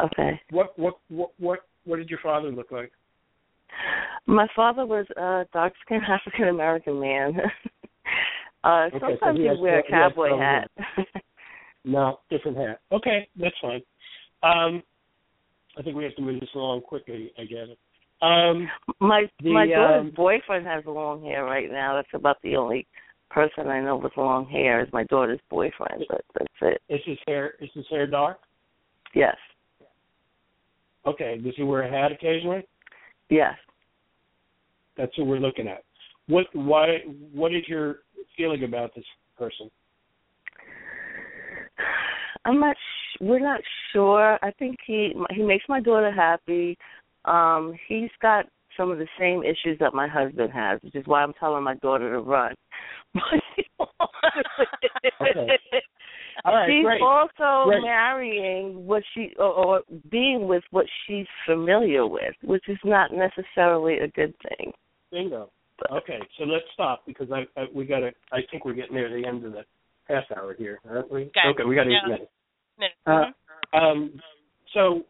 Okay. 0.00 0.40
What 0.50 0.78
what 0.78 0.94
what 1.08 1.30
what 1.38 1.60
what 1.84 1.96
did 1.96 2.08
your 2.10 2.18
father 2.22 2.50
look 2.50 2.70
like? 2.70 2.92
My 4.26 4.46
father 4.54 4.86
was 4.86 5.06
a 5.16 5.44
dark 5.52 5.72
skinned 5.84 6.02
African 6.08 6.48
American 6.48 7.00
man. 7.00 7.34
uh 8.64 8.88
Okay, 8.94 8.98
sometimes 9.00 9.36
he 9.38 9.42
he'd 9.44 9.48
has- 9.50 9.58
wear 9.58 9.80
a 9.80 9.82
cowboy 9.90 10.28
curly 10.30 10.40
hat. 10.40 10.70
No, 11.86 12.20
different 12.30 12.56
hat. 12.56 12.80
Okay, 12.92 13.28
that's 13.38 13.54
fine. 13.60 13.82
Um, 14.42 14.82
I 15.76 15.82
think 15.82 15.96
we 15.96 16.04
have 16.04 16.16
to 16.16 16.22
move 16.22 16.40
this 16.40 16.48
along 16.54 16.80
quickly. 16.80 17.30
I 17.38 17.42
get 17.44 17.68
it. 17.68 17.78
Um, 18.22 18.68
my 19.00 19.26
The, 19.42 19.52
my 19.52 19.66
daughter's 19.66 20.00
um, 20.00 20.12
boyfriend 20.16 20.66
has 20.66 20.82
long 20.86 21.22
hair 21.22 21.44
right 21.44 21.70
now. 21.70 21.94
That's 21.94 22.08
about 22.14 22.40
the 22.42 22.56
only 22.56 22.86
person 23.30 23.68
I 23.68 23.82
know 23.82 23.98
with 23.98 24.16
long 24.16 24.46
hair 24.46 24.80
is 24.82 24.88
my 24.94 25.04
daughter's 25.04 25.40
boyfriend, 25.50 26.04
but 26.08 26.22
that's 26.38 26.54
it. 26.62 26.80
is 26.88 27.00
his 27.04 27.18
hair 27.26 27.52
is 27.60 27.68
his 27.74 27.84
hair 27.90 28.06
dark? 28.06 28.38
Yes. 29.14 29.36
Okay. 31.06 31.38
Does 31.42 31.54
he 31.56 31.62
wear 31.62 31.82
a 31.82 31.90
hat 31.90 32.12
occasionally? 32.12 32.66
Yes. 33.30 33.54
That's 34.96 35.16
what 35.18 35.26
we're 35.26 35.38
looking 35.38 35.68
at. 35.68 35.82
What 36.26 36.46
why 36.52 36.98
what 37.32 37.54
is 37.54 37.62
your 37.68 37.98
feeling 38.36 38.64
about 38.64 38.94
this 38.94 39.04
person? 39.36 39.70
I'm 42.44 42.60
not. 42.60 42.76
Sh- 42.76 43.18
we're 43.20 43.40
not 43.40 43.60
sure. 43.92 44.38
I 44.42 44.50
think 44.52 44.76
he 44.86 45.12
he 45.30 45.42
makes 45.42 45.64
my 45.68 45.80
daughter 45.80 46.12
happy. 46.12 46.76
Um, 47.24 47.74
he's 47.88 48.10
got 48.20 48.46
some 48.76 48.90
of 48.90 48.98
the 48.98 49.08
same 49.18 49.42
issues 49.42 49.78
that 49.80 49.94
my 49.94 50.08
husband 50.08 50.52
has, 50.52 50.80
which 50.82 50.94
is 50.94 51.06
why 51.06 51.22
I'm 51.22 51.32
telling 51.34 51.64
my 51.64 51.74
daughter 51.76 52.12
to 52.12 52.20
run. 52.20 52.54
Okay. 55.20 55.58
All 56.44 56.54
right, 56.54 56.68
she's 56.68 56.84
great. 56.84 57.00
also 57.00 57.68
Great. 57.68 57.82
marrying 57.82 58.86
what 58.86 59.02
she 59.14 59.32
or, 59.38 59.44
or 59.46 59.80
being 60.10 60.48
with 60.48 60.64
what 60.70 60.86
she's 61.06 61.26
familiar 61.46 62.06
with, 62.06 62.34
which 62.42 62.68
is 62.68 62.78
not 62.84 63.10
necessarily 63.12 63.98
a 63.98 64.08
good 64.08 64.34
thing. 64.48 64.72
Bingo. 65.10 65.50
Okay, 65.90 66.18
so 66.38 66.44
let's 66.44 66.64
stop 66.72 67.04
because 67.06 67.28
I, 67.32 67.44
I 67.60 67.66
we 67.74 67.84
got 67.84 68.00
to. 68.00 68.10
I 68.32 68.40
think 68.50 68.64
we're 68.64 68.74
getting 68.74 68.94
near 68.94 69.08
the 69.08 69.26
end 69.26 69.44
of 69.44 69.52
the 69.52 69.64
half 70.08 70.24
hour 70.36 70.54
here, 70.54 70.78
aren't 70.88 71.10
we? 71.10 71.30
Okay. 71.44 71.64
we 71.64 71.74
got 71.74 71.86
eight 71.86 71.98
Yeah. 72.06 72.16
minutes. 72.16 72.30
Uh, 73.06 73.76
um, 73.76 74.20
so 74.72 75.02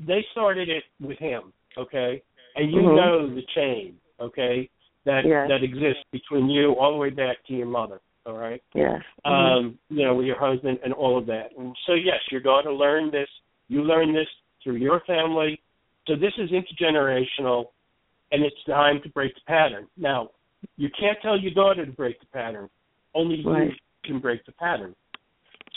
they 0.00 0.24
started 0.32 0.68
it 0.68 0.84
with 1.00 1.18
him, 1.18 1.52
okay, 1.76 2.22
and 2.56 2.72
you 2.72 2.80
Mhm. 2.82 2.96
know 2.96 3.26
the 3.28 3.42
chain, 3.54 4.00
okay, 4.20 4.68
that 5.04 5.24
Yes. 5.24 5.48
that 5.48 5.62
exists 5.62 6.04
between 6.12 6.48
you 6.48 6.72
all 6.74 6.92
the 6.92 6.98
way 6.98 7.10
back 7.10 7.42
to 7.44 7.54
your 7.54 7.66
mother, 7.66 8.00
all 8.26 8.36
right. 8.36 8.62
Yes. 8.74 9.00
Um, 9.24 9.78
you 9.88 10.04
know, 10.04 10.14
with 10.14 10.26
your 10.26 10.38
husband 10.38 10.78
and 10.84 10.92
all 10.92 11.18
of 11.18 11.26
that. 11.26 11.50
And 11.58 11.74
so 11.86 11.94
yes, 11.94 12.18
your 12.30 12.40
daughter 12.40 12.72
learned 12.72 13.12
this. 13.12 13.28
You 13.68 13.82
learned 13.82 14.14
this 14.14 14.28
through 14.62 14.76
your 14.76 15.00
family. 15.06 15.60
So 16.06 16.14
this 16.14 16.32
is 16.38 16.50
intergenerational, 16.50 17.66
and 18.32 18.44
it's 18.44 18.56
time 18.66 19.00
to 19.02 19.08
break 19.10 19.34
the 19.34 19.40
pattern. 19.46 19.86
Now, 19.96 20.30
you 20.76 20.88
can't 20.98 21.18
tell 21.22 21.38
your 21.38 21.52
daughter 21.52 21.86
to 21.86 21.92
break 21.92 22.20
the 22.20 22.26
pattern. 22.26 22.68
Only 23.14 23.36
you 23.36 23.70
can 24.04 24.18
break 24.20 24.44
the 24.46 24.52
pattern. 24.52 24.94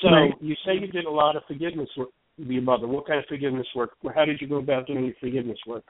So 0.02 0.10
Right. 0.10 0.34
you 0.42 0.56
say 0.66 0.74
you 0.74 0.88
did 0.88 1.06
a 1.06 1.12
lot 1.12 1.36
of 1.36 1.44
forgiveness 1.46 1.90
work 1.96 2.10
with 2.38 2.48
your 2.48 2.62
mother. 2.62 2.88
What 2.88 3.08
kind 3.08 3.20
of 3.20 3.26
forgiveness 3.28 3.68
work? 3.76 3.92
How 4.14 4.26
did 4.26 4.42
you 4.42 4.48
go 4.48 4.58
about 4.58 4.88
doing 4.88 5.06
your 5.06 5.14
forgiveness 5.20 5.60
work? 5.66 5.84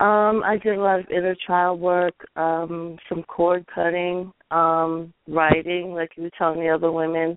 Um, 0.00 0.44
I 0.44 0.58
did 0.62 0.78
a 0.78 0.80
lot 0.80 1.00
of 1.00 1.10
inner 1.10 1.34
child 1.44 1.80
work, 1.80 2.14
um, 2.36 2.98
some 3.08 3.24
cord 3.24 3.66
cutting, 3.74 4.32
um, 4.52 5.12
writing, 5.26 5.92
like 5.92 6.10
you 6.16 6.22
were 6.22 6.30
telling 6.38 6.60
the 6.60 6.68
other 6.68 6.92
women, 6.92 7.36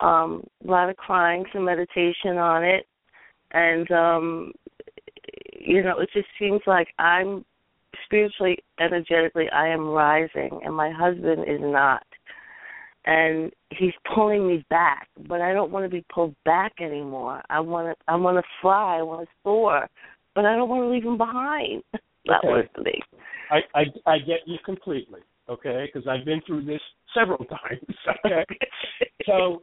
um, 0.00 0.44
a 0.66 0.70
lot 0.70 0.90
of 0.90 0.96
crying, 0.96 1.44
some 1.50 1.64
meditation 1.64 2.36
on 2.36 2.62
it, 2.62 2.86
and 3.52 3.90
um, 3.90 4.52
you 5.58 5.82
know, 5.82 5.98
it 5.98 6.10
just 6.12 6.28
seems 6.38 6.60
like 6.66 6.88
I'm 6.98 7.42
spiritually, 8.04 8.58
energetically, 8.78 9.48
I 9.50 9.68
am 9.68 9.88
rising, 9.88 10.60
and 10.62 10.74
my 10.74 10.90
husband 10.90 11.44
is 11.48 11.60
not, 11.60 12.04
and 13.06 13.50
he's 13.70 13.94
pulling 14.14 14.46
me 14.46 14.62
back, 14.68 15.08
but 15.26 15.40
I 15.40 15.54
don't 15.54 15.72
want 15.72 15.86
to 15.86 15.90
be 15.90 16.04
pulled 16.12 16.34
back 16.44 16.72
anymore. 16.80 17.40
I 17.48 17.60
want 17.60 17.96
to, 17.96 18.12
I 18.12 18.16
want 18.16 18.36
to 18.36 18.42
fly, 18.60 18.98
I 18.98 19.02
want 19.02 19.22
to 19.22 19.34
soar 19.42 19.88
but 20.34 20.44
I 20.44 20.56
don't 20.56 20.68
want 20.68 20.82
to 20.82 20.88
leave 20.88 21.04
him 21.04 21.18
behind. 21.18 21.82
That 22.26 22.40
Okay. 22.42 22.48
was 22.48 22.84
me. 22.86 23.02
I, 23.50 23.58
I 23.74 23.82
I 24.06 24.18
get 24.18 24.40
you 24.46 24.56
completely, 24.64 25.20
okay? 25.46 25.84
Because 25.92 26.08
I've 26.08 26.24
been 26.24 26.40
through 26.46 26.64
this 26.64 26.80
several 27.12 27.44
times. 27.44 27.84
Okay, 28.24 28.44
so 29.26 29.62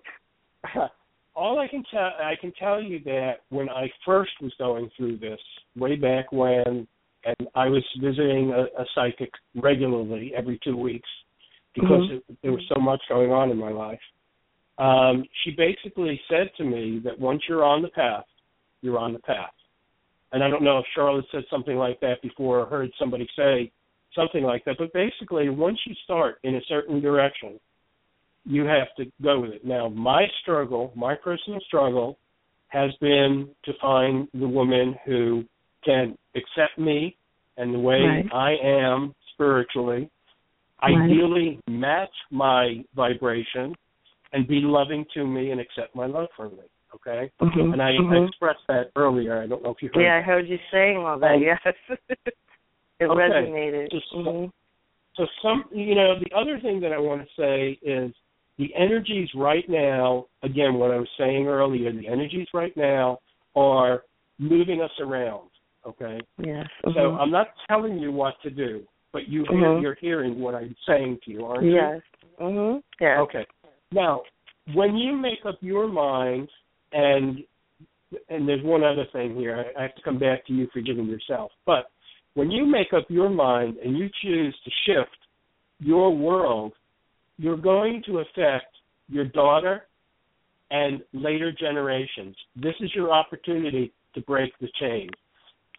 all 1.36 1.58
I 1.58 1.68
can 1.68 1.84
tell 1.90 2.12
I 2.22 2.36
can 2.40 2.52
tell 2.60 2.80
you 2.80 3.00
that 3.06 3.38
when 3.50 3.68
I 3.68 3.90
first 4.06 4.34
was 4.42 4.54
going 4.60 4.92
through 4.96 5.18
this 5.18 5.40
way 5.76 5.96
back 5.96 6.32
when, 6.32 6.88
and 7.26 7.48
I 7.56 7.68
was 7.68 7.84
visiting 8.00 8.52
a, 8.52 8.66
a 8.80 8.86
psychic 8.94 9.32
regularly 9.56 10.34
every 10.38 10.60
two 10.64 10.78
weeks 10.78 11.10
because 11.74 12.04
Mhm. 12.04 12.18
it, 12.18 12.24
there 12.44 12.52
was 12.52 12.64
so 12.72 12.80
much 12.80 13.02
going 13.10 13.32
on 13.32 13.50
in 13.50 13.58
my 13.58 13.72
life. 13.72 14.00
Um, 14.78 15.26
she 15.44 15.52
basically 15.52 16.22
said 16.30 16.52
to 16.58 16.64
me 16.64 17.00
that 17.06 17.18
once 17.20 17.42
you're 17.48 17.64
on 17.64 17.82
the 17.82 17.90
path, 17.90 18.26
you're 18.82 19.00
on 19.00 19.14
the 19.14 19.20
path. 19.20 19.54
And 20.32 20.44
I 20.44 20.50
don't 20.50 20.64
know 20.64 20.80
if 20.80 20.86
Charlotte 20.96 21.26
said 21.32 21.44
something 21.50 21.76
like 21.76 22.00
that 22.00 22.22
before 22.22 22.60
or 22.60 22.66
heard 22.66 22.90
somebody 22.98 23.28
say 23.36 23.72
something 24.16 24.44
like 24.44 24.66
that, 24.66 24.76
but 24.78 24.92
basically, 24.94 25.50
once 25.50 25.80
you 25.86 25.96
start 26.04 26.38
in 26.44 26.56
a 26.56 26.62
certain 26.68 27.02
direction, 27.02 27.60
you 28.46 28.66
have 28.66 28.88
to 28.98 29.06
go 29.22 29.40
with 29.40 29.52
it. 29.52 29.66
Now, 29.66 29.90
my 29.90 30.26
struggle, 30.42 30.92
my 30.96 31.16
personal 31.16 31.60
struggle, 31.68 32.18
has 32.70 32.92
been 33.00 33.50
to 33.66 33.72
find 33.82 34.28
the 34.34 34.48
woman 34.48 34.96
who 35.06 35.44
can 35.84 36.18
accept 36.36 36.78
me 36.78 37.18
and 37.58 37.74
the 37.74 37.80
way 37.80 38.02
Right. 38.02 38.34
I 38.34 38.52
am 38.56 39.14
spiritually, 39.34 40.10
Right. 40.82 41.12
ideally 41.12 41.60
match 41.68 42.14
my 42.32 42.84
vibration, 42.96 43.76
and 44.34 44.48
be 44.48 44.62
loving 44.62 45.06
to 45.14 45.26
me 45.26 45.52
and 45.52 45.60
accept 45.60 45.94
my 45.96 46.06
love 46.06 46.30
from 46.36 46.56
me. 46.56 46.64
Okay, 46.96 47.32
Mhm, 47.42 47.74
and 47.74 47.82
I, 47.82 47.90
I 47.90 47.94
mhm. 47.94 48.28
expressed 48.28 48.68
that 48.68 48.92
earlier. 48.96 49.42
I 49.42 49.48
don't 49.48 49.64
know 49.64 49.72
if 49.72 49.82
you 49.82 49.90
heard. 49.94 50.04
Yeah, 50.04 50.18
I 50.18 50.22
heard 50.22 50.48
you 50.48 50.60
saying 50.72 50.98
all 50.98 51.18
that. 51.20 51.36
Um, 51.36 51.42
yes, 51.42 51.60
it 52.10 52.34
okay. 53.02 53.10
resonated. 53.10 53.92
Just- 53.92 54.12
hmm 54.12 54.46
So 55.16 55.26
some, 55.42 55.66
you 55.72 55.96
know, 55.96 56.20
the 56.20 56.32
other 56.36 56.60
thing 56.60 56.80
that 56.82 56.92
I 56.94 56.98
want 56.98 57.22
to 57.22 57.28
say 57.38 57.80
is 57.82 58.14
the 58.58 58.74
energies 58.76 59.30
right 59.36 59.68
now. 59.70 60.28
Again, 60.44 60.76
what 60.76 60.92
I 60.92 60.98
was 60.98 61.10
saying 61.18 61.48
earlier, 61.48 61.92
the 61.92 62.08
energies 62.08 62.48
right 62.54 62.76
now 62.76 63.20
are 63.56 64.04
moving 64.38 64.82
us 64.82 64.92
around. 65.00 65.50
Okay, 65.86 66.20
Yes. 66.38 66.68
so 66.84 66.90
mhm. 66.92 67.20
I'm 67.20 67.32
not 67.32 67.48
telling 67.68 67.98
you 68.00 68.12
what 68.12 68.36
to 68.44 68.50
do, 68.50 68.86
but 69.14 69.28
you 69.28 69.46
Mhm. 69.46 69.82
you're 69.82 69.96
hearing 69.96 70.40
what 70.40 70.56
I'm 70.56 70.76
saying 70.86 71.20
to 71.26 71.32
you, 71.32 71.46
aren't 71.46 71.64
you? 71.64 71.74
yes. 71.76 72.02
Mhm. 72.40 72.84
Yes. 73.00 73.20
Okay. 73.20 73.46
Now, 73.92 74.24
when 74.74 74.96
you 74.96 75.14
make 75.14 75.44
up 75.46 75.58
your 75.62 75.88
mind, 75.88 76.50
and 76.92 77.44
and 78.30 78.48
there's 78.48 78.64
one 78.64 78.84
other 78.84 79.06
thing 79.14 79.36
here, 79.36 79.56
I, 79.56 79.80
I 79.80 79.84
have 79.84 79.96
to 79.96 80.02
come 80.02 80.20
back 80.20 80.46
to 80.48 80.54
you 80.54 80.68
forgiving 80.74 81.06
yourself. 81.06 81.52
But 81.66 81.90
when 82.34 82.52
you 82.52 82.66
make 82.66 82.94
up 82.94 83.06
your 83.10 83.30
mind 83.30 83.78
and 83.78 83.98
you 83.98 84.10
choose 84.22 84.56
to 84.66 84.72
shift 84.86 85.16
your 85.80 86.16
world, 86.16 86.74
you're 87.38 87.58
going 87.58 88.04
to 88.08 88.20
affect 88.20 88.76
your 89.08 89.26
daughter 89.26 89.88
and 90.72 91.02
later 91.14 91.52
generations. 91.52 92.36
This 92.56 92.76
is 92.80 92.92
your 92.96 93.12
opportunity 93.12 93.94
to 94.16 94.22
break 94.22 94.52
the 94.60 94.68
chain. 94.80 95.10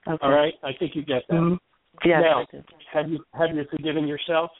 Okay. 0.08 0.18
All 0.22 0.32
right? 0.32 0.54
I 0.62 0.70
think 0.78 0.94
you 0.94 1.02
get 1.02 1.22
that. 1.28 1.34
Mhm. 1.34 1.58
Yes. 2.04 2.22
Now, 2.22 2.46
have 2.92 3.10
you 3.10 3.24
have 3.34 3.54
you 3.54 3.64
forgiven 3.70 4.06
yourself? 4.06 4.50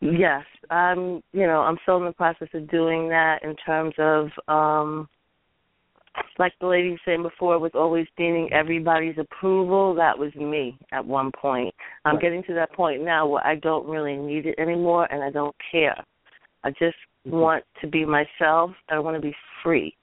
Yes, 0.00 0.44
I'm. 0.70 1.22
You 1.32 1.46
know, 1.46 1.60
I'm 1.60 1.78
still 1.82 1.96
in 1.98 2.04
the 2.04 2.12
process 2.12 2.48
of 2.54 2.70
doing 2.70 3.08
that 3.08 3.42
in 3.42 3.56
terms 3.56 3.94
of, 3.98 4.28
um 4.48 5.08
like 6.38 6.52
the 6.60 6.66
lady 6.66 6.90
was 6.90 7.00
saying 7.04 7.22
before, 7.22 7.58
was 7.58 7.72
always 7.74 8.06
needing 8.18 8.52
everybody's 8.52 9.18
approval. 9.18 9.94
That 9.94 10.18
was 10.18 10.34
me 10.34 10.78
at 10.92 11.04
one 11.04 11.30
point. 11.32 11.74
I'm 12.04 12.14
Right. 12.14 12.22
getting 12.22 12.42
to 12.44 12.54
that 12.54 12.72
point 12.72 13.02
now 13.02 13.26
where 13.26 13.46
I 13.46 13.56
don't 13.56 13.86
really 13.86 14.16
need 14.16 14.46
it 14.46 14.58
anymore, 14.58 15.06
and 15.10 15.22
I 15.22 15.30
don't 15.30 15.56
care. 15.70 16.02
I 16.64 16.70
just. 16.70 16.96
Want 17.30 17.64
to 17.80 17.86
be 17.86 18.04
myself. 18.04 18.70
I 18.88 18.98
want 18.98 19.16
to 19.16 19.20
be 19.20 19.34
free. 19.62 19.94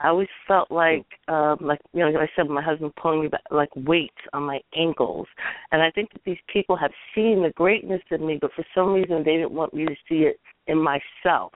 I 0.00 0.08
always 0.08 0.28
felt 0.46 0.70
like, 0.70 1.06
um, 1.28 1.58
like 1.60 1.80
you 1.92 2.00
know, 2.00 2.10
like 2.10 2.28
I 2.28 2.32
said, 2.36 2.48
my 2.48 2.62
husband 2.62 2.92
pulling 3.00 3.22
me 3.22 3.28
back, 3.28 3.42
like 3.50 3.70
weights 3.74 4.14
on 4.32 4.42
my 4.42 4.60
ankles, 4.76 5.26
and 5.72 5.82
I 5.82 5.90
think 5.90 6.12
that 6.12 6.22
these 6.24 6.38
people 6.52 6.76
have 6.76 6.90
seen 7.14 7.42
the 7.42 7.50
greatness 7.54 8.02
in 8.10 8.26
me, 8.26 8.38
but 8.40 8.52
for 8.54 8.64
some 8.74 8.92
reason 8.92 9.18
they 9.18 9.36
didn't 9.36 9.52
want 9.52 9.74
me 9.74 9.86
to 9.86 9.94
see 10.08 10.24
it 10.24 10.38
in 10.66 10.78
myself. 10.78 11.52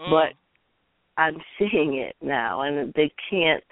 Mm. 0.00 0.10
But 0.10 0.34
I'm 1.20 1.36
seeing 1.58 1.96
it 1.96 2.16
now, 2.22 2.62
and 2.62 2.92
they 2.94 3.12
can't 3.30 3.64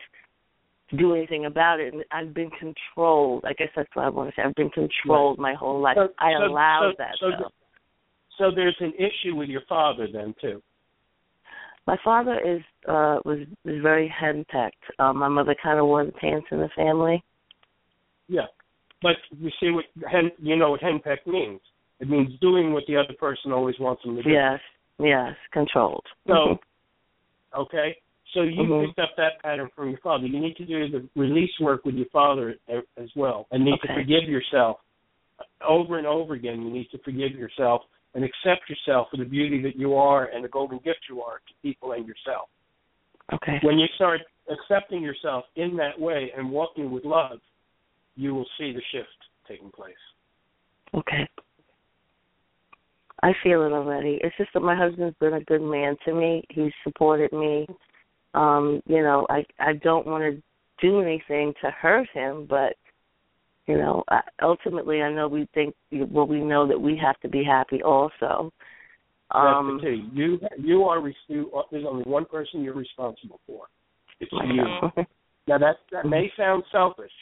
do 0.97 1.14
anything 1.14 1.47
about 1.47 1.81
it. 1.81 1.93
And 1.93 2.05
I've 2.12 2.32
been 2.32 2.51
controlled. 2.51 3.44
I 3.44 3.52
guess 3.52 3.68
that's 3.74 3.89
what 3.94 4.05
I 4.05 4.09
want 4.09 4.31
to 4.31 4.36
say. 4.36 4.44
I've 4.44 4.55
been 4.55 4.70
controlled 4.70 5.39
my 5.39 5.55
whole 5.55 5.81
life. 5.81 5.97
So- 5.97 6.12
I 6.18 6.32
so- 6.32 6.44
allowed 6.44 6.93
so- 6.93 6.94
that. 6.98 7.16
so 7.18 7.31
though. 7.31 7.51
So 8.39 8.51
there's 8.51 8.77
an 8.81 8.93
issue 8.98 9.35
with 9.35 9.48
your 9.48 9.62
father 9.62 10.06
then 10.12 10.35
too. 10.40 10.62
My 11.86 11.96
father 12.04 12.38
is 12.38 12.62
uh 12.88 13.20
was 13.24 13.46
was 13.64 13.80
very 13.82 14.08
henpecked. 14.08 14.72
Um 14.98 15.18
my 15.18 15.28
mother 15.28 15.54
kind 15.62 15.78
of 15.78 15.86
wore 15.86 16.04
the 16.04 16.12
pants 16.12 16.46
in 16.50 16.58
the 16.58 16.70
family. 16.76 17.22
Yeah, 18.28 18.46
but 19.02 19.16
you 19.38 19.50
see 19.60 19.70
what 19.70 19.84
hen, 20.10 20.30
you 20.38 20.56
know 20.56 20.70
what 20.70 20.80
henpeck 20.80 21.26
means. 21.26 21.60
It 22.00 22.10
means 22.10 22.38
doing 22.40 22.72
what 22.72 22.84
the 22.88 22.96
other 22.96 23.14
person 23.18 23.52
always 23.52 23.76
wants 23.78 24.02
them 24.02 24.16
to 24.16 24.22
do. 24.22 24.30
Yes, 24.30 24.60
yes, 24.98 25.34
controlled. 25.52 26.04
So, 26.26 26.58
okay, 27.56 27.96
so 28.34 28.42
you 28.42 28.64
Mhm. 28.64 28.86
picked 28.86 28.98
up 28.98 29.16
that 29.16 29.40
pattern 29.42 29.70
from 29.74 29.90
your 29.90 30.00
father. 30.00 30.26
You 30.26 30.40
need 30.40 30.56
to 30.56 30.66
do 30.66 30.88
the 30.88 31.08
release 31.14 31.58
work 31.60 31.84
with 31.84 31.94
your 31.94 32.06
father 32.06 32.58
as 32.96 33.14
well, 33.16 33.46
and 33.50 33.64
need 33.64 33.80
to 33.80 33.94
forgive 33.94 34.24
yourself 34.24 34.80
over 35.62 35.98
and 35.98 36.06
over 36.06 36.34
again. 36.34 36.62
You 36.62 36.70
need 36.70 36.90
to 36.90 36.98
forgive 36.98 37.32
yourself 37.32 37.82
and 38.16 38.24
accept 38.24 38.68
yourself 38.68 39.09
for 39.10 39.18
the 39.18 39.24
beauty 39.24 39.60
that 39.62 39.76
you 39.76 39.94
are 39.94 40.30
and 40.34 40.43
the 40.43 40.48
golden 40.48 40.78
gift 40.78 41.01
you 41.09 41.20
are 41.20 41.36
to 41.47 41.55
people 41.62 41.93
and 41.93 42.09
yourself. 42.09 42.48
okay. 43.32 43.59
When 43.62 43.78
you 43.78 43.86
start 43.94 44.22
accepting 44.51 45.02
yourself 45.02 45.44
in 45.56 45.76
that 45.76 46.01
way 46.01 46.32
and 46.36 46.51
walking 46.51 46.90
with 46.90 47.05
love, 47.05 47.38
you 48.16 48.34
will 48.34 48.47
see 48.59 48.72
the 48.72 48.80
shift 48.90 49.09
taking 49.47 49.70
place. 49.70 49.94
Okay. 50.94 51.28
I 53.22 53.32
feel 53.43 53.66
it 53.66 53.72
already. 53.72 54.18
It's 54.22 54.36
just 54.38 54.51
that 54.55 54.60
my 54.60 54.74
husband's 54.76 55.16
been 55.20 55.34
a 55.34 55.44
good 55.44 55.62
man 55.62 55.97
to 56.06 56.14
me. 56.14 56.43
He's 56.48 56.72
supported 56.84 57.32
me. 57.32 57.66
Um, 58.32 58.82
you 58.86 59.02
know, 59.02 59.26
I 59.28 59.44
I 59.59 59.74
don't 59.74 60.06
want 60.06 60.22
to 60.22 60.43
do 60.80 61.01
anything 61.01 61.52
to 61.62 61.70
hurt 61.70 62.09
him, 62.12 62.47
but 62.48 62.76
you 63.66 63.78
know, 63.78 64.05
ultimately 64.43 65.02
I 65.02 65.12
know 65.12 65.28
we 65.28 65.48
think 65.55 65.74
well 65.90 66.26
we 66.26 66.40
know 66.40 66.66
that 66.68 66.80
we 66.80 66.97
have 67.02 67.18
to 67.20 67.28
be 67.28 67.43
happy 67.44 67.82
also. 67.82 68.52
Um 69.32 69.78
That's 69.82 69.84
the 69.84 69.97
key. 69.97 70.09
You 70.12 70.40
you 70.59 70.84
are 70.84 71.12
you 71.28 71.51
there's 71.70 71.84
only 71.86 72.05
one 72.05 72.24
person 72.26 72.62
you're 72.62 72.74
responsible 72.74 73.40
for. 73.47 73.66
It's 74.20 74.32
you. 74.32 75.05
Now 75.48 75.59
that 75.59 75.76
that 75.93 76.06
may 76.06 76.28
sound 76.36 76.64
selfish, 76.72 77.12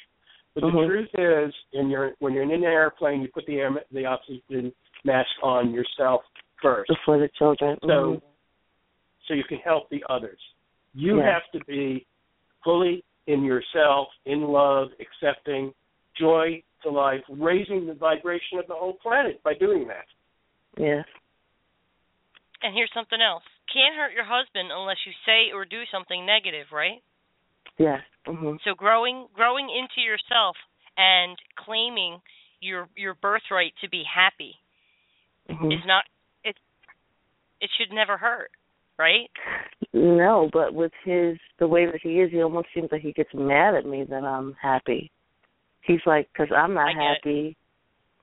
but 0.55 0.63
the 0.63 0.71
truth 0.71 1.11
is, 1.19 1.55
in 1.75 1.91
your 1.91 2.13
when 2.21 2.33
you're 2.33 2.43
in 2.43 2.53
an 2.53 2.65
airplane, 2.65 3.21
you 3.21 3.29
put 3.29 3.45
the 3.47 3.57
air 3.57 3.71
the 3.93 4.07
oxygen 4.07 4.73
mask 5.05 5.29
on 5.43 5.75
yourself 5.75 6.23
first, 6.63 6.89
before 6.89 7.19
the 7.19 7.29
children. 7.39 7.77
so 7.83 8.15
Mhm. 8.15 8.23
so 9.27 9.35
you 9.35 9.45
can 9.45 9.59
help 9.59 9.91
the 9.91 10.03
others. 10.09 10.41
You 10.95 11.19
Yes. 11.19 11.27
have 11.27 11.51
to 11.53 11.65
be 11.67 12.07
fully 12.63 13.05
in 13.27 13.45
yourself, 13.45 14.09
in 14.25 14.45
love, 14.45 14.91
accepting, 15.01 15.75
joy 16.19 16.63
to 16.83 16.91
life, 16.91 17.23
raising 17.29 17.87
the 17.87 17.95
vibration 17.95 18.59
of 18.59 18.67
the 18.67 18.75
whole 18.75 18.95
planet 18.95 19.43
by 19.43 19.55
doing 19.55 19.89
that. 19.89 20.07
Yes. 20.77 21.05
And 22.63 22.75
here's 22.75 22.93
something 22.95 23.21
else. 23.21 23.43
Can't 23.73 23.95
hurt 23.97 24.13
your 24.13 24.25
husband 24.25 24.71
unless 24.73 24.99
you 25.07 25.13
say 25.27 25.53
or 25.53 25.65
do 25.65 25.83
something 25.91 26.25
negative, 26.25 26.67
right? 26.73 27.03
Yes. 27.79 28.03
Mhm. 28.27 28.63
So 28.63 28.75
growing 28.75 29.27
growing 29.35 29.69
into 29.69 30.01
yourself 30.01 30.57
and 30.97 31.37
claiming 31.57 32.21
your 32.61 32.89
your 32.97 33.15
birthright 33.15 33.75
to 33.81 33.89
be 33.89 34.03
happy 34.05 34.59
Mhm. 35.49 35.73
is 35.73 35.85
not 35.85 36.05
it 36.45 36.57
it 37.61 37.71
should 37.77 37.93
never 37.93 38.17
hurt, 38.17 38.51
right? 38.99 39.31
No, 39.93 40.49
but 40.53 40.75
with 40.75 40.93
his 41.05 41.39
the 41.59 41.69
way 41.69 41.87
that 41.87 42.01
he 42.01 42.21
is, 42.21 42.31
he 42.31 42.43
almost 42.43 42.69
seems 42.73 42.91
like 42.93 43.03
he 43.03 43.13
gets 43.13 43.33
mad 43.35 43.75
at 43.75 43.85
me 43.85 44.05
that 44.05 44.25
I'm 44.25 44.55
happy. 44.55 45.11
He's 45.87 46.01
like, 46.07 46.29
because 46.33 46.49
I'm 46.57 46.75
not 46.75 46.89
I 46.89 46.93
get 46.93 47.01
it. 47.01 47.17
happy. 47.17 47.57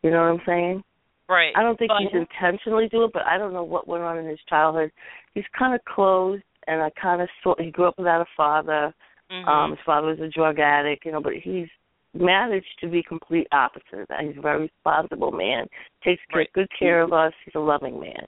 You 0.04 0.12
know 0.12 0.22
what 0.22 0.40
I'm 0.40 0.46
saying? 0.46 0.84
Right. 1.30 1.54
I 1.56 1.62
don't 1.64 1.78
think 1.78 1.90
But- 1.90 2.02
he's 2.02 2.14
intentionally 2.14 2.90
doing 2.90 3.06
it, 3.06 3.14
but 3.14 3.24
I 3.26 3.38
don't 3.38 3.54
know 3.54 3.64
what 3.64 3.88
went 3.88 4.04
on 4.04 4.18
in 4.18 4.26
his 4.26 4.40
childhood. 4.50 4.92
He's 5.34 5.46
kind 5.58 5.74
of 5.76 5.84
closed, 5.86 6.44
and 6.68 6.82
I 6.82 6.90
kind 7.02 7.22
of 7.22 7.30
saw 7.44 7.56
he 7.58 7.72
grew 7.72 7.86
up 7.86 7.98
without 7.98 8.22
a 8.22 8.26
father. 8.36 8.94
Mhm. 9.32 9.48
Um, 9.48 9.72
his 9.72 9.80
father 9.86 10.08
was 10.08 10.20
a 10.20 10.28
drug 10.28 10.60
addict, 10.60 11.06
you 11.06 11.12
know, 11.12 11.22
but 11.22 11.34
he's 11.36 11.70
managed 12.14 12.78
to 12.82 12.88
be 12.88 13.02
complete 13.02 13.48
opposite 13.54 14.00
of 14.02 14.08
that. 14.10 14.22
He's 14.22 14.36
a 14.38 14.42
very 14.42 14.64
responsible 14.64 15.32
man, 15.32 15.68
takes 16.04 16.22
care, 16.26 16.40
Right. 16.40 16.52
good 16.54 16.70
care 16.78 17.02
of 17.02 17.14
us. 17.14 17.34
He's 17.46 17.56
a 17.56 17.60
loving 17.60 18.00
man. 18.02 18.26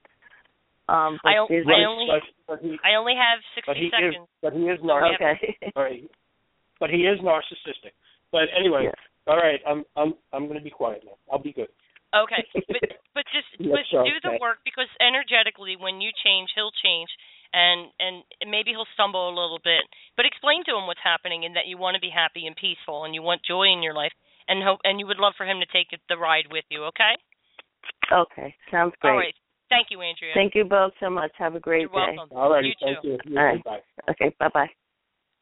Um, 0.88 1.20
but 1.24 1.30
I 1.34 1.38
o- 1.40 1.48
there's- 1.48 1.68
I 1.68 1.84
only- 1.84 2.08
but, 2.08 2.24
but 2.48 2.60
he, 2.62 2.80
I 2.84 2.96
only 2.96 3.16
have 3.16 3.40
60 3.56 3.70
but 3.70 3.78
he 3.78 3.90
seconds. 3.90 4.16
is, 4.16 4.22
but 4.42 4.54
he 4.54 4.70
is 4.70 4.80
narcissistic. 4.82 5.16
okay. 5.16 5.58
All 5.76 5.84
right. 5.84 6.10
But 6.80 6.90
he 6.92 7.06
is 7.08 7.20
narcissistic. 7.20 7.92
But 8.32 8.50
anyway, 8.56 8.84
Yes. 8.86 8.96
All 9.28 9.38
right, 9.38 9.60
I'm 9.68 9.84
I'm 9.95 10.14
I'm 10.32 10.45
going 10.48 10.60
to 10.60 10.64
be 10.64 10.70
quiet 10.70 11.04
now. 11.06 11.18
I'll 11.32 11.41
be 11.41 11.54
good. 11.54 11.70
Okay, 12.14 12.45
but 12.70 12.82
but 13.16 13.26
just 13.34 13.50
Yes, 13.60 13.74
but 13.74 13.86
sure, 13.90 14.06
do 14.06 14.14
the 14.22 14.36
okay. 14.36 14.41
work 14.41 14.60
because 14.66 14.90
energetically, 15.02 15.76
when 15.80 16.02
you 16.02 16.12
change, 16.24 16.50
he'll 16.54 16.76
change, 16.84 17.10
and 17.54 17.90
and 18.00 18.24
maybe 18.52 18.72
he'll 18.72 18.90
stumble 18.94 19.30
a 19.30 19.34
little 19.34 19.60
bit. 19.64 19.82
But 20.18 20.26
explain 20.26 20.64
to 20.66 20.78
him 20.78 20.86
what's 20.86 21.04
happening 21.04 21.45
and 21.45 21.56
that 21.56 21.68
you 21.68 21.78
want 21.78 21.95
to 21.95 22.04
be 22.04 22.12
happy 22.14 22.45
and 22.45 22.56
peaceful, 22.56 23.06
and 23.06 23.16
you 23.16 23.22
want 23.22 23.41
joy 23.48 23.72
in 23.72 23.82
your 23.82 23.95
life, 23.95 24.14
and 24.48 24.62
hope 24.62 24.80
and 24.84 25.00
you 25.00 25.08
would 25.08 25.20
love 25.20 25.34
for 25.38 25.45
him 25.45 25.60
to 25.60 25.70
take 25.74 25.90
the 26.10 26.18
ride 26.18 26.52
with 26.52 26.66
you. 26.70 26.84
Okay. 26.94 27.16
Okay, 28.12 28.56
sounds 28.70 28.94
great. 29.00 29.12
All 29.12 29.18
right. 29.18 29.36
Thank 29.70 29.88
you, 29.90 30.02
Andrea. 30.02 30.36
Thank 30.36 30.54
you 30.54 30.66
both 30.66 30.94
so 31.00 31.10
much. 31.10 31.32
Have 31.40 31.56
a 31.56 31.60
great 31.60 31.90
You're 31.90 31.90
day. 31.90 32.16
welcome. 32.16 32.38
All 32.38 32.52
right, 32.52 32.66
You 32.66 32.74
thank 32.80 33.04
too. 33.04 33.10
you. 33.10 33.18
You 33.26 33.38
All 33.40 33.44
too. 33.44 33.50
right. 33.58 33.64
Bye. 33.64 33.80
Okay, 34.12 34.36
bye 34.40 34.50
bye. 34.54 34.70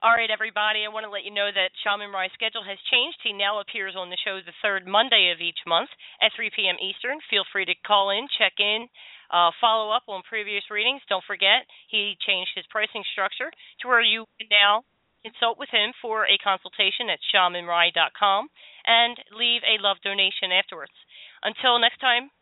All 0.02 0.18
right, 0.18 0.34
everybody. 0.34 0.82
I 0.82 0.90
want 0.90 1.06
to 1.06 1.14
let 1.14 1.30
you 1.30 1.30
know 1.30 1.53
that 1.53 1.78
Shaman 1.86 2.10
Rai's 2.10 2.34
schedule 2.34 2.65
has 2.65 2.82
changed. 2.90 3.22
He 3.22 3.38
now 3.38 3.61
appears 3.61 3.94
on 3.94 4.10
the 4.10 4.18
show 4.26 4.41
the 4.41 4.57
third 4.57 4.90
Monday 4.90 5.30
of 5.30 5.38
each 5.38 5.61
month 5.69 5.94
at 6.26 6.34
3 6.34 6.49
p.m. 6.57 6.82
Eastern. 6.82 7.22
Feel 7.30 7.45
free 7.53 7.69
to 7.69 7.78
call 7.86 8.10
in, 8.10 8.26
check 8.34 8.57
in, 8.57 8.90
uh, 9.30 9.53
follow 9.61 9.94
up 9.94 10.02
on 10.10 10.26
previous 10.26 10.65
readings. 10.73 11.06
Don't 11.06 11.22
forget, 11.30 11.69
he 11.86 12.18
changed 12.26 12.49
his 12.57 12.65
pricing 12.73 13.06
structure 13.14 13.53
to 13.53 13.94
where 13.94 14.02
you 14.02 14.26
can 14.41 14.49
now 14.49 14.82
consult 15.22 15.61
with 15.61 15.69
him 15.69 15.94
for 16.02 16.26
a 16.26 16.41
consultation 16.41 17.14
at 17.14 17.22
shamanrai.com 17.30 18.49
and 18.90 19.14
leave 19.38 19.61
a 19.61 19.78
love 19.86 20.02
donation 20.02 20.49
afterwards. 20.49 20.98
Until 21.45 21.78
next 21.78 22.02
time, 22.02 22.34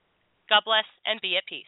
God 0.48 0.64
bless 0.64 0.88
and 1.04 1.20
be 1.20 1.36
at 1.36 1.44
peace. 1.44 1.68